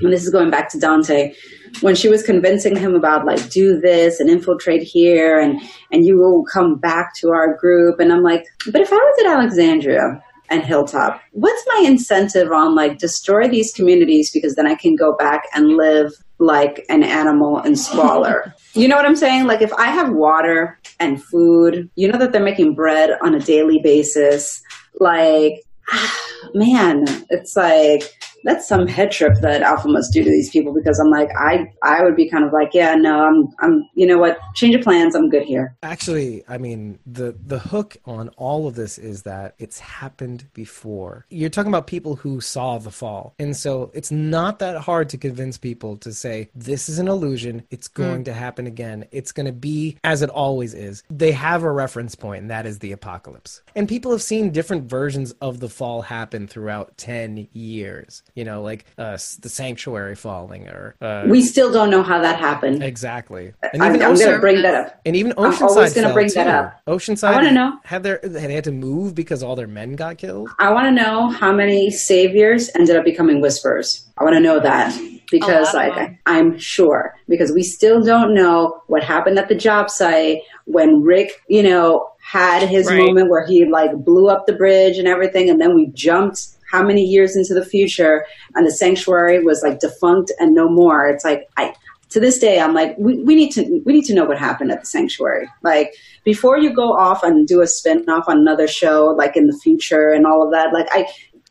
and 0.00 0.12
this 0.12 0.24
is 0.24 0.30
going 0.30 0.50
back 0.50 0.68
to 0.70 0.78
Dante 0.78 1.34
when 1.80 1.94
she 1.94 2.08
was 2.08 2.22
convincing 2.22 2.76
him 2.76 2.94
about 2.94 3.24
like 3.24 3.50
do 3.50 3.80
this 3.80 4.20
and 4.20 4.28
infiltrate 4.28 4.82
here 4.82 5.38
and 5.38 5.60
and 5.92 6.04
you 6.04 6.18
will 6.18 6.44
come 6.52 6.78
back 6.78 7.14
to 7.16 7.30
our 7.30 7.56
group. 7.56 8.00
And 8.00 8.12
I'm 8.12 8.22
like, 8.22 8.44
but 8.70 8.80
if 8.80 8.92
I 8.92 8.96
was 8.96 9.24
at 9.24 9.32
Alexandria 9.32 10.22
and 10.50 10.64
Hilltop, 10.64 11.20
what's 11.32 11.64
my 11.68 11.84
incentive 11.86 12.50
on 12.52 12.74
like 12.74 12.98
destroy 12.98 13.48
these 13.48 13.72
communities 13.72 14.30
because 14.30 14.56
then 14.56 14.66
I 14.66 14.74
can 14.74 14.96
go 14.96 15.16
back 15.16 15.44
and 15.54 15.76
live 15.76 16.12
like 16.38 16.84
an 16.88 17.02
animal 17.02 17.60
in 17.60 17.76
squalor. 17.76 18.54
you 18.74 18.88
know 18.88 18.96
what 18.96 19.06
I'm 19.06 19.16
saying? 19.16 19.46
Like 19.46 19.62
if 19.62 19.72
I 19.74 19.86
have 19.86 20.12
water 20.12 20.78
and 20.98 21.22
food, 21.22 21.88
you 21.94 22.10
know 22.10 22.18
that 22.18 22.32
they're 22.32 22.42
making 22.42 22.74
bread 22.74 23.10
on 23.22 23.34
a 23.34 23.40
daily 23.40 23.78
basis. 23.82 24.60
Like, 24.98 25.62
man, 26.54 27.04
it's 27.28 27.56
like 27.56 28.02
that's 28.44 28.66
some 28.66 28.86
head 28.86 29.10
trip 29.10 29.34
that 29.40 29.62
Alpha 29.62 29.88
must 29.88 30.12
do 30.12 30.22
to 30.22 30.30
these 30.30 30.50
people 30.50 30.72
because 30.72 30.98
I'm 30.98 31.10
like, 31.10 31.30
I 31.36 31.72
I 31.82 32.02
would 32.02 32.16
be 32.16 32.28
kind 32.28 32.44
of 32.44 32.52
like, 32.52 32.70
yeah, 32.72 32.94
no, 32.94 33.24
I'm 33.24 33.48
I'm 33.60 33.88
you 33.94 34.06
know 34.06 34.18
what, 34.18 34.38
change 34.54 34.74
of 34.74 34.82
plans, 34.82 35.14
I'm 35.14 35.28
good 35.28 35.42
here. 35.42 35.76
Actually, 35.82 36.42
I 36.48 36.58
mean 36.58 36.98
the 37.06 37.36
the 37.44 37.58
hook 37.58 37.96
on 38.04 38.28
all 38.30 38.66
of 38.66 38.74
this 38.74 38.98
is 38.98 39.22
that 39.22 39.54
it's 39.58 39.78
happened 39.78 40.46
before. 40.54 41.26
You're 41.30 41.50
talking 41.50 41.70
about 41.70 41.86
people 41.86 42.16
who 42.16 42.40
saw 42.40 42.78
the 42.78 42.90
fall, 42.90 43.34
and 43.38 43.56
so 43.56 43.90
it's 43.94 44.10
not 44.10 44.58
that 44.60 44.78
hard 44.78 45.08
to 45.10 45.18
convince 45.18 45.58
people 45.58 45.96
to 45.98 46.12
say 46.12 46.50
this 46.54 46.88
is 46.88 46.98
an 46.98 47.08
illusion. 47.08 47.64
It's 47.70 47.88
hmm. 47.88 48.02
going 48.02 48.24
to 48.24 48.32
happen 48.32 48.66
again. 48.66 49.06
It's 49.12 49.32
going 49.32 49.46
to 49.46 49.52
be 49.52 49.98
as 50.04 50.22
it 50.22 50.30
always 50.30 50.74
is. 50.74 51.02
They 51.10 51.32
have 51.32 51.62
a 51.62 51.72
reference 51.72 52.14
point, 52.14 52.42
and 52.42 52.50
that 52.50 52.66
is 52.66 52.78
the 52.78 52.92
apocalypse. 52.92 53.62
And 53.74 53.88
people 53.88 54.12
have 54.12 54.22
seen 54.22 54.50
different 54.50 54.84
versions 54.88 55.32
of 55.40 55.60
the 55.60 55.68
fall 55.68 56.02
happen 56.02 56.46
throughout 56.46 56.96
ten 56.96 57.48
years. 57.52 58.22
You 58.34 58.44
know, 58.44 58.62
like 58.62 58.84
uh, 58.98 59.18
the 59.40 59.48
sanctuary 59.48 60.14
falling, 60.14 60.68
or 60.68 60.94
uh, 61.00 61.24
We 61.28 61.42
still 61.42 61.72
don't 61.72 61.90
know 61.90 62.02
how 62.02 62.20
that 62.20 62.38
happened. 62.38 62.82
exactly. 62.82 63.52
And 63.72 63.82
I'm, 63.82 63.94
even 63.94 64.06
I'm 64.06 64.12
Ocean- 64.12 64.26
going 64.26 64.36
to 64.36 64.40
bring 64.40 64.62
that 64.62 64.74
up. 64.74 65.00
and 65.04 65.16
even 65.16 65.32
I'm 65.38 65.52
Oceanside 65.52 65.60
always 65.62 65.94
gonna 65.94 66.06
fell, 66.08 66.14
bring 66.14 66.28
that 66.34 66.46
up. 66.46 66.80
Oceanside 66.86 67.28
I 67.28 67.34
wanna 67.34 67.52
know. 67.52 67.78
had 67.84 68.02
their 68.02 68.20
they 68.22 68.52
had 68.54 68.64
to 68.64 68.72
move 68.72 69.14
because 69.14 69.42
all 69.42 69.56
their 69.56 69.66
men 69.66 69.96
got 69.96 70.18
killed. 70.18 70.48
I 70.58 70.72
want 70.72 70.86
to 70.86 70.92
know 71.02 71.28
how 71.28 71.52
many 71.52 71.90
saviors 71.90 72.70
ended 72.74 72.96
up 72.96 73.04
becoming 73.04 73.40
whisperers. 73.40 74.06
I 74.18 74.24
want 74.24 74.34
to 74.34 74.40
know 74.40 74.60
that 74.60 74.98
because, 75.30 75.72
A 75.72 75.76
lot 75.76 75.88
of 75.90 75.96
like. 75.96 76.20
I, 76.26 76.38
I'm 76.38 76.58
sure 76.58 77.14
because 77.28 77.52
we 77.52 77.62
still 77.62 78.02
don't 78.02 78.34
know 78.34 78.82
what 78.88 79.02
happened 79.02 79.38
at 79.38 79.48
the 79.48 79.54
job 79.54 79.88
site 79.90 80.42
when 80.66 81.02
Rick, 81.02 81.30
you 81.48 81.62
know, 81.62 82.10
had 82.22 82.68
his 82.68 82.86
Right. 82.86 82.98
moment 82.98 83.28
where 83.30 83.46
he 83.46 83.64
like 83.64 83.92
blew 84.04 84.28
up 84.28 84.46
the 84.46 84.52
bridge 84.52 84.98
and 84.98 85.08
everything, 85.08 85.48
and 85.50 85.60
then 85.60 85.74
we 85.74 85.86
jumped 85.88 86.48
how 86.70 86.82
many 86.82 87.02
years 87.02 87.36
into 87.36 87.54
the 87.54 87.64
future, 87.64 88.26
and 88.54 88.66
the 88.66 88.70
sanctuary 88.72 89.42
was 89.42 89.62
like 89.62 89.80
defunct 89.80 90.32
and 90.38 90.54
no 90.54 90.68
more. 90.68 91.08
It's 91.08 91.24
like 91.24 91.48
I. 91.56 91.74
To 92.10 92.18
this 92.18 92.40
day, 92.40 92.58
I'm 92.58 92.74
like, 92.74 92.96
we, 92.98 93.22
we 93.22 93.36
need 93.36 93.52
to 93.52 93.82
we 93.86 93.92
need 93.92 94.04
to 94.06 94.14
know 94.14 94.24
what 94.24 94.36
happened 94.36 94.72
at 94.72 94.80
the 94.80 94.86
sanctuary. 94.86 95.48
Like 95.62 95.94
before 96.24 96.58
you 96.58 96.74
go 96.74 96.92
off 96.92 97.22
and 97.22 97.46
do 97.46 97.60
a 97.60 97.68
spin 97.68 98.04
off 98.08 98.28
on 98.28 98.38
another 98.38 98.66
show, 98.66 99.14
like 99.16 99.36
in 99.36 99.46
the 99.46 99.56
future 99.62 100.10
and 100.10 100.26
all 100.26 100.42
of 100.42 100.50
that. 100.50 100.72
Like 100.72 100.88
I, 100.90 101.06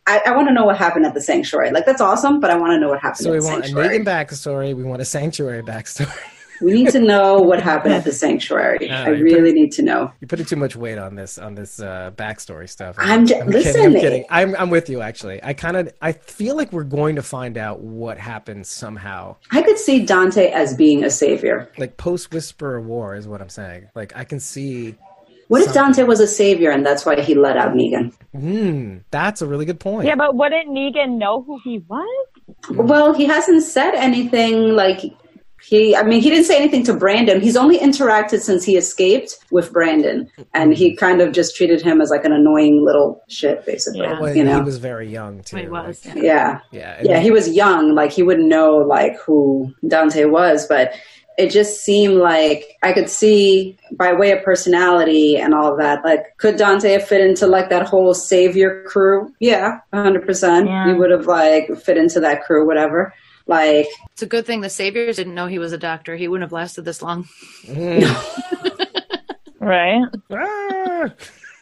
I, 0.08 0.22
I 0.26 0.36
want 0.36 0.48
to 0.48 0.54
know 0.54 0.66
what 0.66 0.78
happened 0.78 1.06
at 1.06 1.14
the 1.14 1.22
sanctuary. 1.22 1.72
Like 1.72 1.86
that's 1.86 2.02
awesome, 2.02 2.40
but 2.40 2.50
I 2.50 2.58
want 2.58 2.72
to 2.72 2.80
know 2.80 2.90
what 2.90 3.00
happened 3.00 3.24
So 3.24 3.32
we 3.32 3.40
want 3.40 3.64
a 3.64 3.68
sanctuary. 3.68 4.00
Negan 4.00 4.06
backstory. 4.06 4.76
We 4.76 4.84
want 4.84 5.02
a 5.02 5.06
sanctuary 5.06 5.64
backstory. 5.64 6.12
we 6.62 6.74
need 6.74 6.90
to 6.90 7.00
know 7.00 7.38
what 7.38 7.62
happened 7.62 7.94
at 7.94 8.04
the 8.04 8.12
sanctuary. 8.24 8.80
Yeah, 8.82 9.04
I 9.04 9.12
you 9.12 9.24
really 9.24 9.54
need 9.54 9.72
to 9.74 9.82
know. 9.82 10.12
You're 10.20 10.28
putting 10.28 10.46
too 10.46 10.56
much 10.56 10.76
weight 10.76 10.98
on 10.98 11.16
this 11.16 11.38
on 11.38 11.56
this 11.56 11.80
uh, 11.80 12.12
backstory 12.16 12.70
stuff. 12.70 12.96
I'm 12.98 13.26
ju- 13.26 13.36
kidding, 13.52 13.86
I'm 13.86 13.94
kidding. 13.94 14.26
I'm 14.30 14.56
I'm 14.56 14.70
with 14.70 14.90
you 14.90 15.02
actually. 15.02 15.40
I 15.44 15.54
kind 15.54 15.78
of 15.78 15.94
I 16.02 16.14
feel 16.14 16.56
like 16.56 16.72
we're 16.72 16.84
going 16.84 17.16
to 17.16 17.24
find 17.24 17.58
out 17.58 17.82
what 17.82 18.18
happened 18.18 18.68
somehow. 18.68 19.36
I 19.52 19.62
could 19.62 19.78
see 19.78 20.06
Dante 20.06 20.48
as 20.52 20.76
being 20.76 21.04
a 21.04 21.10
savior. 21.10 21.72
Like 21.78 21.98
post 21.98 22.34
Whisperer 22.34 22.82
War 22.82 23.16
is 23.16 23.28
what 23.28 23.42
I'm 23.42 23.50
saying. 23.50 23.90
Like 23.96 24.16
I 24.16 24.24
can 24.24 24.40
see. 24.40 24.96
What 25.48 25.64
if 25.64 25.74
Dante 25.74 26.04
was 26.04 26.20
a 26.20 26.28
savior 26.28 26.70
and 26.70 26.86
that's 26.86 27.08
why 27.08 27.20
he 27.22 27.34
let 27.34 27.58
out 27.58 27.74
Negan? 27.74 28.14
Hmm, 28.34 28.98
that's 29.10 29.42
a 29.42 29.48
really 29.48 29.66
good 29.66 29.80
point. 29.80 30.06
Yeah, 30.06 30.14
but 30.16 30.36
wouldn't 30.36 30.70
Negan 30.70 31.18
know 31.18 31.42
who 31.42 31.60
he 31.64 31.80
was? 31.90 32.28
Well, 32.70 33.14
he 33.16 33.26
hasn't 33.26 33.64
said 33.64 33.96
anything 33.96 34.76
like 34.76 35.02
he 35.70 35.96
I 35.96 36.02
mean 36.04 36.22
he 36.22 36.30
didn't 36.32 36.46
say 36.46 36.58
anything 36.58 36.84
to 36.86 36.94
Brandon. 36.94 37.40
He's 37.42 37.56
only 37.56 37.78
interacted 37.78 38.40
since 38.42 38.64
he 38.64 38.76
escaped 38.76 39.38
with 39.52 39.72
Brandon 39.72 40.28
and 40.56 40.74
he 40.74 40.96
kind 40.96 41.22
of 41.22 41.32
just 41.32 41.56
treated 41.56 41.80
him 41.82 42.02
as 42.02 42.10
like 42.10 42.26
an 42.26 42.34
annoying 42.34 42.84
little 42.84 43.24
shit 43.28 43.66
basically, 43.66 44.02
Yeah. 44.02 44.20
Well, 44.20 44.36
you 44.36 44.44
know. 44.44 44.56
he 44.56 44.62
was 44.62 44.78
very 44.80 45.08
young 45.08 45.44
too. 45.44 45.58
He 45.58 45.68
was. 45.68 46.04
like- 46.06 46.16
yeah. 46.16 46.60
yeah. 46.72 46.98
yeah. 47.02 47.12
Yeah, 47.12 47.20
he 47.20 47.30
was 47.32 47.48
young, 47.50 47.94
like 47.94 48.12
he 48.12 48.24
wouldn't 48.24 48.48
know 48.48 48.78
like 48.78 49.16
who 49.20 49.72
Dante 49.88 50.26
was, 50.26 50.66
but 50.68 50.94
it 51.38 51.52
just 51.52 51.82
seemed 51.86 52.16
like 52.16 52.76
I 52.84 52.92
could 52.92 53.10
see 53.10 53.78
by 53.94 54.12
way 54.12 54.32
of 54.32 54.44
personality 54.44 55.38
and 55.38 55.54
all 55.54 55.72
of 55.72 55.78
that. 55.80 56.04
Like, 56.04 56.36
could 56.38 56.58
Dante 56.58 56.92
have 56.92 57.08
fit 57.08 57.22
into 57.22 57.48
like 57.48 57.70
that 57.70 57.88
whole 57.88 58.14
savior 58.14 58.84
crew? 58.88 59.34
Yeah, 59.40 59.80
hundred 59.94 60.26
percent. 60.26 60.68
Yeah. 60.68 60.88
He 60.88 60.94
would 61.00 61.12
have 61.12 61.28
like 61.28 61.70
fit 61.78 61.96
into 61.98 62.20
that 62.20 62.44
crew, 62.44 62.68
whatever. 62.68 63.14
Like, 63.50 63.88
It's 64.12 64.22
a 64.22 64.28
good 64.28 64.46
thing 64.46 64.62
the 64.62 64.70
Saviors 64.70 65.16
didn't 65.16 65.34
know 65.34 65.48
he 65.48 65.58
was 65.58 65.74
a 65.74 65.78
doctor. 65.78 66.16
He 66.16 66.28
wouldn't 66.28 66.44
have 66.44 66.52
lasted 66.54 66.86
this 66.86 67.02
long. 67.02 67.28
Mm-hmm. 67.66 68.76
Right? 69.60 70.06
Ah! 70.32 71.10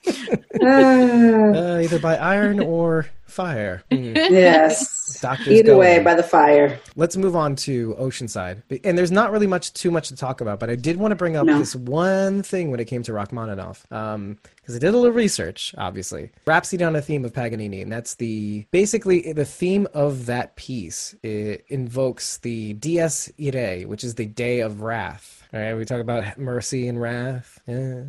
Uh, 0.59 1.79
either 1.83 1.99
by 1.99 2.17
iron 2.17 2.59
or 2.59 3.05
fire. 3.25 3.83
Hmm. 3.91 4.15
yes. 4.15 5.19
Doctors 5.21 5.47
Either 5.49 5.73
go 5.73 5.77
way, 5.77 5.99
by 5.99 6.15
the 6.15 6.23
fire. 6.23 6.79
Let's 6.95 7.15
move 7.15 7.35
on 7.35 7.55
to 7.57 7.95
Oceanside. 7.99 8.63
And 8.83 8.97
there's 8.97 9.11
not 9.11 9.31
really 9.31 9.45
much 9.47 9.73
too 9.73 9.91
much 9.91 10.07
to 10.09 10.15
talk 10.15 10.41
about, 10.41 10.59
but 10.59 10.69
I 10.69 10.75
did 10.75 10.97
want 10.97 11.11
to 11.11 11.15
bring 11.15 11.37
up 11.37 11.45
No. 11.45 11.59
this 11.59 11.75
one 11.75 12.41
thing 12.41 12.71
when 12.71 12.79
it 12.79 12.85
came 12.85 13.03
to 13.03 13.13
Rachmaninoff. 13.13 13.85
Um 13.91 14.39
because 14.57 14.75
I 14.75 14.79
did 14.79 14.93
a 14.93 14.97
little 14.97 15.13
research, 15.13 15.73
obviously. 15.77 16.29
Rhapsody 16.45 16.83
on 16.83 16.93
a 16.95 17.01
theme 17.01 17.23
of 17.23 17.33
Paganini, 17.33 17.81
and 17.81 17.89
that's 17.91 18.15
the 18.15 18.65
basically 18.71 19.31
the 19.31 19.45
theme 19.45 19.87
of 19.93 20.25
that 20.25 20.57
piece. 20.57 21.15
It 21.23 21.63
invokes 21.69 22.39
the 22.39 22.73
Dies 22.73 23.31
Irae, 23.39 23.85
which 23.85 24.03
is 24.03 24.15
the 24.15 24.25
day 24.25 24.59
of 24.59 24.81
wrath. 24.81 25.36
All 25.53 25.59
right, 25.61 25.73
we 25.75 25.85
talk 25.85 26.01
about 26.01 26.37
mercy 26.37 26.87
and 26.87 26.99
wrath, 26.99 27.59
yeah. 27.67 28.03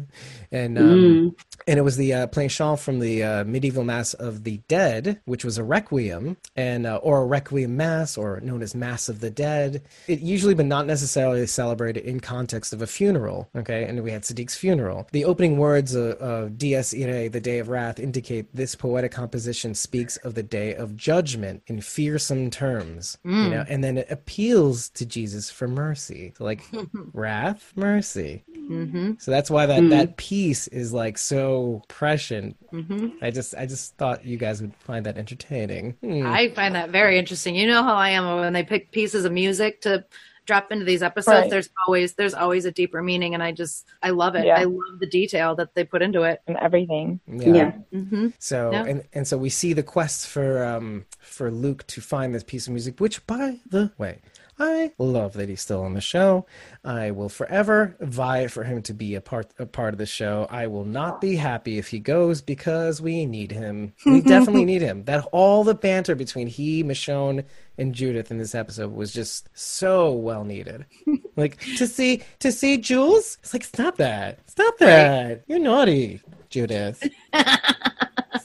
and 0.51 0.79
um, 0.79 1.37
and 1.69 1.79
it 1.79 1.83
was 1.83 1.97
the 1.97 2.13
uh, 2.13 2.27
plainchant 2.27 2.81
from 2.81 2.99
the 2.99 3.23
uh, 3.23 3.45
medieval 3.45 3.85
mass 3.85 4.13
of 4.15 4.43
the 4.43 4.59
dead, 4.67 5.21
which 5.25 5.45
was 5.45 5.57
a 5.57 5.63
requiem, 5.63 6.37
and 6.57 6.85
uh, 6.85 6.97
or 6.97 7.23
a 7.23 7.27
requiem 7.27 7.77
mass, 7.77 8.19
or 8.19 8.41
known 8.41 8.61
as 8.61 8.75
mass 8.75 9.09
of 9.09 9.21
the 9.21 9.31
dead. 9.31 9.83
It 10.09 10.19
usually, 10.21 10.55
but 10.55 10.67
not 10.67 10.87
necessarily 10.87 11.47
celebrated 11.47 12.05
in 12.05 12.19
context 12.19 12.73
of 12.73 12.83
a 12.83 12.89
funeral. 12.89 13.49
Okay, 13.55 13.85
and 13.85 14.03
we 14.03 14.11
had 14.11 14.23
Siddiq's 14.23 14.57
funeral. 14.57 15.07
The 15.13 15.25
opening 15.25 15.59
words 15.59 15.95
of, 15.95 16.15
of 16.15 16.59
Dies 16.59 16.93
Irae, 16.93 17.29
the 17.29 17.41
day 17.41 17.61
of 17.61 17.69
wrath, 17.69 18.01
indicate 18.01 18.55
this 18.55 18.75
poetic 18.75 19.13
composition 19.13 19.75
speaks 19.75 20.17
of 20.19 20.35
the 20.35 20.43
day 20.43 20.75
of 20.75 20.97
judgment 20.97 21.63
in 21.69 21.81
fearsome 21.81 22.51
terms. 22.51 23.17
You 23.25 23.51
know, 23.51 23.65
and 23.69 23.85
then 23.85 23.99
it 23.99 24.11
appeals 24.11 24.89
to 24.91 25.07
Jesus 25.07 25.51
for 25.51 25.69
mercy. 25.69 26.33
So 26.37 26.45
like 26.45 26.65
wrath, 27.13 27.38
mercy. 27.77 28.45
Mm-hmm. 28.69 29.13
So 29.19 29.31
that's 29.31 29.51
why 29.51 29.67
that 29.67 29.89
that 29.91 30.17
piece 30.17 30.69
is 30.69 30.93
like 30.93 31.17
so 31.17 31.83
prescient. 31.89 32.57
Mm-hmm. 32.73 33.23
I 33.23 33.31
just 33.31 33.55
I 33.55 33.67
just 33.67 33.97
thought 33.97 34.25
you 34.25 34.37
guys 34.37 34.61
would 34.61 34.75
find 34.77 35.07
that 35.07 35.17
entertaining. 35.17 35.97
Hmm. 36.03 36.27
I 36.27 36.51
find 36.51 36.75
that 36.75 36.91
very 36.91 37.19
interesting. 37.19 37.55
You 37.55 37.67
know 37.67 37.83
how 37.83 37.95
I 37.95 38.11
am 38.11 38.41
when 38.41 38.53
they 38.53 38.63
pick 38.63 38.93
pieces 38.93 39.25
of 39.25 39.33
music 39.33 39.81
to 39.83 40.05
drop 40.49 40.73
into 40.73 40.85
these 40.85 41.03
episodes. 41.03 41.43
Right. 41.43 41.51
There's 41.51 41.71
always 41.87 42.15
there's 42.15 42.35
always 42.35 42.65
a 42.65 42.73
deeper 42.73 43.03
meaning, 43.03 43.35
and 43.35 43.43
I 43.43 43.53
just 43.53 43.87
I 44.03 44.11
love 44.11 44.35
it. 44.35 44.47
Yeah. 44.47 44.59
I 44.59 44.65
love 44.65 44.99
the 44.99 45.07
detail 45.07 45.55
that 45.57 45.75
they 45.75 45.85
put 45.85 46.03
into 46.03 46.23
it. 46.23 46.43
And 46.49 46.57
everything. 46.57 47.21
Yeah. 47.27 47.73
Mm-hmm. 47.93 48.29
So 48.39 48.71
Yeah. 48.73 48.85
and 48.85 49.05
and 49.13 49.29
so 49.29 49.39
we 49.39 49.51
see 49.51 49.73
the 49.73 49.83
quest 49.83 50.27
for 50.27 50.65
um 50.65 51.05
for 51.21 51.51
Luke 51.51 51.87
to 51.89 52.01
find 52.01 52.35
this 52.35 52.43
piece 52.43 52.67
of 52.67 52.73
music, 52.73 52.99
which 52.99 53.25
by 53.27 53.61
the 53.71 53.93
way. 53.99 54.19
I 54.59 54.93
love 54.99 55.35
that 55.35 55.49
he's 55.49 55.61
still 55.61 55.83
on 55.83 55.95
the 55.95 56.01
show. 56.01 56.47
I 56.85 57.13
will 57.13 57.29
forever 57.29 57.97
vie 58.01 58.49
for 58.49 58.65
him 58.65 58.83
to 58.83 58.95
be 58.95 59.15
a 59.15 59.21
part 59.21 59.53
a 59.59 59.67
part 59.67 59.95
of 59.95 59.99
the 59.99 60.07
show. 60.07 60.47
I 60.51 60.67
will 60.67 60.85
not 60.85 61.21
be 61.21 61.37
happy 61.37 61.79
if 61.79 61.89
he 61.89 62.01
goes 62.01 62.43
because 62.43 63.01
we 63.01 63.25
need 63.25 63.53
him. 63.53 63.93
We 64.05 64.21
definitely 64.23 64.65
need 64.65 64.83
him. 64.83 65.05
That 65.05 65.27
all 65.33 65.63
the 65.63 65.75
banter 65.75 66.15
between 66.15 66.49
he, 66.49 66.83
Michonne, 66.83 67.45
and 67.77 67.95
Judith 67.95 68.31
in 68.31 68.39
this 68.39 68.55
episode 68.55 68.93
was 68.93 69.13
just 69.13 69.49
so 69.55 70.13
well 70.13 70.45
needed. 70.45 70.87
like 71.37 71.61
to 71.77 71.87
see 71.87 72.23
to 72.41 72.51
see 72.51 72.79
Jules, 72.79 73.39
it's 73.43 73.55
like 73.55 73.65
stop 73.65 73.97
that, 73.97 74.41
stop 74.51 74.79
that. 74.79 75.45
You're 75.47 75.61
naughty, 75.61 76.21
Judith. 76.51 77.09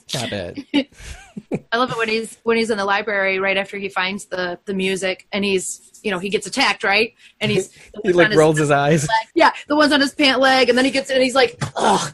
Stop 0.08 0.32
it. 0.32 0.94
I 1.72 1.78
love 1.78 1.92
it 1.92 1.98
when 1.98 2.10
he's 2.10 2.38
when 2.44 2.58
he's 2.58 2.70
in 2.70 2.78
the 2.78 2.86
library 2.86 3.40
right 3.40 3.58
after 3.58 3.78
he 3.78 3.90
finds 3.90 4.26
the 4.26 4.60
the 4.66 4.74
music, 4.74 5.28
and 5.32 5.44
he's 5.46 6.00
you 6.04 6.12
know 6.12 6.20
he 6.20 6.30
gets 6.30 6.48
attacked 6.48 6.84
right, 6.84 7.14
and 7.40 7.52
he's 7.52 7.72
He 8.04 8.14
like 8.14 8.30
his 8.30 8.38
rolls 8.38 8.58
his 8.60 8.72
eyes. 8.72 9.04
leg. 9.04 9.28
yeah 9.36 9.52
the 9.68 9.76
one's 9.76 9.92
on 9.94 10.02
his 10.02 10.14
pant 10.14 10.40
leg, 10.40 10.70
and 10.70 10.78
then 10.78 10.86
he 10.86 10.92
gets 10.92 11.10
in 11.10 11.16
and 11.18 11.24
he's 11.24 11.36
like 11.36 11.58
ugh. 11.76 12.14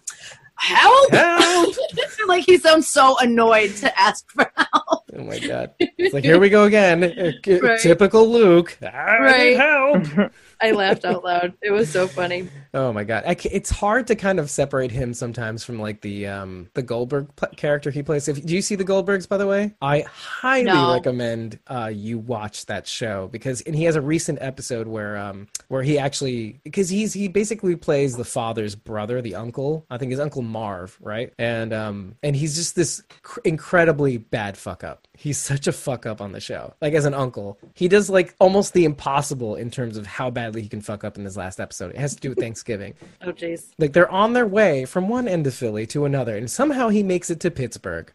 Help! 0.62 1.12
Help! 1.14 1.76
like 2.28 2.44
he 2.44 2.58
sounds 2.58 2.86
so 2.88 3.18
annoyed 3.20 3.74
to 3.78 3.98
ask 4.00 4.30
for 4.30 4.52
help. 4.58 5.09
Oh 5.20 5.24
my 5.26 5.40
god! 5.40 5.72
It's 6.00 6.14
like 6.14 6.24
here 6.24 6.40
we 6.40 6.50
go 6.50 6.64
again. 6.64 7.02
Right. 7.62 7.80
Typical 7.82 8.30
Luke. 8.30 8.78
I 8.82 9.20
Right. 9.20 9.50
need 9.50 9.58
help. 9.58 10.32
I 10.62 10.72
laughed 10.72 11.04
out 11.06 11.24
loud. 11.24 11.54
It 11.62 11.72
was 11.72 11.90
so 11.90 12.08
funny. 12.08 12.48
Oh 12.74 12.92
my 12.94 13.04
god! 13.04 13.24
I 13.28 13.36
it's 13.52 13.70
hard 13.70 14.08
to 14.08 14.16
kind 14.16 14.40
of 14.40 14.50
separate 14.50 14.92
him 14.92 15.14
sometimes 15.14 15.64
from 15.64 15.80
like 15.80 16.02
the 16.02 16.28
um 16.28 16.70
the 16.74 16.82
Goldberg 16.82 17.28
pl- 17.36 17.50
character 17.58 17.92
he 17.92 18.02
plays. 18.04 18.28
If 18.28 18.46
do 18.46 18.54
you 18.56 18.62
see 18.62 18.76
the 18.76 18.84
Goldbergs 18.86 19.28
by 19.28 19.38
the 19.38 19.48
way? 19.48 19.74
I 19.82 20.02
highly 20.02 20.64
No. 20.66 20.94
recommend 20.94 21.60
uh 21.68 21.92
you 21.94 22.18
watch 22.20 22.66
that 22.68 22.88
show 22.88 23.28
because 23.32 23.62
and 23.62 23.76
he 23.76 23.84
has 23.86 23.96
a 23.96 24.02
recent 24.02 24.40
episode 24.42 24.88
where 24.88 25.18
um 25.18 25.48
where 25.68 25.84
he 25.84 25.98
actually 26.00 26.60
because 26.64 26.90
he's 26.90 27.14
he 27.14 27.28
basically 27.28 27.76
plays 27.76 28.16
the 28.16 28.26
father's 28.26 28.76
brother, 28.76 29.22
the 29.22 29.36
uncle. 29.36 29.86
I 29.90 29.98
think 29.98 30.12
his 30.12 30.20
uncle 30.20 30.42
Marv, 30.44 30.98
right? 31.02 31.34
And 31.40 31.74
um 31.74 32.16
and 32.24 32.36
he's 32.36 32.56
just 32.56 32.76
this 32.76 33.02
cr- 33.22 33.42
incredibly 33.44 34.18
bad 34.18 34.58
fuck 34.58 34.84
up. 34.84 35.08
He's 35.22 35.38
such 35.38 35.68
a 35.68 35.74
fuck 35.74 36.06
up 36.06 36.22
on 36.22 36.32
the 36.32 36.40
show. 36.40 36.74
Like 36.82 36.94
as 36.94 37.04
an 37.04 37.14
uncle, 37.14 37.60
he 37.74 37.90
does 37.90 38.10
like 38.10 38.36
almost 38.40 38.72
the 38.72 38.86
impossible 38.86 39.56
in 39.58 39.70
terms 39.70 39.98
of 39.98 40.08
how 40.08 40.30
badly 40.30 40.62
he 40.62 40.70
can 40.70 40.80
fuck 40.80 41.04
up 41.04 41.18
in 41.18 41.26
this 41.26 41.36
last 41.36 41.60
episode. 41.60 41.92
It 41.92 41.98
has 41.98 42.16
to 42.16 42.22
do 42.22 42.30
with 42.30 42.40
Thanksgiving. 42.40 42.94
Oh 43.22 43.34
jeez. 43.34 43.72
Like 43.78 43.92
they're 43.92 44.10
on 44.10 44.32
their 44.32 44.46
way 44.46 44.86
from 44.86 45.10
one 45.10 45.28
end 45.28 45.46
of 45.46 45.54
Philly 45.54 45.86
to 45.88 46.06
another, 46.06 46.38
and 46.38 46.50
somehow 46.50 46.88
he 46.88 47.04
makes 47.04 47.30
it 47.30 47.42
to 47.42 47.52
Pittsburgh. 47.52 48.12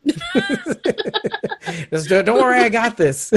Just, 1.91 2.09
don't 2.09 2.25
don't 2.25 2.41
worry, 2.41 2.61
I 2.61 2.71
got 2.71 2.97
this. 2.97 3.31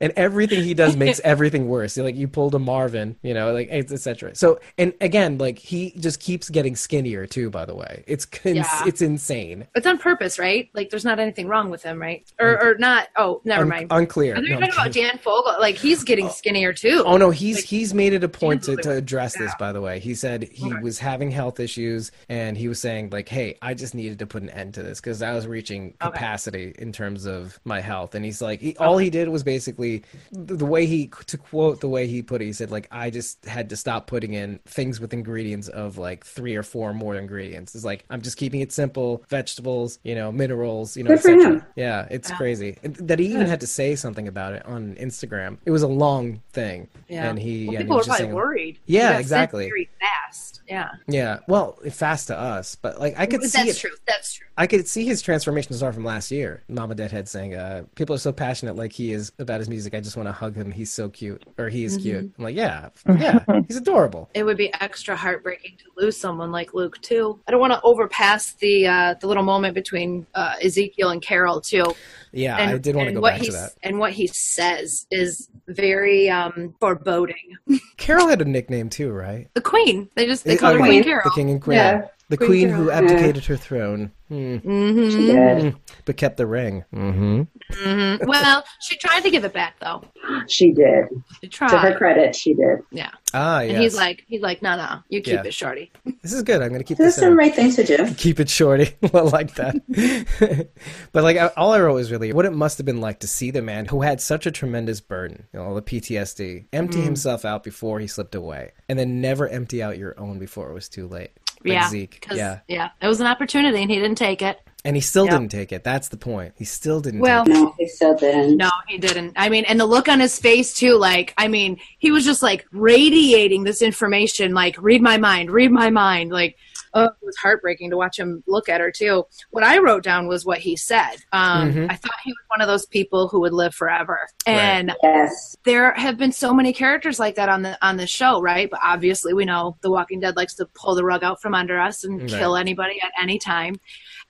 And 0.00 0.12
everything 0.16 0.62
he 0.62 0.74
does 0.74 0.96
makes 0.96 1.20
everything 1.24 1.68
worse. 1.68 1.96
Like 1.96 2.14
you 2.16 2.28
pulled 2.28 2.54
a 2.54 2.58
Marvin, 2.58 3.16
you 3.22 3.34
know, 3.34 3.52
like 3.52 3.68
etc. 3.70 4.34
So, 4.34 4.60
and 4.76 4.92
again, 5.00 5.38
like 5.38 5.58
he 5.58 5.92
just 5.98 6.20
keeps 6.20 6.48
getting 6.50 6.76
skinnier 6.76 7.26
too. 7.26 7.50
By 7.50 7.64
the 7.64 7.74
way, 7.74 8.04
it's 8.06 8.24
cons- 8.38 8.56
Yeah. 8.56 8.82
it's 8.86 9.02
insane. 9.02 9.66
It's 9.74 9.86
on 9.86 9.98
purpose, 9.98 10.38
right? 10.38 10.68
Like 10.74 10.90
there's 10.90 11.04
not 11.04 11.18
anything 11.18 11.48
wrong 11.48 11.70
with 11.70 11.82
him, 11.82 12.00
right? 12.00 12.30
Or 12.40 12.62
or 12.62 12.74
not? 12.78 13.08
Oh, 13.16 13.40
never 13.44 13.62
Un- 13.62 13.68
mind. 13.68 13.86
unclear. 13.90 14.34
Are 14.36 14.42
you 14.42 14.50
No, 14.54 14.60
talking 14.60 14.74
about. 14.74 14.92
Dan 14.92 15.18
Fogler? 15.18 15.58
Like 15.58 15.76
he's 15.76 16.04
getting 16.04 16.26
oh. 16.26 16.30
skinnier 16.30 16.72
too. 16.72 17.02
Oh 17.06 17.16
no, 17.16 17.30
he's 17.30 17.56
Like, 17.56 17.64
he's 17.64 17.92
made 17.94 18.12
it 18.12 18.22
a 18.24 18.28
point 18.28 18.62
to, 18.64 18.76
to 18.76 18.92
address 18.92 19.36
this. 19.36 19.52
By 19.58 19.72
the 19.72 19.80
way, 19.80 19.98
he 19.98 20.14
said 20.14 20.44
he 20.52 20.72
Okay. 20.72 20.80
was 20.82 20.98
having 20.98 21.30
health 21.30 21.58
issues, 21.60 22.12
and 22.28 22.56
he 22.56 22.68
was 22.68 22.80
saying 22.80 23.10
like, 23.10 23.28
"Hey, 23.28 23.56
I 23.62 23.74
just 23.74 23.94
needed 23.94 24.18
to 24.20 24.26
put 24.26 24.42
an 24.42 24.50
end 24.50 24.74
to 24.74 24.82
this 24.82 25.00
because 25.00 25.22
I 25.22 25.32
was 25.32 25.46
reaching 25.46 25.94
Okay. 26.02 26.10
capacity 26.12 26.74
in 26.78 26.92
terms 26.92 27.26
of 27.26 27.58
my 27.64 27.80
health." 27.80 28.14
And 28.14 28.24
he's 28.24 28.40
like, 28.42 28.60
he, 28.60 28.76
all 28.76 28.98
he 28.98 29.10
did 29.10 29.28
was 29.28 29.42
basically 29.42 29.87
the, 30.32 30.54
the 30.54 30.64
way 30.66 30.86
he 30.86 31.10
to 31.26 31.36
quote 31.38 31.80
the 31.80 31.88
way 31.88 32.06
he 32.06 32.22
put 32.22 32.40
it. 32.42 32.46
He 32.46 32.52
said 32.52 32.70
like, 32.70 32.88
"I 32.90 33.10
just 33.10 33.44
had 33.46 33.70
to 33.70 33.76
stop 33.76 34.06
putting 34.06 34.34
in 34.34 34.60
things 34.66 35.00
with 35.00 35.12
ingredients 35.12 35.68
of 35.68 35.98
like 35.98 36.24
three 36.24 36.54
or 36.56 36.62
four 36.62 36.92
more 36.94 37.14
ingredients. 37.16 37.74
It's 37.74 37.84
like 37.84 38.04
I'm 38.10 38.20
just 38.22 38.36
keeping 38.36 38.60
it 38.60 38.72
simple: 38.72 39.24
vegetables, 39.28 39.98
you 40.04 40.14
know, 40.14 40.30
minerals, 40.32 40.96
you 40.96 41.04
know, 41.04 41.10
Good 41.10 41.20
for 41.20 41.30
him. 41.30 41.62
Yeah, 41.76 42.06
it's 42.10 42.30
Yeah. 42.30 42.36
crazy 42.36 42.78
that 42.82 43.18
he 43.18 43.26
even 43.26 43.46
had 43.46 43.60
to 43.60 43.66
say 43.66 43.94
something 43.96 44.28
about 44.28 44.52
it 44.54 44.64
on 44.66 44.94
Instagram. 44.96 45.58
It 45.64 45.70
was 45.70 45.82
a 45.82 45.88
long 45.88 46.40
thing, 46.52 46.88
Yeah. 47.08 47.28
and 47.28 47.38
he 47.38 47.66
Well, 47.66 47.76
and 47.76 47.78
he 47.78 47.84
people 47.84 47.96
were 47.96 48.00
just 48.00 48.08
probably 48.08 48.24
saying, 48.26 48.34
worried. 48.34 48.78
Yeah, 48.86 49.00
He 49.00 49.02
got 49.08 49.12
sick 49.16 49.20
exactly. 49.22 49.64
Very 49.68 49.88
fast. 50.00 50.60
Yeah. 50.68 50.88
yeah. 51.06 51.38
Well, 51.48 51.78
fast 51.90 52.26
to 52.26 52.38
us, 52.38 52.74
but 52.74 53.00
like 53.00 53.14
I 53.18 53.24
could 53.26 53.40
That's 53.40 53.52
see 53.52 53.68
it. 53.70 53.76
true. 53.76 53.90
That's 54.06 54.34
true. 54.34 54.46
I 54.58 54.66
could 54.66 54.86
see 54.86 55.06
his 55.06 55.22
transformation 55.22 55.72
start 55.72 55.94
from 55.94 56.04
last 56.04 56.30
year. 56.30 56.62
Mama 56.68 56.94
Deadhead 56.94 57.26
saying, 57.28 57.54
uh, 57.54 57.84
"People 57.94 58.14
are 58.16 58.18
so 58.18 58.32
passionate 58.32 58.76
like 58.76 58.92
he 58.92 59.12
is 59.12 59.32
about 59.38 59.60
his 59.60 59.68
music. 59.70 59.77
I 59.86 60.00
just 60.00 60.16
want 60.16 60.28
to 60.28 60.32
hug 60.32 60.54
him. 60.56 60.70
He's 60.72 60.90
so 60.90 61.08
cute, 61.08 61.42
or 61.58 61.68
he 61.68 61.84
is 61.84 61.94
Mm-hmm. 61.98 62.02
cute." 62.02 62.32
I'm 62.38 62.44
like, 62.44 62.56
"Yeah, 62.56 62.88
yeah, 63.18 63.44
he's 63.68 63.76
adorable." 63.76 64.28
It 64.34 64.44
would 64.44 64.56
be 64.56 64.72
extra 64.80 65.14
heartbreaking 65.16 65.76
to 65.78 65.84
lose 65.96 66.16
someone 66.16 66.50
like 66.50 66.74
Luke 66.74 67.00
too. 67.02 67.38
I 67.46 67.50
don't 67.50 67.60
want 67.60 67.72
to 67.74 67.80
overpass 67.82 68.52
the 68.54 68.86
uh, 68.86 69.14
the 69.20 69.26
little 69.26 69.42
moment 69.44 69.74
between 69.74 70.26
uh, 70.34 70.54
Ezekiel 70.62 71.10
and 71.10 71.22
Carol 71.22 71.60
too. 71.60 71.94
Yeah, 72.32 72.56
and, 72.56 72.70
I 72.70 72.78
did 72.78 72.94
want 72.96 73.08
to 73.08 73.14
go 73.14 73.20
back 73.22 73.40
to 73.40 73.52
that. 73.52 73.70
and 73.82 73.98
what 73.98 74.12
he 74.12 74.26
says 74.28 75.06
is 75.10 75.48
very 75.66 76.28
um, 76.30 76.74
foreboding. 76.80 77.56
Carol 77.96 78.28
had 78.28 78.40
a 78.42 78.44
nickname 78.44 78.88
too, 78.88 79.10
right? 79.10 79.48
The 79.54 79.60
Queen. 79.60 80.08
They 80.14 80.26
just 80.26 80.44
they 80.44 80.54
The- 80.54 80.60
call 80.60 80.72
her 80.74 80.78
Queen 80.78 81.02
Carol. 81.04 81.22
the 81.24 81.30
king 81.30 81.50
and 81.50 81.60
queen, 81.62 81.76
Yeah. 81.76 82.02
the 82.28 82.36
Queen 82.36 82.48
queen, 82.48 82.68
Carol. 82.68 82.82
who 82.84 82.88
Yeah. 82.90 82.98
abdicated 82.98 83.44
her 83.46 83.56
throne, 83.56 84.12
Hmm. 84.28 84.56
hmm 84.56 85.08
She 85.10 85.26
did. 85.26 85.76
but 86.04 86.16
kept 86.18 86.36
the 86.36 86.46
ring. 86.46 86.84
hmm 86.92 87.42
hmm 87.72 88.16
Well, 88.26 88.64
she 88.82 88.96
tried 88.98 89.20
to 89.22 89.30
give 89.30 89.44
it 89.44 89.52
back 89.54 89.76
though. 89.80 90.02
she 90.48 90.72
did. 90.72 91.04
She 91.42 91.48
To 91.48 91.78
her 91.78 91.96
credit, 91.96 92.36
she 92.36 92.52
did. 92.54 92.78
Yeah. 92.92 93.10
Ah, 93.34 93.60
yes. 93.60 93.74
And 93.74 93.82
he's 93.82 93.94
like, 93.94 94.24
he's 94.26 94.40
like, 94.40 94.62
no, 94.62 94.76
no, 94.76 95.00
you 95.10 95.20
keep 95.20 95.34
Yeah. 95.34 95.42
it, 95.44 95.52
shorty. 95.54 95.92
this 96.22 96.32
is 96.32 96.42
good. 96.42 96.62
I'm 96.62 96.70
gonna 96.72 96.82
keep 96.84 96.96
That's 96.98 97.16
this 97.16 97.22
is 97.24 97.28
the 97.28 97.34
right 97.36 97.54
thing 97.54 97.70
to 97.72 97.84
do. 97.84 98.14
keep 98.14 98.40
it 98.40 98.48
shorty. 98.48 98.94
I 99.14 99.20
like 99.20 99.54
that. 99.56 100.68
but 101.12 101.22
like, 101.24 101.36
all 101.56 101.72
I 101.72 101.80
wrote 101.80 101.94
was 101.94 102.10
really 102.10 102.32
what 102.32 102.46
it 102.46 102.52
must 102.52 102.78
have 102.78 102.86
been 102.86 103.00
like 103.00 103.20
to 103.20 103.26
see 103.26 103.50
the 103.50 103.62
man 103.62 103.86
who 103.86 104.02
had 104.02 104.20
such 104.20 104.46
a 104.46 104.50
tremendous 104.50 105.00
burden, 105.00 105.46
you 105.52 105.58
know, 105.60 105.66
all 105.66 105.74
the 105.74 105.82
PTSD, 105.82 106.66
empty 106.72 107.00
himself 107.00 107.44
out 107.44 107.62
before 107.64 108.00
he 108.00 108.06
slipped 108.06 108.34
away, 108.34 108.72
and 108.88 108.98
then 108.98 109.20
never 109.20 109.48
empty 109.48 109.82
out 109.82 109.98
your 109.98 110.18
own 110.18 110.38
before 110.38 110.70
it 110.70 110.74
was 110.74 110.88
too 110.88 111.06
late. 111.06 111.30
Like 111.64 111.72
yeah. 111.72 111.88
Zeke. 111.88 112.20
'cause- 112.26 112.38
Yeah. 112.38 112.60
Yeah. 112.68 112.90
It 113.02 113.08
was 113.08 113.20
an 113.20 113.26
opportunity 113.26 113.82
and 113.82 113.90
he 113.90 113.98
didn't 113.98 114.18
take 114.18 114.42
it. 114.42 114.60
And 114.84 114.94
he 114.96 115.00
still 115.02 115.24
Yeah. 115.26 115.32
didn't 115.38 115.50
take 115.50 115.72
it. 115.72 115.82
That's 115.82 116.08
the 116.08 116.16
point. 116.16 116.54
He 116.56 116.64
still 116.64 117.00
didn't. 117.00 117.20
Well, 117.20 117.44
take 117.44 117.54
it. 117.54 117.58
No, 117.58 117.74
he 117.78 117.88
still 117.88 118.14
didn't. 118.14 118.56
No, 118.56 118.70
he 118.86 118.96
didn't. 118.96 119.32
I 119.36 119.48
mean, 119.48 119.64
and 119.64 119.78
the 119.78 119.86
look 119.86 120.08
on 120.08 120.20
his 120.20 120.38
face 120.38 120.72
too, 120.72 120.94
like, 120.96 121.34
I 121.36 121.48
mean, 121.48 121.78
he 121.98 122.10
was 122.12 122.24
just 122.24 122.42
like 122.42 122.64
radiating 122.70 123.64
this 123.64 123.82
information, 123.82 124.54
like, 124.54 124.76
read 124.80 125.02
my 125.02 125.16
mind, 125.18 125.50
read 125.50 125.72
my 125.72 125.90
mind. 125.90 126.30
Like, 126.30 126.56
oh, 126.94 127.04
it 127.04 127.10
was 127.22 127.36
heartbreaking 127.36 127.90
to 127.90 127.96
watch 127.96 128.18
him 128.18 128.42
look 128.46 128.68
at 128.68 128.80
her 128.80 128.90
too. 128.90 129.26
What 129.50 129.62
I 129.64 129.78
wrote 129.78 130.04
down 130.04 130.26
was 130.28 130.46
what 130.46 130.58
he 130.58 130.74
said. 130.76 131.16
Um, 131.32 131.72
Mhm. 131.72 131.90
I 131.90 131.96
thought 131.96 132.14
he 132.24 132.30
was 132.32 132.38
one 132.48 132.60
of 132.62 132.68
those 132.68 132.86
people 132.86 133.28
who 133.28 133.40
would 133.40 133.52
live 133.52 133.74
forever. 133.74 134.20
And 134.46 134.94
Yes. 135.02 135.56
there 135.64 135.92
have 135.94 136.16
been 136.16 136.32
so 136.32 136.54
many 136.54 136.72
characters 136.72 137.18
like 137.18 137.34
that 137.34 137.48
on 137.48 137.62
the 137.62 137.76
on 137.84 137.96
the 137.98 138.06
show, 138.06 138.40
right? 138.40 138.70
But 138.70 138.80
obviously, 138.82 139.34
we 139.34 139.44
know 139.44 139.76
The 139.82 139.90
Walking 139.90 140.20
Dead 140.20 140.36
likes 140.36 140.54
to 140.54 140.66
pull 140.66 140.94
the 140.94 141.04
rug 141.04 141.22
out 141.24 141.42
from 141.42 141.54
under 141.54 141.78
us 141.78 142.04
and 142.04 142.20
Right. 142.22 142.30
kill 142.30 142.56
anybody 142.56 143.00
at 143.02 143.10
any 143.20 143.38
time. 143.38 143.80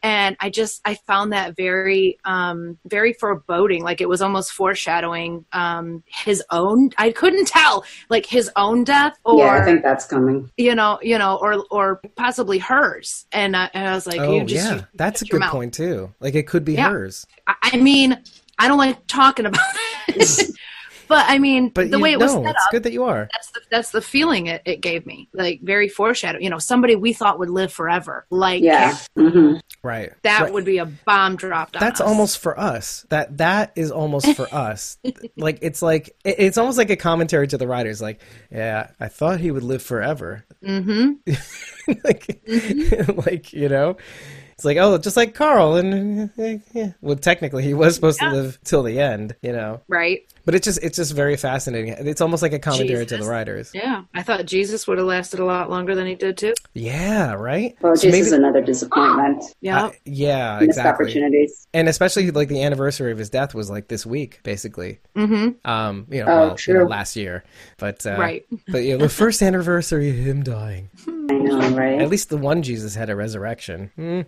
And 0.02 0.36
I 0.40 0.48
just 0.50 0.80
I 0.84 0.94
found 0.94 1.32
that 1.32 1.56
very 1.56 2.18
um 2.24 2.78
very 2.86 3.12
foreboding. 3.14 3.82
Like 3.82 4.00
it 4.00 4.08
was 4.08 4.22
almost 4.22 4.52
foreshadowing 4.52 5.44
um 5.52 6.04
his 6.06 6.42
own. 6.50 6.90
I 6.98 7.10
couldn't 7.10 7.48
tell 7.48 7.84
like 8.08 8.24
his 8.24 8.50
own 8.56 8.84
death 8.84 9.18
or 9.24 9.38
yeah, 9.38 9.52
I 9.60 9.64
think 9.64 9.82
that's 9.82 10.06
coming. 10.06 10.50
you 10.56 10.74
know 10.74 10.98
you 11.02 11.18
know 11.18 11.36
or 11.42 11.64
or 11.70 12.00
possibly 12.16 12.58
hers. 12.58 13.26
And 13.32 13.56
I, 13.56 13.70
and 13.74 13.88
I 13.88 13.94
was 13.94 14.06
like, 14.06 14.20
oh 14.20 14.34
you 14.34 14.44
just 14.44 14.64
yeah, 14.70 14.76
you 14.76 14.86
that's 14.94 15.22
a 15.22 15.24
good 15.24 15.40
mouth. 15.40 15.50
point 15.52 15.74
too. 15.74 16.14
Like 16.20 16.34
it 16.36 16.46
could 16.46 16.64
be 16.64 16.74
Yeah. 16.74 16.90
hers. 16.90 17.26
I, 17.46 17.54
I 17.62 17.76
mean, 17.78 18.22
I 18.58 18.68
don't 18.68 18.78
like 18.78 19.04
talking 19.08 19.46
about 19.46 19.60
it. 20.08 20.50
But 21.08 21.26
I 21.28 21.38
mean, 21.38 21.70
But 21.70 21.90
the 21.90 21.96
you, 21.96 22.02
way 22.02 22.12
it 22.12 22.18
was 22.18 22.34
no, 22.34 22.42
set 22.42 22.50
it's 22.54 22.64
up, 22.64 22.70
good 22.70 22.82
that 22.84 22.92
you 22.92 23.04
are. 23.04 23.28
that's 23.32 23.50
the 23.50 23.60
that's 23.70 23.90
the 23.90 24.02
feeling 24.02 24.46
it, 24.46 24.62
it 24.64 24.80
gave 24.80 25.06
me 25.06 25.28
like 25.32 25.60
very 25.62 25.88
foreshadow 25.88 26.38
you 26.38 26.50
know 26.50 26.58
somebody 26.58 26.96
we 26.96 27.12
thought 27.12 27.38
would 27.38 27.50
live 27.50 27.72
forever 27.72 28.26
like 28.30 28.62
Yeah. 28.62 28.96
hmm 29.16 29.54
Right. 29.82 30.12
that 30.22 30.42
Right. 30.42 30.52
would 30.52 30.64
be 30.64 30.78
a 30.78 30.86
bomb 30.86 31.36
dropped 31.36 31.76
on 31.76 31.80
That's 31.80 32.00
us. 32.00 32.06
almost 32.06 32.38
for 32.38 32.58
us. 32.58 33.06
That 33.10 33.38
that 33.38 33.72
is 33.76 33.90
almost 33.90 34.34
for 34.36 34.46
us. 34.54 34.98
Like 35.36 35.58
it's 35.62 35.82
like 35.82 36.08
it- 36.24 36.36
it's 36.38 36.58
almost 36.58 36.78
like 36.78 36.90
a 36.90 36.96
commentary 36.96 37.46
to 37.48 37.58
the 37.58 37.66
writers. 37.66 38.02
Like, 38.02 38.20
yeah, 38.50 38.90
I 39.00 39.08
thought 39.08 39.38
he 39.40 39.50
would 39.50 39.62
live 39.62 39.82
forever. 39.82 40.44
mm-hmm. 40.64 41.12
like, 42.04 42.40
like 43.26 43.52
you 43.52 43.68
know, 43.68 43.96
it's 44.54 44.64
like 44.64 44.76
oh, 44.78 44.98
just 44.98 45.16
like 45.16 45.34
Carl. 45.34 45.76
And 45.76 46.30
yeah. 46.74 46.92
well, 47.00 47.16
technically, 47.16 47.62
he 47.62 47.74
was 47.74 47.94
supposed 47.94 48.20
Yeah. 48.20 48.30
to 48.30 48.36
live 48.36 48.58
till 48.64 48.82
the 48.82 49.00
end. 49.00 49.36
You 49.42 49.52
know, 49.52 49.80
right 49.88 50.22
but 50.48 50.54
it's 50.54 50.64
just 50.64 50.82
it's 50.82 50.96
just 50.96 51.12
very 51.12 51.36
fascinating. 51.36 51.94
It's 52.08 52.22
almost 52.22 52.42
like 52.42 52.54
a 52.54 52.58
commentary 52.58 53.04
to 53.04 53.18
the 53.18 53.26
writers. 53.26 53.70
yeah 53.74 54.04
i 54.14 54.22
thought 54.22 54.46
jesus 54.46 54.86
would 54.86 54.96
have 54.96 55.06
lasted 55.06 55.40
a 55.40 55.44
lot 55.44 55.68
longer 55.68 55.94
than 55.94 56.06
he 56.06 56.14
did 56.14 56.38
too 56.38 56.54
Yeah. 56.72 57.34
Right. 57.34 57.76
Well, 57.82 57.96
So 57.96 58.08
Jesus 58.08 58.28
is 58.28 58.32
maybe- 58.32 58.42
another 58.44 58.62
disappointment. 58.62 59.44
yeah 59.60 59.84
uh, 59.86 59.90
yeah. 60.06 60.54
Missed 60.60 60.70
Exactly. 60.78 61.04
opportunities. 61.06 61.66
And 61.74 61.86
especially 61.86 62.30
like 62.30 62.48
the 62.48 62.62
anniversary 62.62 63.12
of 63.12 63.18
his 63.18 63.28
death 63.28 63.54
was 63.54 63.68
like 63.68 63.88
this 63.88 64.06
week, 64.06 64.40
basically. 64.42 65.00
mm-hmm. 65.14 65.68
Um, 65.70 66.06
you 66.10 66.24
know, 66.24 66.30
Oh, 66.32 66.46
well, 66.48 66.56
you 66.66 66.74
know, 66.74 66.84
last 66.84 67.14
year, 67.14 67.44
but 67.76 68.06
uh, 68.06 68.16
Right. 68.18 68.46
But 68.68 68.84
you 68.84 68.92
know, 68.96 69.04
the 69.04 69.10
first 69.10 69.42
anniversary 69.42 70.08
of 70.08 70.16
him 70.16 70.42
dying. 70.42 70.88
I 71.06 71.34
know, 71.34 71.68
right? 71.76 72.00
At 72.00 72.08
least 72.08 72.30
the 72.30 72.38
one 72.38 72.62
Jesus 72.62 72.94
had 72.94 73.10
a 73.10 73.16
resurrection. 73.16 73.90
Hmm. 73.96 74.20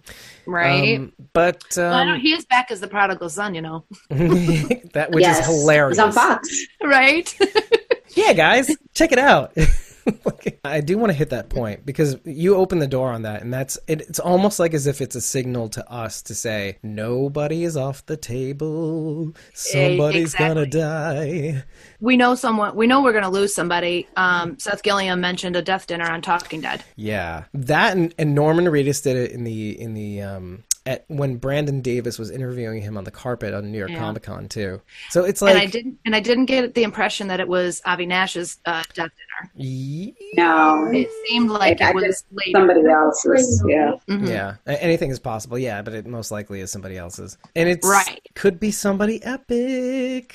right 0.47 0.99
Um, 0.99 1.13
but 1.33 1.65
Well, 1.77 1.95
I 1.95 2.05
know 2.05 2.15
um, 2.15 2.21
he 2.21 2.33
is 2.35 2.45
back 2.45 2.71
as 2.71 2.81
the 2.81 2.89
prodigal 2.89 3.31
son 3.31 3.55
you 3.55 3.63
know 3.63 3.85
that 4.11 5.09
which 5.13 5.23
yes. 5.23 5.41
is 5.41 5.47
hilarious. 5.47 5.97
It's 6.11 6.17
on 6.17 6.37
Fox. 6.37 6.67
right? 6.83 7.39
Yeah, 8.15 8.33
guys, 8.33 8.77
check 8.93 9.13
it 9.13 9.19
out. 9.19 9.57
I 10.65 10.81
do 10.81 10.99
want 10.99 11.11
to 11.13 11.17
hit 11.17 11.31
that 11.31 11.49
point 11.49 11.87
because 11.87 12.17
you 12.25 12.57
open 12.57 12.79
the 12.81 12.87
door 12.89 13.13
on 13.13 13.23
that, 13.23 13.43
and 13.43 13.53
that's 13.53 13.79
it, 13.87 14.01
it's 14.03 14.19
almost 14.19 14.59
like 14.59 14.75
as 14.75 14.87
if 14.87 15.01
it's 15.01 15.15
a 15.15 15.21
signal 15.21 15.69
to 15.71 15.91
us 15.91 16.23
to 16.23 16.35
say 16.35 16.79
nobody 16.83 17.65
is 17.65 17.77
off 17.77 18.05
the 18.07 18.17
table, 18.17 19.33
somebody's 19.55 20.35
gonna 20.35 20.67
die. 20.67 21.63
we 22.01 22.17
know 22.17 22.35
someone 22.35 22.75
we 22.75 22.87
know 22.87 23.03
we're 23.03 23.13
going 23.13 23.25
to 23.25 23.31
lose 23.31 23.55
somebody. 23.55 24.09
Um, 24.17 24.59
seth 24.59 24.83
gilliam 24.83 25.21
mentioned 25.21 25.55
a 25.55 25.63
death 25.63 25.87
dinner 25.87 26.11
on 26.11 26.23
talking 26.23 26.61
dead. 26.61 26.83
Yeah, 26.97 27.45
that 27.55 27.97
and, 27.97 28.15
and 28.19 28.35
Norman 28.35 28.65
Reedus 28.65 29.03
did 29.03 29.17
it 29.17 29.31
in 29.31 29.45
the 29.45 29.81
in 29.81 29.95
the 29.95 30.23
um 30.23 30.65
at 30.91 31.05
when 31.09 31.37
Brandon 31.37 31.81
Davis 31.81 32.19
was 32.19 32.31
interviewing 32.31 32.83
him 32.83 32.97
on 32.97 33.05
the 33.05 33.11
carpet 33.11 33.55
on 33.55 33.71
New 33.71 33.79
York 33.79 33.91
Yeah. 33.91 33.99
Comic 34.01 34.25
Con 34.25 34.49
too. 34.49 34.81
So 35.11 35.25
it's 35.25 35.41
like 35.41 35.53
and 35.55 35.61
I 35.63 35.67
didn't 35.67 35.99
and 36.05 36.17
I 36.17 36.21
didn't 36.21 36.47
get 36.47 36.75
the 36.75 36.83
impression 36.83 37.29
that 37.29 37.39
it 37.41 37.47
was 37.49 37.81
Avi 37.87 38.07
Nash's 38.07 38.59
uh, 38.67 38.83
death 38.95 39.11
dinner. 39.11 39.51
Ye- 39.55 40.15
No, 40.35 40.91
It 40.93 41.09
seemed 41.29 41.51
like 41.51 41.81
I 41.81 41.91
it 41.91 41.95
was 41.95 42.25
later. 42.33 42.51
somebody 42.59 42.81
else's. 42.89 43.65
Yeah. 43.67 43.93
Mhm. 44.09 44.29
Yeah, 44.29 44.55
anything 44.67 45.11
is 45.11 45.19
possible. 45.19 45.59
Yeah, 45.59 45.81
but 45.83 45.95
it 45.95 46.07
most 46.07 46.31
likely 46.31 46.61
is 46.61 46.71
somebody 46.73 46.99
else's, 46.99 47.39
and 47.55 47.69
it's 47.69 47.87
Right. 47.87 48.21
could 48.35 48.59
be 48.61 48.71
somebody 48.71 49.23
epic. 49.25 50.35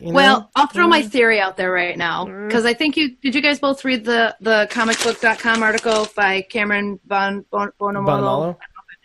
you 0.00 0.08
know? 0.08 0.12
Well, 0.12 0.50
I'll 0.56 0.66
throw 0.66 0.86
my 0.88 1.02
theory 1.02 1.40
out 1.40 1.56
there 1.56 1.70
right 1.72 1.96
now 1.96 2.24
because 2.26 2.64
I 2.66 2.74
think 2.74 2.96
you 2.96 3.16
did. 3.16 3.34
You 3.34 3.40
guys 3.40 3.58
both 3.60 3.84
read 3.84 4.04
the 4.04 4.36
the 4.40 4.68
comicbook.com 4.70 5.62
article 5.62 6.06
by 6.16 6.42
Cameron 6.42 7.00
Bon, 7.06 7.44
bon 7.50 7.70
Bonomolo? 7.80 8.56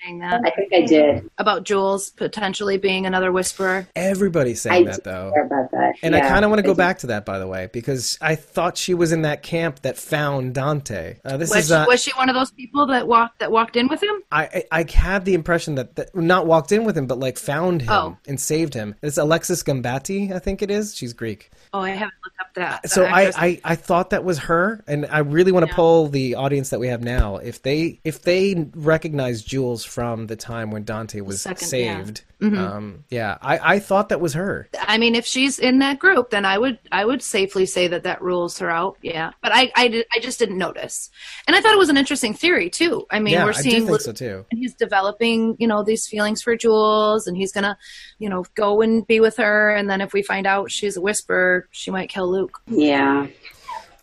Bonamalo? 0.06 0.10
I 0.10 0.10
don't 0.10 0.20
know 0.20 0.36
if 0.36 0.42
I'm 0.42 0.42
saying 0.42 0.42
that. 0.42 0.42
I 0.46 0.50
think 0.56 0.74
I 0.74 0.82
did. 0.86 1.30
about 1.38 1.64
Jules 1.64 2.10
potentially 2.12 2.78
being 2.78 3.06
another 3.06 3.32
whisperer. 3.32 3.88
everybody's 3.96 4.62
saying 4.62 4.88
I 4.88 4.92
that 4.92 5.04
though. 5.04 5.32
hear 5.34 5.46
about 5.46 5.72
that. 5.72 5.94
And 6.04 6.16
I 6.16 6.22
kind 6.22 6.44
of 6.46 6.52
want 6.52 6.60
to 6.60 6.64
go 6.64 6.70
did. 6.74 6.78
back 6.78 7.00
to 7.00 7.08
that, 7.08 7.26
by 7.26 7.40
the 7.40 7.48
way, 7.48 7.70
because 7.72 8.18
I 8.22 8.36
thought 8.36 8.78
she 8.78 8.94
was 8.94 9.12
in 9.12 9.24
that 9.24 9.44
camp 9.44 9.82
that 9.82 9.98
found 9.98 10.54
Dante. 10.56 11.18
Uh, 11.26 11.38
this 11.38 11.50
Was, 11.50 11.66
is 11.66 11.72
uh, 11.72 11.86
was 11.88 12.02
she 12.02 12.12
one 12.16 12.30
of 12.30 12.36
those 12.36 12.52
people 12.52 12.86
that 12.88 13.08
walked 13.08 13.40
that 13.40 13.52
walked 13.52 13.76
in 13.76 13.88
with 13.88 14.02
him? 14.02 14.16
I, 14.32 14.64
I 14.72 14.82
I 14.82 14.86
had 14.92 15.26
the 15.26 15.34
impression 15.34 15.76
that, 15.76 15.96
that 15.96 16.16
not 16.16 16.48
walked 16.48 16.72
in 16.72 16.84
with 16.84 16.98
him, 16.98 17.08
but 17.08 17.20
like 17.20 17.38
found 17.38 17.82
him 17.82 17.90
Oh. 17.92 18.18
and 18.28 18.40
saved 18.40 18.74
him. 18.74 18.96
It's 19.02 19.18
Alexis 19.18 19.64
Gambati, 19.64 20.32
I 20.32 20.40
think 20.40 20.62
it 20.62 20.72
is. 20.72 20.96
She's 20.96 21.14
Greek. 21.14 21.52
Oh, 21.74 21.80
I 21.80 21.92
haven't 21.92 22.14
looked 22.26 22.40
up 22.40 22.54
that. 22.56 22.90
So 22.90 23.06
I. 23.06 23.32
I, 23.36 23.62
I 23.64 23.76
thought 23.76 24.10
that 24.10 24.26
was 24.26 24.40
her, 24.40 24.84
and 24.88 25.06
I 25.06 25.20
really 25.20 25.54
want 25.54 25.66
to 25.66 25.70
Yeah. 25.72 25.76
poll 25.76 26.08
the 26.10 26.36
audience 26.36 26.70
that 26.72 26.80
we 26.82 26.88
have 26.88 27.02
now 27.02 27.38
if 27.38 27.62
they 27.62 28.00
if 28.04 28.24
they 28.24 28.68
recognize 28.76 29.42
Jules 29.42 29.86
from 29.86 30.28
the 30.28 30.36
time 30.36 30.72
when 30.72 30.84
Dante 30.84 31.22
was 31.22 31.42
second, 31.42 31.66
saved. 31.66 32.24
Mhm. 32.42 32.58
Um, 32.58 33.04
yeah, 33.12 33.38
I, 33.40 33.76
I 33.76 33.80
thought 33.80 34.10
that 34.10 34.20
was 34.20 34.34
her. 34.34 34.68
I 34.88 34.98
mean, 34.98 35.14
if 35.14 35.28
she's 35.28 35.60
in 35.60 35.78
that 35.80 36.00
group, 36.00 36.32
then 36.32 36.44
I 36.44 36.58
would 36.58 36.80
I 36.92 37.06
would 37.06 37.22
safely 37.22 37.68
say 37.68 37.88
that 37.88 38.02
that 38.04 38.20
rules 38.22 38.58
her 38.58 38.70
out. 38.70 38.98
Yeah, 39.04 39.32
but 39.44 39.52
I 39.54 39.72
I, 39.76 39.88
did, 39.90 40.08
I 40.12 40.20
just 40.20 40.40
didn't 40.40 40.58
notice, 40.58 41.12
and 41.46 41.56
I 41.56 41.62
thought 41.62 41.74
it 41.74 41.78
was 41.78 41.90
an 41.90 41.98
interesting 41.98 42.34
theory 42.34 42.72
too. 42.72 43.06
I 43.12 43.20
mean, 43.20 43.34
yeah, 43.36 43.46
we're 43.46 43.52
I 43.52 43.62
seeing 43.62 43.86
think 43.86 44.02
so 44.02 44.12
too. 44.12 44.44
and 44.50 44.60
he's 44.60 44.74
developing 44.74 45.56
you 45.60 45.68
know 45.68 45.84
these 45.84 46.08
feelings 46.08 46.42
for 46.42 46.56
Jules, 46.58 47.28
and 47.28 47.38
he's 47.38 47.52
gonna 47.52 47.78
you 48.18 48.28
know 48.28 48.44
go 48.56 48.82
and 48.82 49.06
be 49.06 49.20
with 49.20 49.38
her, 49.38 49.76
and 49.76 49.88
then 49.88 50.02
if 50.02 50.12
we 50.12 50.24
find 50.24 50.48
out 50.48 50.72
she's 50.72 50.98
a 50.98 51.02
whisperer, 51.02 51.68
she 51.70 51.92
might 51.92 52.10
kill 52.10 52.30
Luke. 52.32 52.60
Yeah. 52.66 53.28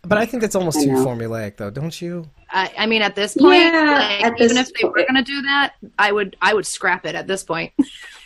But 0.05 0.17
I 0.19 0.27
think 0.27 0.43
that's 0.43 0.55
almost 0.55 0.81
too 0.81 0.91
formulaic, 0.91 1.57
though, 1.57 1.71
don't 1.71 2.01
you? 2.01 2.31
I, 2.51 2.73
I 2.79 2.87
mean, 2.87 3.03
at 3.03 3.15
this 3.17 3.37
point, 3.37 3.61
Yeah, 3.61 3.95
like, 3.95 4.25
at 4.25 4.41
even 4.41 4.57
this 4.57 4.71
if 4.71 4.75
they 4.75 4.89
were 4.89 5.05
gonna 5.07 5.25
do 5.25 5.43
that, 5.43 5.75
I 5.99 6.13
would 6.13 6.37
I 6.41 6.55
would 6.55 6.67
scrap 6.67 7.05
it 7.05 7.15
at 7.17 7.27
this 7.27 7.43
point. 7.43 7.73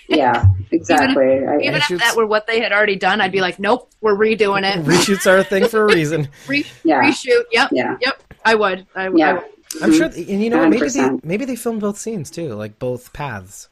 Yeah. 0.08 0.46
Exactly. 0.72 1.46
I- 1.46 1.58
Even 1.58 1.74
if 1.74 1.88
that 1.98 2.14
were 2.16 2.24
what 2.26 2.46
they 2.46 2.58
had 2.60 2.72
already 2.72 2.96
done, 2.96 3.20
I'd 3.20 3.30
be 3.30 3.42
like, 3.42 3.58
nope, 3.58 3.90
we're 4.00 4.16
redoing 4.16 4.62
it. 4.64 4.82
Reshoots 4.86 5.30
are 5.30 5.36
a 5.38 5.44
thing 5.44 5.68
for 5.68 5.82
a 5.82 5.86
reason. 5.94 6.28
Re- 6.46 6.64
Yeah. 6.82 7.02
reshoot. 7.02 7.42
Yep. 7.52 7.68
Yeah. 7.72 7.96
Yep. 8.00 8.22
I 8.42 8.54
would. 8.54 8.86
I, 8.94 9.10
would. 9.10 9.20
I 9.20 9.24
Yeah. 9.26 9.32
would. 9.34 9.42
I'm 9.82 9.92
sure, 9.92 10.06
and 10.06 10.16
you 10.42 10.48
know, 10.50 10.60
what, 10.60 10.70
maybe 10.70 10.88
they 10.88 11.10
maybe 11.22 11.44
they 11.44 11.56
filmed 11.56 11.80
both 11.82 11.98
scenes 11.98 12.30
too, 12.30 12.54
like 12.54 12.78
both 12.78 13.12
paths. 13.12 13.68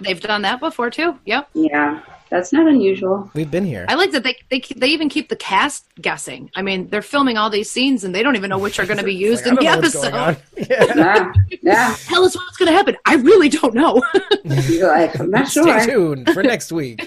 They've 0.00 0.20
done 0.20 0.42
that 0.42 0.60
before 0.60 0.88
too. 0.90 1.18
Yep. 1.24 1.48
Yeah. 1.54 2.00
That's 2.30 2.52
not 2.52 2.66
unusual. 2.66 3.30
We've 3.34 3.50
been 3.50 3.64
here. 3.64 3.86
I 3.88 3.94
like 3.94 4.10
that 4.12 4.22
they 4.24 4.36
they 4.50 4.60
they 4.76 4.88
even 4.88 5.08
keep 5.08 5.28
the 5.28 5.36
cast 5.36 5.86
guessing. 6.00 6.50
I 6.56 6.62
mean, 6.62 6.88
they're 6.88 7.02
filming 7.02 7.36
all 7.38 7.50
these 7.50 7.70
scenes 7.70 8.04
and 8.04 8.14
they 8.14 8.22
don't 8.22 8.36
even 8.36 8.50
know 8.50 8.58
which 8.58 8.78
are 8.80 8.86
going 8.86 8.98
to 8.98 9.04
be 9.04 9.14
used 9.28 9.46
Like, 9.46 9.58
I 9.58 9.74
in 9.74 9.80
don't 9.80 9.82
the 9.82 9.88
know 9.98 10.04
what's 10.04 10.10
going 10.10 10.14
episode. 10.14 10.28
on. 10.28 10.36
Yeah. 10.56 10.94
Yeah. 10.96 11.32
Yeah. 11.62 11.96
Tell 12.06 12.24
us 12.24 12.34
what's 12.34 12.56
going 12.56 12.68
to 12.70 12.72
happen. 12.76 12.96
I 13.04 13.14
really 13.16 13.48
don't 13.48 13.74
know. 13.74 14.02
You're 14.44 14.88
like, 14.88 15.18
I'm 15.20 15.30
not 15.30 15.48
Stay 15.48 15.62
sure. 15.62 15.84
tuned 15.86 16.30
for 16.32 16.42
next 16.42 16.72
week 16.72 17.00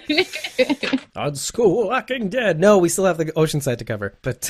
on 1.16 1.36
School 1.36 1.88
Walking 1.88 2.30
Dead. 2.30 2.60
No, 2.60 2.78
we 2.78 2.90
still 2.90 3.06
have 3.06 3.18
the 3.18 3.26
Oceanside 3.26 3.78
to 3.80 3.86
cover, 3.86 4.18
but 4.22 4.50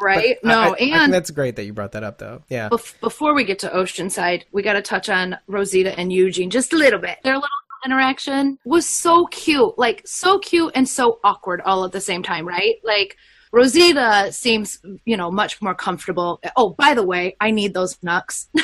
right? 0.00 0.36
but 0.42 0.48
no, 0.48 0.58
I, 0.60 0.70
I 0.72 0.74
think 0.76 0.92
and 0.94 1.12
that's 1.12 1.30
great 1.30 1.56
that 1.56 1.64
you 1.64 1.72
brought 1.72 1.92
that 1.92 2.04
up, 2.04 2.18
though. 2.18 2.42
Yeah, 2.48 2.68
bef- 2.68 3.00
before 3.00 3.34
we 3.34 3.44
get 3.44 3.58
to 3.60 3.68
Oceanside, 3.70 4.42
we 4.52 4.62
got 4.62 4.74
to 4.74 4.82
touch 4.82 5.08
on 5.08 5.38
Rosita 5.46 5.98
and 5.98 6.12
Eugene 6.12 6.50
just 6.50 6.72
a 6.72 6.76
little 6.76 6.98
bit. 6.98 7.18
They're 7.24 7.34
a 7.34 7.38
little 7.38 7.48
interaction 7.84 8.58
was 8.64 8.86
so 8.86 9.26
cute, 9.26 9.78
like 9.78 10.02
so 10.06 10.38
cute 10.38 10.72
and 10.74 10.88
so 10.88 11.20
awkward 11.24 11.60
all 11.62 11.84
at 11.84 11.92
the 11.92 12.00
same 12.00 12.22
time, 12.22 12.46
right? 12.46 12.76
Like 12.82 13.16
Rosita 13.52 14.32
seems, 14.32 14.80
you 15.04 15.16
know, 15.16 15.30
much 15.30 15.62
more 15.62 15.74
comfortable. 15.74 16.40
Oh, 16.56 16.70
by 16.70 16.94
the 16.94 17.04
way, 17.04 17.36
I 17.40 17.50
need 17.50 17.74
those 17.74 17.96
knucks. 18.02 18.48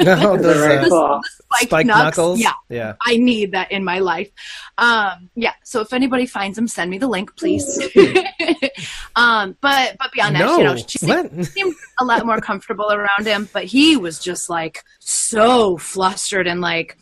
No, 0.00 0.36
those, 0.36 0.56
Very 0.56 0.78
uh, 0.78 0.88
cool. 0.88 1.20
Spiked 1.24 1.68
spiked 1.68 1.86
knucks. 1.86 2.16
knuckles. 2.16 2.40
Yeah, 2.40 2.52
yeah. 2.68 2.94
I 3.00 3.16
need 3.16 3.52
that 3.52 3.70
in 3.70 3.84
my 3.84 3.98
life. 3.98 4.30
Um, 4.76 5.30
yeah. 5.34 5.52
So 5.64 5.80
if 5.80 5.92
anybody 5.92 6.26
finds 6.26 6.56
them, 6.56 6.68
send 6.68 6.90
me 6.90 6.98
the 6.98 7.08
link, 7.08 7.36
please. 7.36 7.64
um, 9.16 9.56
but 9.60 9.96
but 9.98 10.12
beyond 10.12 10.36
that, 10.36 10.40
no, 10.40 10.58
you 10.58 10.64
know, 10.64 10.76
she 10.76 10.98
seemed, 10.98 11.46
seemed 11.46 11.74
a 12.00 12.04
lot 12.04 12.24
more 12.26 12.40
comfortable 12.40 12.90
around 12.90 13.26
him. 13.26 13.48
But 13.52 13.64
he 13.64 13.96
was 13.96 14.18
just 14.18 14.50
like 14.50 14.84
so 15.00 15.76
flustered 15.76 16.46
and 16.46 16.60
like 16.60 16.96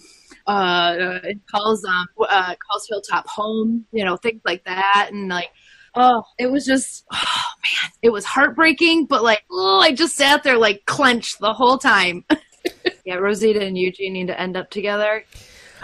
uh 0.46 1.18
calls 1.50 1.84
um 1.84 2.06
uh 2.28 2.54
calls 2.70 2.86
Hilltop 2.88 3.26
home, 3.28 3.84
you 3.92 4.04
know, 4.04 4.16
things 4.16 4.42
like 4.44 4.64
that, 4.64 5.10
and 5.12 5.28
like. 5.28 5.50
Oh, 5.98 6.24
it 6.38 6.50
was 6.50 6.66
just, 6.66 7.06
oh 7.10 7.42
man, 7.64 7.90
it 8.02 8.10
was 8.10 8.26
heartbreaking, 8.26 9.06
but 9.06 9.22
like, 9.22 9.44
oh, 9.50 9.80
I 9.80 9.94
just 9.94 10.14
sat 10.14 10.42
there 10.42 10.58
like 10.58 10.84
clenched 10.84 11.38
the 11.40 11.54
whole 11.54 11.78
time. 11.78 12.22
yeah, 13.06 13.14
Rosita 13.14 13.64
and 13.64 13.78
Eugene 13.78 14.12
need 14.12 14.26
to 14.26 14.38
end 14.38 14.58
up 14.58 14.68
together. 14.68 15.24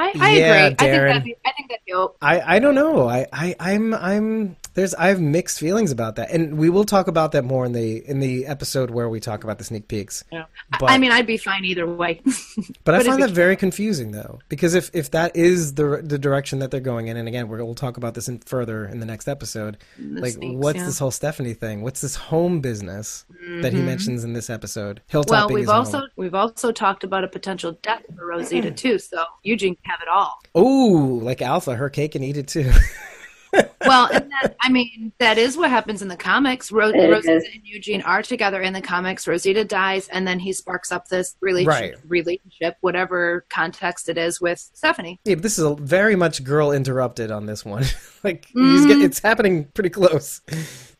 I, 0.03 0.13
I 0.21 0.31
Yeah, 0.37 0.53
agree. 0.55 0.59
I 0.61 0.69
think 0.69 0.79
Darren. 0.81 1.09
that'd 1.09 1.25
be, 1.25 1.37
I 1.45 1.53
think 1.53 1.69
that'd 1.71 1.85
be. 1.87 1.93
I, 2.23 2.57
I 2.57 2.59
don't 2.59 2.75
know. 2.75 3.09
I, 3.09 3.27
I 3.33 3.55
I'm 3.61 3.93
I'm 3.95 4.57
there's 4.75 4.95
I 4.95 5.09
have 5.09 5.21
mixed 5.21 5.59
feelings 5.61 5.91
about 5.91 6.17
that, 6.17 6.31
and 6.31 6.57
we 6.57 6.71
will 6.71 6.85
talk 6.85 7.07
about 7.07 7.33
that 7.33 7.45
more 7.45 7.67
in 7.67 7.73
the 7.73 7.99
in 8.09 8.21
the 8.21 8.47
episode 8.47 8.91
where 8.91 9.09
we 9.09 9.21
talk 9.21 9.45
about 9.45 9.59
the 9.59 9.65
sneak 9.65 9.89
peeks. 9.89 10.25
Yeah. 10.33 10.45
But 10.81 10.91
I 10.91 10.97
mean, 10.99 11.13
I'd 11.13 11.27
be 11.27 11.37
fine 11.37 11.65
either 11.67 11.87
way. 11.87 12.23
but 12.85 12.95
I 12.95 12.99
but 12.99 13.07
find 13.07 13.23
that 13.23 13.31
very 13.31 13.57
confusing 13.57 14.13
though, 14.13 14.39
because 14.49 14.75
if 14.75 14.91
if 14.95 15.11
that 15.11 15.37
is 15.37 15.75
the 15.75 16.01
the 16.03 16.19
direction 16.19 16.61
that 16.61 16.71
they're 16.71 16.81
going 16.81 17.09
in, 17.09 17.17
and 17.19 17.29
again 17.29 17.49
we're, 17.49 17.63
we'll 17.63 17.75
talk 17.75 17.99
about 17.99 18.15
this 18.15 18.29
in 18.29 18.39
further 18.39 18.87
in 18.87 19.01
the 19.01 19.07
next 19.07 19.29
episode. 19.29 19.77
The 19.99 20.21
like, 20.23 20.33
sneaks, 20.33 20.57
what's 20.57 20.79
yeah. 20.79 20.87
this 20.87 20.99
whole 20.99 21.11
Stephanie 21.11 21.55
thing? 21.55 21.83
What's 21.83 22.01
this 22.01 22.17
home 22.17 22.61
business 22.61 23.27
that 23.61 23.73
he 23.75 23.81
Mhm. 23.81 23.85
mentions 23.85 24.25
in 24.25 24.33
this 24.33 24.49
episode? 24.49 25.03
Hilltop 25.09 25.51
Well, 25.51 25.59
we've 25.59 25.69
also 25.69 25.99
home. 26.01 26.09
we've 26.17 26.35
also 26.35 26.73
talked 26.73 27.05
about 27.05 27.25
a 27.25 27.29
potential 27.29 27.73
death 27.83 28.03
for 28.17 28.27
Rosita 28.27 28.71
too. 28.83 28.99
So 28.99 29.23
Eugene 29.43 29.77
have 29.93 30.01
it 30.03 30.09
all. 30.09 30.41
Ooh, 30.57 31.21
like 31.21 31.43
Alpha, 31.43 31.75
her 31.77 31.89
cake 31.91 32.15
and 32.15 32.25
eat 32.25 32.37
it 32.37 32.49
too. 32.49 32.71
Well, 33.85 34.09
and 34.11 34.31
that, 34.31 34.57
I 34.63 34.71
mean, 34.71 35.13
that 35.19 35.37
is 35.37 35.59
what 35.59 35.69
happens 35.69 36.01
in 36.01 36.09
the 36.09 36.17
comics. 36.17 36.73
Ro- 36.73 36.91
Rosita 36.93 37.37
is. 37.37 37.45
and 37.53 37.61
Eugene 37.65 38.01
are 38.01 38.23
together 38.23 38.63
in 38.63 38.73
the 38.73 38.81
comics. 38.81 39.27
Rosita 39.29 39.63
dies, 39.65 40.09
and 40.09 40.27
then 40.27 40.39
he 40.39 40.55
sparks 40.55 40.91
up 40.91 41.09
this 41.09 41.37
relationship, 41.41 41.97
Right. 41.97 42.09
relationship, 42.09 42.77
whatever 42.81 43.45
context 43.51 44.09
it 44.09 44.17
is, 44.17 44.41
with 44.41 44.59
Stephanie. 44.73 45.21
yeah, 45.25 45.35
but 45.35 45.43
this 45.43 45.59
is 45.59 45.65
a 45.65 45.75
very 45.75 46.17
much 46.17 46.45
girl 46.45 46.73
interrupted 46.73 47.31
on 47.31 47.45
this 47.45 47.63
one. 47.63 47.85
like 48.25 48.47
he's 48.53 48.87
get, 48.87 48.99
Mhm. 48.99 49.05
it's 49.05 49.19
happening 49.21 49.65
pretty 49.75 49.91
close. 49.91 50.41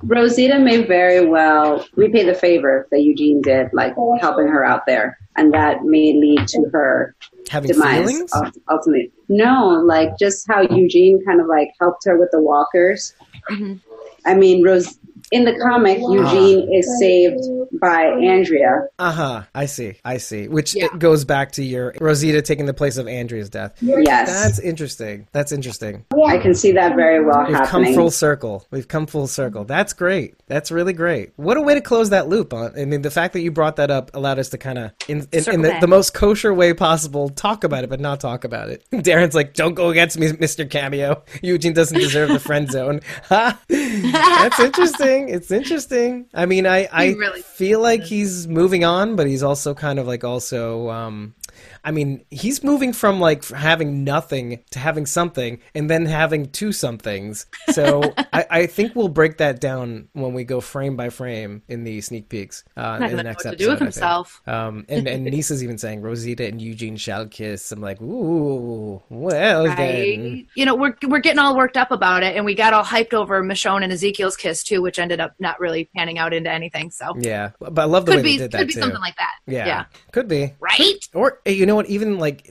Rosita 0.03 0.59
may 0.59 0.83
very 0.85 1.25
well 1.27 1.85
repay 1.95 2.25
the 2.25 2.35
favor 2.35 2.89
that 2.91 3.03
Eugene 3.03 3.41
did, 3.43 3.69
like 3.73 3.95
helping 4.21 4.49
her 4.49 4.65
out 4.65 4.83
there, 4.87 5.17
and 5.37 5.53
that 5.55 5.85
may 5.85 6.13
lead 6.15 6.49
to 6.49 6.65
her 6.73 7.15
Having 7.49 7.73
demise 7.73 7.99
feelings. 8.11 8.33
ultimately. 8.69 9.13
No, 9.29 9.83
like 9.87 10.19
just 10.19 10.47
how 10.49 10.63
Eugene 10.63 11.21
kind 11.25 11.41
of 11.41 11.47
like 11.47 11.69
helped 11.81 12.05
her 12.07 12.19
with 12.19 12.31
the 12.33 12.41
walkers. 12.43 13.15
Mhm. 13.51 13.81
I 14.27 14.35
mean, 14.35 14.65
Rose 14.65 14.99
in 15.33 15.45
the 15.45 15.59
comic, 15.59 15.99
Eugene 15.99 16.69
is 16.73 16.87
saved 17.01 17.41
by 17.81 18.05
Andrea. 18.23 18.87
Uh 18.99 19.11
huh. 19.11 19.43
I 19.55 19.67
see. 19.67 19.95
I 20.05 20.19
see. 20.19 20.47
Which 20.47 20.75
Yeah. 20.77 20.85
it 20.87 20.99
goes 20.99 21.25
back 21.25 21.53
to 21.53 21.65
your 21.65 21.95
Rosita 22.01 22.43
taking 22.43 22.67
the 22.67 22.75
place 22.75 22.99
of 22.99 23.09
Andrea's 23.09 23.49
death. 23.49 23.75
Yes, 23.81 24.29
That's 24.29 24.59
interesting. 24.59 25.27
That's 25.33 25.51
interesting. 25.51 26.05
Yeah. 26.15 26.25
I 26.27 26.39
can 26.39 26.55
see 26.55 26.73
that 26.73 26.97
very 26.97 27.25
well 27.25 27.47
We've 27.49 27.63
come 27.63 27.87
full 27.95 28.11
circle. 28.11 28.67
We've 28.71 28.87
come 28.87 29.07
full 29.07 29.27
circle. 29.27 29.65
That's 29.65 29.95
great. 29.95 30.35
That's 30.47 30.71
really 30.71 30.93
great. 30.93 31.33
What 31.37 31.57
a 31.57 31.63
way 31.63 31.75
to 31.75 31.81
close 31.81 32.11
that 32.11 32.29
loop. 32.29 32.53
On 32.53 32.79
I 32.79 32.85
mean, 32.85 33.01
the 33.03 33.11
fact 33.11 33.33
that 33.33 33.41
you 33.41 33.51
brought 33.51 33.77
that 33.77 33.91
up 33.91 34.11
allowed 34.15 34.39
us 34.39 34.51
to 34.51 34.59
kind 34.59 34.79
of, 34.79 34.91
in, 35.09 35.27
in, 35.33 35.51
in 35.51 35.63
the, 35.63 35.79
the 35.81 35.87
most 35.87 36.13
kosher 36.13 36.53
way 36.53 36.75
possible, 36.75 37.31
talk 37.31 37.65
about 37.65 37.85
it, 37.85 37.91
but 37.91 38.01
not 38.01 38.21
talk 38.21 38.45
about 38.45 38.69
it. 38.69 38.85
Darren's 38.93 39.35
like, 39.35 39.55
"Don't 39.55 39.75
go 39.75 39.89
against 39.89 40.19
me, 40.19 40.31
Mister 40.39 40.67
Cameo. 40.67 41.23
Eugene 41.43 41.73
doesn't 41.73 41.99
deserve 41.99 42.29
the 42.29 42.39
friend 42.39 42.71
zone." 42.71 43.01
That's 43.29 44.61
interesting. 44.61 45.22
It's 45.29 45.51
interesting. 45.51 46.27
I 46.35 46.47
mean, 46.47 46.67
I 46.67 46.89
I 46.93 47.11
really 47.13 47.43
feel 47.43 47.81
like 47.81 48.03
he's 48.03 48.47
moving 48.49 48.85
on, 48.85 49.17
but 49.17 49.27
he's 49.27 49.43
also 49.43 49.75
kind 49.75 49.99
of 49.99 50.07
like 50.07 50.25
also. 50.25 50.91
Um, 50.91 51.35
I 51.85 51.91
mean, 51.91 52.25
he's 52.31 52.63
moving 52.63 52.93
from 52.93 53.21
like 53.21 53.47
having 53.49 54.05
nothing 54.05 54.63
to 54.71 54.79
having 54.79 55.07
something, 55.07 55.61
and 55.75 55.91
then 55.91 56.07
having 56.07 56.51
two 56.51 56.73
somethings. 56.73 57.47
So 57.71 58.03
I, 58.33 58.47
I 58.51 58.67
think 58.67 58.95
we'll 58.95 59.09
break 59.09 59.39
that 59.39 59.61
down 59.61 60.09
when 60.13 60.33
we 60.33 60.45
go 60.45 60.61
frame 60.61 60.97
by 60.97 61.11
frame 61.11 61.63
in 61.69 61.85
the 61.85 62.01
sneak 62.01 62.29
peeks 62.29 62.65
uh, 62.77 62.99
in 63.03 63.17
the 63.17 63.23
next 63.23 63.47
episode. 63.47 63.59
do 63.59 63.71
with 63.71 63.81
himself. 63.81 64.41
Um, 64.47 64.85
and 64.89 65.09
and 65.09 65.25
Nisa's 65.33 65.63
even 65.63 65.79
saying 65.79 66.03
Rosita 66.03 66.47
and 66.47 66.61
Eugene 66.61 66.97
shall 66.97 67.27
kiss. 67.27 67.73
I'm 67.73 67.81
like, 67.81 68.01
ooh, 68.01 69.03
well 69.09 69.65
then. 69.65 70.47
You 70.55 70.67
know, 70.67 70.75
we're 70.75 70.97
we're 71.07 71.21
getting 71.21 71.41
all 71.41 71.57
worked 71.57 71.77
up 71.77 71.91
about 71.91 72.23
it, 72.23 72.37
and 72.37 72.45
we 72.45 72.55
got 72.55 72.73
all 72.73 72.85
hyped 72.85 73.13
over 73.15 73.43
Michonne 73.43 73.83
and 73.83 73.93
Ezekiel's 73.93 74.37
kiss 74.37 74.63
too, 74.63 74.83
which 74.83 74.99
ended 74.99 75.21
up 75.21 75.35
not 75.39 75.59
really 75.59 75.91
panning 75.97 76.19
out 76.19 76.33
into 76.33 76.51
anything. 76.51 76.91
So 76.91 77.13
Yeah, 77.19 77.51
but 77.59 77.79
I 77.79 77.85
love 77.85 78.07
the 78.07 78.13
way 78.13 78.17
could 78.19 78.25
they 78.25 78.29
be 78.29 78.39
did 78.39 78.51
could 78.53 78.61
that 78.61 78.67
be 78.69 78.75
too. 78.75 78.81
something 78.81 79.01
like 79.01 79.17
that. 79.17 79.33
yeah, 79.47 79.67
yeah. 79.67 79.85
could 80.13 80.29
be. 80.29 80.53
Right? 80.61 81.09
Or 81.15 81.41
you 81.45 81.67
know 81.67 81.72
what? 81.77 81.87
Even 81.87 82.19
like 82.19 82.51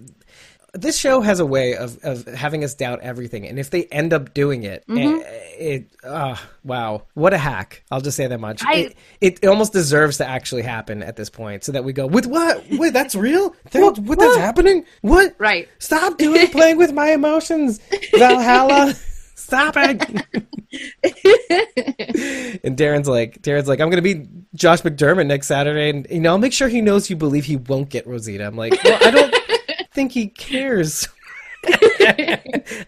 this 0.73 0.97
show 0.97 1.19
has 1.19 1.41
a 1.41 1.45
way 1.45 1.75
of, 1.75 1.99
of 2.03 2.25
having 2.27 2.63
us 2.63 2.73
doubt 2.75 3.01
everything, 3.01 3.45
and 3.45 3.59
if 3.59 3.69
they 3.71 3.83
end 3.85 4.13
up 4.13 4.33
doing 4.33 4.63
it, 4.63 4.85
Mm-hmm. 4.87 5.19
eh, 5.21 5.25
it 5.59 5.87
uh, 6.03 6.37
wow, 6.63 7.03
what 7.13 7.33
a 7.33 7.37
hack! 7.37 7.83
I'll 7.91 7.99
just 8.01 8.15
say 8.17 8.25
that 8.27 8.39
much. 8.39 8.63
I- 8.65 8.73
it, 8.75 8.95
it, 9.19 9.39
it 9.41 9.47
almost 9.47 9.73
deserves 9.73 10.17
to 10.17 10.25
actually 10.27 10.61
happen 10.61 11.03
at 11.03 11.17
this 11.17 11.29
point, 11.29 11.63
so 11.65 11.73
that 11.73 11.83
we 11.83 11.91
go 11.93 12.07
with 12.07 12.25
what? 12.25 12.63
Wait, 12.71 12.93
that's 12.93 13.15
real? 13.15 13.53
That, 13.71 13.97
what, 13.99 14.17
that's 14.17 14.37
happening? 14.37 14.85
What? 15.01 15.35
Right. 15.39 15.67
Stop 15.79 16.17
doing 16.17 16.47
playing 16.51 16.77
with 16.77 16.93
my 16.93 17.11
emotions, 17.11 17.79
Valhalla. 18.13 18.93
Stop 19.35 19.75
it. 19.77 20.01
and 22.63 22.77
Darren's 22.77 23.07
like, 23.07 23.41
Darren's 23.41 23.67
like, 23.67 23.79
I'm 23.79 23.89
gonna 23.89 24.01
be 24.01 24.27
Josh 24.55 24.81
McDermitt 24.81 25.27
next 25.27 25.47
Saturday, 25.47 25.89
and 25.89 26.07
you 26.09 26.19
know, 26.19 26.31
I'll 26.31 26.37
make 26.37 26.53
sure 26.53 26.67
he 26.67 26.81
knows 26.81 27.09
you 27.09 27.15
believe 27.15 27.45
he 27.45 27.57
won't 27.57 27.89
get 27.89 28.07
Rosita. 28.07 28.45
I'm 28.45 28.55
like, 28.55 28.81
well, 28.83 28.99
I 29.01 29.11
don't 29.11 29.35
think 29.93 30.11
he 30.11 30.27
cares. 30.27 31.07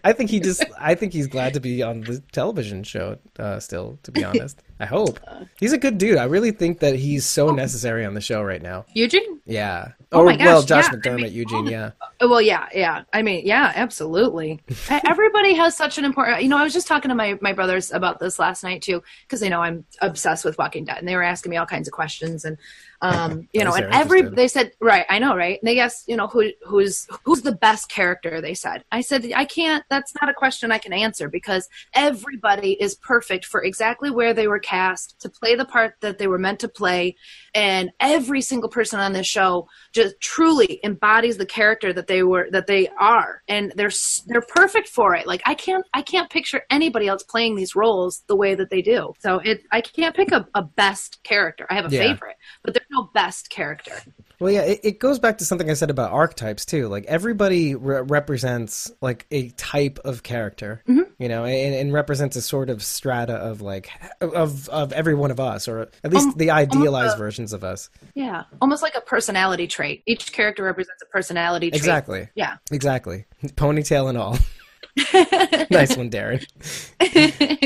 I 0.04 0.12
think 0.12 0.30
he 0.30 0.40
just, 0.40 0.64
I 0.78 0.94
think 0.94 1.12
he's 1.12 1.26
glad 1.26 1.54
to 1.54 1.60
be 1.60 1.82
on 1.82 2.00
the 2.02 2.20
television 2.32 2.82
show. 2.82 3.18
Uh, 3.38 3.60
still, 3.60 3.98
to 4.02 4.10
be 4.12 4.24
honest, 4.24 4.60
I 4.80 4.86
hope 4.86 5.20
he's 5.58 5.72
a 5.72 5.78
good 5.78 5.98
dude. 5.98 6.18
I 6.18 6.24
really 6.24 6.50
think 6.50 6.80
that 6.80 6.96
he's 6.96 7.24
so 7.24 7.50
necessary 7.50 8.04
on 8.04 8.14
the 8.14 8.20
show 8.20 8.42
right 8.42 8.62
now. 8.62 8.84
Eugene? 8.94 9.40
Yeah. 9.46 9.92
Oh 10.10 10.20
or 10.20 10.26
my 10.26 10.36
gosh, 10.36 10.46
well, 10.46 10.62
Josh 10.62 10.84
yeah, 10.84 10.90
I 10.92 10.96
McDermitt, 10.96 11.22
mean, 11.22 11.32
Eugene. 11.32 11.66
Yeah. 11.66 11.90
Oh, 12.20 12.28
Well, 12.28 12.40
yeah, 12.40 12.68
yeah. 12.72 13.02
I 13.12 13.22
mean, 13.22 13.44
yeah, 13.46 13.72
absolutely. 13.74 14.60
Everybody 15.06 15.54
has 15.54 15.76
such 15.76 15.98
an 15.98 16.04
important. 16.04 16.42
You 16.42 16.48
know, 16.48 16.58
I 16.58 16.62
was 16.64 16.72
just 16.72 16.86
talking 16.86 17.08
to 17.08 17.14
my 17.14 17.38
my 17.40 17.52
brothers 17.52 17.92
about 17.92 18.20
this 18.20 18.38
last 18.38 18.62
night 18.64 18.82
too, 18.82 19.02
because 19.22 19.40
they 19.40 19.48
know 19.48 19.60
I'm 19.62 19.84
obsessed 20.00 20.44
with 20.44 20.58
Walking 20.58 20.84
Dead, 20.84 20.98
and 20.98 21.08
they 21.08 21.16
were 21.16 21.22
asking 21.22 21.50
me 21.50 21.56
all 21.56 21.66
kinds 21.66 21.88
of 21.88 21.92
questions, 21.92 22.44
and 22.44 22.56
um, 23.04 23.48
you 23.52 23.62
know, 23.62 23.74
and 23.74 23.92
every 23.92 24.22
they 24.22 24.48
said, 24.48 24.72
right, 24.80 25.04
I 25.08 25.18
know, 25.18 25.36
right? 25.36 25.60
And 25.60 25.68
they 25.68 25.78
asked, 25.78 26.08
you 26.08 26.16
know, 26.16 26.26
who 26.26 26.50
who's 26.66 27.06
who's 27.24 27.42
the 27.42 27.52
best 27.52 27.88
character? 27.90 28.40
They 28.40 28.54
said. 28.54 28.84
I 28.90 29.02
said, 29.02 29.30
I 29.34 29.44
can't. 29.44 29.84
That's 29.90 30.14
not 30.20 30.30
a 30.30 30.34
question 30.34 30.72
I 30.72 30.78
can 30.78 30.92
answer 30.92 31.28
because 31.28 31.68
everybody 31.92 32.72
is 32.80 32.94
perfect 32.94 33.44
for 33.44 33.62
exactly 33.62 34.10
where 34.10 34.32
they 34.32 34.48
were 34.48 34.58
cast 34.58 35.20
to 35.20 35.28
play 35.28 35.54
the 35.54 35.66
part 35.66 35.96
that 36.00 36.18
they 36.18 36.26
were 36.26 36.38
meant 36.38 36.60
to 36.60 36.68
play, 36.68 37.16
and 37.54 37.90
every 38.00 38.40
single 38.40 38.68
person 38.68 38.98
on 39.00 39.12
this 39.12 39.26
show 39.26 39.66
just 39.92 40.20
truly 40.20 40.80
embodies 40.84 41.36
the 41.36 41.46
character 41.46 41.92
that 41.92 42.06
they 42.06 42.22
were 42.22 42.48
that 42.50 42.66
they 42.66 42.88
are. 42.98 43.42
And 43.48 43.72
they're 43.76 43.92
they're 44.26 44.42
perfect 44.42 44.88
for 44.88 45.14
it. 45.14 45.26
Like 45.26 45.42
i 45.46 45.54
can't 45.54 45.84
i 45.94 46.02
can't 46.02 46.30
picture 46.30 46.62
anybody 46.70 47.06
else 47.08 47.22
playing 47.22 47.54
these 47.54 47.74
roles 47.76 48.22
the 48.26 48.36
way 48.36 48.54
that 48.54 48.70
they 48.70 48.82
do. 48.82 49.12
So 49.20 49.40
it 49.44 49.62
i 49.72 49.80
can't 49.80 50.14
pick 50.14 50.32
a, 50.32 50.46
a 50.54 50.62
best 50.62 51.22
character. 51.24 51.66
I 51.70 51.74
have 51.74 51.86
a 51.86 51.94
Yeah. 51.94 52.00
favorite 52.00 52.36
but 52.62 52.74
there's 52.74 52.86
no 52.90 53.10
best 53.14 53.50
character 53.50 53.92
Well, 54.40 54.50
yeah, 54.52 54.62
it, 54.62 54.80
it 54.82 54.98
goes 54.98 55.18
back 55.18 55.38
to 55.38 55.44
something 55.44 55.70
I 55.70 55.74
said 55.74 55.90
about 55.90 56.12
archetypes 56.12 56.64
too. 56.64 56.88
Like 56.88 57.04
everybody 57.06 57.74
re- 57.74 58.00
represents 58.02 58.90
like 59.00 59.26
a 59.30 59.50
type 59.50 59.98
of 60.04 60.22
character, 60.22 60.82
you 60.86 61.28
know, 61.28 61.44
and, 61.44 61.74
and 61.74 61.92
represents 61.92 62.34
a 62.36 62.42
sort 62.42 62.68
of 62.70 62.82
strata 62.82 63.34
of 63.34 63.60
like 63.60 63.90
of 64.20 64.68
of 64.70 64.92
every 64.92 65.14
one 65.14 65.30
of 65.30 65.38
us, 65.40 65.68
or 65.68 65.88
at 66.02 66.12
least 66.12 66.28
Um, 66.28 66.34
the 66.36 66.50
idealized 66.50 67.14
a- 67.14 67.18
versions 67.18 67.52
of 67.52 67.62
us. 67.64 67.90
yeah 68.14 68.44
almost 68.60 68.82
like 68.82 68.94
a 68.96 69.00
personality 69.00 69.66
trait 69.66 70.02
each 70.06 70.32
character 70.32 70.62
represents 70.64 71.00
a 71.02 71.06
personality 71.06 71.70
trait 71.70 71.76
Exactly, 71.78 72.28
yeah 72.34 72.56
exactly. 72.70 73.24
Ponytail 73.44 74.08
and 74.08 74.18
all. 74.18 74.38
nice 75.70 75.96
one, 75.96 76.10
Darren. 76.10 76.44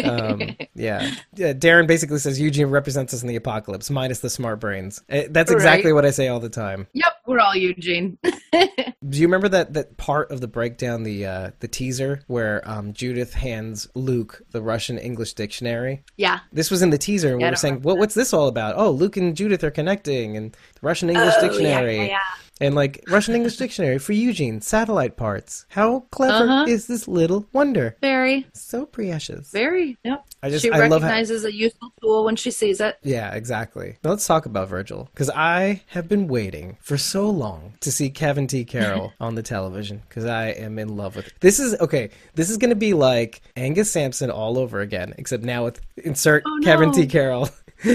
Um, 0.05 0.57
yeah. 0.75 1.11
yeah, 1.35 1.53
Darren 1.53 1.87
basically 1.87 2.19
says 2.19 2.41
Eugene 2.41 2.69
represents 2.69 3.13
us 3.15 3.23
in 3.23 3.29
the 3.29 3.37
apocalypse, 3.37 3.91
minus 3.91 4.21
the 4.21 4.31
smart 4.31 4.61
brains. 4.61 5.03
Eh, 5.09 5.29
That's 5.31 5.51
exactly 5.51 5.93
Right. 5.93 5.95
what 5.95 6.05
I 6.07 6.11
say 6.11 6.29
all 6.29 6.41
the 6.41 6.49
time. 6.49 6.87
yep 6.93 7.13
we're 7.27 7.41
all 7.41 7.55
eugene 7.55 8.17
Do 8.53 9.19
you 9.19 9.27
remember 9.27 9.51
that 9.51 9.75
that 9.75 9.97
part 9.99 10.31
of 10.31 10.41
the 10.41 10.49
breakdown, 10.49 11.03
the 11.03 11.27
uh, 11.27 11.51
the 11.61 11.69
teaser 11.69 12.23
where 12.27 12.63
um, 12.69 12.93
Judith 12.95 13.35
hands 13.35 13.87
Luke 13.95 14.43
the 14.53 14.63
Russian 14.63 14.97
English 14.99 15.35
dictionary? 15.35 16.05
yeah. 16.17 16.41
This 16.53 16.71
was 16.71 16.81
in 16.83 16.91
the 16.91 16.99
teaser, 16.99 17.33
and 17.33 17.41
Yeah, 17.41 17.49
we 17.49 17.51
were 17.53 17.57
saying, 17.57 17.75
remember 17.75 17.89
"What? 17.89 17.99
What's 17.99 18.15
this 18.15 18.33
all 18.33 18.49
about?" 18.49 18.75
Oh, 18.77 18.91
Luke 18.91 19.17
and 19.19 19.37
Judith 19.37 19.63
are 19.63 19.71
connecting, 19.71 20.37
and 20.37 20.53
the 20.53 20.59
Russian 20.83 21.11
English 21.11 21.35
Oh, 21.39 21.49
dictionary, 21.49 21.97
yeah, 21.99 22.05
yeah. 22.07 22.19
And 22.61 22.75
like 22.75 23.03
Russian 23.09 23.35
English 23.35 23.57
dictionary 23.65 23.99
for 23.99 24.13
Eugene, 24.13 24.61
satellite 24.61 25.17
parts. 25.17 25.67
How 25.69 26.01
clever 26.11 26.45
Uh-huh. 26.45 26.65
is 26.69 26.87
this 26.87 27.07
little 27.09 27.47
wonder? 27.53 27.97
Very, 28.01 28.47
So 28.53 28.87
precious. 28.87 29.51
very. 29.51 29.97
Yep. 30.05 30.25
I 30.43 30.51
just 30.51 30.63
she 30.65 30.71
I 30.71 30.87
love 30.87 31.03
how, 31.03 31.09
recognizes 31.09 31.45
a 31.45 31.53
useful 31.53 31.93
tool 32.01 32.25
when 32.25 32.37
she 32.37 32.51
sees 32.51 32.81
it. 32.81 32.97
Yeah, 33.03 33.35
exactly. 33.35 33.97
Now 34.05 34.11
let's 34.11 34.27
talk 34.27 34.47
about 34.47 34.69
Virgil 34.69 35.09
because 35.13 35.31
I 35.31 35.83
have 35.89 36.09
been 36.09 36.29
waiting 36.29 36.77
for 36.81 36.97
so 36.97 37.29
long 37.29 37.75
to 37.81 37.91
see 37.91 38.09
Kevin 38.11 38.47
T. 38.47 38.65
Carroll 38.65 39.13
on 39.21 39.35
the 39.35 39.43
television 39.43 40.03
because 40.09 40.25
I 40.27 40.49
am 40.51 40.79
in 40.79 40.97
love 40.97 41.17
with 41.17 41.27
it. 41.29 41.35
This 41.41 41.59
is 41.59 41.75
okay. 41.81 42.11
This 42.35 42.51
is 42.51 42.57
going 42.57 42.71
to 42.71 42.77
be 42.77 42.95
like 42.95 43.41
Angus 43.57 43.91
Sampson 43.91 44.31
all 44.31 44.59
over 44.59 44.81
again, 44.81 45.15
except 45.19 45.43
now 45.43 45.65
with 45.65 45.81
insert 45.97 46.43
Oh, 46.47 46.61
Kevin. 46.63 46.93
T. 46.93 47.07
Carroll. 47.07 47.49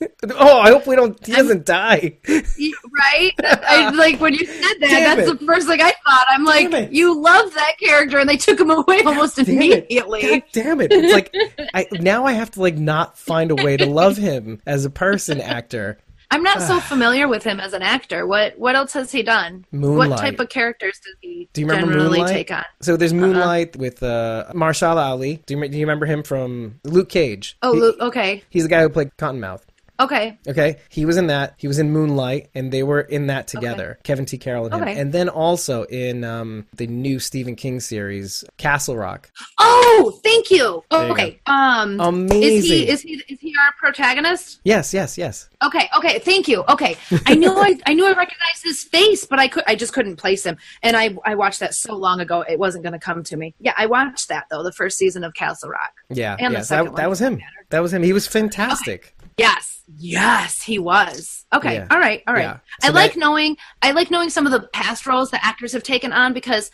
oh, 0.30 0.60
I 0.60 0.70
hope 0.70 0.86
we 0.86 0.96
don't. 0.96 1.24
He 1.26 1.32
doesn't 1.32 1.64
die. 1.64 2.18
Right? 2.28 3.32
I, 3.44 3.90
like 3.94 4.20
when 4.20 4.34
you 4.34 4.44
said 4.44 4.74
that, 4.80 4.88
Damn 4.90 5.16
that's 5.16 5.30
it. 5.30 5.38
the 5.38 5.46
first 5.46 5.68
thing 5.68 5.80
I 5.80 5.92
thought. 6.04 6.26
I'm 6.28 6.44
like, 6.44 6.90
you 6.92 7.18
love 7.20 7.54
that 7.54 7.74
character, 7.78 8.18
and 8.18 8.28
they 8.28 8.36
took 8.36 8.58
him 8.58 8.70
away 8.70 9.02
almost 9.06 9.36
Damn 9.36 9.46
it. 9.46 9.52
immediately. 9.54 10.22
God 10.22 10.42
damn 10.52 10.80
it! 10.80 10.92
It's 10.92 11.12
like 11.12 11.32
I 11.74 11.86
now 11.92 12.24
I 12.26 12.32
have 12.32 12.50
to 12.52 12.60
like 12.60 12.76
not 12.76 13.16
find 13.18 13.50
a 13.50 13.54
way 13.54 13.76
to 13.76 13.86
love 13.86 14.16
him 14.16 14.60
as 14.66 14.84
a 14.84 14.90
person 14.90 15.40
actor. 15.40 15.98
I'm 16.30 16.42
not 16.42 16.60
so 16.60 16.78
familiar 16.80 17.26
with 17.26 17.42
him 17.44 17.58
as 17.60 17.72
an 17.72 17.82
actor. 17.82 18.26
What 18.26 18.58
what 18.58 18.74
else 18.76 18.92
has 18.94 19.10
he 19.12 19.22
done? 19.22 19.64
Moonlight. 19.72 20.10
What 20.10 20.18
type 20.18 20.40
of 20.40 20.48
characters 20.48 20.98
does 21.02 21.14
he 21.20 21.48
Do 21.52 21.60
you 21.62 21.66
remember 21.66 21.92
generally 21.92 22.18
Moonlight? 22.18 22.34
take 22.34 22.50
on? 22.50 22.64
So 22.82 22.96
there's 22.96 23.14
Moonlight 23.14 23.76
with 23.76 24.02
uh, 24.02 24.46
Mahershala 24.54 25.06
Ali. 25.06 25.42
Do 25.46 25.56
you, 25.56 25.68
do 25.68 25.78
you 25.78 25.84
remember 25.84 26.04
him 26.06 26.22
from 26.22 26.80
Luke 26.84 27.08
Cage? 27.08 27.56
Oh, 27.62 27.72
He- 27.74 27.80
Luke, 27.80 27.96
okay, 28.00 28.42
He's 28.50 28.64
the 28.64 28.68
guy 28.68 28.82
who 28.82 28.88
played 28.90 29.10
Cottonmouth. 29.16 29.62
Okay, 30.00 30.38
Okay, 30.48 30.76
he 30.88 31.04
was 31.04 31.16
in 31.16 31.26
that. 31.28 31.54
He 31.56 31.66
was 31.68 31.78
in 31.78 31.90
Moonlight, 31.92 32.48
and 32.54 32.72
they 32.72 32.82
were 32.82 33.00
in 33.00 33.26
that 33.28 33.48
together. 33.48 33.98
Kevin 34.04 34.24
T. 34.24 34.38
Carroll 34.38 34.66
and 34.66 34.74
him, 34.74 34.82
Okay. 34.82 34.98
and 34.98 35.12
then 35.12 35.28
also 35.28 35.84
in 35.84 36.24
um, 36.24 36.66
the 36.74 36.86
new 36.86 37.18
Stephen 37.18 37.56
King 37.56 37.80
series, 37.80 38.44
Castle 38.56 38.96
Rock. 38.96 39.30
Oh, 39.58 40.18
thank 40.22 40.50
you. 40.50 40.58
You 40.58 40.98
okay, 40.98 41.40
um, 41.46 42.00
Amazing. 42.00 42.42
is 42.42 42.64
he 42.64 42.88
is 42.88 43.00
he 43.02 43.22
is 43.28 43.40
he 43.40 43.54
our 43.66 43.72
protagonist? 43.78 44.60
Yes, 44.64 44.92
yes, 44.94 45.18
yes. 45.18 45.48
Okay, 45.64 45.88
okay, 45.96 46.18
thank 46.20 46.46
you. 46.48 46.62
Okay, 46.68 46.96
I 47.26 47.34
knew 47.34 47.50
I, 47.56 47.78
I 47.86 47.94
knew 47.94 48.04
I 48.06 48.10
recognized 48.10 48.62
his 48.62 48.84
face, 48.84 49.24
but 49.26 49.38
I 49.38 49.48
could 49.48 49.64
I 49.66 49.74
just 49.74 49.92
couldn't 49.92 50.16
place 50.16 50.44
him. 50.44 50.56
And 50.82 50.96
I 50.96 51.16
I 51.24 51.34
watched 51.34 51.60
that 51.60 51.74
so 51.74 51.94
long 51.96 52.20
ago, 52.20 52.42
it 52.48 52.58
wasn't 52.58 52.84
going 52.84 52.92
to 52.92 52.98
come 52.98 53.22
to 53.24 53.36
me. 53.36 53.54
Yeah, 53.60 53.74
I 53.76 53.86
watched 53.86 54.28
that 54.28 54.44
though, 54.50 54.62
the 54.62 54.72
first 54.72 54.98
season 54.98 55.24
of 55.24 55.34
Castle 55.34 55.70
Rock. 55.70 55.92
Yeah, 56.10 56.36
And 56.38 56.54
the 56.54 56.62
second 56.62 56.86
that, 56.86 56.92
one 56.92 57.02
that 57.02 57.10
was 57.10 57.20
him. 57.20 57.40
That 57.70 57.80
was 57.80 57.92
him. 57.92 58.02
He 58.02 58.12
was 58.12 58.26
fantastic. 58.26 59.14
Yes, 59.38 59.82
yes, 59.96 60.60
he 60.60 60.78
was. 60.78 61.46
Okay, 61.54 61.74
Yeah. 61.76 61.86
all 61.90 61.98
right, 61.98 62.22
all 62.26 62.34
right. 62.34 62.42
Yeah. 62.42 62.58
I 62.82 62.90
like 62.90 63.14
that- 63.14 63.18
knowing 63.18 63.56
I 63.80 63.92
like 63.92 64.10
knowing 64.10 64.28
some 64.30 64.44
of 64.46 64.52
the 64.52 64.68
past 64.68 65.06
roles 65.06 65.30
that 65.30 65.44
actors 65.44 65.72
have 65.72 65.82
taken 65.82 66.12
on 66.12 66.32
because 66.34 66.70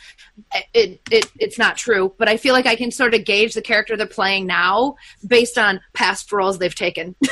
it, 0.73 1.01
it 1.11 1.31
it's 1.39 1.59
not 1.59 1.77
true, 1.77 2.13
but 2.19 2.29
I 2.29 2.37
feel 2.37 2.55
like 2.55 2.67
I 2.67 2.75
can 2.75 2.91
sort 2.91 3.15
of 3.15 3.25
gauge 3.25 3.55
the 3.55 3.63
character 3.63 3.97
they're 3.97 4.07
playing 4.07 4.47
now 4.47 4.97
based 5.27 5.59
on 5.59 5.81
past 5.93 6.33
roles 6.33 6.59
they've 6.59 6.75
taken. 6.75 7.15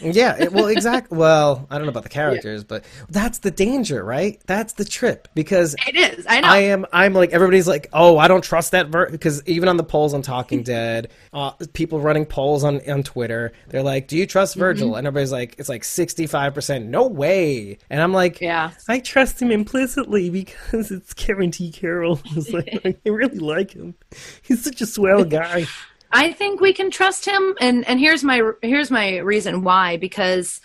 Yeah, 0.00 0.36
it, 0.38 0.52
well, 0.52 0.66
exactly. 0.68 1.16
Well, 1.18 1.66
I 1.70 1.76
don't 1.76 1.84
know 1.86 1.90
about 1.90 2.02
the 2.04 2.08
characters, 2.08 2.62
but 2.64 2.84
that's 3.08 3.38
the 3.40 3.50
danger, 3.50 4.04
right? 4.04 4.40
That's 4.46 4.74
the 4.74 4.84
trip 4.84 5.26
because 5.34 5.74
it 5.86 5.96
is. 5.96 6.26
I 6.28 6.40
know. 6.40 6.48
I 6.48 6.58
am. 6.58 6.86
I'm 6.92 7.12
like 7.14 7.32
everybody's 7.32 7.66
like, 7.66 7.88
oh, 7.92 8.18
I 8.18 8.28
don't 8.28 8.44
trust 8.44 8.72
that 8.72 8.90
because 8.90 9.42
even 9.46 9.68
on 9.68 9.76
the 9.76 9.82
polls 9.84 10.14
on 10.14 10.22
Talking 10.22 10.62
Dead, 10.64 11.10
uh, 11.32 11.52
people 11.72 12.00
running 12.00 12.24
polls 12.26 12.62
on 12.62 12.80
on 12.88 13.02
Twitter, 13.02 13.52
they're 13.68 13.82
like, 13.82 14.06
do 14.08 14.16
you 14.16 14.26
trust 14.26 14.52
Mm-hmm. 14.52 14.60
Virgil? 14.60 14.94
And 14.96 15.06
everybody's 15.06 15.32
like, 15.32 15.56
it's 15.58 15.68
like 15.68 15.82
65 15.84 16.54
percent. 16.54 16.86
No 16.86 17.06
way. 17.06 17.78
And 17.90 18.00
I'm 18.00 18.12
like, 18.12 18.40
Yeah. 18.40 18.70
I 18.86 19.00
trust 19.00 19.42
him 19.42 19.50
implicitly 19.50 20.30
because 20.30 20.90
it's 20.90 21.12
Kevin 21.14 21.50
T. 21.50 21.70
Carroll. 21.72 22.20
Like, 22.52 22.80
I 23.04 23.08
really 23.08 23.38
like 23.38 23.72
him. 23.72 23.94
He's 24.42 24.62
such 24.64 24.80
a 24.80 24.86
swell 24.86 25.24
guy. 25.24 25.66
I 26.12 26.32
think 26.32 26.60
we 26.60 26.72
can 26.72 26.90
trust 26.90 27.24
him, 27.26 27.54
and 27.60 27.86
and 27.86 28.00
here's 28.00 28.24
my 28.24 28.42
here's 28.62 28.90
my 28.90 29.18
reason 29.18 29.62
why 29.62 29.96
because. 29.96 30.60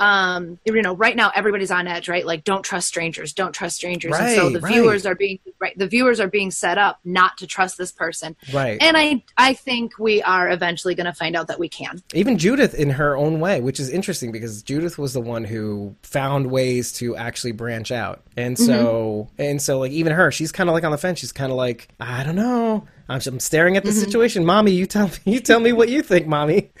Um, 0.00 0.60
you 0.64 0.80
know, 0.80 0.94
right 0.94 1.16
now 1.16 1.32
everybody's 1.34 1.72
on 1.72 1.88
edge, 1.88 2.08
right? 2.08 2.24
Like, 2.24 2.44
don't 2.44 2.62
trust 2.62 2.86
strangers, 2.86 3.32
don't 3.32 3.50
trust 3.52 3.74
strangers. 3.74 4.14
and 4.16 4.30
so 4.36 4.44
Right, 4.44 4.52
the 4.52 4.60
right. 4.60 4.72
viewers 4.74 5.04
are 5.04 5.16
being 5.16 5.40
right. 5.58 5.76
The 5.76 5.88
viewers 5.88 6.20
are 6.20 6.28
being 6.28 6.52
set 6.52 6.78
up 6.78 7.00
not 7.04 7.36
to 7.38 7.48
trust 7.48 7.78
this 7.78 7.90
person, 7.90 8.36
Right. 8.52 8.78
and 8.80 8.96
I 8.96 9.24
I 9.36 9.54
think 9.54 9.98
we 9.98 10.22
are 10.22 10.48
eventually 10.50 10.94
going 10.94 11.06
to 11.06 11.12
find 11.12 11.34
out 11.34 11.48
that 11.48 11.58
we 11.58 11.68
can. 11.68 12.00
even 12.14 12.38
Judith 12.38 12.74
in 12.74 12.90
her 12.90 13.16
own 13.16 13.40
way, 13.40 13.60
which 13.60 13.80
is 13.80 13.90
interesting 13.90 14.30
because 14.30 14.62
Judith 14.62 14.98
was 14.98 15.14
the 15.14 15.20
one 15.20 15.42
who 15.42 15.96
found 16.04 16.48
ways 16.48 16.92
to 16.92 17.16
actually 17.16 17.50
branch 17.50 17.90
out. 17.90 18.22
And 18.36 18.56
so, 18.56 19.26
and 19.36 19.60
so 19.60 19.80
like 19.80 19.90
even 19.90 20.12
her, 20.12 20.30
she's 20.30 20.52
kind 20.52 20.70
of 20.70 20.74
like 20.74 20.84
on 20.84 20.92
the 20.92 20.98
fence. 20.98 21.18
She's 21.18 21.32
kind 21.32 21.50
of 21.50 21.58
like, 21.58 21.88
I 21.98 22.22
don't 22.22 22.36
know. 22.36 22.86
I'm, 23.08 23.20
I'm 23.26 23.40
staring 23.40 23.76
at 23.76 23.84
the 23.84 23.92
situation. 23.92 24.44
Mommy, 24.44 24.72
you 24.72 24.84
tell 24.84 25.08
me, 25.08 25.14
you 25.24 25.40
tell 25.40 25.60
me 25.60 25.72
what 25.72 25.88
you 25.88 26.02
think, 26.02 26.26
mommy. 26.26 26.70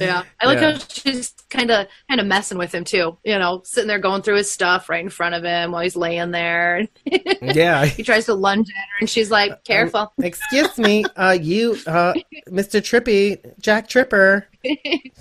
Yeah, 0.00 0.22
I 0.40 0.46
like 0.46 0.60
Yeah. 0.60 0.74
how 0.74 0.78
she's 0.88 1.32
kind 1.50 1.72
of 1.72 1.88
kind 2.08 2.20
of 2.20 2.26
messing 2.28 2.56
with 2.56 2.72
him 2.72 2.84
too. 2.84 3.18
You 3.24 3.36
know, 3.36 3.62
sitting 3.64 3.88
there 3.88 3.98
going 3.98 4.22
through 4.22 4.36
his 4.36 4.48
stuff 4.48 4.88
right 4.88 5.02
in 5.02 5.10
front 5.10 5.34
of 5.34 5.42
him 5.42 5.72
while 5.72 5.82
he's 5.82 5.96
laying 5.96 6.30
there. 6.30 6.86
yeah. 7.42 7.84
he 7.84 8.04
tries 8.04 8.26
to 8.26 8.34
lunge 8.34 8.68
at 8.70 8.76
her, 8.76 8.96
and 9.00 9.10
she's 9.10 9.28
like, 9.32 9.64
"Careful." 9.64 10.12
Excuse 10.22 10.78
me, 10.78 11.04
uh, 11.16 11.36
you, 11.40 11.76
uh, 11.88 12.12
Mr. 12.48 12.80
Trippy, 12.80 13.38
Jack 13.60 13.88
Tripper. 13.88 14.46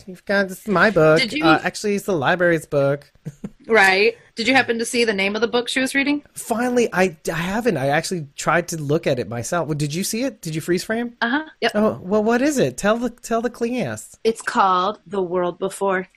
You've 0.05 0.23
got 0.25 0.49
this 0.49 0.61
is 0.61 0.67
my 0.67 0.91
book. 0.91 1.21
Did 1.21 1.33
you- 1.33 1.43
Uh, 1.43 1.59
actually, 1.63 1.95
it's 1.95 2.05
the 2.05 2.15
library's 2.15 2.67
book. 2.67 3.11
Right? 3.67 4.17
Did 4.35 4.47
you 4.47 4.53
happen 4.53 4.77
to 4.79 4.85
see 4.85 5.03
the 5.05 5.13
name 5.13 5.35
of 5.35 5.41
the 5.41 5.47
book 5.47 5.67
she 5.67 5.79
was 5.79 5.95
reading? 5.95 6.23
Finally, 6.33 6.89
I, 6.93 7.17
I 7.31 7.35
haven't. 7.35 7.77
I 7.77 7.87
actually 7.87 8.27
tried 8.35 8.67
to 8.69 8.77
look 8.77 9.07
at 9.07 9.19
it 9.19 9.27
myself. 9.27 9.67
Well, 9.67 9.77
Did 9.77 9.93
you 9.93 10.03
see 10.03 10.23
it? 10.23 10.41
Did 10.41 10.53
you 10.55 10.61
freeze 10.61 10.83
frame? 10.83 11.15
Uh 11.21 11.29
huh. 11.29 11.43
Yep. 11.61 11.71
Oh 11.75 11.99
well, 12.03 12.23
what 12.23 12.41
is 12.41 12.57
it? 12.57 12.77
Tell 12.77 12.97
the 12.97 13.09
tell 13.09 13.41
the 13.41 13.49
class. 13.49 14.17
It's 14.23 14.41
called 14.41 14.99
The 15.07 15.21
World 15.21 15.59
Before. 15.59 16.07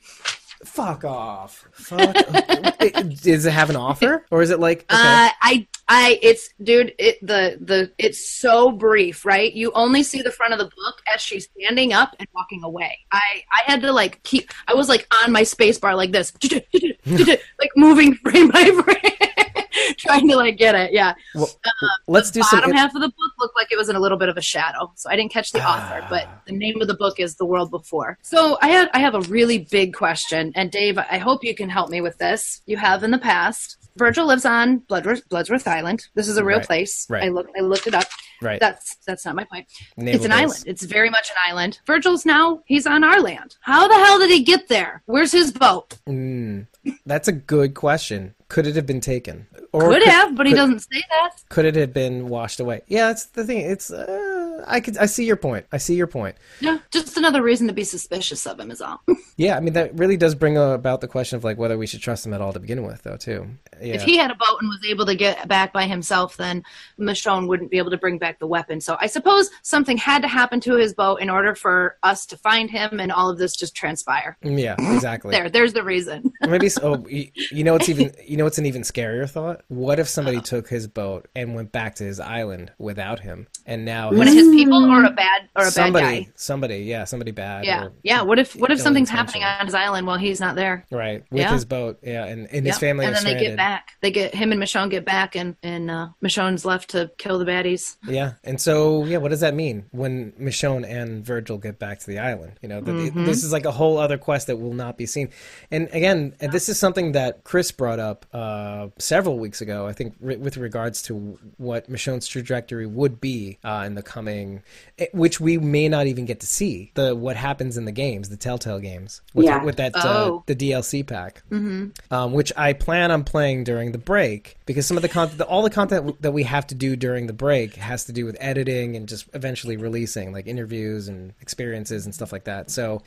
Fuck 0.65 1.05
off. 1.05 1.67
Fuck. 1.73 2.15
It- 2.83 3.21
Does 3.23 3.45
it 3.45 3.53
have 3.53 3.69
an 3.71 3.77
offer, 3.77 4.25
or 4.31 4.41
is 4.43 4.51
it 4.51 4.59
like? 4.59 4.81
Okay. 4.91 4.97
Uh, 4.99 5.29
I, 5.43 5.67
I, 5.93 6.21
it's, 6.23 6.51
dude, 6.62 6.95
it, 7.01 7.19
the, 7.21 7.59
the, 7.61 7.91
it's 7.99 8.25
so 8.25 8.71
brief, 8.71 9.27
right? 9.27 9.53
You 9.53 9.73
only 9.73 10.05
see 10.05 10.23
the 10.23 10.31
front 10.31 10.53
of 10.53 10.61
the 10.61 10.67
book 10.67 11.03
as 11.12 11.21
she's 11.21 11.49
standing 11.59 11.93
up 11.93 12.15
and 12.21 12.29
walking 12.33 12.62
away. 12.62 12.97
I, 13.11 13.43
I 13.51 13.69
had 13.69 13.83
to 13.83 13.93
like 13.93 14.23
keep, 14.23 14.53
I 14.69 14.75
was 14.75 14.89
like 14.89 15.12
on 15.25 15.33
my 15.33 15.43
space 15.43 15.81
bar 15.81 15.97
like 15.97 16.12
this, 16.12 16.33
like 17.07 17.73
moving 17.75 18.15
frame 18.15 18.51
by 18.51 18.67
frame, 18.67 19.95
trying 19.99 20.29
to 20.29 20.37
like 20.37 20.57
get 20.57 20.77
it. 20.77 20.93
Yeah. 20.93 21.15
well, 21.35 21.51
uh, 21.65 21.71
let's 22.07 22.31
do 22.31 22.41
some. 22.45 22.61
Bottom 22.61 22.77
half 22.77 22.95
of 22.95 23.01
the 23.01 23.09
book 23.09 23.33
looked 23.41 23.57
like 23.57 23.73
it 23.73 23.77
was 23.77 23.89
in 23.89 23.97
a 23.97 24.01
little 24.01 24.19
bit 24.19 24.29
of 24.29 24.37
a 24.37 24.43
shadow, 24.43 24.93
so 24.95 25.11
I 25.11 25.17
didn't 25.17 25.33
catch 25.33 25.51
the 25.51 25.59
author. 25.59 26.03
Ah. 26.05 26.07
But 26.09 26.29
the 26.47 26.53
name 26.53 26.81
of 26.81 26.87
the 26.87 26.95
book 26.95 27.19
is 27.19 27.35
The 27.35 27.45
World 27.45 27.73
Before. 27.73 28.17
So 28.23 28.59
I 28.62 28.69
had, 28.69 28.91
I 28.95 29.01
have 29.01 29.17
a 29.17 29.23
really 29.23 29.59
big 29.59 29.95
question, 29.95 30.53
and 30.55 30.71
Dave, 30.71 30.99
I 30.99 31.19
hope 31.19 31.43
you 31.43 31.55
can 31.55 31.69
help 31.69 31.91
me 31.91 32.01
with 32.01 32.17
this. 32.19 32.62
You 32.67 32.77
have 32.77 33.03
in 33.03 33.11
the 33.11 33.19
past. 33.19 33.77
Virgil 33.97 34.27
lives 34.27 34.45
on 34.45 34.79
Bloodworth, 34.79 35.29
Bloodsworth 35.29 35.67
Island. 35.67 36.07
This 36.15 36.29
is 36.29 36.37
a 36.37 36.45
real 36.45 36.59
Right, 36.59 36.67
place. 36.67 37.07
right. 37.11 37.25
I 37.25 37.29
looked, 37.29 37.51
I 37.57 37.61
looked 37.61 37.87
it 37.87 37.95
up. 37.95 38.07
Right. 38.43 38.59
That's 38.59 38.97
that's 39.07 39.27
not 39.27 39.35
my 39.35 39.45
point. 39.45 39.67
Naval 39.99 40.15
it's 40.15 40.25
an 40.25 40.31
base. 40.31 40.39
island. 40.41 40.65
It's 40.67 40.83
very 40.85 41.11
much 41.11 41.29
an 41.31 41.37
island. 41.47 41.81
Virgil's 41.87 42.25
now 42.25 42.62
he's 42.65 42.87
on 42.87 43.05
our 43.05 43.21
land. 43.21 43.57
How 43.61 43.87
the 43.87 43.95
hell 43.95 44.19
did 44.19 44.31
he 44.31 44.43
get 44.43 44.69
there? 44.69 45.03
Where's 45.07 45.33
his 45.33 45.53
boat? 45.53 45.99
Mm, 46.09 46.67
that's 47.05 47.29
a 47.29 47.33
good 47.33 47.75
question. 47.75 48.35
Could 48.49 48.67
it 48.67 48.77
have 48.77 48.87
been 48.87 49.01
taken? 49.03 49.47
Or 49.73 49.89
Could 49.91 50.03
have, 50.05 50.35
but 50.37 50.47
he 50.47 50.53
could- 50.53 50.57
doesn't 50.59 50.81
say 50.81 51.03
that. 51.11 51.33
Could 51.51 51.67
it 51.67 51.77
have 51.77 51.93
been 51.93 52.29
washed 52.29 52.61
away? 52.61 52.81
Yeah, 52.89 53.09
that's 53.09 53.27
the 53.27 53.45
thing. 53.45 53.59
It's. 53.61 53.91
Uh, 53.93 54.65
I 54.67 54.81
could. 54.81 54.97
I 54.97 55.05
see 55.07 55.25
your 55.27 55.37
point. 55.37 55.67
I 55.71 55.77
see 55.77 55.95
your 55.95 56.07
point. 56.07 56.37
No, 56.62 56.81
just 56.91 57.17
another 57.19 57.43
reason 57.43 57.67
to 57.69 57.73
be 57.75 57.85
suspicious 57.85 58.47
of 58.47 58.59
him 58.59 58.71
is 58.71 58.81
all. 58.81 59.03
Yeah, 59.36 59.57
I 59.57 59.61
mean 59.61 59.74
that 59.74 59.97
really 59.98 60.16
does 60.16 60.35
bring 60.35 60.57
about 60.57 61.01
the 61.01 61.09
question 61.09 61.36
of 61.36 61.44
like 61.44 61.59
whether 61.59 61.78
we 61.78 61.86
should 61.86 62.01
trust 62.01 62.27
him 62.27 62.32
at 62.35 62.40
all 62.40 62.52
to 62.52 62.61
begin 62.61 62.85
with, 62.85 63.02
though. 63.02 63.16
Too. 63.16 63.47
Yeah. 63.81 63.94
If 63.94 64.02
he 64.02 64.16
had 64.16 64.31
a 64.31 64.35
boat 64.35 64.59
and 64.61 64.69
was 64.69 64.85
able 64.89 65.07
to 65.07 65.15
get 65.15 65.48
back 65.48 65.73
by 65.73 65.85
himself, 65.85 66.36
then 66.36 66.62
Michonne 66.98 67.48
wouldn't 67.48 67.70
be 67.70 67.78
able 67.78 67.90
to 67.90 67.97
bring 67.97 68.19
back 68.19 68.39
the 68.39 68.47
weapon. 68.47 68.81
So 68.81 68.97
I 69.01 69.07
suppose 69.07 69.51
something 69.62 69.97
had 69.97 70.23
to 70.23 70.28
happen 70.28 70.61
to 70.61 70.77
his 70.77 70.94
boat 70.94 71.20
in 71.20 71.31
order 71.31 71.55
for 71.55 71.97
us 72.02 72.27
to 72.27 72.36
find 72.36 72.70
him, 72.70 73.01
and 73.01 73.11
all 73.12 73.31
of 73.31 73.39
this 73.39 73.57
just 73.57 73.74
transpire. 73.74 74.36
yeah, 74.43 74.74
exactly. 74.94 75.31
There, 75.32 75.48
there's 75.48 75.73
the 75.73 75.82
reason. 75.85 76.32
Maybe 76.43 76.69
so. 76.69 76.81
Oh, 76.90 77.07
you, 77.07 77.31
you 77.52 77.62
know 77.62 77.74
what's 77.74 77.89
even 77.89 78.12
you 78.27 78.36
know 78.36 78.44
what's 78.44 78.59
an 78.59 78.66
even 78.66 78.82
scarier 78.82 79.31
thought? 79.31 79.62
What 79.69 80.01
if 80.01 80.09
somebody 80.09 80.39
uh-huh. 80.39 80.47
took 80.47 80.69
his 80.69 80.89
boat 80.89 81.28
and 81.36 81.55
went 81.55 81.70
back 81.70 81.94
to 81.97 82.05
his 82.05 82.19
island 82.19 82.73
without 82.78 83.20
him, 83.20 83.47
and 83.65 83.85
now 83.85 84.09
One 84.11 84.27
his- 84.27 84.31
of 84.31 84.44
his 84.44 84.48
people, 84.48 84.90
or 84.90 85.05
a 85.05 85.11
bad, 85.11 85.48
or 85.55 85.66
a 85.66 85.70
somebody, 85.70 86.05
bad 86.05 86.24
guy. 86.24 86.32
somebody, 86.35 86.78
yeah, 86.78 87.05
somebody 87.05 87.31
bad. 87.31 87.65
Yeah, 87.65 87.85
or- 87.85 87.93
yeah. 88.02 88.23
What 88.23 88.39
if, 88.39 88.57
what 88.57 88.73
if 88.73 88.81
something's. 88.81 89.11
Happening 89.27 89.45
on 89.45 89.67
his 89.67 89.75
island 89.75 90.07
while 90.07 90.19
he's 90.19 90.41
not 90.41 90.55
there. 90.57 90.85
Right, 90.91 91.25
with 91.31 91.41
Yeah. 91.41 91.53
his 91.53 91.65
boat, 91.65 91.99
yeah, 92.03 92.25
and, 92.27 92.47
and 92.53 92.67
his 92.67 92.75
Yep. 92.75 92.81
family 92.81 93.07
and 93.07 93.15
then 93.17 93.25
they 93.25 93.39
get 93.39 93.57
back. 93.57 93.93
They 94.01 94.11
get 94.11 94.35
him 94.35 94.53
and 94.53 94.61
Michonne 94.63 94.91
get 94.91 95.05
back, 95.05 95.37
and 95.37 95.57
and 95.63 95.91
uh, 95.91 96.09
Michonne's 96.23 96.65
left 96.65 96.91
to 96.91 97.11
kill 97.19 97.39
the 97.39 97.45
baddies. 97.45 97.97
Yeah, 98.07 98.33
and 98.45 98.61
so 98.61 99.05
yeah, 99.05 99.19
what 99.19 99.29
does 99.31 99.41
that 99.41 99.55
mean 99.55 99.87
when 99.93 100.33
Michonne 100.33 100.85
and 100.89 101.25
Virgil 101.25 101.59
get 101.59 101.79
back 101.79 101.99
to 102.01 102.07
the 102.07 102.19
island? 102.19 102.53
You 102.63 102.69
know, 102.69 102.81
that 102.81 102.91
Mm-hmm. 102.91 103.25
this 103.25 103.43
is 103.45 103.53
like 103.53 103.65
a 103.65 103.71
whole 103.73 103.99
other 103.99 104.19
quest 104.19 104.47
that 104.49 104.57
will 104.57 104.75
not 104.75 104.97
be 104.99 105.07
seen. 105.07 105.31
And 105.71 105.89
again, 105.93 106.35
and 106.41 106.53
this 106.53 106.69
is 106.69 106.79
something 106.79 107.13
that 107.13 107.45
Chris 107.45 107.71
brought 107.73 107.99
up 107.99 108.27
uh, 108.33 108.89
several 108.99 109.39
weeks 109.39 109.61
ago. 109.61 109.87
I 109.87 109.93
think 109.93 110.15
re- 110.21 110.37
with 110.37 110.57
regards 110.57 111.03
to 111.03 111.39
what 111.57 111.89
Michonne's 111.91 112.27
trajectory 112.29 112.87
would 112.87 113.21
be 113.21 113.59
uh, 113.65 113.85
in 113.87 113.95
the 113.95 114.03
coming, 114.03 114.63
eh, 114.99 115.07
which 115.13 115.41
we 115.41 115.59
may 115.59 115.89
not 115.89 116.07
even 116.07 116.25
get 116.27 116.41
to 116.41 116.47
see 116.47 116.93
the 116.95 117.15
what 117.17 117.37
happens 117.37 117.77
in 117.77 117.85
the 117.85 117.93
games, 117.93 118.29
the 118.29 118.37
Telltale 118.37 118.79
games, 118.81 119.10
with, 119.35 119.47
Yeah. 119.47 119.65
with 119.65 119.77
that 119.77 119.95
uh, 119.97 120.03
Oh. 120.05 120.43
the 120.47 120.55
DLC 120.55 121.07
pack, 121.07 121.43
mm-hmm. 121.51 121.89
um, 122.12 122.32
which 122.32 122.53
I 122.57 122.73
plan 122.73 123.11
on 123.11 123.24
playing 123.24 123.65
during 123.65 123.93
the 123.93 123.99
break 123.99 124.57
because 124.66 124.87
some 124.87 124.97
of 124.97 125.03
the 125.03 125.09
content, 125.09 125.41
all 125.43 125.62
the 125.62 125.70
content 125.70 126.20
that 126.23 126.32
we 126.32 126.43
have 126.45 126.66
to 126.69 126.74
do 126.74 126.97
during 126.97 127.27
the 127.27 127.32
break 127.32 127.74
has 127.77 128.05
to 128.05 128.12
do 128.12 128.24
with 128.24 128.37
editing 128.41 128.97
and 128.97 129.09
just 129.09 129.28
eventually 129.35 129.77
releasing, 129.77 130.32
like 130.32 130.47
interviews 130.47 131.09
and 131.09 131.32
experiences 131.41 132.05
and 132.05 132.15
stuff 132.15 132.32
like 132.32 132.45
that. 132.45 132.70
So. 132.70 133.03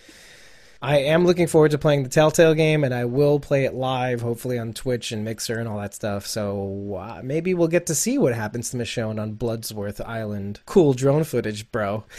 I 0.85 0.97
am 0.97 1.25
looking 1.25 1.47
forward 1.47 1.71
to 1.71 1.77
playing 1.77 2.03
the 2.03 2.09
Telltale 2.09 2.53
game, 2.55 2.83
and 2.83 2.93
I 2.93 3.05
will 3.05 3.39
play 3.39 3.63
it 3.63 3.73
live, 3.73 4.19
hopefully 4.19 4.59
on 4.59 4.73
Twitch 4.73 5.13
and 5.13 5.23
Mixer 5.23 5.57
and 5.57 5.65
all 5.65 5.79
that 5.79 5.93
stuff. 5.93 6.27
So 6.27 6.95
uh, 6.99 7.21
maybe 7.23 7.53
we'll 7.53 7.69
get 7.69 7.85
to 7.85 7.95
see 7.95 8.17
what 8.17 8.33
happens 8.33 8.69
to 8.71 8.75
Michonne 8.77 9.17
on 9.17 9.35
Bloodsworth 9.35 10.05
Island. 10.05 10.59
Cool 10.65 10.91
drone 10.91 11.23
footage, 11.23 11.71
bro. 11.71 12.03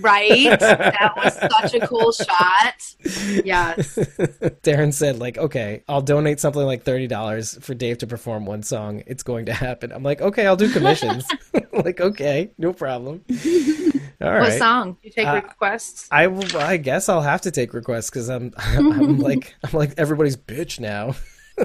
Right? 0.00 0.58
that 0.58 1.12
was 1.16 1.34
such 1.60 1.74
a 1.74 1.86
cool 1.86 2.12
shot. 2.12 2.74
Yes. 3.44 3.96
Darren 4.62 4.92
said, 4.92 5.18
like, 5.18 5.38
okay, 5.38 5.82
I'll 5.88 6.02
donate 6.02 6.40
something 6.40 6.62
like 6.62 6.82
thirty 6.84 7.06
dollars 7.06 7.58
for 7.60 7.74
Dave 7.74 7.98
to 7.98 8.06
perform 8.06 8.46
one 8.46 8.62
song. 8.62 9.02
It's 9.06 9.22
going 9.22 9.46
to 9.46 9.52
happen. 9.52 9.92
I'm 9.92 10.02
like, 10.02 10.20
okay, 10.20 10.46
I'll 10.46 10.56
do 10.56 10.70
commissions. 10.72 11.24
like, 11.72 12.00
okay, 12.00 12.50
no 12.58 12.72
problem. 12.72 13.24
All 14.20 14.30
right. 14.30 14.40
What 14.42 14.52
song? 14.58 14.96
You 15.02 15.10
take 15.10 15.26
Uh, 15.26 15.34
requests? 15.42 16.08
I. 16.10 16.26
I 16.26 16.76
guess 16.76 17.08
I'll 17.08 17.20
have 17.22 17.42
to 17.42 17.50
take 17.50 17.74
requests 17.74 18.10
because 18.10 18.28
I'm, 18.30 18.52
I'm, 18.56 18.92
I'm 18.92 19.18
like, 19.18 19.54
I'm 19.64 19.72
like 19.72 19.94
everybody's 19.98 20.36
bitch 20.36 20.78
now. 20.80 21.14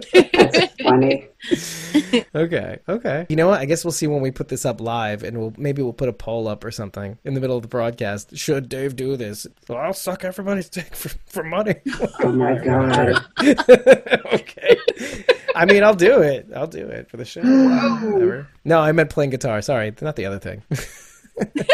Funny. 0.84 1.28
Okay, 2.36 2.80
okay. 2.88 3.26
You 3.30 3.36
know 3.36 3.48
what? 3.48 3.60
I 3.60 3.65
guess 3.65 3.84
we'll 3.84 3.91
see 3.91 4.07
when 4.07 4.22
we 4.22 4.32
put 4.32 4.48
this 4.48 4.65
up 4.65 4.80
live, 4.82 5.24
and 5.24 5.38
we'll 5.38 5.53
maybe 5.57 5.82
we'll 5.82 5.94
put 5.94 6.10
a 6.10 6.14
poll 6.14 6.48
up 6.48 6.64
or 6.64 6.72
something 6.72 7.18
in 7.24 7.34
the 7.34 7.41
middle 7.41 7.56
of 7.56 7.61
the 7.61 7.68
broadcast. 7.68 8.38
Should 8.38 8.69
Dave 8.69 8.95
do 8.95 9.18
this? 9.18 9.48
Well, 9.68 9.78
I'll 9.78 9.94
suck 9.94 10.24
everybody's 10.24 10.69
dick 10.69 10.95
for, 10.95 11.10
for 11.26 11.44
money. 11.44 11.76
Oh 12.22 12.32
my 12.32 12.57
god. 12.64 13.24
okay. 14.34 14.78
I 15.56 15.65
mean, 15.65 15.84
I'll 15.84 15.95
do 15.95 16.22
it. 16.22 16.48
I'll 16.56 16.68
do 16.68 16.88
it 16.88 17.10
for 17.10 17.18
the 17.18 17.26
show. 17.26 17.41
Whatever. 17.41 18.48
No, 18.64 18.80
I 18.80 18.91
meant 18.91 19.10
playing 19.10 19.32
guitar. 19.32 19.61
Sorry, 19.61 19.94
not 20.02 20.15
the 20.15 20.26
other 20.26 20.40
thing. 20.40 20.61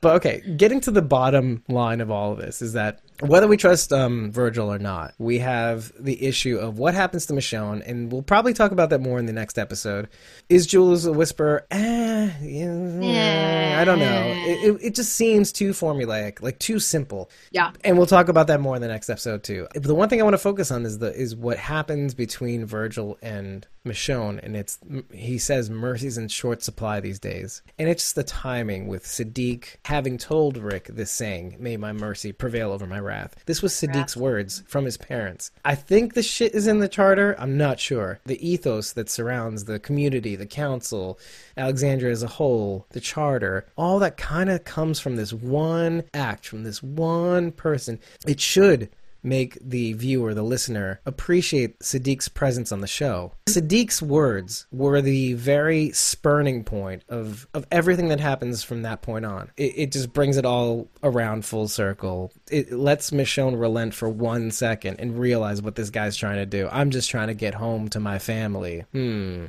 but 0.00 0.16
okay, 0.16 0.42
getting 0.56 0.80
to 0.80 0.90
the 0.90 1.02
bottom 1.02 1.62
line 1.68 2.00
of 2.00 2.10
all 2.10 2.32
of 2.32 2.38
this 2.38 2.62
is 2.62 2.72
that 2.72 3.00
whether 3.28 3.46
we 3.48 3.56
trust 3.56 3.92
um, 3.92 4.32
Virgil 4.32 4.72
or 4.72 4.78
not, 4.78 5.14
we 5.18 5.38
have 5.38 5.92
the 5.98 6.22
issue 6.24 6.58
of 6.58 6.78
what 6.78 6.94
happens 6.94 7.26
to 7.26 7.32
Michonne, 7.32 7.82
and 7.86 8.10
we'll 8.12 8.22
probably 8.22 8.52
talk 8.52 8.72
about 8.72 8.90
that 8.90 9.00
more 9.00 9.18
in 9.18 9.26
the 9.26 9.32
next 9.32 9.58
episode. 9.58 10.08
Is 10.48 10.66
Jules 10.66 11.06
a 11.06 11.12
whisper? 11.12 11.66
Eh, 11.70 12.30
yeah, 12.42 13.78
I 13.80 13.84
don't 13.84 13.98
know. 13.98 14.22
It, 14.26 14.64
it, 14.74 14.78
it 14.88 14.94
just 14.94 15.12
seems 15.14 15.52
too 15.52 15.70
formulaic, 15.70 16.42
like 16.42 16.58
too 16.58 16.78
simple 16.78 17.30
Yeah. 17.50 17.72
and 17.84 17.96
we'll 17.96 18.06
talk 18.06 18.28
about 18.28 18.46
that 18.48 18.60
more 18.60 18.76
in 18.76 18.82
the 18.82 18.88
next 18.88 19.08
episode 19.10 19.42
too. 19.42 19.68
But 19.72 19.84
the 19.84 19.94
one 19.94 20.08
thing 20.08 20.20
I 20.20 20.24
want 20.24 20.34
to 20.34 20.38
focus 20.38 20.70
on 20.70 20.84
is 20.84 20.98
the 20.98 21.12
is 21.14 21.34
what 21.36 21.58
happens 21.58 22.14
between 22.14 22.64
Virgil 22.66 23.18
and 23.22 23.66
Michonne, 23.84 24.38
and 24.42 24.56
it's 24.56 24.78
he 25.12 25.38
says 25.38 25.68
mercy's 25.68 26.16
in 26.16 26.28
short 26.28 26.62
supply 26.62 27.00
these 27.00 27.18
days, 27.18 27.62
and 27.78 27.88
it's 27.88 28.02
just 28.04 28.14
the 28.14 28.22
timing 28.24 28.86
with 28.86 29.04
Siddiq 29.04 29.76
having 29.84 30.18
told 30.18 30.56
Rick 30.56 30.86
this 30.92 31.10
saying, 31.10 31.56
"May 31.58 31.76
my 31.76 31.92
mercy 31.92 32.30
prevail 32.32 32.70
over 32.72 32.86
my 32.86 33.00
wrath." 33.00 33.11
This 33.46 33.62
was 33.62 33.72
Siddiq's 33.72 34.16
words 34.16 34.62
from 34.66 34.84
his 34.84 34.96
parents. 34.96 35.50
I 35.64 35.74
think 35.74 36.14
the 36.14 36.22
shit 36.22 36.54
is 36.54 36.66
in 36.66 36.78
the 36.78 36.88
charter. 36.88 37.34
I'm 37.38 37.56
not 37.56 37.78
sure. 37.78 38.20
The 38.26 38.46
ethos 38.46 38.92
that 38.92 39.10
surrounds 39.10 39.64
the 39.64 39.78
community, 39.78 40.36
the 40.36 40.46
council, 40.46 41.18
Alexandria 41.56 42.12
as 42.12 42.22
a 42.22 42.28
whole, 42.28 42.86
the 42.90 43.00
charter, 43.00 43.66
all 43.76 43.98
that 43.98 44.16
kind 44.16 44.50
of 44.50 44.64
comes 44.64 45.00
from 45.00 45.16
this 45.16 45.32
one 45.32 46.04
act, 46.14 46.46
from 46.46 46.64
this 46.64 46.82
one 46.82 47.52
person. 47.52 47.98
It 48.26 48.40
should 48.40 48.88
make 49.22 49.58
the 49.60 49.92
viewer, 49.94 50.34
the 50.34 50.42
listener, 50.42 51.00
appreciate 51.06 51.78
Siddiq's 51.80 52.28
presence 52.28 52.72
on 52.72 52.80
the 52.80 52.86
show. 52.86 53.32
Siddiq's 53.46 54.02
words 54.02 54.66
were 54.72 55.00
the 55.00 55.34
very 55.34 55.92
spurning 55.92 56.64
point 56.64 57.04
of, 57.08 57.46
of 57.54 57.66
everything 57.70 58.08
that 58.08 58.20
happens 58.20 58.62
from 58.62 58.82
that 58.82 59.02
point 59.02 59.24
on. 59.24 59.50
It, 59.56 59.72
it 59.76 59.92
just 59.92 60.12
brings 60.12 60.36
it 60.36 60.44
all 60.44 60.88
around 61.02 61.44
full 61.44 61.68
circle. 61.68 62.32
It 62.50 62.72
lets 62.72 63.10
Michonne 63.10 63.58
relent 63.58 63.94
for 63.94 64.08
one 64.08 64.50
second 64.50 65.00
and 65.00 65.18
realize 65.18 65.62
what 65.62 65.74
this 65.74 65.90
guy's 65.90 66.16
trying 66.16 66.36
to 66.36 66.46
do. 66.46 66.68
I'm 66.70 66.90
just 66.90 67.10
trying 67.10 67.28
to 67.28 67.34
get 67.34 67.54
home 67.54 67.88
to 67.90 68.00
my 68.00 68.18
family. 68.18 68.84
Hmm. 68.92 69.46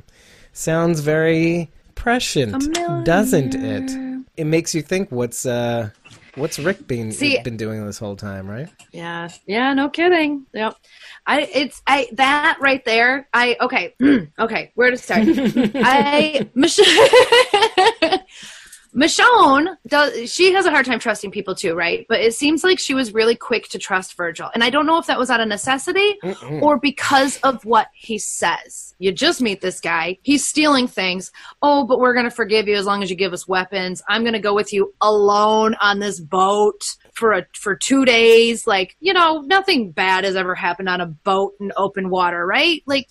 Sounds 0.52 1.00
very 1.00 1.70
prescient, 1.94 2.74
doesn't 3.04 3.54
it? 3.54 4.24
It 4.36 4.44
makes 4.44 4.74
you 4.74 4.82
think 4.82 5.10
what's 5.10 5.46
uh 5.46 5.90
what's 6.36 6.58
Rick 6.58 6.86
been 6.86 7.12
See- 7.12 7.40
been 7.42 7.56
doing 7.56 7.84
this 7.84 7.98
whole 7.98 8.16
time, 8.16 8.48
right? 8.48 8.68
Yeah. 8.92 9.28
Yeah, 9.46 9.72
no 9.74 9.88
kidding. 9.88 10.46
Yep. 10.52 10.76
I 11.26 11.40
it's 11.42 11.82
I 11.86 12.08
that 12.12 12.58
right 12.60 12.84
there. 12.84 13.28
I 13.32 13.56
okay. 13.60 13.94
okay, 14.38 14.72
where 14.74 14.90
to 14.90 14.96
start? 14.98 15.22
I 15.26 16.48
Michonne 16.54 18.20
Michonne 18.94 19.76
does 19.88 20.32
she 20.32 20.52
has 20.52 20.66
a 20.66 20.70
hard 20.70 20.86
time 20.86 21.00
trusting 21.00 21.32
people 21.32 21.54
too, 21.54 21.74
right? 21.74 22.06
But 22.08 22.20
it 22.20 22.34
seems 22.34 22.62
like 22.62 22.78
she 22.78 22.94
was 22.94 23.12
really 23.12 23.34
quick 23.34 23.68
to 23.70 23.78
trust 23.78 24.16
Virgil. 24.16 24.50
And 24.54 24.62
I 24.62 24.70
don't 24.70 24.86
know 24.86 24.98
if 24.98 25.06
that 25.06 25.18
was 25.18 25.30
out 25.30 25.40
of 25.40 25.48
necessity 25.48 26.16
or 26.62 26.78
because 26.78 27.38
of 27.38 27.64
what 27.64 27.88
he 27.92 28.18
says. 28.18 28.94
You 28.98 29.10
just 29.10 29.40
meet 29.40 29.60
this 29.60 29.80
guy, 29.80 30.18
he's 30.22 30.46
stealing 30.46 30.86
things. 30.86 31.32
Oh, 31.60 31.84
but 31.86 31.98
we're 31.98 32.14
going 32.14 32.28
to 32.28 32.30
forgive 32.30 32.68
you 32.68 32.76
as 32.76 32.86
long 32.86 33.02
as 33.02 33.10
you 33.10 33.16
give 33.16 33.32
us 33.32 33.48
weapons. 33.48 34.02
I'm 34.08 34.22
going 34.22 34.34
to 34.34 34.38
go 34.38 34.54
with 34.54 34.72
you 34.72 34.94
alone 35.00 35.74
on 35.80 35.98
this 35.98 36.20
boat 36.20 36.84
for 37.14 37.32
a 37.32 37.46
for 37.52 37.74
2 37.74 38.04
days. 38.04 38.66
Like, 38.66 38.96
you 39.00 39.12
know, 39.12 39.40
nothing 39.40 39.90
bad 39.90 40.24
has 40.24 40.36
ever 40.36 40.54
happened 40.54 40.88
on 40.88 41.00
a 41.00 41.06
boat 41.06 41.54
in 41.58 41.72
open 41.76 42.10
water, 42.10 42.46
right? 42.46 42.82
Like 42.86 43.08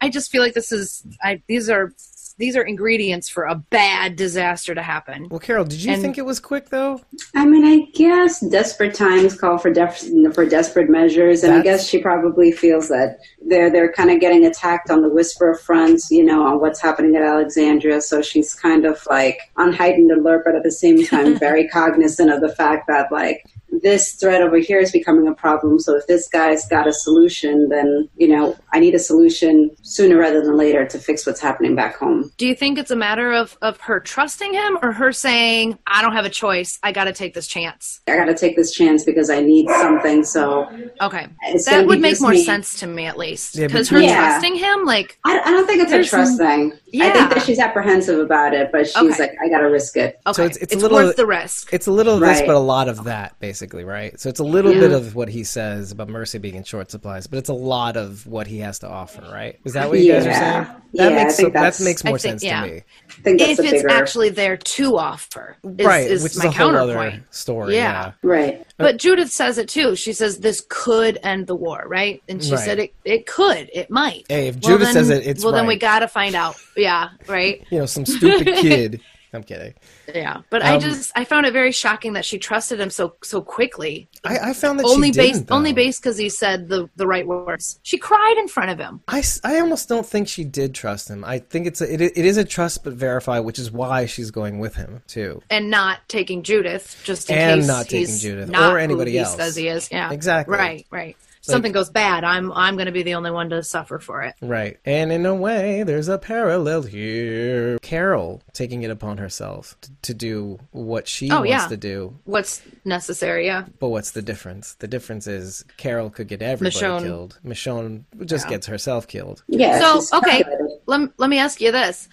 I 0.00 0.08
just 0.08 0.30
feel 0.30 0.42
like 0.42 0.54
this 0.54 0.72
is 0.72 1.06
I 1.22 1.42
these 1.48 1.68
are 1.68 1.92
these 2.38 2.56
are 2.56 2.62
ingredients 2.62 3.28
for 3.28 3.44
a 3.44 3.54
bad 3.54 4.16
disaster 4.16 4.74
to 4.74 4.82
happen. 4.82 5.28
Well, 5.30 5.38
Carol, 5.40 5.64
did 5.64 5.82
you 5.82 5.92
And- 5.92 6.02
think 6.02 6.18
it 6.18 6.24
was 6.26 6.40
quick 6.40 6.70
though? 6.70 7.00
I 7.34 7.44
mean, 7.44 7.64
I 7.64 7.86
guess 7.94 8.40
desperate 8.40 8.94
times 8.94 9.34
call 9.38 9.58
for 9.58 9.70
def- 9.70 10.04
for 10.34 10.44
desperate 10.46 10.88
measures, 10.88 11.44
and 11.44 11.54
I 11.54 11.62
guess 11.62 11.86
she 11.86 11.98
probably 11.98 12.52
feels 12.52 12.88
that 12.88 13.18
they're 13.46 13.70
they're 13.70 13.92
kind 13.92 14.10
of 14.10 14.20
getting 14.20 14.44
attacked 14.46 14.90
on 14.90 15.02
the 15.02 15.08
whisper 15.08 15.54
front, 15.54 16.00
you 16.10 16.24
know, 16.24 16.46
on 16.46 16.60
what's 16.60 16.80
happening 16.80 17.16
at 17.16 17.22
Alexandria. 17.22 18.00
So 18.00 18.22
she's 18.22 18.54
kind 18.54 18.84
of 18.84 19.00
like 19.10 19.38
on 19.56 19.72
heightened 19.72 20.10
alert, 20.10 20.42
but 20.44 20.54
at 20.54 20.62
the 20.62 20.72
same 20.72 21.04
time 21.04 21.38
very 21.38 21.68
cognizant 21.68 22.30
of 22.30 22.40
the 22.40 22.54
fact 22.54 22.86
that 22.88 23.10
like 23.12 23.44
this 23.82 24.12
threat 24.12 24.42
over 24.42 24.58
here 24.58 24.78
is 24.80 24.92
becoming 24.92 25.26
a 25.26 25.34
problem. 25.34 25.78
So 25.80 25.96
if 25.96 26.06
this 26.06 26.28
guy's 26.28 26.66
got 26.68 26.86
a 26.86 26.92
solution, 26.92 27.68
then 27.70 28.08
you 28.16 28.28
know 28.28 28.56
I 28.72 28.80
need 28.80 28.94
a 28.94 28.98
solution 28.98 29.70
sooner 29.82 30.18
rather 30.18 30.40
than 30.42 30.56
later 30.56 30.84
to 30.86 30.98
fix 30.98 31.26
what's 31.26 31.40
happening 31.40 31.74
back 31.74 31.96
home. 31.96 32.30
Do 32.36 32.46
you 32.46 32.54
think 32.54 32.78
it's 32.78 32.90
a 32.90 32.96
matter 32.96 33.32
of 33.32 33.56
of 33.62 33.78
her 33.80 33.98
trusting 34.00 34.52
him 34.52 34.78
or 34.82 34.92
her 34.92 35.12
saying, 35.12 35.78
"I 35.86 36.02
don't 36.02 36.12
have 36.12 36.24
a 36.26 36.30
choice. 36.30 36.78
I 36.82 36.92
got 36.92 37.04
to 37.04 37.12
take 37.12 37.34
this 37.34 37.46
chance." 37.46 38.00
I 38.08 38.16
got 38.16 38.26
to 38.26 38.34
take 38.34 38.56
this 38.56 38.72
chance 38.72 39.04
because 39.04 39.30
I 39.30 39.40
need 39.40 39.68
something. 39.70 40.24
So 40.24 40.68
Okay. 41.00 41.26
That 41.66 41.86
would 41.86 42.00
make 42.00 42.20
more 42.20 42.32
me. 42.32 42.44
sense 42.44 42.78
to 42.80 42.86
me 42.86 43.06
at 43.06 43.16
least. 43.18 43.56
Cuz 43.56 43.70
but- 43.70 43.86
her 43.88 44.00
Yeah. 44.00 44.16
trusting 44.16 44.56
him 44.56 44.84
like 44.84 45.18
I, 45.24 45.38
I 45.40 45.50
don't 45.50 45.66
think 45.66 45.82
it's 45.82 45.90
a 45.92 45.94
There's 45.96 46.10
trust 46.10 46.36
some- 46.36 46.46
thing. 46.46 46.72
I 47.00 47.10
think 47.10 47.30
that 47.34 47.42
she's 47.44 47.58
apprehensive 47.58 48.18
about 48.18 48.52
it, 48.52 48.70
but 48.70 48.86
she's 48.86 48.96
Okay. 48.96 49.22
like, 49.22 49.32
I 49.42 49.48
got 49.48 49.58
to 49.60 49.68
risk 49.70 49.96
it. 49.96 50.20
okay, 50.26 50.34
So 50.34 50.42
it's- 50.44 50.56
it's, 50.62 50.72
it's 50.74 50.82
a 50.82 50.86
little- 50.88 50.98
worth 51.06 51.16
the 51.16 51.26
risk. 51.26 51.72
It's 51.72 51.86
a 51.86 51.90
little 51.92 52.14
of 52.14 52.20
this, 52.20 52.42
but 52.42 52.54
a 52.54 52.58
lot 52.58 52.88
of 52.88 53.04
that, 53.04 53.34
basically, 53.40 53.61
right? 53.84 54.18
So 54.20 54.28
it's 54.28 54.40
a 54.40 54.44
little 54.44 54.72
Yeah. 54.72 54.80
bit 54.80 54.92
of 54.92 55.14
what 55.14 55.28
he 55.28 55.44
says 55.44 55.92
about 55.92 56.08
Mercy 56.08 56.38
being 56.38 56.54
in 56.54 56.64
short 56.64 56.90
supplies, 56.90 57.26
but 57.26 57.38
it's 57.38 57.48
a 57.48 57.54
lot 57.54 57.96
of 57.96 58.26
what 58.26 58.46
he 58.46 58.58
has 58.58 58.78
to 58.80 58.88
offer, 58.88 59.22
right? 59.32 59.58
Is 59.64 59.72
that 59.74 59.88
what 59.88 59.98
you 60.00 60.12
guys 60.12 60.26
are 60.26 60.32
saying? 60.32 60.66
Yeah, 60.94 61.08
That 61.08 61.12
I 61.12 61.24
makes 61.24 61.36
think 61.36 61.52
that 61.54 61.80
makes 61.80 62.04
more 62.04 62.18
think- 62.18 62.32
sense 62.40 62.44
yeah. 62.44 62.64
to 62.64 62.70
me, 62.70 62.82
I 63.08 63.22
think 63.22 63.38
that's 63.38 63.58
if 63.58 63.60
it's 63.60 63.72
bigger 63.82 63.90
actually 63.90 64.28
there 64.30 64.56
to 64.58 64.98
offer, 64.98 65.56
is, 65.78 65.86
right? 65.86 66.10
is 66.10 66.22
which 66.22 66.32
is 66.32 66.38
my 66.38 66.46
a 66.46 66.50
whole 66.50 66.76
other 66.76 66.92
counterpoint. 66.94 67.22
story. 67.34 67.74
Yeah. 67.76 67.82
Yeah. 68.22 68.28
right. 68.28 68.66
But 68.78 68.98
Judith 68.98 69.30
says 69.30 69.58
it 69.58 69.68
too. 69.68 69.94
She 69.96 70.12
says 70.12 70.38
this 70.38 70.64
could 70.68 71.18
end 71.22 71.46
the 71.46 71.54
war, 71.54 71.84
right? 71.86 72.22
And 72.28 72.42
she 72.44 72.50
Right. 72.52 72.60
said 72.60 72.78
it, 72.78 72.92
it 73.04 73.26
could, 73.26 73.70
it 73.72 73.90
might. 73.90 74.24
Hey, 74.28 74.48
if 74.48 74.56
Well, 74.56 74.72
Judith 74.72 74.88
then- 74.88 74.94
says 74.94 75.10
it, 75.10 75.26
it's 75.26 75.44
well. 75.44 75.52
Then 75.52 75.66
we 75.66 75.76
got 75.76 76.00
to 76.00 76.08
find 76.08 76.34
out. 76.34 76.56
Yeah, 76.76 77.08
right. 77.28 77.62
You 77.70 77.78
know, 77.78 77.86
some 77.86 78.04
stupid 78.04 78.46
kid 78.56 79.00
I'm 79.34 79.42
kidding. 79.42 79.74
Yeah, 80.14 80.42
but 80.50 80.62
I 80.62 80.74
Um, 80.74 80.80
just 80.80 81.10
I 81.16 81.24
found 81.24 81.46
it 81.46 81.52
very 81.52 81.72
shocking 81.72 82.12
that 82.14 82.24
she 82.24 82.38
trusted 82.38 82.78
him 82.80 82.90
so 82.90 83.16
so 83.22 83.40
quickly. 83.40 84.08
I, 84.24 84.50
I 84.50 84.52
found 84.52 84.78
that 84.78 84.86
only 84.86 85.08
she 85.12 85.18
based 85.18 85.46
though. 85.46 85.54
only 85.56 85.72
based 85.72 86.02
because 86.02 86.18
he 86.18 86.28
said 86.28 86.68
the 86.68 86.88
the 86.96 87.06
right 87.06 87.26
words. 87.26 87.80
She 87.82 87.98
cried 87.98 88.36
in 88.38 88.48
front 88.48 88.70
of 88.70 88.78
him. 88.78 89.00
I, 89.08 89.22
I 89.44 89.58
almost 89.60 89.88
don't 89.88 90.06
think 90.06 90.28
she 90.28 90.44
did 90.44 90.74
trust 90.74 91.08
him. 91.08 91.24
I 91.24 91.38
think 91.38 91.66
it's 91.66 91.80
a, 91.80 91.92
it, 91.92 92.00
it 92.02 92.16
is 92.24 92.36
a 92.36 92.44
trust 92.44 92.84
but 92.84 92.92
verify, 92.92 93.38
which 93.38 93.58
is 93.58 93.70
why 93.72 94.06
she's 94.06 94.30
going 94.30 94.58
with 94.58 94.74
him 94.76 95.02
too. 95.06 95.42
and 95.50 95.70
not 95.70 96.00
taking 96.08 96.42
Judith 96.42 97.00
just 97.04 97.30
in 97.30 97.38
And 97.38 97.60
case 97.60 97.66
not 97.68 97.84
taking 97.84 97.98
he's 98.00 98.22
Judith 98.22 98.48
not 98.50 98.74
or 98.74 98.78
anybody 98.78 99.18
else. 99.18 99.36
says 99.36 99.56
he 99.56 99.68
is. 99.68 99.88
Yeah, 99.90 100.12
Exactly. 100.12 100.56
Right, 100.56 100.86
right. 100.90 101.16
Something 101.44 101.72
goes 101.72 101.90
bad, 101.90 102.22
I'm 102.24 102.52
I'm 102.52 102.76
going 102.76 102.86
to 102.86 102.92
be 102.92 103.02
the 103.02 103.14
only 103.14 103.30
one 103.32 103.50
to 103.50 103.62
suffer 103.64 103.98
for 103.98 104.22
it. 104.22 104.34
Right. 104.40 104.78
And 104.84 105.10
in 105.12 105.26
a 105.26 105.34
way, 105.34 105.82
there's 105.82 106.08
a 106.08 106.16
parallel 106.16 106.82
here. 106.82 107.78
Carol 107.82 108.42
taking 108.52 108.82
it 108.84 108.90
upon 108.90 109.18
herself 109.18 109.76
t- 109.80 109.90
to 110.02 110.14
do 110.14 110.58
what 110.70 111.08
she 111.08 111.30
Oh, 111.30 111.36
wants 111.38 111.50
yeah. 111.50 111.66
to 111.66 111.76
do. 111.76 112.16
What's 112.24 112.62
necessary? 112.84 113.46
Yeah, 113.46 113.64
But 113.80 113.88
what's 113.88 114.12
the 114.12 114.22
difference? 114.22 114.74
The 114.74 114.86
difference 114.88 115.26
is 115.26 115.64
Carol 115.76 116.10
could 116.10 116.28
get 116.28 116.42
everybody 116.42 116.76
Michonne. 116.76 117.02
killed. 117.02 117.40
Michonne 117.44 118.04
just 118.24 118.46
Yeah. 118.46 118.50
gets 118.50 118.66
herself 118.68 119.08
killed. 119.08 119.42
Yeah. 119.48 119.98
So 120.00 120.18
okay, 120.18 120.44
let 120.86 121.08
let 121.18 121.28
me 121.28 121.38
ask 121.38 121.60
you 121.60 121.72
this: 121.72 122.08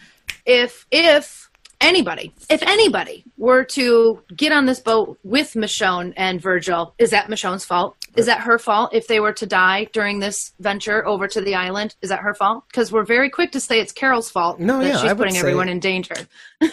if 0.46 0.88
if 0.92 1.50
anybody, 1.82 2.34
if 2.50 2.62
anybody 2.64 3.24
were 3.38 3.64
to 3.64 4.22
get 4.36 4.52
on 4.52 4.66
this 4.66 4.80
boat 4.80 5.18
with 5.24 5.54
Michonne 5.54 6.14
and 6.18 6.42
Virgil, 6.42 6.94
is 6.98 7.12
that 7.12 7.28
Michonne's 7.28 7.64
fault? 7.66 7.96
Is 8.15 8.26
that 8.26 8.41
her 8.41 8.57
fault 8.60 8.94
if 8.94 9.07
they 9.07 9.19
were 9.19 9.34
to 9.34 9.45
die 9.45 9.86
during 9.94 10.19
this 10.19 10.52
venture 10.60 11.06
over 11.06 11.27
to 11.27 11.41
the 11.41 11.56
island? 11.56 11.95
Is 12.02 12.10
that 12.10 12.19
her 12.19 12.34
fault? 12.34 12.64
Because 12.68 12.91
we're 12.91 13.03
very 13.06 13.30
quick 13.30 13.52
to 13.53 13.60
say 13.60 13.80
it's 13.80 13.91
Carol's 13.91 14.30
fault 14.30 14.60
No, 14.60 14.80
that 14.80 14.86
yeah, 14.88 14.98
she's 14.98 15.11
I 15.11 15.14
putting 15.14 15.34
say- 15.34 15.40
everyone 15.40 15.69
in 15.69 15.80
danger. 15.80 16.15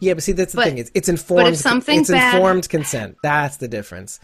Yeah, 0.00 0.14
but 0.14 0.24
see, 0.24 0.32
that's 0.32 0.52
the 0.52 0.56
But- 0.56 0.64
thing. 0.64 0.78
It's, 0.78 0.90
it's 0.94 1.08
informed. 1.08 1.56
something's 1.56 2.10
it's 2.10 2.18
bad- 2.18 2.34
informed 2.34 2.68
consent. 2.68 3.16
That's 3.22 3.58
the 3.58 3.68
difference. 3.68 4.18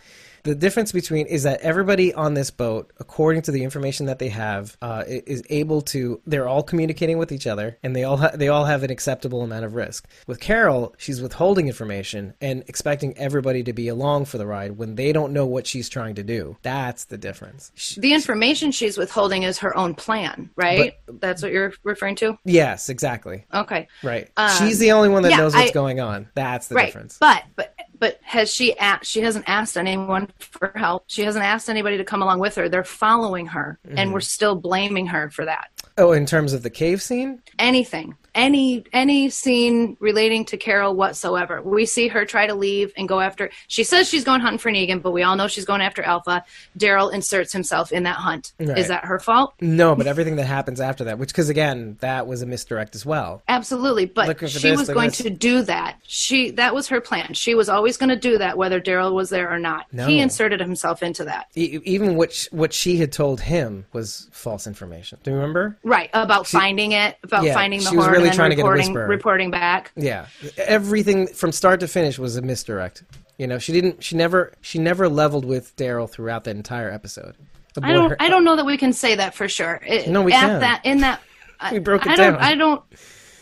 The 0.45 0.55
difference 0.55 0.93
between 0.93 1.27
is 1.27 1.43
that 1.45 1.61
everybody 1.63 2.13
on 2.15 2.35
this 2.35 2.51
boat, 2.51 2.93
according 3.01 3.43
to 3.43 3.51
the 3.51 3.65
information 3.65 4.07
that 4.07 4.19
they 4.19 4.29
have, 4.29 4.77
uh, 4.83 5.03
is 5.07 5.43
able 5.49 5.81
to. 5.83 6.21
They're 6.27 6.47
all 6.47 6.63
communicating 6.63 7.17
with 7.17 7.33
each 7.33 7.47
other, 7.47 7.79
and 7.83 7.97
they 7.97 8.05
all 8.05 8.19
ha- 8.19 8.33
they 8.35 8.49
all 8.49 8.67
have 8.67 8.83
an 8.83 8.91
acceptable 8.91 9.41
amount 9.43 9.65
of 9.65 9.75
risk. 9.75 10.07
With 10.27 10.41
Carol, 10.41 10.95
she's 10.99 11.23
withholding 11.23 11.67
information 11.67 12.35
and 12.43 12.63
expecting 12.69 13.17
everybody 13.17 13.63
to 13.65 13.73
be 13.73 13.89
along 13.89 14.27
for 14.27 14.37
the 14.37 14.47
ride 14.47 14.77
when 14.77 14.97
they 14.97 15.13
don't 15.13 15.33
know 15.33 15.47
what 15.47 15.67
she's 15.67 15.89
trying 15.89 16.15
to 16.17 16.23
do. 16.23 16.59
That's 16.63 17.07
the 17.07 17.17
difference. 17.17 17.73
Sh- 17.75 17.97
The 17.97 18.13
information 18.13 18.71
she's 18.71 18.99
withholding 18.99 19.45
is 19.45 19.59
her 19.59 19.75
own 19.77 19.95
plan, 19.95 20.51
right? 20.57 20.93
That's 21.07 21.43
what 21.43 21.53
you're 21.53 21.73
referring 21.85 22.17
to. 22.17 22.39
yes, 22.45 22.91
exactly. 22.91 23.47
Okay, 23.55 23.89
Right. 24.03 24.29
Um, 24.37 24.51
she's 24.59 24.79
the 24.79 24.93
only 24.93 25.09
one 25.09 25.23
that 25.23 25.31
yeah, 25.31 25.39
knows 25.39 25.55
what's 25.55 25.71
I- 25.71 25.73
going 25.73 26.01
on. 26.01 26.29
That's 26.35 26.69
the 26.69 26.75
right. 26.75 26.87
difference. 26.87 27.17
But 27.19 27.45
but 27.57 27.75
but 27.99 28.19
has 28.23 28.53
she 28.53 28.77
asked? 28.79 29.07
She 29.11 29.21
hasn't 29.21 29.45
asked 29.49 29.77
anyone 29.77 30.31
for 30.39 30.73
help. 30.75 31.05
She 31.07 31.23
hasn't 31.23 31.45
asked 31.45 31.69
anybody 31.69 31.97
to 31.99 32.05
come 32.05 32.23
along 32.23 32.39
with 32.41 32.55
her. 32.57 32.69
They're 32.69 32.85
following 32.85 33.47
her, 33.47 33.79
Mm-hmm. 33.87 33.99
and 33.99 34.13
we're 34.13 34.21
still 34.21 34.55
blaming 34.57 35.07
her 35.09 35.31
for 35.31 35.45
that. 35.45 35.69
Oh, 35.99 36.13
in 36.13 36.27
terms 36.27 36.53
of 36.53 36.63
the 36.63 36.71
cave 36.71 37.01
scene, 37.03 37.41
Anything, 37.59 38.17
any 38.35 38.85
any 38.93 39.31
scene 39.31 39.97
relating 40.01 40.45
to 40.47 40.57
Carol 40.57 40.95
whatsoever. 40.95 41.63
We 41.63 41.87
see 41.87 42.09
her 42.09 42.25
try 42.25 42.47
to 42.47 42.55
leave 42.55 42.93
and 42.97 43.09
go 43.09 43.21
after. 43.21 43.51
She 43.69 43.85
says 43.85 44.09
she's 44.09 44.25
going 44.25 44.41
hunting 44.41 44.59
for 44.59 44.71
Negan, 44.71 45.03
but 45.03 45.13
we 45.13 45.23
all 45.23 45.37
know 45.37 45.49
she's 45.49 45.65
going 45.65 45.81
after 45.81 46.03
Alpha. 46.03 46.45
Daryl 46.79 47.13
inserts 47.13 47.53
himself 47.53 47.93
in 47.93 48.03
that 48.05 48.17
hunt. 48.17 48.53
Right. 48.59 48.79
Is 48.79 48.89
that 48.89 49.05
her 49.05 49.19
fault? 49.19 49.55
No, 49.61 49.95
but 49.95 50.07
everything 50.07 50.37
that 50.37 50.47
happens 50.47 50.81
after 50.81 51.05
that, 51.05 51.19
which 51.19 51.29
because 51.29 51.49
again, 51.49 51.97
that 52.01 52.27
was 52.27 52.43
a 52.43 52.47
misdirect 52.47 52.95
as 52.95 53.07
well. 53.07 53.43
Absolutely, 53.49 54.07
but 54.07 54.39
she 54.49 54.71
this, 54.71 54.79
was 54.79 54.89
going 54.89 55.09
this. 55.11 55.19
to 55.19 55.31
do 55.31 55.63
that. 55.63 55.99
She 56.07 56.51
that 56.53 56.75
was 56.75 56.89
her 56.89 57.01
plan. 57.01 57.35
She 57.35 57.55
was 57.55 57.69
always 57.69 57.97
going 57.97 58.11
to 58.11 58.17
do 58.17 58.39
that, 58.39 58.57
whether 58.59 58.81
Daryl 58.81 59.13
was 59.13 59.31
there 59.31 59.51
or 59.51 59.59
not. 59.59 59.87
No. 59.93 60.07
He 60.07 60.19
inserted 60.19 60.61
himself 60.61 61.03
into 61.03 61.25
that. 61.25 61.47
E- 61.55 61.81
even 61.85 62.17
what 62.17 62.33
sh- 62.33 62.49
what 62.51 62.73
she 62.73 62.97
had 62.97 63.13
told 63.13 63.41
him 63.41 63.87
was 63.93 64.29
false 64.33 64.67
information. 64.67 65.19
Do 65.23 65.31
you 65.31 65.37
remember? 65.37 65.77
Right 65.85 66.11
about 66.13 66.47
finding 66.47 66.93
it, 66.93 67.17
about 67.23 67.45
Yeah, 67.45 67.55
finding 67.55 67.81
the 67.81 67.91
she 67.91 67.97
horn, 67.97 68.11
really 68.13 68.24
trying 68.33 68.51
to 68.51 68.57
get 68.57 68.65
a 68.65 68.69
reporting, 68.69 68.95
reporting 68.95 69.51
back. 69.51 69.93
Yeah, 69.97 70.27
everything 70.57 71.27
from 71.27 71.53
start 71.53 71.81
to 71.81 71.89
finish 71.89 72.19
was 72.19 72.37
a 72.37 72.43
misdirect. 72.43 73.05
You 73.39 73.47
know, 73.47 73.59
she 73.59 73.73
didn't. 73.73 74.03
She 74.03 74.17
never. 74.17 74.53
She 74.61 74.79
never 74.79 75.09
leveled 75.09 75.45
with 75.45 75.75
Daryl 75.77 76.09
throughout 76.09 76.45
that 76.45 76.57
entire 76.57 76.91
episode. 76.91 77.37
I 77.83 77.93
don't. 77.93 78.15
I 78.21 78.29
don't 78.29 78.45
know 78.45 78.55
that 78.57 78.67
we 78.67 78.77
can 78.79 78.93
say 78.93 79.17
that 79.17 79.35
for 79.35 79.49
sure. 79.49 79.81
It, 79.85 80.09
No, 80.09 80.23
we 80.23 80.33
at 80.33 80.41
can. 80.41 80.61
That 80.61 80.81
in 80.85 80.99
that. 80.99 81.21
I- 81.61 81.73
We 81.73 81.79
broke 81.81 82.07
it 82.07 82.13
I 82.13 82.17
don't. 82.17 82.37
I 82.37 82.55
don't. 82.55 82.83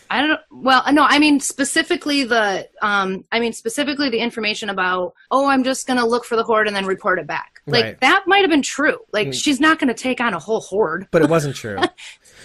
I 0.09 0.27
don't. 0.27 0.41
Well, 0.51 0.83
no. 0.93 1.05
I 1.05 1.19
mean 1.19 1.41
specifically 1.41 2.25
the. 2.25 2.69
Um. 2.81 3.25
I 3.33 3.41
mean 3.41 3.53
specifically 3.53 4.09
the 4.09 4.19
information 4.19 4.71
about. 4.71 5.13
Oh, 5.31 5.47
I'm 5.47 5.65
just 5.65 5.87
gonna 5.87 6.07
look 6.07 6.25
for 6.25 6.37
the 6.37 6.45
horde 6.45 6.67
and 6.67 6.75
then 6.77 6.87
report 6.87 7.19
it 7.19 7.27
back. 7.27 7.61
Like 7.67 7.85
Right. 7.85 7.97
Mm. 7.97 8.01
that 8.01 8.25
might 8.27 8.41
have 8.41 8.51
been 8.51 8.63
true. 8.63 8.99
Like 9.13 9.33
she's 9.35 9.61
not 9.61 9.79
gonna 9.79 9.93
take 9.95 10.21
on 10.21 10.33
a 10.35 10.39
whole 10.39 10.61
horde. 10.61 11.09
But 11.11 11.21
it 11.23 11.29
wasn't 11.29 11.55
true. 11.63 11.79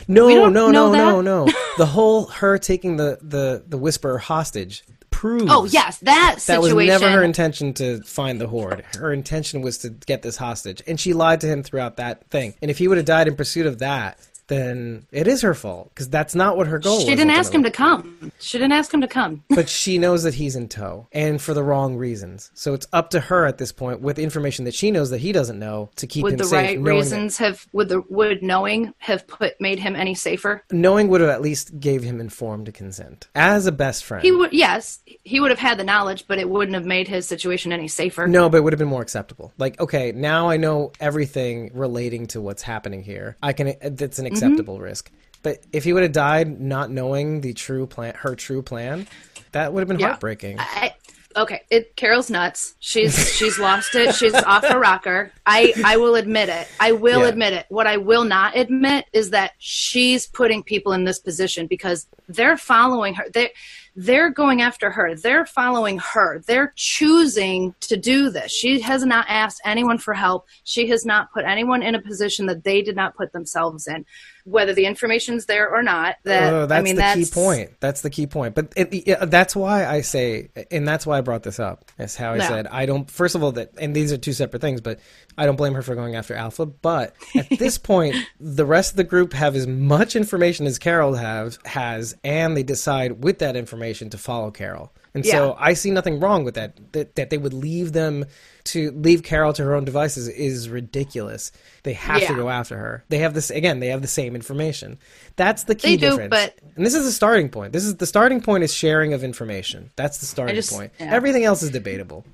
No, 0.08 0.50
no, 0.50 0.72
no, 0.72 0.92
no, 0.92 1.22
no. 1.46 1.48
The 1.78 1.86
whole 1.86 2.26
her 2.28 2.58
taking 2.58 2.98
the 2.98 3.20
the 3.22 3.64
the 3.68 3.78
whisperer 3.78 4.18
hostage 4.18 4.84
proves. 5.12 5.46
Oh 5.50 5.66
yes, 5.66 5.98
that 6.00 6.40
That 6.46 6.62
was 6.62 6.74
never 6.74 7.10
her 7.10 7.24
intention 7.24 7.74
to 7.76 8.02
find 8.04 8.40
the 8.40 8.48
horde. 8.48 8.84
Her 8.98 9.12
intention 9.12 9.62
was 9.62 9.80
to 9.80 9.90
get 9.90 10.22
this 10.22 10.38
hostage, 10.38 10.82
and 10.88 11.00
she 11.00 11.14
lied 11.14 11.42
to 11.42 11.48
him 11.48 11.64
throughout 11.64 11.98
that 11.98 12.30
thing. 12.30 12.54
And 12.62 12.70
if 12.70 12.78
he 12.78 12.88
would 12.88 12.98
have 12.98 13.06
died 13.06 13.28
in 13.28 13.36
pursuit 13.36 13.66
of 13.66 13.80
that, 13.80 14.20
then 14.48 15.06
it 15.12 15.28
is 15.28 15.42
her 15.42 15.54
fault 15.54 15.90
because 15.94 16.10
that's 16.10 16.36
not 16.36 16.58
what 16.58 16.68
her 16.68 16.80
goal. 16.80 16.98
Is. 16.98 17.04
She 17.04 17.10
didn't 17.16 17.32
ask 17.32 17.54
him 17.54 17.64
to 17.64 17.72
come. 17.72 18.32
She 18.40 18.58
didn't 18.58 18.74
ask 18.74 18.94
him 18.94 19.02
to 19.02 19.08
come. 19.08 19.44
but 19.50 19.70
she 19.70 19.98
knows 19.98 20.24
that 20.24 20.36
he's 20.36 20.56
in 20.56 20.68
tow, 20.68 21.08
and 21.12 21.42
for 21.42 21.54
the 21.54 21.64
wrong 21.64 21.96
reasons. 21.98 22.52
So 22.54 22.74
it's 22.74 22.88
up 22.94 23.10
to 23.12 23.20
her 23.20 23.46
at 23.46 23.58
this 23.58 23.72
point, 23.72 24.02
with 24.02 24.20
information 24.20 24.66
that 24.66 24.74
she 24.74 24.92
knows 24.92 25.10
that 25.10 25.20
he 25.20 25.32
doesn't 25.32 25.60
know, 25.60 25.90
to 25.98 26.08
keep 26.08 26.24
would 26.24 26.34
him 26.34 26.38
the 26.38 26.46
safe. 26.46 26.54
right 26.54 26.80
knowing 26.80 26.84
that- 26.84 26.92
reasons 26.92 27.38
have 27.38 27.66
would 27.74 27.90
the 27.90 28.04
would 28.10 28.44
knowing 28.44 28.94
have 29.00 29.28
put 29.28 29.60
made 29.60 29.80
him 29.80 29.96
any 29.96 30.16
safer? 30.16 30.64
knowing 30.72 31.08
would 31.10 31.22
have 31.22 31.30
at 31.30 31.42
least 31.42 31.80
gave 31.80 32.04
him 32.04 32.20
informed 32.20 32.74
consent 32.74 33.28
as 33.36 33.66
a 33.66 33.72
best 33.72 34.04
friend. 34.04 34.24
He 34.24 34.32
would 34.32 34.54
yes, 34.54 35.00
he 35.24 35.40
would 35.40 35.52
have 35.52 35.60
had 35.60 35.78
the 35.78 35.84
knowledge, 35.84 36.26
but 36.28 36.38
it 36.40 36.50
wouldn't 36.50 36.76
have 36.76 36.86
made 36.86 37.08
his 37.08 37.28
situation 37.28 37.72
any 37.72 37.88
safer. 37.88 38.28
No, 38.28 38.50
but 38.50 38.58
it 38.58 38.62
would 38.62 38.74
have 38.74 38.80
been 38.80 38.88
more 38.88 39.02
acceptable. 39.02 39.52
Like, 39.58 39.80
okay, 39.80 40.12
now 40.12 40.50
I 40.50 40.58
know 40.58 40.92
everything 41.00 41.72
relating 41.74 42.28
to 42.28 42.42
what's 42.42 42.62
happening 42.62 43.04
here. 43.04 43.38
I 43.42 43.54
can. 43.54 43.76
That's 43.82 44.20
an 44.20 44.28
Mm-hmm. 44.38 44.46
acceptable 44.46 44.80
risk. 44.80 45.12
But 45.44 45.64
if 45.72 45.84
he 45.84 45.94
would 45.94 46.04
have 46.04 46.12
died 46.12 46.60
not 46.60 46.90
knowing 46.92 47.42
the 47.42 47.54
true 47.54 47.86
plan, 47.88 48.16
her 48.16 48.36
true 48.36 48.62
plan, 48.62 49.08
that 49.52 49.72
would 49.74 49.82
have 49.82 49.88
been 49.88 50.00
Yeah. 50.00 50.08
heartbreaking. 50.08 50.58
I, 50.60 50.94
okay, 51.36 51.62
it 51.70 51.96
Carol's 51.96 52.30
nuts. 52.30 52.76
She's 52.80 53.16
she's 53.38 53.58
lost 53.60 53.96
it. 53.96 54.14
She's 54.16 54.34
off 54.34 54.66
her 54.66 54.80
rocker. 54.80 55.32
I 55.46 55.74
I 55.86 55.98
will 55.98 56.16
admit 56.16 56.50
it. 56.50 56.68
I 56.80 56.92
will 56.92 57.22
Yeah. 57.22 57.28
admit 57.30 57.54
it. 57.54 57.66
What 57.70 57.88
I 57.88 57.98
will 57.98 58.26
not 58.26 58.58
admit 58.58 59.06
is 59.14 59.30
that 59.30 59.52
she's 59.60 60.28
putting 60.28 60.64
people 60.64 60.92
in 60.94 61.06
this 61.06 61.20
position 61.20 61.68
because 61.68 62.08
they're 62.28 62.58
following 62.58 63.14
her. 63.14 63.26
They 63.34 63.52
they're 64.00 64.30
going 64.30 64.62
after 64.62 64.92
her. 64.92 65.16
They're 65.16 65.48
following 65.48 65.98
her. 65.98 66.40
They're 66.46 66.72
choosing 66.76 67.74
to 67.82 67.98
do 67.98 68.30
this. 68.30 68.52
She 68.52 68.80
has 68.82 69.04
not 69.04 69.26
asked 69.28 69.60
anyone 69.66 69.98
for 69.98 70.14
help. 70.14 70.46
She 70.64 70.88
has 70.90 71.04
not 71.04 71.34
put 71.34 71.46
anyone 71.46 71.82
in 71.82 71.96
a 71.96 72.02
position 72.02 72.46
that 72.46 72.64
they 72.64 72.84
did 72.84 72.96
not 72.96 73.16
put 73.18 73.34
themselves 73.34 73.88
in, 73.88 74.06
whether 74.46 74.72
the 74.72 74.86
information's 74.86 75.48
there 75.48 75.68
or 75.68 75.82
not. 75.82 76.18
That 76.26 76.54
Oh, 76.54 76.66
that's 76.68 76.80
I 76.80 76.84
mean, 76.84 76.96
the 76.96 77.02
that's 77.02 77.16
key 77.16 77.34
point. 77.34 77.72
That's 77.80 78.02
the 78.02 78.12
key 78.12 78.28
point. 78.28 78.54
But 78.54 78.72
it, 78.78 79.08
yeah, 79.08 79.26
that's 79.26 79.56
why 79.56 79.88
I 79.88 80.02
say, 80.02 80.50
and 80.70 80.88
that's 80.88 81.08
why 81.08 81.18
I 81.18 81.22
brought 81.22 81.42
this 81.42 81.60
up. 81.60 81.86
Is 81.98 82.16
how 82.16 82.34
I 82.34 82.38
Yeah. 82.38 82.48
said 82.48 82.68
I 82.68 82.86
don't. 82.86 83.10
First 83.10 83.34
of 83.34 83.42
all, 83.42 83.54
that 83.54 83.72
and 83.80 83.96
these 83.96 84.14
are 84.14 84.18
two 84.18 84.34
separate 84.34 84.62
things, 84.62 84.80
but 84.80 85.00
I 85.38 85.46
don't 85.46 85.56
blame 85.56 85.74
her 85.74 85.82
for 85.82 85.96
going 85.96 86.16
after 86.16 86.34
Alpha. 86.34 86.66
But 86.66 87.16
at 87.36 87.50
this 87.58 87.78
point, 87.78 88.16
the 88.40 88.66
rest 88.66 88.92
of 88.92 88.98
the 88.98 89.04
group 89.04 89.34
have 89.34 89.56
as 89.56 89.68
much 89.68 90.16
information 90.16 90.66
as 90.66 90.80
Carol 90.80 91.14
has 91.16 91.60
has, 91.66 92.16
and 92.24 92.58
they 92.58 92.64
decide 92.64 93.24
with 93.24 93.40
that 93.40 93.56
information 93.56 94.10
to 94.12 94.18
follow 94.18 94.52
Carol. 94.52 94.92
And 95.14 95.26
so 95.26 95.56
I 95.58 95.74
see 95.74 95.90
nothing 95.90 96.20
wrong 96.20 96.44
with 96.44 96.56
that. 96.56 96.94
That 96.94 97.16
that 97.16 97.30
they 97.30 97.38
would 97.38 97.54
leave 97.54 97.94
them 97.94 98.26
to 98.66 98.92
leave 98.92 99.24
Carol 99.24 99.54
to 99.54 99.64
her 99.64 99.74
own 99.74 99.86
devices 99.86 100.28
is 100.28 100.70
ridiculous. 100.70 101.52
They 101.84 101.94
have 101.94 102.26
to 102.28 102.36
go 102.36 102.50
after 102.50 102.78
her. 102.78 103.04
They 103.10 103.20
have 103.20 103.34
this 103.34 103.50
again. 103.50 103.80
They 103.80 103.88
have 103.88 104.02
the 104.02 104.08
same 104.08 104.36
information. 104.36 105.00
That's 105.38 105.64
the 105.64 105.76
key 105.76 105.96
They 105.96 105.98
do, 105.98 106.10
difference. 106.10 106.30
but- 106.30 106.56
and 106.76 106.86
this 106.86 106.94
is 106.94 107.06
the 107.06 107.12
starting 107.12 107.50
point. 107.50 107.74
This 107.74 107.86
is 107.86 107.96
the 107.96 108.06
starting 108.06 108.42
point 108.42 108.64
is 108.64 108.74
sharing 108.74 109.14
of 109.14 109.24
information. 109.24 109.90
That's 109.96 110.18
the 110.18 110.26
starting 110.26 110.56
just- 110.56 110.72
point. 110.74 110.92
yeah. 111.00 111.14
Everything 111.14 111.44
else 111.46 111.64
is 111.64 111.70
debatable. 111.72 112.26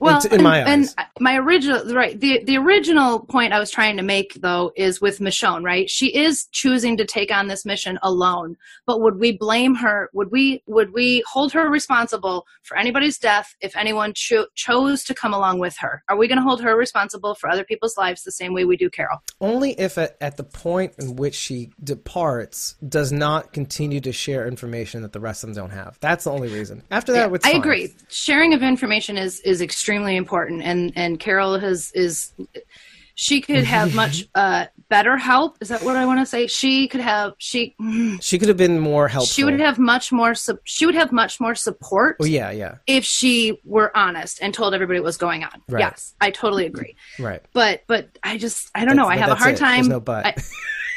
Well, 0.00 0.20
in, 0.20 0.26
in 0.26 0.32
and, 0.34 0.42
my 0.42 0.58
and 0.58 0.82
eyes. 0.98 1.06
my 1.18 1.36
original 1.38 1.82
right 1.94 2.18
the 2.20 2.42
the 2.44 2.58
original 2.58 3.20
point 3.20 3.52
I 3.54 3.58
was 3.58 3.70
trying 3.70 3.96
to 3.96 4.02
make 4.02 4.34
though 4.34 4.70
is 4.76 5.00
with 5.00 5.18
Michonne, 5.18 5.64
right? 5.64 5.88
She 5.88 6.14
is 6.14 6.46
choosing 6.52 6.96
to 6.98 7.04
take 7.06 7.32
on 7.32 7.48
this 7.48 7.64
mission 7.64 7.98
alone. 8.02 8.56
But 8.86 9.00
would 9.00 9.18
we 9.18 9.32
blame 9.32 9.74
her? 9.76 10.10
Would 10.12 10.30
we 10.30 10.62
would 10.66 10.92
we 10.92 11.22
hold 11.26 11.52
her 11.52 11.68
responsible 11.70 11.82
responsible 11.82 12.46
for 12.62 12.76
anybody's 12.78 13.18
death 13.18 13.54
if 13.60 13.76
anyone 13.76 14.12
cho- 14.14 14.46
chose 14.54 15.02
to 15.04 15.14
come 15.14 15.34
along 15.34 15.58
with 15.58 15.76
her. 15.78 16.02
Are 16.08 16.16
we 16.16 16.28
going 16.28 16.38
to 16.38 16.42
hold 16.42 16.62
her 16.62 16.76
responsible 16.76 17.34
for 17.34 17.50
other 17.50 17.64
people's 17.64 17.96
lives 17.98 18.22
the 18.22 18.32
same 18.32 18.54
way 18.54 18.64
we 18.64 18.76
do 18.76 18.88
Carol? 18.88 19.18
Only 19.40 19.72
if 19.78 19.98
at, 19.98 20.16
at 20.20 20.36
the 20.36 20.44
point 20.44 20.94
in 20.98 21.16
which 21.16 21.34
she 21.34 21.70
departs 21.82 22.51
does 22.88 23.12
not 23.12 23.52
continue 23.52 24.00
to 24.00 24.12
share 24.12 24.46
information 24.46 25.02
that 25.02 25.12
the 25.12 25.20
rest 25.20 25.44
of 25.44 25.48
them 25.48 25.56
don't 25.56 25.70
have. 25.76 25.98
That's 26.00 26.24
the 26.24 26.30
only 26.30 26.48
reason. 26.48 26.82
After 26.90 27.12
that, 27.12 27.32
it's 27.32 27.46
I 27.46 27.52
fine. 27.52 27.60
agree. 27.60 27.94
Sharing 28.08 28.54
of 28.54 28.62
information 28.62 29.16
is 29.18 29.40
is 29.40 29.60
extremely 29.60 30.16
important, 30.16 30.62
and 30.62 30.92
and 30.96 31.18
Carol 31.20 31.58
has 31.58 31.90
is 31.94 32.32
she 33.14 33.40
could 33.40 33.64
have 33.64 33.94
much 34.02 34.26
uh, 34.34 34.66
better 34.88 35.16
help. 35.16 35.58
Is 35.60 35.68
that 35.68 35.82
what 35.82 35.96
I 35.96 36.06
want 36.06 36.20
to 36.20 36.26
say? 36.26 36.46
She 36.46 36.88
could 36.88 37.00
have 37.00 37.34
she 37.38 37.74
She 38.20 38.38
could 38.38 38.48
have 38.48 38.56
been 38.56 38.78
more 38.80 39.08
helpful. 39.08 39.26
she 39.32 39.44
would 39.44 39.60
have 39.60 39.78
much 39.78 40.12
more 40.12 40.34
su- 40.34 40.58
she 40.64 40.86
would 40.86 40.94
have 40.94 41.12
much 41.12 41.40
more 41.40 41.54
support 41.54 42.16
Oh 42.20 42.24
yeah, 42.24 42.50
yeah, 42.50 42.76
if 42.86 43.04
she 43.04 43.60
were 43.64 43.94
honest 43.96 44.38
and 44.42 44.52
told 44.54 44.74
everybody 44.74 44.98
what 45.00 45.04
was 45.06 45.16
going 45.18 45.44
on. 45.44 45.62
Right. 45.68 45.80
Yes, 45.80 46.14
I 46.20 46.30
totally 46.30 46.66
agree. 46.66 46.96
right. 47.18 47.42
But 47.52 47.82
but 47.86 48.08
I 48.22 48.38
just 48.38 48.70
I 48.74 48.84
don't 48.84 48.96
know. 48.96 49.06
I 49.06 49.16
have 49.16 49.30
a 49.30 49.34
hard 49.34 49.54
it. 49.54 49.58
time. 49.58 49.76
There's 49.76 49.88
no 49.88 50.00
but. 50.00 50.26
I, 50.26 50.34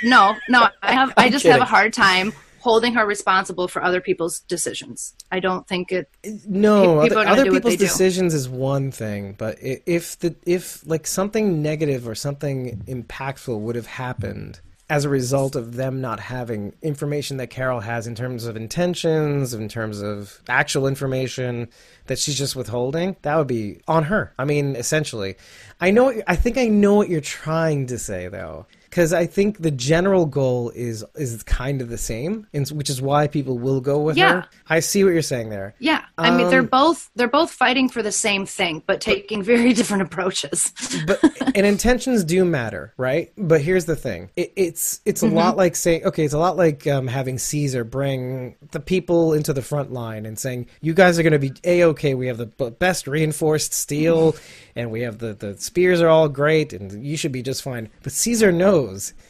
no, 0.06 0.36
no. 0.48 0.70
I 0.82 0.94
have. 0.94 1.14
I 1.18 1.30
just 1.30 1.46
have 1.46 1.62
a 1.62 1.66
hard 1.66 1.94
time 1.94 2.34
holding 2.60 2.96
her 2.96 3.06
responsible 3.06 3.68
for 3.68 3.84
other 3.84 4.02
people's 4.02 4.40
decisions. 4.40 5.14
I 5.32 5.40
don't 5.40 5.68
think 5.68 5.92
it. 5.92 6.10
No, 6.48 7.02
people 7.04 7.20
other, 7.20 7.30
other 7.30 7.44
people's 7.44 7.74
they 7.74 7.78
do. 7.78 7.86
decisions 7.86 8.34
is 8.34 8.50
one 8.50 8.92
thing, 8.92 9.36
but 9.38 9.58
if 9.62 10.18
the 10.20 10.36
if 10.46 10.86
like 10.88 11.06
something 11.06 11.62
negative 11.62 12.08
or 12.08 12.16
something 12.16 12.82
impactful 12.88 13.60
would 13.60 13.76
have 13.76 13.86
happened 13.86 14.62
as 14.90 15.04
a 15.04 15.10
result 15.10 15.56
of 15.56 15.76
them 15.76 16.00
not 16.00 16.20
having 16.20 16.74
information 16.82 17.38
that 17.38 17.50
Carol 17.50 17.80
has 17.80 18.06
in 18.06 18.14
terms 18.14 18.46
of 18.46 18.56
intentions, 18.56 19.54
in 19.54 19.68
terms 19.68 20.02
of 20.02 20.42
actual 20.48 20.88
information 20.88 21.68
that 22.06 22.20
she's 22.20 22.38
just 22.38 22.56
withholding, 22.56 23.16
that 23.24 23.36
would 23.36 23.48
be 23.48 23.80
on 23.88 24.04
her. 24.04 24.32
I 24.38 24.46
mean, 24.46 24.76
essentially, 24.76 25.36
I 25.82 25.92
know. 25.92 26.22
I 26.28 26.36
think 26.36 26.58
I 26.58 26.68
know 26.68 26.96
what 26.96 27.10
you're 27.10 27.22
trying 27.22 27.88
to 27.88 27.98
say, 27.98 28.28
though. 28.28 28.68
Because 28.96 29.12
I 29.12 29.26
think 29.26 29.58
the 29.62 29.72
general 29.72 30.26
goal 30.26 30.70
is 30.74 31.04
is 31.16 31.44
kind 31.44 31.82
of 31.82 31.90
the 31.90 31.98
same, 31.98 32.48
and 32.54 32.66
which 32.70 32.90
is 32.90 33.02
why 33.02 33.28
people 33.28 33.58
will 33.60 33.82
go 33.82 34.00
with 34.00 34.16
Yeah. 34.16 34.32
her. 34.32 34.46
I 34.70 34.80
see 34.80 35.04
what 35.04 35.10
you're 35.12 35.22
saying 35.22 35.50
there. 35.50 35.76
Yeah, 35.80 36.06
I 36.18 36.32
mean 36.32 36.48
they're 36.48 36.62
Um, 36.62 36.68
both 36.68 37.10
they're 37.14 37.28
both 37.28 37.52
fighting 37.52 37.90
for 37.90 38.02
the 38.02 38.14
same 38.14 38.46
thing, 38.46 38.84
but 38.88 39.02
taking 39.02 39.44
very 39.44 39.74
different 39.80 40.04
approaches. 40.04 40.72
but 41.08 41.20
and 41.54 41.66
intentions 41.66 42.24
do 42.24 42.46
matter, 42.46 42.94
right? 42.96 43.34
But 43.38 43.60
here's 43.60 43.84
the 43.84 43.98
thing: 43.98 44.30
it, 44.38 44.54
it's 44.56 45.02
it's 45.04 45.22
a 45.24 45.26
Mm-hmm. 45.26 45.36
lot 45.36 45.58
like 45.58 45.76
saying, 45.76 46.06
okay, 46.06 46.24
it's 46.24 46.34
a 46.34 46.40
lot 46.40 46.56
like 46.56 46.88
um, 46.88 47.08
having 47.08 47.38
Caesar 47.38 47.84
bring 47.84 48.56
the 48.72 48.80
people 48.80 49.34
into 49.34 49.52
the 49.52 49.62
front 49.62 49.92
line 49.92 50.26
and 50.26 50.40
saying, 50.40 50.68
you 50.82 50.94
guys 50.94 51.20
are 51.20 51.24
going 51.24 51.34
to 51.34 51.40
be 51.50 51.52
a 51.66 51.84
okay. 51.92 52.14
We 52.16 52.28
have 52.28 52.38
the 52.38 52.46
best 52.80 53.08
reinforced 53.08 53.74
steel, 53.74 54.38
and 54.74 54.90
we 54.90 55.02
have 55.02 55.18
the 55.18 55.34
the 55.34 55.58
spears 55.58 56.00
are 56.00 56.08
all 56.08 56.30
great, 56.30 56.72
and 56.72 57.04
you 57.06 57.18
should 57.18 57.34
be 57.34 57.44
just 57.44 57.62
fine. 57.62 57.90
But 58.02 58.14
Caesar 58.14 58.54
knows 58.54 58.85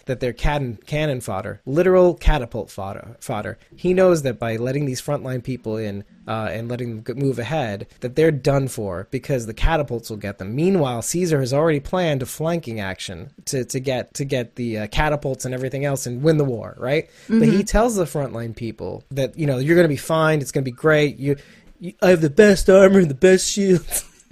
that 0.05 0.19
they're 0.19 0.33
cannon 0.33 0.77
cannon 0.85 1.21
fodder, 1.21 1.61
literal 1.65 2.13
catapult 2.13 2.69
fodder. 2.69 3.17
Fodder. 3.19 3.57
He 3.75 3.93
knows 3.93 4.21
that 4.23 4.39
by 4.39 4.55
letting 4.57 4.85
these 4.85 5.01
frontline 5.01 5.43
people 5.43 5.77
in 5.77 6.03
uh, 6.27 6.49
and 6.51 6.69
letting 6.69 7.01
them 7.01 7.19
move 7.19 7.39
ahead, 7.39 7.87
that 7.99 8.15
they're 8.15 8.31
done 8.31 8.67
for 8.67 9.07
because 9.11 9.45
the 9.45 9.53
catapults 9.53 10.09
will 10.09 10.17
get 10.17 10.37
them. 10.37 10.55
Meanwhile, 10.55 11.03
Caesar 11.03 11.39
has 11.39 11.53
already 11.53 11.79
planned 11.79 12.21
a 12.21 12.25
flanking 12.25 12.79
action 12.79 13.31
to, 13.45 13.63
to 13.65 13.79
get 13.79 14.13
to 14.15 14.25
get 14.25 14.55
the 14.55 14.79
uh, 14.79 14.87
catapults 14.87 15.45
and 15.45 15.53
everything 15.53 15.85
else 15.85 16.05
and 16.05 16.23
win 16.23 16.37
the 16.37 16.43
war, 16.43 16.75
right? 16.77 17.09
But 17.27 17.47
he 17.47 17.63
tells 17.63 17.95
the 17.95 18.05
frontline 18.05 18.55
people 18.55 19.03
that 19.11 19.37
you 19.37 19.45
know 19.45 19.57
you're 19.57 19.75
going 19.75 19.85
to 19.85 19.89
be 19.89 19.97
fine. 19.97 20.41
It's 20.41 20.51
going 20.51 20.63
to 20.63 20.71
be 20.71 20.75
great. 20.75 21.17
You, 21.17 21.35
you, 21.79 21.93
I 22.01 22.09
have 22.09 22.21
the 22.21 22.29
best 22.29 22.69
armor 22.69 22.99
and 22.99 23.09
the 23.09 23.15
best 23.15 23.49
shields. 23.51 24.05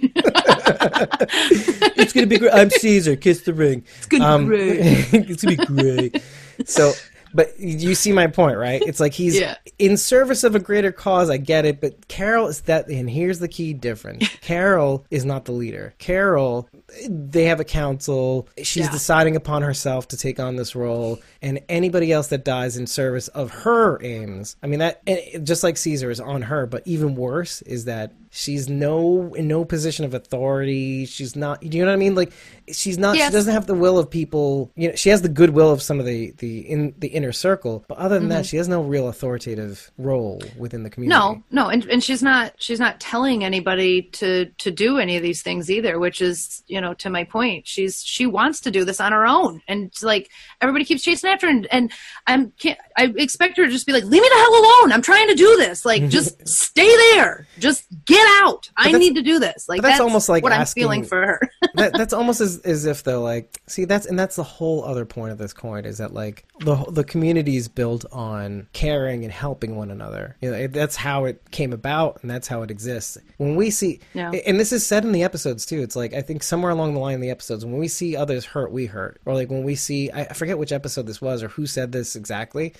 it's 1.96 2.12
gonna 2.12 2.26
be 2.26 2.38
great. 2.38 2.52
I'm 2.54 2.70
Caesar. 2.70 3.16
Kiss 3.16 3.42
the 3.42 3.54
ring. 3.54 3.84
It's 3.98 4.06
gonna 4.06 4.24
be 4.24 4.28
um, 4.28 4.46
great. 4.46 4.78
it's 5.12 5.42
gonna 5.44 5.56
be 5.56 5.64
great. 5.66 6.22
So, 6.66 6.92
but 7.32 7.58
you 7.58 7.94
see 7.94 8.12
my 8.12 8.26
point, 8.28 8.56
right? 8.58 8.80
It's 8.82 9.00
like 9.00 9.12
he's 9.12 9.36
Yeah. 9.38 9.56
in 9.78 9.96
service 9.96 10.44
of 10.44 10.54
a 10.54 10.60
greater 10.60 10.92
cause. 10.92 11.30
I 11.30 11.36
get 11.36 11.64
it, 11.64 11.80
but 11.80 12.06
Carol 12.08 12.46
is 12.48 12.60
that, 12.62 12.88
and 12.88 13.10
here's 13.10 13.38
the 13.40 13.48
key 13.48 13.72
difference: 13.72 14.28
Carol 14.40 15.04
is 15.10 15.24
not 15.24 15.44
the 15.44 15.52
leader. 15.52 15.94
Carol, 15.98 16.68
they 17.08 17.44
have 17.44 17.60
a 17.60 17.64
council. 17.64 18.48
She's 18.58 18.86
Yeah. 18.86 18.92
deciding 18.92 19.36
upon 19.36 19.62
herself 19.62 20.08
to 20.08 20.16
take 20.16 20.38
on 20.38 20.56
this 20.56 20.74
role, 20.76 21.20
and 21.42 21.60
anybody 21.68 22.12
else 22.12 22.28
that 22.28 22.44
dies 22.44 22.76
in 22.76 22.86
service 22.86 23.28
of 23.28 23.50
her 23.50 24.02
aims. 24.02 24.56
I 24.62 24.66
mean, 24.68 24.78
that 24.80 25.02
just 25.44 25.62
like 25.64 25.76
Caesar 25.76 26.10
is 26.10 26.20
on 26.20 26.42
her, 26.42 26.66
but 26.66 26.82
even 26.86 27.14
worse 27.16 27.62
is 27.62 27.86
that 27.86 28.12
she's 28.34 28.68
no 28.68 29.32
in 29.34 29.46
no 29.46 29.64
position 29.64 30.04
of 30.04 30.12
authority. 30.12 31.06
She's 31.06 31.36
not. 31.36 31.60
Do 31.60 31.76
you 31.78 31.84
know 31.84 31.90
what 31.90 31.94
I 31.94 31.96
mean? 31.96 32.14
Like 32.14 32.32
she's 32.70 32.98
not. 32.98 33.16
She 33.16 33.30
doesn't 33.30 33.52
have 33.52 33.66
the 33.66 33.74
will 33.74 33.98
of 33.98 34.10
people. 34.10 34.70
You 34.74 34.88
know, 34.88 34.94
she 34.94 35.10
has 35.10 35.22
the 35.22 35.28
goodwill 35.28 35.70
of 35.70 35.80
some 35.80 36.00
of 36.00 36.06
the 36.06 36.32
the 36.38 36.60
in 36.60 36.94
the 36.98 37.08
inner 37.08 37.32
circle, 37.32 37.84
but 37.88 37.96
other 37.98 38.18
than 38.18 38.28
that, 38.28 38.44
she 38.44 38.56
has 38.56 38.68
no 38.68 38.82
real 38.82 39.08
authoritative 39.08 39.90
role 39.98 40.42
within 40.58 40.82
the 40.82 40.90
community. 40.90 41.18
Mm-hmm. 41.18 41.54
No, 41.54 41.64
no, 41.64 41.68
and, 41.70 41.84
and 41.86 42.02
she's 42.02 42.22
not 42.22 42.54
she's 42.58 42.80
not 42.80 43.00
telling 43.00 43.44
anybody 43.44 44.02
to 44.02 44.46
to 44.46 44.70
do 44.70 44.98
any 44.98 45.16
of 45.16 45.22
these 45.22 45.42
things 45.42 45.70
either, 45.70 45.98
which 45.98 46.20
is 46.20 46.62
you 46.66 46.80
know 46.80 46.94
to 46.94 47.10
my 47.10 47.24
point. 47.24 47.66
She's 47.68 48.02
she 48.02 48.26
wants 48.26 48.60
to 48.62 48.70
do 48.70 48.84
this 48.84 49.00
on 49.00 49.12
her 49.12 49.26
own, 49.26 49.62
and 49.68 49.92
like 50.02 50.30
everybody 50.60 50.84
keeps 50.84 51.02
chasing 51.02 51.30
after 51.30 51.46
her, 51.46 51.52
and, 51.52 51.66
and 51.70 51.92
I'm 52.26 52.50
can't 52.52 52.78
I 52.96 53.12
expect 53.16 53.56
her 53.58 53.64
to 53.64 53.70
just 53.70 53.86
be 53.86 53.92
like, 53.92 54.04
leave 54.04 54.22
me 54.22 54.28
the 54.28 54.36
hell 54.36 54.54
alone. 54.54 54.92
I'm 54.92 55.02
trying 55.02 55.28
to 55.28 55.34
do 55.34 55.56
this. 55.56 55.84
Like 55.84 56.08
just 56.08 56.46
stay 56.48 56.96
there. 57.12 57.46
Just 57.58 57.84
get 58.04 58.23
out. 58.26 58.70
I 58.76 58.92
need 58.92 59.14
to 59.16 59.22
do 59.22 59.38
this. 59.38 59.68
Like 59.68 59.82
but 59.82 59.88
that's 59.88 60.00
almost 60.00 60.28
like 60.28 60.42
what 60.42 60.52
asking- 60.52 60.82
I'm 60.82 60.84
feeling 60.84 61.04
for 61.04 61.26
her. 61.26 61.40
that, 61.74 61.92
that's 61.92 62.12
almost 62.12 62.40
as, 62.40 62.58
as 62.60 62.84
if 62.86 63.02
they're 63.02 63.16
like 63.16 63.60
see 63.66 63.84
that's 63.84 64.06
and 64.06 64.18
that's 64.18 64.36
the 64.36 64.42
whole 64.44 64.84
other 64.84 65.04
point 65.04 65.32
of 65.32 65.38
this 65.38 65.52
coin 65.52 65.84
is 65.84 65.98
that 65.98 66.12
like 66.14 66.44
the 66.60 66.76
the 66.90 67.04
community 67.04 67.56
is 67.56 67.68
built 67.68 68.04
on 68.12 68.68
caring 68.72 69.24
and 69.24 69.32
helping 69.32 69.74
one 69.76 69.90
another 69.90 70.36
you 70.40 70.50
know 70.50 70.66
that's 70.68 70.96
how 70.96 71.24
it 71.24 71.42
came 71.50 71.72
about 71.72 72.18
and 72.22 72.30
that's 72.30 72.46
how 72.46 72.62
it 72.62 72.70
exists 72.70 73.18
when 73.38 73.56
we 73.56 73.70
see 73.70 74.00
Yeah. 74.12 74.30
and 74.46 74.60
this 74.60 74.72
is 74.72 74.86
said 74.86 75.04
in 75.04 75.12
the 75.12 75.22
episodes 75.24 75.66
too 75.66 75.82
it's 75.82 75.96
like 75.96 76.14
i 76.14 76.20
think 76.20 76.42
somewhere 76.42 76.70
along 76.70 76.94
the 76.94 77.00
line 77.00 77.14
in 77.14 77.20
the 77.20 77.30
episodes 77.30 77.64
when 77.64 77.78
we 77.78 77.88
see 77.88 78.16
others 78.16 78.44
hurt 78.44 78.70
we 78.70 78.86
hurt 78.86 79.20
or 79.24 79.34
like 79.34 79.50
when 79.50 79.64
we 79.64 79.74
see 79.74 80.10
I 80.12 80.32
forget 80.32 80.58
which 80.58 80.72
episode 80.72 81.06
this 81.06 81.20
was 81.20 81.42
or 81.42 81.48
who 81.48 81.66
said 81.66 81.90
this 81.92 82.14
exactly 82.16 82.74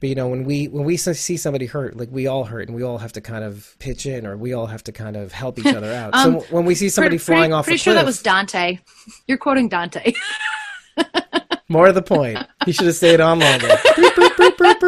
but 0.00 0.08
you 0.08 0.14
know 0.14 0.28
when 0.28 0.44
we 0.44 0.66
when 0.68 0.84
we 0.84 0.96
see 0.96 1.36
somebody 1.36 1.66
hurt 1.66 1.96
like 1.96 2.08
we 2.10 2.26
all 2.26 2.44
hurt 2.44 2.66
and 2.66 2.76
we 2.76 2.82
all 2.82 2.98
have 2.98 3.12
to 3.12 3.20
kind 3.20 3.44
of 3.44 3.76
pitch 3.78 4.06
in 4.06 4.26
or 4.26 4.36
we 4.36 4.52
all 4.52 4.66
have 4.66 4.82
to 4.84 4.92
kind 4.92 5.16
of 5.16 5.32
help 5.32 5.58
each 5.58 5.66
other 5.66 5.92
out 5.94 6.14
Um, 6.14 6.40
so 6.40 6.46
when 6.50 6.64
we 6.64 6.74
see 6.74 6.88
somebody 6.88 7.18
pretty, 7.18 7.24
flying 7.24 7.52
off 7.52 7.66
Pretty 7.66 7.76
a 7.76 7.78
sure 7.78 7.92
cliff, 7.92 8.02
that 8.02 8.06
was 8.06 8.22
Dante. 8.22 8.78
You're 9.26 9.38
quoting 9.38 9.68
Dante. 9.68 10.12
More 11.68 11.86
to 11.86 11.92
the 11.92 12.02
point. 12.02 12.38
He 12.64 12.72
should 12.72 12.86
have 12.86 12.96
stayed 12.96 13.20
on 13.20 13.38
longer. 13.38 13.68
Boop, 13.68 14.10
boop, 14.14 14.30
boop. 14.36 14.80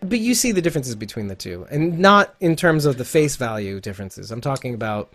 but 0.00 0.18
you 0.18 0.34
see 0.34 0.50
the 0.50 0.60
differences 0.60 0.96
between 0.96 1.28
the 1.28 1.36
two, 1.36 1.66
and 1.70 2.00
not 2.00 2.34
in 2.40 2.56
terms 2.56 2.84
of 2.84 2.98
the 2.98 3.04
face 3.04 3.36
value 3.36 3.80
differences. 3.80 4.32
I'm 4.32 4.40
talking 4.40 4.74
about 4.74 5.12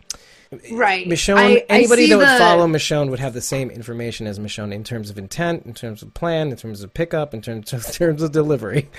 right. 0.72 1.08
Michonne. 1.08 1.38
I- 1.38 1.56
I 1.58 1.66
anybody 1.70 2.04
see 2.06 2.10
that 2.10 2.18
would 2.18 2.28
the- 2.28 2.38
follow 2.38 2.68
Michonne 2.68 3.10
would 3.10 3.20
have 3.20 3.34
the 3.34 3.42
same 3.42 3.70
information 3.70 4.28
as 4.28 4.40
Michonne 4.40 4.74
in 4.74 4.84
terms 4.84 5.10
of 5.10 5.18
intent, 5.18 5.66
in 5.66 5.74
terms 5.74 6.02
of 6.02 6.14
plan, 6.14 6.50
in 6.50 6.56
terms 6.58 6.82
of 6.84 6.94
pickup, 6.94 7.34
in 7.34 7.42
terms 7.42 7.72
of, 7.74 7.86
in 7.88 7.92
terms 7.92 8.22
of 8.24 8.32
delivery. 8.32 8.90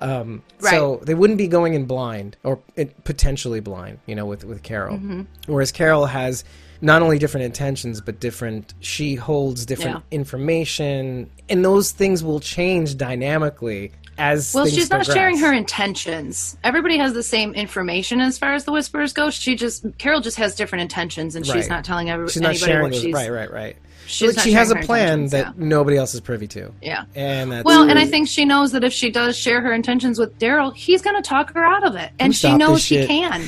Um, 0.00 0.42
So 0.60 1.00
they 1.04 1.14
wouldn't 1.14 1.38
be 1.38 1.48
going 1.48 1.74
in 1.74 1.84
blind 1.84 2.36
or 2.42 2.56
potentially 3.04 3.60
blind, 3.60 3.98
you 4.06 4.14
know, 4.14 4.26
with 4.26 4.44
with 4.44 4.62
Carol. 4.62 4.96
Mm-hmm. 4.96 5.22
Whereas 5.46 5.72
Carol 5.72 6.06
has 6.06 6.44
not 6.82 7.00
only 7.00 7.18
different 7.18 7.44
intentions 7.46 8.00
but 8.02 8.20
different. 8.20 8.74
She 8.80 9.14
holds 9.14 9.64
different 9.64 10.02
Yeah. 10.10 10.18
information, 10.18 11.30
and 11.48 11.64
those 11.64 11.90
things 11.92 12.22
will 12.22 12.40
change 12.40 12.96
dynamically 12.96 13.92
as 14.18 14.54
Well, 14.54 14.66
she's 14.66 14.90
not 14.90 14.98
progress. 15.04 15.16
sharing 15.16 15.38
her 15.38 15.52
intentions. 15.52 16.56
Everybody 16.64 16.98
has 16.98 17.12
the 17.12 17.22
same 17.22 17.52
information 17.54 18.20
as 18.20 18.38
far 18.38 18.54
as 18.54 18.64
the 18.64 18.72
whispers 18.72 19.12
go. 19.12 19.30
She 19.30 19.56
just 19.56 19.84
Carol 19.98 20.20
just 20.20 20.36
has 20.38 20.54
different 20.54 20.82
intentions, 20.82 21.34
and 21.36 21.46
Right. 21.46 21.56
she's 21.56 21.68
not 21.68 21.84
telling 21.84 22.10
every, 22.10 22.28
She's 22.28 22.40
not 22.42 22.50
anybody 22.50 22.70
sharing 22.72 22.82
what 22.90 22.94
she's. 22.94 23.12
Right, 23.14 23.30
right, 23.30 23.50
right. 23.52 23.76
Like, 24.20 24.38
she 24.38 24.52
has 24.52 24.70
a 24.70 24.76
plan 24.76 25.26
that 25.28 25.46
yeah. 25.46 25.52
nobody 25.56 25.96
else 25.96 26.14
is 26.14 26.20
privy 26.20 26.46
to. 26.48 26.72
Yeah. 26.80 27.06
And 27.16 27.50
that's 27.50 27.64
Well, 27.64 27.88
and 27.90 27.98
I 27.98 28.06
think 28.06 28.28
she 28.28 28.44
knows 28.44 28.70
that 28.72 28.84
if 28.84 28.92
she 28.92 29.10
does 29.10 29.36
share 29.36 29.60
her 29.60 29.72
intentions 29.72 30.18
with 30.18 30.38
Daryl, 30.38 30.72
he's 30.74 31.02
going 31.02 31.16
to 31.16 31.28
talk 31.28 31.52
her 31.54 31.64
out 31.64 31.84
of 31.84 31.96
it, 31.96 32.12
and 32.20 32.34
she 32.34 32.56
knows 32.56 32.82
she 32.82 33.04
can. 33.06 33.42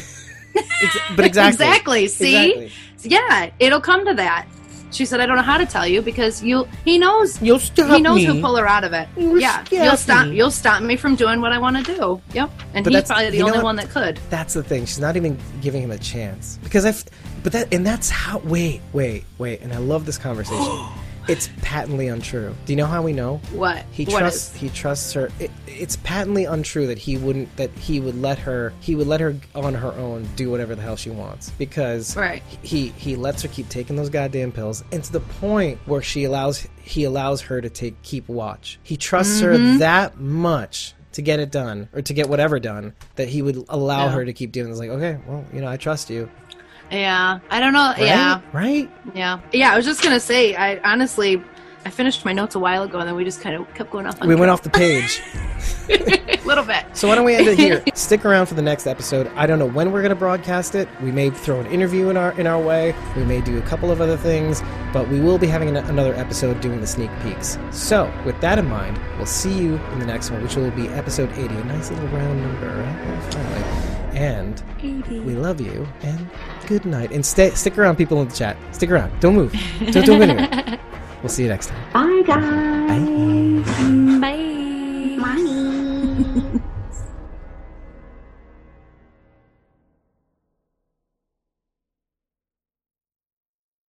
But 1.14 1.24
exactly. 1.26 1.64
exactly. 1.64 2.08
See, 2.08 2.52
Exactly. 2.64 2.70
yeah, 3.04 3.50
it'll 3.60 3.80
come 3.80 4.04
to 4.06 4.14
that. 4.14 4.46
She 4.90 5.04
said, 5.04 5.20
"I 5.20 5.26
don't 5.26 5.36
know 5.36 5.42
how 5.42 5.58
to 5.58 5.66
tell 5.66 5.86
you 5.86 6.02
because 6.02 6.42
you." 6.42 6.66
He 6.84 6.98
knows. 6.98 7.40
You'll 7.42 7.58
stop 7.58 7.94
he 7.96 8.00
knows 8.00 8.16
me. 8.16 8.24
who'll 8.24 8.40
pull 8.40 8.56
her 8.56 8.68
out 8.68 8.84
of 8.84 8.92
it. 8.92 9.08
You'll 9.16 9.40
yeah, 9.40 9.64
you'll 9.70 9.96
stop. 9.96 10.28
me. 10.28 10.36
You'll 10.36 10.50
stop 10.50 10.82
me 10.82 10.96
from 10.96 11.16
doing 11.16 11.40
what 11.40 11.52
I 11.52 11.58
want 11.58 11.76
to 11.76 11.94
do. 11.94 12.20
Yep, 12.32 12.50
and 12.74 12.84
But 12.84 12.92
he's 12.94 13.04
probably 13.04 13.30
the 13.30 13.42
only 13.42 13.60
one 13.60 13.76
that 13.76 13.90
could. 13.90 14.18
That's 14.30 14.54
the 14.54 14.62
thing. 14.62 14.86
She's 14.86 14.98
not 14.98 15.16
even 15.16 15.38
giving 15.60 15.82
him 15.82 15.90
a 15.90 15.98
chance 15.98 16.58
because 16.62 16.84
I. 16.84 16.94
But 17.42 17.52
that 17.52 17.72
and 17.72 17.86
that's 17.86 18.10
how. 18.10 18.38
Wait, 18.38 18.80
wait, 18.92 19.24
wait. 19.38 19.60
And 19.60 19.72
I 19.72 19.78
love 19.78 20.06
this 20.06 20.18
conversation. 20.18 20.88
It's 21.28 21.50
patently 21.60 22.08
untrue. 22.08 22.54
Do 22.64 22.72
you 22.72 22.76
know 22.78 22.86
how 22.86 23.02
we 23.02 23.12
know? 23.12 23.36
What? 23.52 23.84
He 23.90 24.04
What 24.06 24.20
trusts. 24.20 24.54
is? 24.54 24.60
He 24.60 24.68
trusts 24.70 25.12
her. 25.12 25.30
It, 25.38 25.50
it's 25.66 25.96
patently 25.96 26.46
untrue 26.46 26.86
that 26.86 26.96
he 26.98 27.18
wouldn't. 27.18 27.54
That 27.56 27.70
he 27.72 28.00
would 28.00 28.20
let 28.20 28.38
her. 28.38 28.72
He 28.80 28.94
would 28.94 29.06
let 29.06 29.20
her 29.20 29.36
on 29.54 29.74
her 29.74 29.92
own 29.92 30.26
do 30.36 30.50
whatever 30.50 30.74
the 30.74 30.80
hell 30.82 30.96
she 30.96 31.10
wants 31.10 31.50
because 31.58 32.16
Right. 32.16 32.42
he 32.62 32.88
he 32.96 33.14
lets 33.14 33.42
her 33.42 33.48
keep 33.48 33.68
taking 33.68 33.96
those 33.96 34.08
goddamn 34.08 34.52
pills, 34.52 34.82
and 34.90 35.04
to 35.04 35.12
the 35.12 35.20
point 35.20 35.78
where 35.84 36.00
she 36.02 36.24
allows 36.24 36.66
he 36.82 37.04
allows 37.04 37.42
her 37.42 37.60
to 37.60 37.68
take 37.68 38.00
keep 38.02 38.26
watch. 38.28 38.78
He 38.82 38.96
trusts 38.96 39.42
Mm-hmm. 39.42 39.72
her 39.72 39.78
that 39.78 40.18
much 40.18 40.94
to 41.12 41.20
get 41.22 41.40
it 41.40 41.50
done 41.50 41.88
or 41.92 42.00
to 42.00 42.14
get 42.14 42.28
whatever 42.28 42.58
done 42.58 42.94
that 43.16 43.28
he 43.28 43.42
would 43.42 43.64
allow 43.68 44.08
her 44.08 44.24
to 44.24 44.32
keep 44.32 44.52
doing. 44.52 44.70
It's 44.70 44.78
like 44.78 44.90
okay, 44.90 45.18
well, 45.26 45.44
you 45.52 45.60
know, 45.60 45.68
I 45.68 45.76
trust 45.76 46.08
you. 46.08 46.30
Yeah. 46.90 47.40
I 47.50 47.60
don't 47.60 47.72
know. 47.72 47.90
Right? 47.90 47.98
Yeah. 48.00 48.40
Right. 48.52 48.90
Yeah. 49.14 49.40
Yeah. 49.52 49.72
I 49.72 49.76
was 49.76 49.84
just 49.84 50.02
gonna 50.02 50.20
say. 50.20 50.54
I 50.54 50.78
honestly, 50.78 51.42
I 51.84 51.90
finished 51.90 52.24
my 52.24 52.32
notes 52.32 52.54
a 52.54 52.58
while 52.58 52.82
ago, 52.82 52.98
and 52.98 53.08
then 53.08 53.14
we 53.14 53.24
just 53.24 53.40
kind 53.40 53.56
of 53.56 53.72
kept 53.74 53.90
going 53.90 54.06
off. 54.06 54.20
On 54.20 54.28
We 54.28 54.34
went 54.34 54.50
off 54.50 54.62
the 54.62 54.70
page. 54.70 55.22
a 55.88 56.38
little 56.44 56.64
bit. 56.64 56.84
So 56.94 57.08
why 57.08 57.14
don't 57.14 57.24
we 57.24 57.34
end 57.34 57.46
it 57.46 57.58
here? 57.58 57.82
Stick 57.94 58.24
around 58.24 58.46
for 58.46 58.54
the 58.54 58.62
next 58.62 58.86
episode. 58.86 59.26
I 59.36 59.46
don't 59.46 59.58
know 59.58 59.66
when 59.66 59.92
we're 59.92 60.02
going 60.02 60.10
to 60.10 60.16
broadcast 60.16 60.74
it. 60.74 60.88
We 61.02 61.10
may 61.12 61.30
throw 61.30 61.60
an 61.60 61.66
interview 61.66 62.08
in 62.08 62.16
our 62.16 62.38
in 62.40 62.46
our 62.46 62.60
way. 62.60 62.94
We 63.16 63.24
may 63.24 63.40
do 63.40 63.58
a 63.58 63.62
couple 63.62 63.90
of 63.90 64.00
other 64.00 64.16
things, 64.16 64.62
but 64.92 65.08
we 65.08 65.20
will 65.20 65.38
be 65.38 65.46
having 65.46 65.68
an, 65.68 65.76
another 65.76 66.14
episode 66.14 66.60
doing 66.60 66.80
the 66.80 66.86
sneak 66.86 67.10
peeks. 67.22 67.58
So 67.70 68.12
with 68.24 68.40
that 68.40 68.58
in 68.58 68.68
mind, 68.68 68.98
we'll 69.16 69.26
see 69.26 69.52
you 69.56 69.76
in 69.92 69.98
the 69.98 70.06
next 70.06 70.30
one, 70.30 70.42
which 70.42 70.56
will 70.56 70.70
be 70.72 70.88
episode 70.88 71.30
80. 71.32 71.54
A 71.54 71.64
nice 71.64 71.90
little 71.90 72.08
round 72.08 72.42
number, 72.42 72.66
right? 72.82 73.32
Finally. 73.32 74.18
And 74.18 74.62
we 75.24 75.34
love 75.34 75.60
you 75.60 75.86
and 76.02 76.26
good 76.68 76.84
night. 76.84 77.10
And 77.10 77.24
stay, 77.24 77.50
stick 77.50 77.78
around, 77.78 77.96
people 77.96 78.20
in 78.20 78.28
the 78.28 78.34
chat. 78.34 78.56
Stick 78.72 78.90
around. 78.90 79.18
Don't 79.20 79.34
move. 79.34 79.52
Don't 79.90 80.04
do 80.06 80.22
anywhere. 80.22 80.78
We'll 81.20 81.30
see 81.30 81.42
you 81.42 81.48
next 81.48 81.66
time. 81.66 81.92
Bye, 81.92 82.22
guys. 82.24 83.66
Bye. 84.20 84.20
Bye. 84.20 85.34
Bye. 86.52 86.60